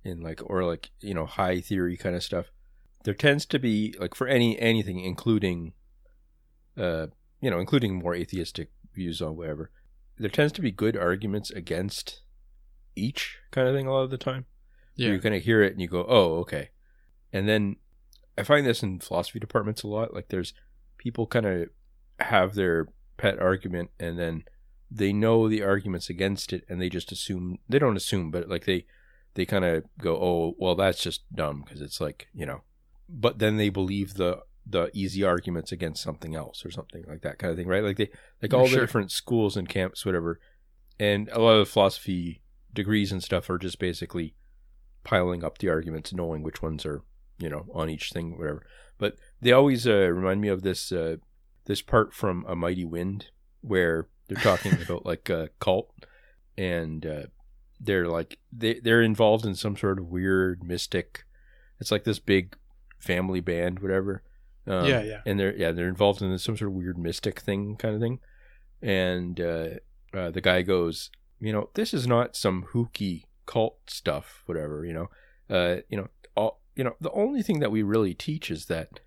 and 0.05 0.23
like 0.23 0.39
or 0.45 0.63
like 0.63 0.91
you 1.01 1.13
know 1.13 1.25
high 1.25 1.59
theory 1.59 1.97
kind 1.97 2.15
of 2.15 2.23
stuff. 2.23 2.47
There 3.03 3.13
tends 3.13 3.45
to 3.47 3.59
be 3.59 3.95
like 3.99 4.15
for 4.15 4.27
any 4.27 4.57
anything, 4.59 4.99
including, 4.99 5.73
uh, 6.77 7.07
you 7.41 7.49
know, 7.49 7.59
including 7.59 7.95
more 7.95 8.15
atheistic 8.15 8.69
views 8.93 9.21
on 9.21 9.35
whatever. 9.35 9.71
There 10.17 10.29
tends 10.29 10.53
to 10.53 10.61
be 10.61 10.71
good 10.71 10.95
arguments 10.95 11.51
against 11.51 12.21
each 12.95 13.39
kind 13.51 13.67
of 13.67 13.75
thing 13.75 13.87
a 13.87 13.91
lot 13.91 14.03
of 14.03 14.11
the 14.11 14.17
time. 14.17 14.45
Yeah. 14.95 15.09
You 15.09 15.19
kind 15.19 15.35
of 15.35 15.43
hear 15.43 15.61
it 15.63 15.73
and 15.73 15.81
you 15.81 15.87
go, 15.87 16.05
oh, 16.07 16.35
okay. 16.39 16.69
And 17.31 17.49
then 17.49 17.77
I 18.37 18.43
find 18.43 18.65
this 18.65 18.83
in 18.83 18.99
philosophy 18.99 19.39
departments 19.39 19.83
a 19.83 19.87
lot. 19.87 20.13
Like 20.13 20.29
there's 20.29 20.53
people 20.97 21.25
kind 21.25 21.45
of 21.45 21.69
have 22.19 22.53
their 22.53 22.87
pet 23.17 23.39
argument 23.39 23.89
and 23.99 24.17
then 24.17 24.43
they 24.89 25.11
know 25.11 25.49
the 25.49 25.63
arguments 25.63 26.09
against 26.09 26.53
it 26.53 26.63
and 26.69 26.81
they 26.81 26.89
just 26.89 27.11
assume 27.11 27.57
they 27.67 27.79
don't 27.79 27.97
assume 27.97 28.29
but 28.29 28.47
like 28.47 28.65
they 28.65 28.85
they 29.33 29.45
kind 29.45 29.65
of 29.65 29.83
go 29.99 30.15
oh 30.15 30.55
well 30.57 30.75
that's 30.75 31.01
just 31.01 31.21
dumb 31.33 31.63
because 31.63 31.81
it's 31.81 31.99
like 31.99 32.27
you 32.33 32.45
know 32.45 32.61
but 33.09 33.39
then 33.39 33.57
they 33.57 33.69
believe 33.69 34.15
the 34.15 34.41
the 34.65 34.89
easy 34.93 35.23
arguments 35.23 35.71
against 35.73 36.01
something 36.01 36.35
else 36.35 36.65
or 36.65 36.71
something 36.71 37.03
like 37.07 37.21
that 37.21 37.37
kind 37.37 37.51
of 37.51 37.57
thing 37.57 37.67
right? 37.67 37.83
Like 37.83 37.97
they 37.97 38.09
like 38.41 38.53
all 38.53 38.65
Sure. 38.65 38.79
the 38.79 38.85
different 38.85 39.11
schools 39.11 39.57
and 39.57 39.67
camps 39.67 40.05
whatever. 40.05 40.39
And 40.99 41.27
a 41.33 41.41
lot 41.41 41.57
of 41.57 41.67
philosophy 41.67 42.41
degrees 42.73 43.11
and 43.11 43.21
stuff 43.21 43.49
are 43.49 43.57
just 43.57 43.77
basically 43.77 44.35
piling 45.03 45.43
up 45.43 45.57
the 45.57 45.67
arguments 45.69 46.13
knowing 46.13 46.43
which 46.43 46.61
ones 46.61 46.85
are 46.85 47.01
you 47.39 47.49
know 47.49 47.65
on 47.73 47.89
each 47.89 48.11
thing 48.11 48.37
whatever. 48.37 48.65
But 48.97 49.17
they 49.41 49.51
always 49.51 49.85
uh, 49.85 50.09
remind 50.11 50.39
me 50.39 50.47
of 50.47 50.61
this 50.61 50.91
uh, 50.91 51.17
this 51.65 51.81
part 51.81 52.13
from 52.13 52.45
a 52.47 52.55
mighty 52.55 52.85
wind 52.85 53.31
where 53.61 54.07
they're 54.27 54.41
talking 54.41 54.81
about 54.85 55.05
like 55.05 55.29
a 55.29 55.49
cult 55.59 55.91
and 56.57 57.05
uh, 57.05 57.23
they're 57.81 58.07
like 58.07 58.37
they, 58.51 58.79
they're 58.79 59.01
involved 59.01 59.45
in 59.45 59.55
some 59.55 59.75
sort 59.75 59.99
of 59.99 60.07
weird 60.07 60.63
mystic 60.63 61.25
it's 61.79 61.91
like 61.91 62.05
this 62.05 62.19
big 62.19 62.55
family 63.03 63.41
band 63.41 63.79
whatever. 63.79 64.23
Um, 64.65 64.85
yeah, 64.85 65.01
yeah. 65.01 65.21
and 65.25 65.39
they're 65.39 65.55
yeah 65.55 65.71
they're 65.71 65.89
involved 65.89 66.21
in 66.21 66.37
some 66.39 66.55
sort 66.55 66.69
of 66.69 66.75
weird 66.75 66.97
mystic 66.97 67.39
thing 67.39 67.75
kind 67.75 67.95
of 67.95 68.01
thing. 68.01 68.19
And 68.81 69.39
uh, 69.39 69.69
uh, 70.13 70.31
the 70.31 70.41
guy 70.41 70.61
goes 70.61 71.09
you 71.39 71.51
know 71.51 71.69
this 71.73 71.93
is 71.93 72.07
not 72.07 72.35
some 72.35 72.63
hooky 72.71 73.25
cult 73.45 73.77
stuff 73.87 74.43
whatever 74.45 74.85
you 74.85 74.93
know. 74.93 75.09
Uh, 75.49 75.81
you 75.89 75.97
know 75.97 76.07
all 76.35 76.61
you 76.75 76.83
know 76.83 76.95
the 77.01 77.11
only 77.11 77.43
thing 77.43 77.59
that 77.59 77.71
we 77.71 77.83
really 77.83 78.13
teach 78.13 78.49
is 78.49 78.65
that 78.65 79.01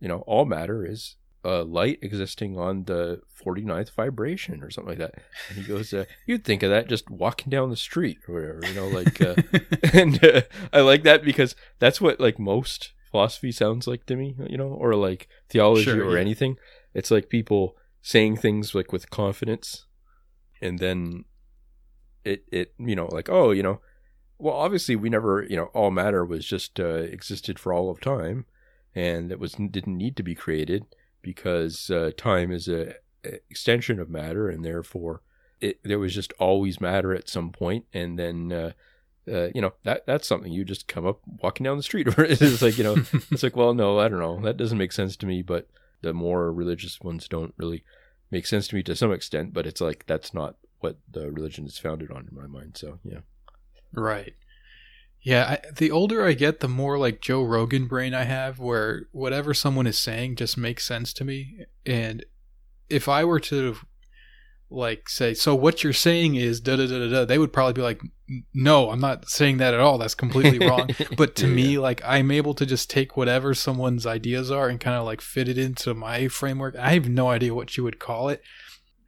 you 0.00 0.08
know 0.08 0.20
all 0.26 0.44
matter 0.44 0.84
is 0.84 1.16
uh, 1.44 1.64
light 1.64 1.98
existing 2.02 2.58
on 2.58 2.84
the 2.84 3.20
49th 3.42 3.90
vibration 3.92 4.62
or 4.62 4.70
something 4.70 4.90
like 4.90 4.98
that. 4.98 5.22
And 5.48 5.58
he 5.58 5.64
goes 5.64 5.92
uh, 5.94 6.04
you'd 6.26 6.44
think 6.44 6.62
of 6.62 6.70
that 6.70 6.88
just 6.88 7.08
walking 7.10 7.50
down 7.50 7.70
the 7.70 7.76
street 7.76 8.18
or 8.28 8.34
whatever 8.34 8.60
you 8.66 8.74
know 8.74 8.88
like 8.88 9.20
uh, 9.20 9.34
and 9.92 10.22
uh, 10.24 10.42
I 10.72 10.80
like 10.80 11.04
that 11.04 11.22
because 11.22 11.54
that's 11.78 12.00
what 12.00 12.20
like 12.20 12.38
most 12.38 12.92
philosophy 13.10 13.52
sounds 13.52 13.86
like 13.86 14.06
to 14.06 14.16
me, 14.16 14.34
you 14.48 14.56
know, 14.56 14.68
or 14.68 14.94
like 14.94 15.28
theology 15.48 15.84
Sure, 15.84 16.04
or 16.04 16.14
yeah. 16.14 16.20
anything. 16.20 16.56
It's 16.94 17.10
like 17.10 17.28
people 17.28 17.76
saying 18.02 18.36
things 18.36 18.74
like 18.74 18.92
with 18.92 19.10
confidence, 19.10 19.86
and 20.60 20.78
then 20.78 21.24
it 22.24 22.44
it 22.50 22.74
you 22.78 22.96
know 22.96 23.06
like 23.06 23.28
oh 23.28 23.50
you 23.50 23.62
know, 23.62 23.80
well 24.38 24.54
obviously 24.54 24.96
we 24.96 25.08
never 25.08 25.46
you 25.48 25.56
know 25.56 25.66
all 25.74 25.90
matter 25.90 26.24
was 26.24 26.46
just 26.46 26.78
uh, 26.80 26.84
existed 26.86 27.58
for 27.58 27.72
all 27.72 27.90
of 27.90 28.00
time, 28.00 28.46
and 28.94 29.30
it 29.32 29.38
was 29.38 29.52
didn't 29.52 29.96
need 29.96 30.16
to 30.16 30.22
be 30.22 30.34
created 30.34 30.84
because 31.22 31.90
uh, 31.90 32.10
time 32.16 32.50
is 32.52 32.68
a, 32.68 32.94
a 33.24 33.34
extension 33.50 33.98
of 33.98 34.08
matter, 34.08 34.48
and 34.48 34.64
therefore 34.64 35.22
it 35.60 35.78
there 35.84 35.98
was 35.98 36.14
just 36.14 36.32
always 36.38 36.80
matter 36.80 37.14
at 37.14 37.28
some 37.28 37.50
point, 37.50 37.84
and 37.92 38.18
then. 38.18 38.52
Uh, 38.52 38.72
uh, 39.32 39.48
you 39.54 39.60
know 39.60 39.72
that 39.84 40.06
that's 40.06 40.26
something 40.26 40.52
you 40.52 40.64
just 40.64 40.88
come 40.88 41.06
up 41.06 41.20
walking 41.42 41.64
down 41.64 41.76
the 41.76 41.82
street 41.82 42.08
or 42.18 42.24
it's 42.24 42.62
like 42.62 42.78
you 42.78 42.84
know 42.84 42.94
it's 43.30 43.42
like 43.42 43.56
well 43.56 43.74
no 43.74 43.98
i 43.98 44.08
don't 44.08 44.20
know 44.20 44.40
that 44.40 44.56
doesn't 44.56 44.78
make 44.78 44.92
sense 44.92 45.16
to 45.16 45.26
me 45.26 45.42
but 45.42 45.68
the 46.02 46.12
more 46.12 46.52
religious 46.52 47.00
ones 47.00 47.28
don't 47.28 47.54
really 47.56 47.84
make 48.30 48.46
sense 48.46 48.68
to 48.68 48.74
me 48.74 48.82
to 48.82 48.96
some 48.96 49.12
extent 49.12 49.52
but 49.52 49.66
it's 49.66 49.80
like 49.80 50.04
that's 50.06 50.32
not 50.32 50.56
what 50.80 50.98
the 51.10 51.30
religion 51.30 51.66
is 51.66 51.78
founded 51.78 52.10
on 52.10 52.28
in 52.30 52.36
my 52.36 52.46
mind 52.46 52.76
so 52.76 52.98
yeah 53.04 53.20
Right. 53.92 54.34
Yeah, 55.20 55.44
I, 55.44 55.72
the 55.74 55.90
older 55.90 56.24
I 56.24 56.32
get, 56.32 56.60
the 56.60 56.68
more 56.68 56.98
like 56.98 57.20
Joe 57.20 57.42
Rogan 57.42 57.86
brain 57.86 58.14
I 58.14 58.24
have, 58.24 58.58
where 58.58 59.08
whatever 59.12 59.52
someone 59.52 59.86
is 59.86 59.98
saying 59.98 60.36
just 60.36 60.56
makes 60.56 60.86
sense 60.86 61.12
to 61.14 61.24
me. 61.24 61.66
And 61.84 62.24
if 62.88 63.08
I 63.08 63.24
were 63.24 63.40
to 63.40 63.76
like 64.70 65.08
say, 65.08 65.32
so 65.34 65.54
what 65.54 65.82
you're 65.82 65.92
saying 65.92 66.34
is 66.36 66.60
da 66.60 66.76
da 66.76 66.86
da 66.86 66.98
da 66.98 67.08
da, 67.10 67.24
they 67.24 67.38
would 67.38 67.52
probably 67.52 67.72
be 67.72 67.82
like, 67.82 68.00
no, 68.54 68.90
I'm 68.90 69.00
not 69.00 69.28
saying 69.28 69.56
that 69.58 69.72
at 69.74 69.80
all. 69.80 69.96
That's 69.98 70.14
completely 70.14 70.58
wrong. 70.66 70.90
But 71.16 71.34
to 71.36 71.46
Yeah, 71.46 71.54
me, 71.54 71.78
like 71.78 72.02
I'm 72.04 72.30
able 72.30 72.54
to 72.54 72.66
just 72.66 72.90
take 72.90 73.16
whatever 73.16 73.54
someone's 73.54 74.06
ideas 74.06 74.50
are 74.50 74.68
and 74.68 74.78
kind 74.78 74.96
of 74.96 75.04
like 75.06 75.20
fit 75.22 75.48
it 75.48 75.56
into 75.58 75.94
my 75.94 76.28
framework. 76.28 76.76
I 76.76 76.90
have 76.94 77.08
no 77.08 77.28
idea 77.28 77.54
what 77.54 77.76
you 77.76 77.84
would 77.84 77.98
call 77.98 78.28
it 78.28 78.42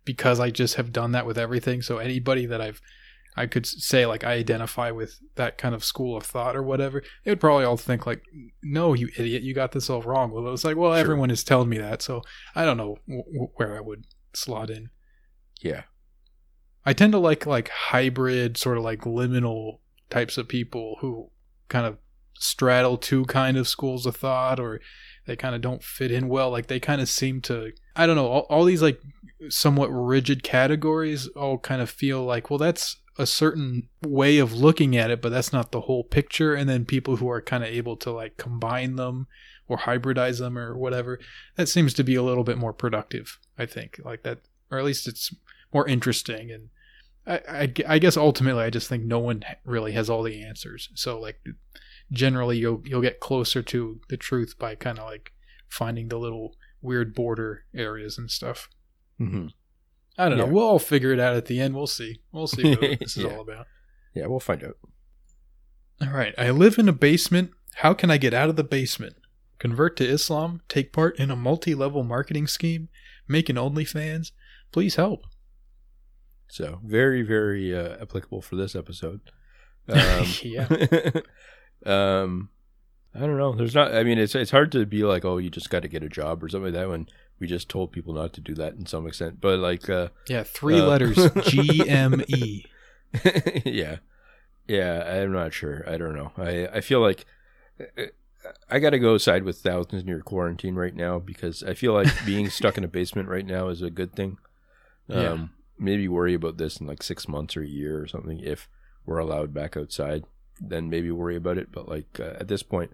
because 0.04 0.40
I 0.40 0.50
just 0.50 0.76
have 0.76 0.92
done 0.92 1.12
that 1.12 1.26
with 1.26 1.38
everything. 1.38 1.82
So 1.82 1.98
anybody 1.98 2.46
that 2.46 2.60
I've 2.60 2.80
I 3.36 3.46
could 3.46 3.64
say 3.64 4.06
like 4.06 4.24
I 4.24 4.32
identify 4.32 4.90
with 4.90 5.18
that 5.36 5.56
kind 5.56 5.74
of 5.74 5.84
school 5.84 6.16
of 6.16 6.24
thought 6.24 6.56
or 6.56 6.62
whatever, 6.64 7.02
they 7.24 7.30
would 7.30 7.38
probably 7.40 7.64
all 7.64 7.76
think 7.76 8.04
like, 8.04 8.22
"No, 8.62 8.92
you 8.92 9.08
idiot, 9.16 9.42
you 9.44 9.54
got 9.54 9.70
this 9.72 9.88
all 9.88 10.02
wrong." 10.02 10.32
Well, 10.32 10.46
it 10.46 10.50
was 10.50 10.64
like, 10.64 10.76
well, 10.76 10.92
Sure. 10.92 10.98
everyone 10.98 11.30
is 11.30 11.44
telling 11.44 11.68
me 11.68 11.78
that, 11.78 12.02
so 12.02 12.22
I 12.56 12.64
don't 12.64 12.76
know 12.76 12.96
w- 13.06 13.22
w- 13.24 13.50
where 13.54 13.76
I 13.76 13.80
would 13.80 14.06
slot 14.34 14.68
in. 14.68 14.90
Yeah 15.60 15.82
I 16.84 16.92
tend 16.92 17.12
to 17.12 17.18
like 17.18 17.46
like 17.46 17.68
hybrid, 17.68 18.56
sort 18.56 18.78
of 18.78 18.84
like 18.84 19.02
liminal 19.02 19.78
types 20.08 20.38
of 20.38 20.48
people 20.48 20.96
who 21.00 21.30
kind 21.68 21.86
of 21.86 21.98
straddle 22.34 22.96
two 22.96 23.24
kind 23.26 23.56
of 23.56 23.68
schools 23.68 24.06
of 24.06 24.16
thought, 24.16 24.58
or 24.58 24.80
they 25.26 25.36
kind 25.36 25.54
of 25.54 25.60
don't 25.60 25.84
fit 25.84 26.10
in 26.10 26.28
well. 26.28 26.50
Like 26.50 26.66
they 26.68 26.80
kind 26.80 27.00
of 27.00 27.08
seem 27.08 27.42
to, 27.42 27.72
I 27.94 28.06
don't 28.06 28.16
know, 28.16 28.26
all, 28.26 28.46
all 28.48 28.64
these 28.64 28.82
like 28.82 29.00
somewhat 29.48 29.88
rigid 29.88 30.42
categories 30.42 31.28
all 31.28 31.58
kind 31.58 31.82
of 31.82 31.90
feel 31.90 32.24
like, 32.24 32.50
well, 32.50 32.58
that's 32.58 32.96
a 33.18 33.26
certain 33.26 33.88
way 34.02 34.38
of 34.38 34.54
looking 34.54 34.96
at 34.96 35.10
it, 35.10 35.20
but 35.20 35.30
that's 35.30 35.52
not 35.52 35.72
the 35.72 35.82
whole 35.82 36.02
picture. 36.02 36.54
And 36.54 36.68
then 36.68 36.86
people 36.86 37.16
who 37.16 37.28
are 37.28 37.42
kind 37.42 37.62
of 37.62 37.68
able 37.68 37.96
to 37.98 38.10
like 38.10 38.38
combine 38.38 38.96
them 38.96 39.26
or 39.68 39.78
hybridize 39.78 40.38
them 40.38 40.56
or 40.56 40.76
whatever, 40.76 41.20
that 41.56 41.68
seems 41.68 41.92
to 41.94 42.04
be 42.04 42.14
a 42.14 42.22
little 42.22 42.44
bit 42.44 42.56
more 42.56 42.72
productive, 42.72 43.38
I 43.58 43.66
think. 43.66 44.00
Like 44.02 44.22
that, 44.22 44.38
or 44.70 44.78
at 44.78 44.84
least 44.84 45.06
it's 45.06 45.30
more 45.72 45.86
interesting. 45.88 46.50
And 46.50 46.68
I, 47.26 47.62
I, 47.88 47.94
I 47.94 47.98
guess 47.98 48.16
ultimately 48.16 48.62
I 48.62 48.70
just 48.70 48.88
think 48.88 49.04
no 49.04 49.18
one 49.18 49.42
really 49.64 49.92
has 49.92 50.08
all 50.10 50.22
the 50.22 50.42
answers. 50.42 50.88
So 50.94 51.18
like 51.20 51.40
generally 52.12 52.58
you'll 52.58 52.82
you'll 52.84 53.02
get 53.02 53.20
closer 53.20 53.62
to 53.62 54.00
the 54.08 54.16
truth 54.16 54.56
by 54.58 54.74
kind 54.74 54.98
of 54.98 55.04
like 55.04 55.32
finding 55.68 56.08
the 56.08 56.18
little 56.18 56.56
weird 56.82 57.14
border 57.14 57.64
areas 57.74 58.18
and 58.18 58.30
stuff. 58.30 58.68
hmm 59.18 59.46
I 60.18 60.28
don't 60.28 60.36
know. 60.36 60.46
We'll 60.46 60.64
all 60.66 60.78
figure 60.78 61.12
it 61.12 61.20
out 61.20 61.36
at 61.36 61.46
the 61.46 61.60
end. 61.60 61.74
We'll 61.74 61.86
see. 61.86 62.20
We'll 62.30 62.46
see 62.46 62.74
what 62.76 62.80
this 63.00 63.16
is 63.16 63.24
Yeah. 63.24 63.30
all 63.36 63.40
about. 63.40 63.66
Yeah, 64.14 64.26
we'll 64.26 64.40
find 64.40 64.62
out. 64.62 64.76
All 66.02 66.10
right. 66.10 66.34
I 66.36 66.50
live 66.50 66.78
in 66.78 66.88
a 66.88 66.92
basement. 66.92 67.52
How 67.76 67.94
can 67.94 68.10
I 68.10 68.18
get 68.18 68.34
out 68.34 68.50
of 68.50 68.56
the 68.56 68.64
basement? 68.64 69.14
Convert 69.58 69.96
to 69.98 70.06
Islam, 70.06 70.60
take 70.68 70.92
part 70.92 71.18
in 71.18 71.30
a 71.30 71.36
multi 71.36 71.74
level 71.74 72.02
marketing 72.02 72.46
scheme, 72.48 72.88
make 73.28 73.48
an 73.48 73.56
OnlyFans. 73.56 74.32
Please 74.72 74.96
help. 74.96 75.24
So 76.50 76.80
very, 76.84 77.22
very 77.22 77.74
uh, 77.76 77.96
applicable 78.02 78.42
for 78.42 78.56
this 78.56 78.74
episode. 78.74 79.20
Um, 79.88 80.26
Yeah. 80.42 80.68
um, 81.86 82.50
I 83.14 83.20
don't 83.20 83.38
know. 83.38 83.52
There's 83.54 83.74
not. 83.74 83.92
I 83.92 84.04
mean, 84.04 84.18
it's 84.18 84.34
it's 84.36 84.50
hard 84.52 84.70
to 84.72 84.86
be 84.86 85.02
like, 85.02 85.24
oh, 85.24 85.38
you 85.38 85.50
just 85.50 85.68
got 85.70 85.82
to 85.82 85.88
get 85.88 86.04
a 86.04 86.08
job 86.08 86.44
or 86.44 86.48
something 86.48 86.72
like 86.72 86.80
that. 86.80 86.88
When 86.88 87.08
we 87.40 87.48
just 87.48 87.68
told 87.68 87.90
people 87.90 88.14
not 88.14 88.32
to 88.34 88.40
do 88.40 88.54
that 88.54 88.74
in 88.74 88.86
some 88.86 89.06
extent. 89.06 89.40
But 89.40 89.58
like, 89.58 89.90
uh, 89.90 90.08
Yeah, 90.28 90.44
three 90.44 90.78
Uh, 90.78 90.86
letters 90.86 91.16
G 91.48 91.88
M 91.88 92.22
E. 92.28 92.66
yeah, 93.64 93.96
yeah. 94.68 95.02
I'm 95.22 95.32
not 95.32 95.52
sure. 95.52 95.82
I 95.88 95.96
don't 95.98 96.14
know. 96.14 96.30
I 96.36 96.68
I 96.68 96.80
feel 96.82 97.00
like 97.00 97.26
I 98.70 98.78
got 98.78 98.90
to 98.90 98.98
go 99.00 99.18
side 99.18 99.42
with 99.42 99.58
thousands 99.58 100.04
near 100.04 100.20
quarantine 100.20 100.76
right 100.76 100.94
now 100.94 101.18
because 101.18 101.64
I 101.64 101.74
feel 101.74 101.94
like 101.94 102.08
being 102.24 102.48
stuck 102.48 102.78
in 102.78 102.84
a 102.84 102.88
basement 102.88 103.28
right 103.28 103.46
now 103.46 103.68
is 103.68 103.82
a 103.82 103.90
good 103.90 104.14
thing. 104.14 104.38
Um, 105.08 105.18
Yeah. 105.20 105.46
Maybe 105.80 106.06
worry 106.08 106.34
about 106.34 106.58
this 106.58 106.76
in 106.78 106.86
like 106.86 107.02
six 107.02 107.26
months 107.26 107.56
or 107.56 107.62
a 107.62 107.66
year 107.66 108.00
or 108.00 108.06
something 108.06 108.38
if 108.40 108.68
we're 109.06 109.18
allowed 109.18 109.54
back 109.54 109.76
outside. 109.76 110.24
Then 110.60 110.90
maybe 110.90 111.10
worry 111.10 111.36
about 111.36 111.58
it. 111.58 111.72
But 111.72 111.88
like 111.88 112.20
uh, 112.20 112.34
at 112.38 112.48
this 112.48 112.62
point, 112.62 112.92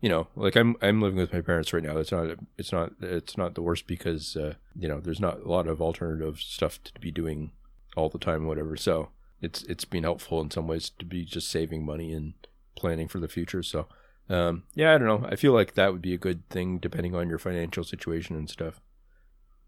you 0.00 0.08
know, 0.08 0.28
like 0.36 0.56
I'm 0.56 0.76
I'm 0.80 1.02
living 1.02 1.18
with 1.18 1.32
my 1.32 1.40
parents 1.40 1.72
right 1.72 1.82
now. 1.82 1.98
It's 1.98 2.12
not 2.12 2.38
it's 2.56 2.72
not 2.72 2.92
it's 3.00 3.36
not 3.36 3.54
the 3.54 3.62
worst 3.62 3.86
because 3.86 4.36
uh, 4.36 4.54
you 4.78 4.88
know 4.88 5.00
there's 5.00 5.20
not 5.20 5.42
a 5.42 5.48
lot 5.48 5.66
of 5.66 5.82
alternative 5.82 6.38
stuff 6.40 6.82
to 6.84 7.00
be 7.00 7.10
doing 7.10 7.50
all 7.96 8.08
the 8.08 8.18
time, 8.18 8.46
whatever. 8.46 8.76
So 8.76 9.08
it's 9.42 9.64
it's 9.64 9.84
been 9.84 10.04
helpful 10.04 10.40
in 10.40 10.50
some 10.50 10.68
ways 10.68 10.90
to 10.98 11.04
be 11.04 11.24
just 11.24 11.50
saving 11.50 11.84
money 11.84 12.12
and 12.12 12.34
planning 12.76 13.08
for 13.08 13.18
the 13.18 13.28
future. 13.28 13.62
So 13.64 13.88
um, 14.30 14.64
yeah, 14.74 14.94
I 14.94 14.98
don't 14.98 15.08
know. 15.08 15.28
I 15.28 15.36
feel 15.36 15.52
like 15.52 15.74
that 15.74 15.92
would 15.92 16.02
be 16.02 16.14
a 16.14 16.18
good 16.18 16.48
thing 16.50 16.78
depending 16.78 17.14
on 17.14 17.28
your 17.28 17.38
financial 17.38 17.82
situation 17.82 18.36
and 18.36 18.48
stuff. 18.48 18.80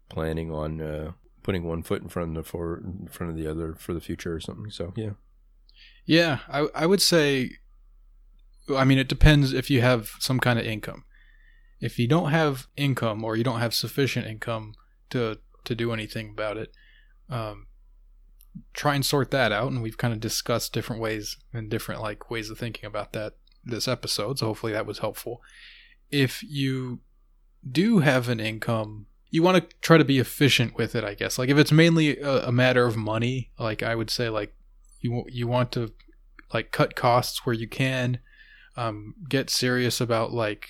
Planning 0.09 0.51
on 0.51 0.81
uh, 0.81 1.11
putting 1.43 1.63
one 1.63 1.83
foot 1.83 2.01
in 2.01 2.09
front 2.09 2.37
of 2.37 2.43
the 2.43 2.49
for 2.49 2.77
in 2.77 3.07
front 3.09 3.31
of 3.31 3.37
the 3.37 3.47
other 3.49 3.73
for 3.75 3.93
the 3.93 4.01
future 4.01 4.33
or 4.33 4.39
something. 4.39 4.71
So 4.71 4.93
yeah, 4.95 5.11
Yeah, 6.05 6.39
I 6.49 6.67
I 6.75 6.85
would 6.85 7.01
say 7.01 7.51
I 8.75 8.83
mean 8.85 8.97
it 8.97 9.07
depends 9.09 9.53
if 9.53 9.69
you 9.69 9.81
have 9.81 10.11
some 10.19 10.39
kind 10.39 10.59
of 10.59 10.65
income. 10.65 11.05
If 11.79 11.97
you 11.97 12.07
don't 12.07 12.31
have 12.31 12.67
income 12.77 13.23
or 13.23 13.35
you 13.35 13.43
don't 13.43 13.59
have 13.59 13.73
sufficient 13.73 14.27
income 14.27 14.75
to 15.09 15.39
to 15.63 15.75
do 15.75 15.91
anything 15.93 16.29
about 16.31 16.57
it, 16.57 16.71
um, 17.29 17.67
try 18.73 18.95
and 18.95 19.05
sort 19.05 19.31
that 19.31 19.51
out. 19.51 19.71
And 19.71 19.81
we've 19.81 19.97
kind 19.97 20.13
of 20.13 20.19
discussed 20.19 20.73
different 20.73 21.01
ways 21.01 21.37
and 21.53 21.69
different 21.69 22.01
like 22.01 22.29
ways 22.29 22.49
of 22.49 22.57
thinking 22.57 22.85
about 22.85 23.13
that 23.13 23.33
this 23.63 23.87
episode. 23.87 24.39
So 24.39 24.47
hopefully 24.47 24.73
that 24.73 24.85
was 24.85 24.99
helpful. 24.99 25.41
If 26.09 26.43
you 26.43 26.99
do 27.69 27.99
have 27.99 28.27
an 28.27 28.39
income, 28.39 29.07
you 29.31 29.41
want 29.41 29.57
to 29.57 29.75
try 29.77 29.97
to 29.97 30.05
be 30.05 30.19
efficient 30.19 30.75
with 30.75 30.93
it. 30.93 31.03
I 31.03 31.15
guess. 31.15 31.39
Like 31.39 31.49
if 31.49 31.57
it's 31.57 31.71
mainly 31.71 32.19
a, 32.19 32.47
a 32.47 32.51
matter 32.51 32.85
of 32.85 32.97
money, 32.97 33.51
like 33.57 33.81
I 33.81 33.95
would 33.95 34.09
say 34.09 34.29
like 34.29 34.53
you 34.99 35.25
you 35.29 35.47
want 35.47 35.71
to 35.71 35.91
like 36.53 36.71
cut 36.71 36.95
costs 36.95 37.45
where 37.45 37.55
you 37.55 37.67
can 37.67 38.19
um, 38.75 39.15
get 39.27 39.49
serious 39.49 40.01
about 40.01 40.33
like 40.33 40.67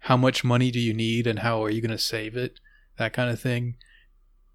how 0.00 0.16
much 0.16 0.44
money 0.44 0.70
do 0.70 0.78
you 0.78 0.94
need 0.94 1.26
and 1.26 1.40
how 1.40 1.62
are 1.62 1.70
you 1.70 1.80
going 1.80 1.90
to 1.90 1.98
save 1.98 2.36
it 2.36 2.60
that 2.96 3.12
kind 3.12 3.30
of 3.30 3.40
thing. 3.40 3.74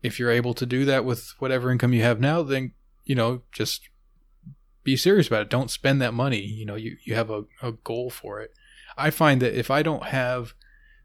If 0.01 0.17
you're 0.17 0.31
able 0.31 0.53
to 0.53 0.65
do 0.65 0.85
that 0.85 1.03
with 1.03 1.33
whatever 1.39 1.71
income 1.71 1.93
you 1.93 2.03
have 2.03 2.21
now 2.21 2.43
then 2.43 2.71
you 3.03 3.15
know 3.15 3.41
just 3.51 3.89
be 4.83 4.95
serious 4.95 5.27
about 5.27 5.41
it. 5.41 5.49
Don't 5.49 5.71
spend 5.71 6.01
that 6.01 6.13
money 6.13 6.41
you 6.41 6.65
know 6.65 6.75
you, 6.75 6.95
you 7.03 7.15
have 7.15 7.29
a, 7.29 7.43
a 7.61 7.73
goal 7.73 8.09
for 8.09 8.39
it. 8.39 8.51
I 8.97 9.09
find 9.11 9.41
that 9.41 9.57
if 9.57 9.71
i 9.71 9.81
don't 9.81 10.07
have 10.07 10.53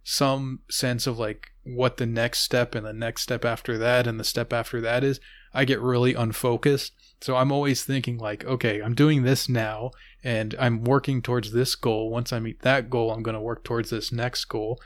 some 0.02 0.60
sense 0.68 1.06
of 1.06 1.18
like 1.18 1.53
what 1.64 1.96
the 1.96 2.06
next 2.06 2.40
step 2.40 2.74
and 2.74 2.86
the 2.86 2.92
next 2.92 3.22
step 3.22 3.44
after 3.44 3.78
that 3.78 4.06
and 4.06 4.20
the 4.20 4.24
step 4.24 4.52
after 4.52 4.80
that 4.80 5.02
is 5.02 5.18
i 5.52 5.64
get 5.64 5.80
really 5.80 6.14
unfocused 6.14 6.92
so 7.24 7.36
I'm 7.36 7.52
always 7.52 7.84
thinking 7.84 8.18
like, 8.18 8.44
okay, 8.44 8.80
I'm 8.80 8.94
doing 8.94 9.22
this 9.22 9.48
now 9.48 9.92
and 10.22 10.54
I'm 10.58 10.84
working 10.84 11.22
towards 11.22 11.52
this 11.52 11.74
goal. 11.74 12.10
Once 12.10 12.34
I 12.34 12.38
meet 12.38 12.60
that 12.60 12.90
goal, 12.90 13.10
I'm 13.10 13.22
going 13.22 13.34
to 13.34 13.40
work 13.40 13.64
towards 13.64 13.88
this 13.88 14.12
next 14.12 14.44
goal. 14.44 14.78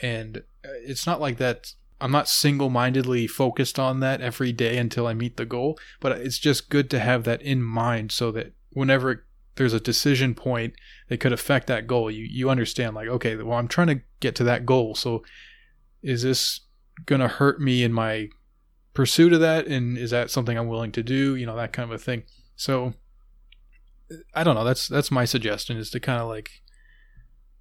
And 0.00 0.44
uh, 0.64 0.68
it's 0.84 1.04
not 1.04 1.20
like 1.20 1.38
that 1.38 1.72
I'm 2.00 2.12
not 2.12 2.28
single-mindedly 2.28 3.26
focused 3.26 3.80
on 3.80 3.98
that 4.00 4.20
every 4.20 4.52
day 4.52 4.78
until 4.78 5.08
I 5.08 5.14
meet 5.14 5.36
the 5.36 5.44
goal, 5.44 5.80
but 5.98 6.12
it's 6.12 6.38
just 6.38 6.70
good 6.70 6.90
to 6.90 7.00
have 7.00 7.24
that 7.24 7.42
in 7.42 7.60
mind 7.60 8.12
so 8.12 8.30
that 8.30 8.52
whenever 8.70 9.26
there's 9.56 9.74
a 9.74 9.80
decision 9.80 10.36
point 10.36 10.74
that 11.08 11.18
could 11.18 11.32
affect 11.32 11.66
that 11.66 11.88
goal, 11.88 12.08
you 12.08 12.22
you 12.22 12.48
understand 12.48 12.94
like, 12.94 13.08
okay, 13.08 13.34
well 13.34 13.58
I'm 13.58 13.66
trying 13.66 13.88
to 13.88 14.00
get 14.20 14.36
to 14.36 14.44
that 14.44 14.64
goal. 14.64 14.94
So 14.94 15.24
is 16.02 16.22
this 16.22 16.60
going 17.06 17.20
to 17.20 17.28
hurt 17.28 17.60
me 17.60 17.82
in 17.82 17.92
my 17.92 18.28
pursuit 18.94 19.32
of 19.32 19.40
that? 19.40 19.66
And 19.66 19.96
is 19.96 20.10
that 20.10 20.30
something 20.30 20.58
i'm 20.58 20.68
willing 20.68 20.92
to 20.92 21.02
do? 21.02 21.36
You 21.36 21.46
know 21.46 21.56
that 21.56 21.72
kind 21.72 21.90
of 21.90 21.94
a 21.94 22.02
thing. 22.02 22.24
So 22.56 22.94
i 24.34 24.42
don't 24.44 24.54
know. 24.54 24.64
That's 24.64 24.88
that's 24.88 25.10
my 25.10 25.24
suggestion 25.24 25.76
is 25.76 25.90
to 25.90 26.00
kind 26.00 26.20
of 26.20 26.28
like 26.28 26.62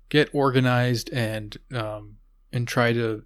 get 0.09 0.29
organized 0.33 1.09
and 1.11 1.57
um 1.73 2.17
and 2.51 2.67
try 2.67 2.93
to 2.93 3.23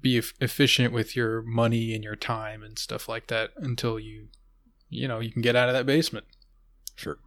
be 0.00 0.18
eff- 0.18 0.34
efficient 0.40 0.92
with 0.92 1.16
your 1.16 1.42
money 1.42 1.94
and 1.94 2.04
your 2.04 2.14
time 2.14 2.62
and 2.62 2.78
stuff 2.78 3.08
like 3.08 3.26
that 3.26 3.50
until 3.56 3.98
you 3.98 4.28
you 4.88 5.08
know 5.08 5.18
you 5.20 5.32
can 5.32 5.42
get 5.42 5.56
out 5.56 5.68
of 5.68 5.74
that 5.74 5.86
basement. 5.86 6.26
Sure. 6.94 7.18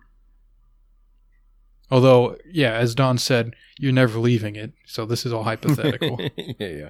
Although 1.92 2.36
yeah 2.52 2.74
as 2.74 2.96
don 2.96 3.18
said 3.18 3.56
you're 3.78 3.92
never 3.92 4.20
leaving 4.20 4.56
it 4.56 4.74
so 4.86 5.06
this 5.06 5.26
is 5.26 5.34
all 5.34 5.44
hypothetical 5.44 6.20
yeah, 6.38 6.68
yeah. 6.68 6.90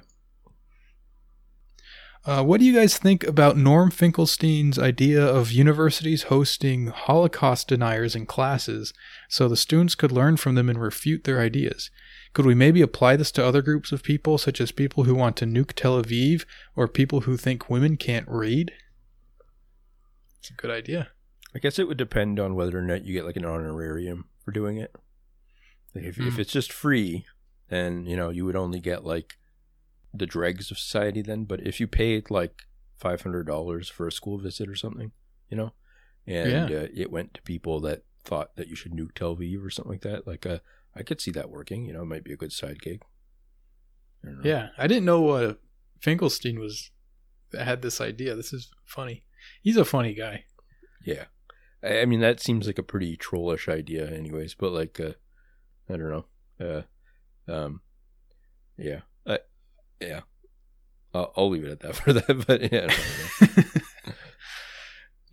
Uh, 2.26 2.42
what 2.42 2.60
do 2.60 2.66
you 2.66 2.74
guys 2.74 2.98
think 2.98 3.24
about 3.24 3.56
Norm 3.56 3.90
Finkelstein's 3.90 4.78
idea 4.78 5.24
of 5.24 5.52
universities 5.52 6.24
hosting 6.24 6.88
Holocaust 6.88 7.68
deniers 7.68 8.14
in 8.14 8.26
classes 8.26 8.92
so 9.30 9.48
the 9.48 9.56
students 9.56 9.94
could 9.94 10.12
learn 10.12 10.36
from 10.36 10.54
them 10.54 10.68
and 10.68 10.78
refute 10.78 11.24
their 11.24 11.40
ideas? 11.40 11.90
Could 12.34 12.44
we 12.44 12.54
maybe 12.54 12.82
apply 12.82 13.16
this 13.16 13.32
to 13.32 13.44
other 13.44 13.62
groups 13.62 13.90
of 13.90 14.02
people, 14.02 14.36
such 14.36 14.60
as 14.60 14.70
people 14.70 15.04
who 15.04 15.14
want 15.14 15.36
to 15.38 15.46
nuke 15.46 15.72
Tel 15.72 16.00
Aviv 16.00 16.44
or 16.76 16.86
people 16.86 17.22
who 17.22 17.38
think 17.38 17.70
women 17.70 17.96
can't 17.96 18.28
read? 18.28 18.72
It's 20.38 20.50
a 20.50 20.54
good 20.54 20.70
idea. 20.70 21.08
I 21.54 21.58
guess 21.58 21.78
it 21.78 21.88
would 21.88 21.96
depend 21.96 22.38
on 22.38 22.54
whether 22.54 22.78
or 22.78 22.82
not 22.82 23.04
you 23.04 23.14
get 23.14 23.24
like 23.24 23.36
an 23.36 23.46
honorarium 23.46 24.26
for 24.44 24.52
doing 24.52 24.76
it. 24.78 24.94
Like 25.94 26.04
if, 26.04 26.18
if 26.18 26.34
Mm. 26.34 26.38
it's 26.38 26.52
just 26.52 26.72
free, 26.72 27.26
then 27.68 28.04
you 28.06 28.16
know 28.16 28.30
you 28.30 28.44
would 28.44 28.56
only 28.56 28.80
get 28.80 29.04
like 29.04 29.36
the 30.14 30.26
dregs 30.26 30.70
of 30.70 30.78
society. 30.78 31.22
Then, 31.22 31.44
but 31.44 31.60
if 31.66 31.80
you 31.80 31.86
paid 31.86 32.30
like 32.30 32.62
five 32.98 33.22
hundred 33.22 33.46
dollars 33.46 33.88
for 33.88 34.06
a 34.06 34.12
school 34.12 34.38
visit 34.38 34.68
or 34.68 34.74
something, 34.76 35.12
you 35.48 35.56
know, 35.56 35.72
and 36.26 36.70
uh, 36.70 36.86
it 36.94 37.10
went 37.10 37.34
to 37.34 37.42
people 37.42 37.80
that 37.80 38.04
thought 38.24 38.54
that 38.56 38.68
you 38.68 38.76
should 38.76 38.92
nuke 38.92 39.14
Tel 39.14 39.36
Aviv 39.36 39.64
or 39.64 39.70
something 39.70 39.92
like 39.92 40.02
that, 40.02 40.26
like 40.26 40.44
uh, 40.46 40.58
I 40.94 41.02
could 41.02 41.20
see 41.20 41.30
that 41.32 41.50
working. 41.50 41.84
You 41.86 41.92
know, 41.94 42.02
it 42.02 42.06
might 42.06 42.24
be 42.24 42.32
a 42.32 42.36
good 42.36 42.52
side 42.52 42.80
gig. 42.82 43.02
I. 44.24 44.28
Yeah, 44.44 44.68
I 44.76 44.86
didn't 44.86 45.06
know 45.06 45.28
uh, 45.30 45.54
Finkelstein 46.00 46.58
was 46.60 46.90
had 47.58 47.82
this 47.82 48.00
idea. 48.00 48.36
This 48.36 48.52
is 48.52 48.70
funny. 48.84 49.24
He's 49.62 49.76
a 49.78 49.84
funny 49.84 50.14
guy. 50.14 50.44
Yeah. 51.04 51.24
I, 51.82 52.00
I 52.00 52.04
mean, 52.04 52.20
that 52.20 52.40
seems 52.40 52.66
like 52.66 52.78
a 52.78 52.82
pretty 52.82 53.16
trollish 53.16 53.68
idea, 53.68 54.08
anyways. 54.10 54.54
But 54.54 54.72
like, 54.72 54.98
uh, 55.00 55.12
I 55.88 55.96
don't 55.96 56.10
know. 56.10 56.24
Uh, 57.48 57.52
um, 57.52 57.80
yeah, 58.76 59.00
I, 59.26 59.38
yeah. 60.00 60.20
I'll, 61.12 61.32
I'll 61.36 61.50
leave 61.50 61.64
it 61.64 61.70
at 61.72 61.80
that 61.80 61.96
for 61.96 62.12
that. 62.12 62.44
But 62.46 62.72
yeah, 62.72 63.82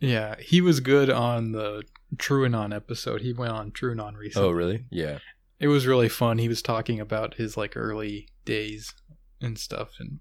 yeah, 0.00 0.34
he 0.40 0.60
was 0.60 0.80
good 0.80 1.10
on 1.10 1.52
the 1.52 1.82
TrueAnon 2.16 2.74
episode. 2.74 3.20
He 3.22 3.32
went 3.32 3.52
on 3.52 3.70
TrueAnon 3.70 4.16
recently. 4.16 4.48
oh 4.48 4.52
really? 4.52 4.84
Yeah. 4.90 5.18
It 5.60 5.68
was 5.68 5.86
really 5.86 6.08
fun. 6.08 6.38
He 6.38 6.48
was 6.48 6.62
talking 6.62 7.00
about 7.00 7.34
his 7.34 7.56
like 7.56 7.76
early 7.76 8.28
days 8.44 8.94
and 9.40 9.58
stuff, 9.58 9.90
and 9.98 10.20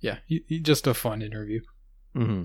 yeah, 0.00 0.18
he, 0.26 0.44
he 0.48 0.58
just 0.58 0.86
a 0.88 0.94
fun 0.94 1.22
interview. 1.22 1.60
hmm 2.14 2.44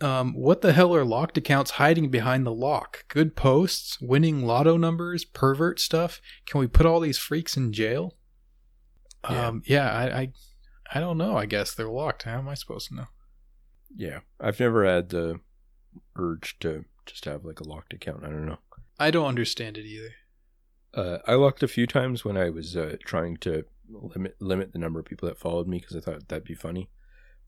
Um, 0.00 0.34
what 0.34 0.60
the 0.60 0.72
hell 0.74 0.94
are 0.94 1.04
locked 1.04 1.38
accounts 1.38 1.72
hiding 1.72 2.10
behind 2.10 2.44
the 2.44 2.52
lock? 2.52 3.06
Good 3.08 3.34
posts, 3.34 3.98
winning 4.00 4.44
lotto 4.44 4.76
numbers, 4.76 5.24
pervert 5.24 5.80
stuff. 5.80 6.20
Can 6.46 6.60
we 6.60 6.66
put 6.66 6.84
all 6.84 7.00
these 7.00 7.18
freaks 7.18 7.56
in 7.56 7.72
jail? 7.72 8.14
Yeah. 9.30 9.46
Um, 9.46 9.62
yeah, 9.64 9.90
I, 9.90 10.18
I, 10.20 10.32
I 10.94 11.00
don't 11.00 11.18
know. 11.18 11.36
I 11.36 11.46
guess 11.46 11.74
they're 11.74 11.88
locked. 11.88 12.24
How 12.24 12.38
am 12.38 12.48
I 12.48 12.54
supposed 12.54 12.88
to 12.88 12.94
know? 12.94 13.06
Yeah, 13.96 14.20
I've 14.38 14.60
never 14.60 14.84
had 14.84 15.08
the 15.08 15.40
urge 16.14 16.58
to 16.60 16.84
just 17.06 17.24
have 17.24 17.44
like 17.44 17.60
a 17.60 17.68
locked 17.68 17.94
account. 17.94 18.24
I 18.24 18.28
don't 18.28 18.46
know. 18.46 18.58
I 18.98 19.10
don't 19.10 19.26
understand 19.26 19.78
it 19.78 19.86
either. 19.86 20.14
Uh, 20.94 21.18
I 21.26 21.34
locked 21.34 21.62
a 21.62 21.68
few 21.68 21.86
times 21.86 22.24
when 22.24 22.36
I 22.36 22.50
was 22.50 22.76
uh, 22.76 22.96
trying 23.04 23.36
to 23.38 23.64
limit 23.88 24.36
limit 24.40 24.72
the 24.72 24.78
number 24.78 24.98
of 24.98 25.06
people 25.06 25.28
that 25.28 25.38
followed 25.38 25.68
me 25.68 25.78
because 25.78 25.96
I 25.96 26.00
thought 26.00 26.28
that'd 26.28 26.44
be 26.44 26.54
funny. 26.54 26.90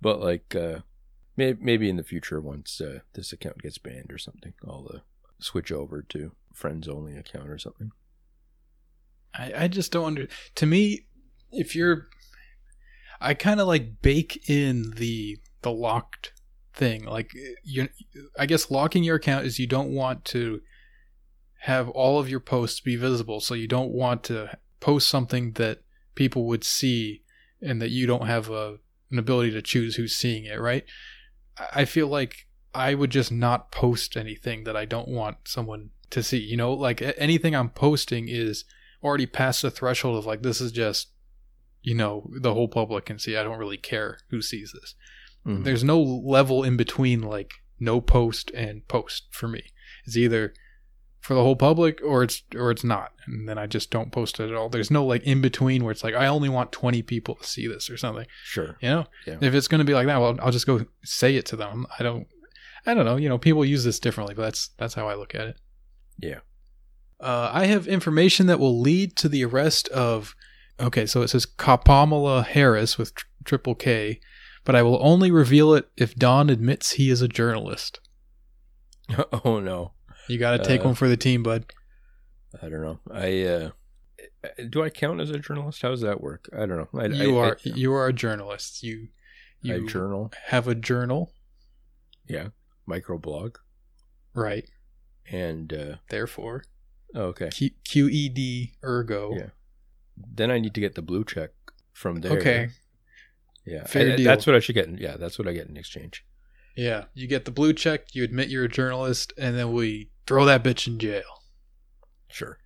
But 0.00 0.20
like, 0.20 0.54
uh, 0.54 0.80
maybe 1.38 1.88
in 1.88 1.96
the 1.96 2.02
future, 2.02 2.40
once 2.40 2.80
uh, 2.80 3.00
this 3.14 3.32
account 3.32 3.62
gets 3.62 3.78
banned 3.78 4.10
or 4.12 4.18
something, 4.18 4.54
I'll 4.66 4.88
uh, 4.92 4.98
switch 5.38 5.70
over 5.70 6.02
to 6.02 6.32
friends 6.52 6.88
only 6.88 7.16
account 7.16 7.48
or 7.48 7.58
something. 7.58 7.92
I, 9.34 9.52
I 9.56 9.68
just 9.68 9.92
don't 9.92 10.06
under 10.06 10.28
to 10.56 10.66
me 10.66 11.06
if 11.52 11.74
you're 11.74 12.08
I 13.20 13.34
kind 13.34 13.60
of 13.60 13.66
like 13.66 14.02
bake 14.02 14.48
in 14.48 14.92
the 14.96 15.38
the 15.62 15.72
locked 15.72 16.32
thing 16.74 17.04
like 17.04 17.32
you 17.64 17.88
I 18.38 18.46
guess 18.46 18.70
locking 18.70 19.02
your 19.02 19.16
account 19.16 19.46
is 19.46 19.58
you 19.58 19.66
don't 19.66 19.90
want 19.90 20.24
to 20.26 20.60
have 21.62 21.88
all 21.88 22.18
of 22.18 22.28
your 22.28 22.40
posts 22.40 22.80
be 22.80 22.96
visible 22.96 23.40
so 23.40 23.54
you 23.54 23.66
don't 23.66 23.90
want 23.90 24.22
to 24.24 24.56
post 24.80 25.08
something 25.08 25.52
that 25.52 25.80
people 26.14 26.46
would 26.46 26.64
see 26.64 27.22
and 27.60 27.82
that 27.82 27.90
you 27.90 28.06
don't 28.06 28.26
have 28.26 28.48
a 28.48 28.78
an 29.10 29.18
ability 29.18 29.50
to 29.50 29.62
choose 29.62 29.96
who's 29.96 30.14
seeing 30.14 30.44
it 30.44 30.60
right 30.60 30.84
I- 31.74 31.84
feel 31.84 32.08
like 32.08 32.46
I 32.74 32.94
would 32.94 33.10
just 33.10 33.32
not 33.32 33.70
post 33.72 34.16
anything 34.16 34.64
that 34.64 34.76
I 34.76 34.84
don't 34.84 35.08
want 35.08 35.38
someone 35.46 35.90
to 36.10 36.22
see 36.22 36.38
you 36.38 36.56
know? 36.56 36.72
Like 36.72 37.02
anything 37.18 37.54
I'm 37.54 37.70
posting 37.70 38.28
is 38.28 38.64
already 39.02 39.26
past 39.26 39.62
the 39.62 39.70
threshold 39.70 40.18
of 40.18 40.26
like 40.26 40.42
this 40.42 40.60
is 40.60 40.72
just 40.72 41.08
you 41.82 41.94
know 41.94 42.30
the 42.40 42.52
whole 42.54 42.68
public 42.68 43.06
can 43.06 43.18
see. 43.18 43.36
I 43.36 43.42
don't 43.42 43.58
really 43.58 43.76
care 43.78 44.18
who 44.30 44.42
sees 44.42 44.72
this. 44.72 44.94
Mhm. 45.46 45.64
there's 45.64 45.84
no 45.84 46.00
level 46.00 46.64
in 46.64 46.76
between 46.76 47.22
like 47.22 47.52
no 47.78 48.00
post 48.00 48.50
and 48.54 48.86
post 48.88 49.28
for 49.30 49.46
me. 49.48 49.62
It's 50.04 50.16
either 50.16 50.52
for 51.28 51.34
the 51.34 51.42
whole 51.42 51.56
public 51.56 52.00
or 52.02 52.22
it's 52.22 52.42
or 52.56 52.70
it's 52.70 52.82
not 52.82 53.12
and 53.26 53.46
then 53.46 53.58
i 53.58 53.66
just 53.66 53.90
don't 53.90 54.12
post 54.12 54.40
it 54.40 54.48
at 54.48 54.56
all 54.56 54.70
there's 54.70 54.90
no 54.90 55.04
like 55.04 55.22
in 55.24 55.42
between 55.42 55.84
where 55.84 55.92
it's 55.92 56.02
like 56.02 56.14
i 56.14 56.26
only 56.26 56.48
want 56.48 56.72
20 56.72 57.02
people 57.02 57.34
to 57.34 57.44
see 57.46 57.66
this 57.66 57.90
or 57.90 57.98
something 57.98 58.24
Sure. 58.44 58.78
you 58.80 58.88
know 58.88 59.04
Yeah. 59.26 59.36
if 59.42 59.52
it's 59.52 59.68
going 59.68 59.80
to 59.80 59.84
be 59.84 59.92
like 59.92 60.06
that 60.06 60.18
well 60.22 60.38
i'll 60.40 60.50
just 60.50 60.66
go 60.66 60.86
say 61.04 61.36
it 61.36 61.44
to 61.46 61.56
them 61.56 61.86
i 61.98 62.02
don't 62.02 62.26
i 62.86 62.94
don't 62.94 63.04
know 63.04 63.16
you 63.16 63.28
know 63.28 63.36
people 63.36 63.62
use 63.62 63.84
this 63.84 64.00
differently 64.00 64.34
but 64.34 64.40
that's 64.44 64.68
that's 64.78 64.94
how 64.94 65.06
i 65.06 65.14
look 65.14 65.34
at 65.34 65.48
it 65.48 65.56
Yeah. 66.18 66.38
uh, 67.20 67.50
I 67.52 67.66
have 67.66 67.86
information 67.86 68.46
that 68.46 68.58
will 68.58 68.80
lead 68.80 69.14
to 69.16 69.28
the 69.28 69.44
arrest 69.44 69.88
of. 69.88 70.34
Okay, 70.80 71.04
so 71.06 71.20
it 71.22 71.28
says 71.28 71.44
Kapamala 71.44 72.44
Harris 72.46 72.96
with 72.96 73.12
tr- 73.14 73.26
triple 73.44 73.74
K, 73.74 74.20
but 74.64 74.74
I 74.76 74.82
will 74.82 74.98
only 75.02 75.30
reveal 75.32 75.74
it 75.74 75.90
if 75.96 76.14
Don 76.14 76.48
admits 76.48 76.92
he 76.92 77.10
is 77.10 77.20
a 77.20 77.26
journalist. 77.28 77.98
oh 79.44 79.58
no, 79.58 79.92
You 80.28 80.38
got 80.38 80.56
to 80.58 80.64
take 80.64 80.82
Uh, 80.82 80.86
one 80.86 80.94
for 80.94 81.08
the 81.08 81.16
team, 81.16 81.42
bud. 81.42 81.66
I 82.62 82.68
don't 82.68 82.82
know. 82.82 82.98
I 83.10 83.42
uh, 83.42 83.70
do 84.70 84.82
I 84.82 84.90
count 84.90 85.20
as 85.20 85.30
a 85.30 85.38
journalist? 85.38 85.82
How 85.82 85.90
does 85.90 86.00
that 86.02 86.20
work? 86.20 86.48
I 86.52 86.66
don't 86.66 86.76
know. 86.78 86.88
I, 87.00 87.06
You 87.06 87.38
I, 87.38 87.48
are 87.50 87.58
you 87.64 87.92
are 87.94 88.06
a 88.08 88.12
journalist. 88.12 88.82
You 88.82 89.08
I, 89.64 89.72
I 89.72 89.76
you 89.76 89.88
journal. 89.88 90.32
have 90.46 90.68
a 90.68 90.74
journal, 90.74 91.32
Yeah, 92.28 92.48
microblog, 92.88 93.56
right? 94.34 94.68
and 95.30 95.72
uh, 95.72 95.96
Therefore, 96.08 96.64
oh, 97.14 97.24
okay. 97.34 97.50
Q- 97.50 97.70
QED 97.84 98.72
ergo. 98.84 99.34
Yeah. 99.36 99.46
Then 100.16 100.50
I 100.50 100.58
need 100.58 100.74
to 100.74 100.80
get 100.80 100.94
the 100.94 101.02
blue 101.02 101.24
check 101.24 101.50
from 101.92 102.20
there. 102.22 102.38
Okay. 102.38 102.70
Yeah, 103.66 103.84
Fair 103.86 104.12
I- 104.12 104.16
deal. 104.16 104.24
That's 104.24 104.46
what 104.46 104.56
I 104.56 104.60
should 104.60 104.74
get. 104.74 104.86
in- 104.86 104.98
Yeah, 104.98 105.16
that's 105.16 105.38
what 105.38 105.46
I 105.48 105.52
get 105.52 105.68
in 105.68 105.76
exchange. 105.76 106.24
Yeah, 106.76 107.04
you 107.12 107.26
get 107.26 107.44
the 107.44 107.50
blue 107.50 107.72
check. 107.72 108.14
You 108.14 108.22
admit 108.24 108.48
you're 108.48 108.64
a 108.64 108.68
journalist, 108.68 109.32
and 109.36 109.56
then 109.58 109.72
we 109.72 110.10
throw 110.28 110.44
that 110.44 110.62
bitch 110.62 110.86
in 110.86 110.98
jail. 110.98 111.22
Sure. 112.28 112.58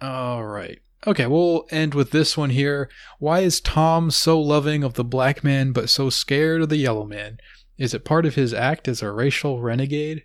All 0.00 0.44
right. 0.44 0.78
Okay, 1.06 1.26
we'll 1.26 1.66
end 1.70 1.94
with 1.94 2.10
this 2.10 2.36
one 2.36 2.50
here. 2.50 2.88
Why 3.18 3.40
is 3.40 3.60
Tom 3.60 4.10
so 4.10 4.40
loving 4.40 4.82
of 4.82 4.94
the 4.94 5.04
black 5.04 5.44
man 5.44 5.72
but 5.72 5.90
so 5.90 6.08
scared 6.10 6.62
of 6.62 6.70
the 6.70 6.78
yellow 6.78 7.04
man? 7.04 7.36
Is 7.76 7.92
it 7.92 8.04
part 8.06 8.24
of 8.24 8.34
his 8.34 8.54
act 8.54 8.88
as 8.88 9.02
a 9.02 9.12
racial 9.12 9.60
renegade? 9.60 10.24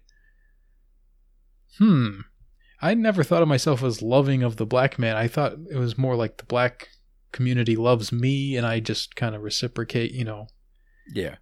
Hmm. 1.78 2.22
I 2.82 2.94
never 2.94 3.22
thought 3.24 3.42
of 3.44 3.48
myself 3.48 3.84
as 3.84 4.02
loving 4.02 4.42
of 4.42 4.56
the 4.56 4.66
black 4.66 4.98
man. 4.98 5.16
I 5.16 5.28
thought 5.28 5.54
it 5.70 5.78
was 5.78 5.98
more 5.98 6.16
like 6.16 6.38
the 6.38 6.46
black 6.46 6.88
community 7.32 7.76
loves 7.76 8.12
me 8.12 8.56
and 8.58 8.66
I 8.66 8.80
just 8.80 9.16
kind 9.16 9.36
of 9.36 9.42
reciprocate, 9.44 10.12
you 10.14 10.24
know, 10.26 10.48
Yeah. 11.14 11.36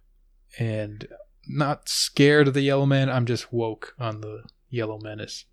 and 0.58 1.06
not 1.48 1.88
scared 1.88 2.48
of 2.48 2.54
the 2.54 2.60
yellow 2.62 2.84
man. 2.86 3.08
I'm 3.08 3.26
just 3.26 3.52
woke 3.52 3.94
on 3.98 4.20
the 4.20 4.42
yellow 4.70 4.98
menace. 4.98 5.44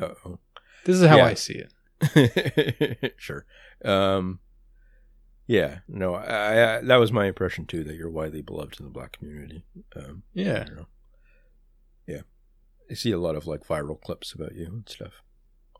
Oh. 0.00 0.38
This 0.84 0.96
is 1.00 1.06
how 1.06 1.16
Yeah. 1.18 1.26
I 1.26 1.34
see 1.34 1.62
it. 2.02 3.14
sure. 3.16 3.46
Um. 3.84 4.40
Yeah. 5.46 5.80
No. 5.88 6.14
I, 6.14 6.78
I 6.78 6.80
that 6.82 6.96
was 6.96 7.12
my 7.12 7.26
impression 7.26 7.66
too. 7.66 7.84
That 7.84 7.94
you're 7.96 8.10
widely 8.10 8.42
beloved 8.42 8.78
in 8.80 8.86
the 8.86 8.90
black 8.92 9.12
community. 9.18 9.64
Um. 9.94 10.22
I 10.36 10.40
Yeah. 10.40 10.64
don't 10.64 10.76
know. 10.76 10.86
Yeah. 12.06 12.22
I 12.90 12.94
see 12.94 13.12
a 13.12 13.18
lot 13.18 13.36
of 13.36 13.46
like 13.46 13.66
viral 13.66 14.00
clips 14.00 14.32
about 14.32 14.54
you 14.54 14.66
and 14.66 14.88
stuff 14.88 15.22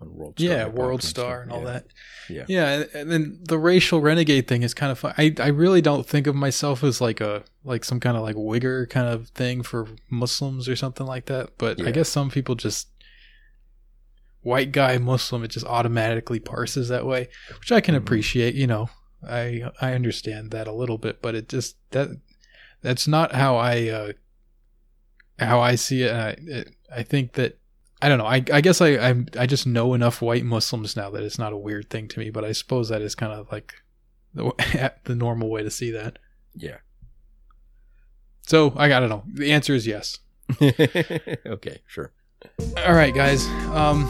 on 0.03 0.15
World 0.15 0.35
Star. 0.39 0.49
yeah, 0.51 0.67
World 0.67 1.03
Star 1.03 1.41
and 1.43 1.51
all 1.53 1.61
Yeah. 1.61 1.65
that. 1.73 1.87
Yeah. 2.29 2.45
Yeah, 2.49 2.85
and- 2.95 3.11
then 3.11 3.39
the 3.43 3.59
racial 3.59 4.01
renegade 4.01 4.47
thing 4.49 4.63
is 4.63 4.75
kind 4.75 4.93
of 4.93 4.99
fun. 4.99 5.15
I 5.17 5.35
I 5.39 5.49
really 5.49 5.81
don't 5.81 6.07
think 6.07 6.27
of 6.27 6.35
myself 6.35 6.85
as 6.85 7.01
like 7.01 7.21
a 7.21 7.45
like 7.65 7.85
some 7.85 8.01
kind 8.01 8.17
of 8.17 8.23
like 8.23 8.37
wigger 8.37 8.89
kind 8.91 9.09
of 9.09 9.29
thing 9.29 9.63
for 9.63 9.89
Muslims 10.11 10.69
or 10.69 10.77
something 10.77 11.07
like 11.07 11.27
that. 11.27 11.51
But 11.59 11.81
I 11.81 11.91
guess 11.93 12.09
some 12.09 12.31
people 12.31 12.55
just 12.55 12.89
white 14.43 14.73
guy 14.73 14.99
Muslim 14.99 15.45
it 15.45 15.49
just 15.53 15.67
automatically 15.67 16.41
parses 16.41 16.89
that 16.89 17.07
way, 17.07 17.29
which 17.61 17.71
I 17.73 17.81
can 17.81 17.95
Mhm. 17.95 17.99
appreciate. 17.99 18.55
You 18.55 18.67
know, 18.67 18.91
I 19.27 19.71
I 19.81 19.95
understand 19.95 20.51
that 20.51 20.67
a 20.67 20.73
little 20.73 20.99
bit, 20.99 21.23
but 21.23 21.35
it 21.35 21.49
just 21.49 21.77
that 21.93 22.09
that's 22.83 23.07
not 23.07 23.33
how 23.35 23.57
I 23.57 23.89
uh, 23.89 24.13
how 25.39 25.61
I 25.61 25.77
see 25.77 26.03
it. 26.03 26.13
I 26.13 26.31
it, 26.47 26.75
I 26.95 27.03
think 27.05 27.35
that 27.35 27.59
I 28.03 28.09
don't 28.09 28.19
know. 28.19 28.27
I 28.27 28.45
I 28.53 28.61
guess 28.61 28.81
I 28.81 28.99
I'm, 28.99 29.29
I 29.39 29.47
just 29.47 29.65
know 29.65 29.95
enough 29.95 30.21
white 30.21 30.45
Muslims 30.45 30.97
now 30.97 31.09
that 31.11 31.23
it's 31.23 31.39
not 31.39 31.53
a 31.53 31.57
weird 31.57 31.89
thing 31.89 32.09
to 32.09 32.19
me. 32.19 32.31
But 32.31 32.45
I 32.45 32.51
suppose 32.51 32.89
that 32.89 33.01
is 33.01 33.15
kind 33.15 33.33
of 33.33 33.51
like 33.53 33.75
the 34.35 34.53
the 35.05 35.15
normal 35.15 35.49
way 35.49 35.63
to 35.63 35.71
see 35.71 35.93
that. 35.93 36.19
Yeah. 36.55 36.79
So 38.43 38.75
I, 38.77 38.87
I 38.87 39.01
don't 39.01 39.09
know. 39.09 39.23
The 39.33 39.53
answer 39.53 39.73
is 39.75 39.87
yes. 39.87 40.19
okay. 40.61 41.81
Sure. 41.87 42.13
All 42.85 42.95
right, 42.95 43.15
guys. 43.15 43.47
Um, 43.71 44.05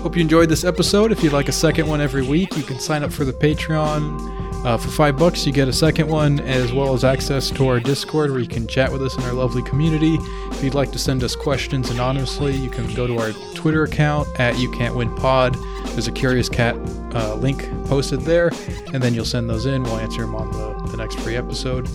hope 0.00 0.16
you 0.16 0.22
enjoyed 0.22 0.48
this 0.48 0.64
episode. 0.64 1.12
If 1.12 1.22
you'd 1.22 1.34
like 1.34 1.50
a 1.50 1.52
second 1.52 1.86
one 1.86 2.00
every 2.00 2.26
week, 2.26 2.56
you 2.56 2.62
can 2.62 2.80
sign 2.80 3.04
up 3.04 3.12
for 3.12 3.26
the 3.26 3.32
Patreon. 3.32 4.47
Uh, 4.64 4.76
for 4.76 4.88
five 4.88 5.16
bucks, 5.16 5.46
you 5.46 5.52
get 5.52 5.68
a 5.68 5.72
second 5.72 6.08
one, 6.08 6.40
as 6.40 6.72
well 6.72 6.92
as 6.92 7.04
access 7.04 7.48
to 7.50 7.68
our 7.68 7.78
Discord, 7.78 8.30
where 8.30 8.40
you 8.40 8.48
can 8.48 8.66
chat 8.66 8.90
with 8.90 9.02
us 9.02 9.16
in 9.16 9.22
our 9.22 9.32
lovely 9.32 9.62
community. 9.62 10.16
If 10.50 10.64
you'd 10.64 10.74
like 10.74 10.90
to 10.92 10.98
send 10.98 11.22
us 11.22 11.36
questions 11.36 11.90
anonymously, 11.90 12.56
you 12.56 12.68
can 12.68 12.92
go 12.94 13.06
to 13.06 13.18
our 13.18 13.32
Twitter 13.54 13.84
account 13.84 14.28
at 14.40 14.58
You 14.58 14.70
Can't 14.72 14.96
Win 14.96 15.14
Pod. 15.14 15.56
There's 15.86 16.08
a 16.08 16.12
Curious 16.12 16.48
Cat 16.48 16.74
uh, 17.14 17.34
link 17.36 17.62
posted 17.86 18.22
there, 18.22 18.50
and 18.92 19.02
then 19.02 19.14
you'll 19.14 19.24
send 19.24 19.48
those 19.48 19.66
in. 19.66 19.84
We'll 19.84 19.98
answer 19.98 20.22
them 20.22 20.34
on 20.34 20.50
the, 20.52 20.90
the 20.90 20.96
next 20.96 21.18
free 21.20 21.36
episode. 21.36 21.88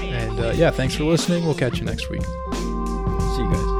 And 0.00 0.40
uh, 0.40 0.52
yeah, 0.56 0.70
thanks 0.70 0.94
for 0.94 1.04
listening. 1.04 1.44
We'll 1.44 1.54
catch 1.54 1.78
you 1.78 1.84
next 1.84 2.08
week. 2.08 2.22
See 2.22 3.42
you 3.42 3.50
guys. 3.52 3.71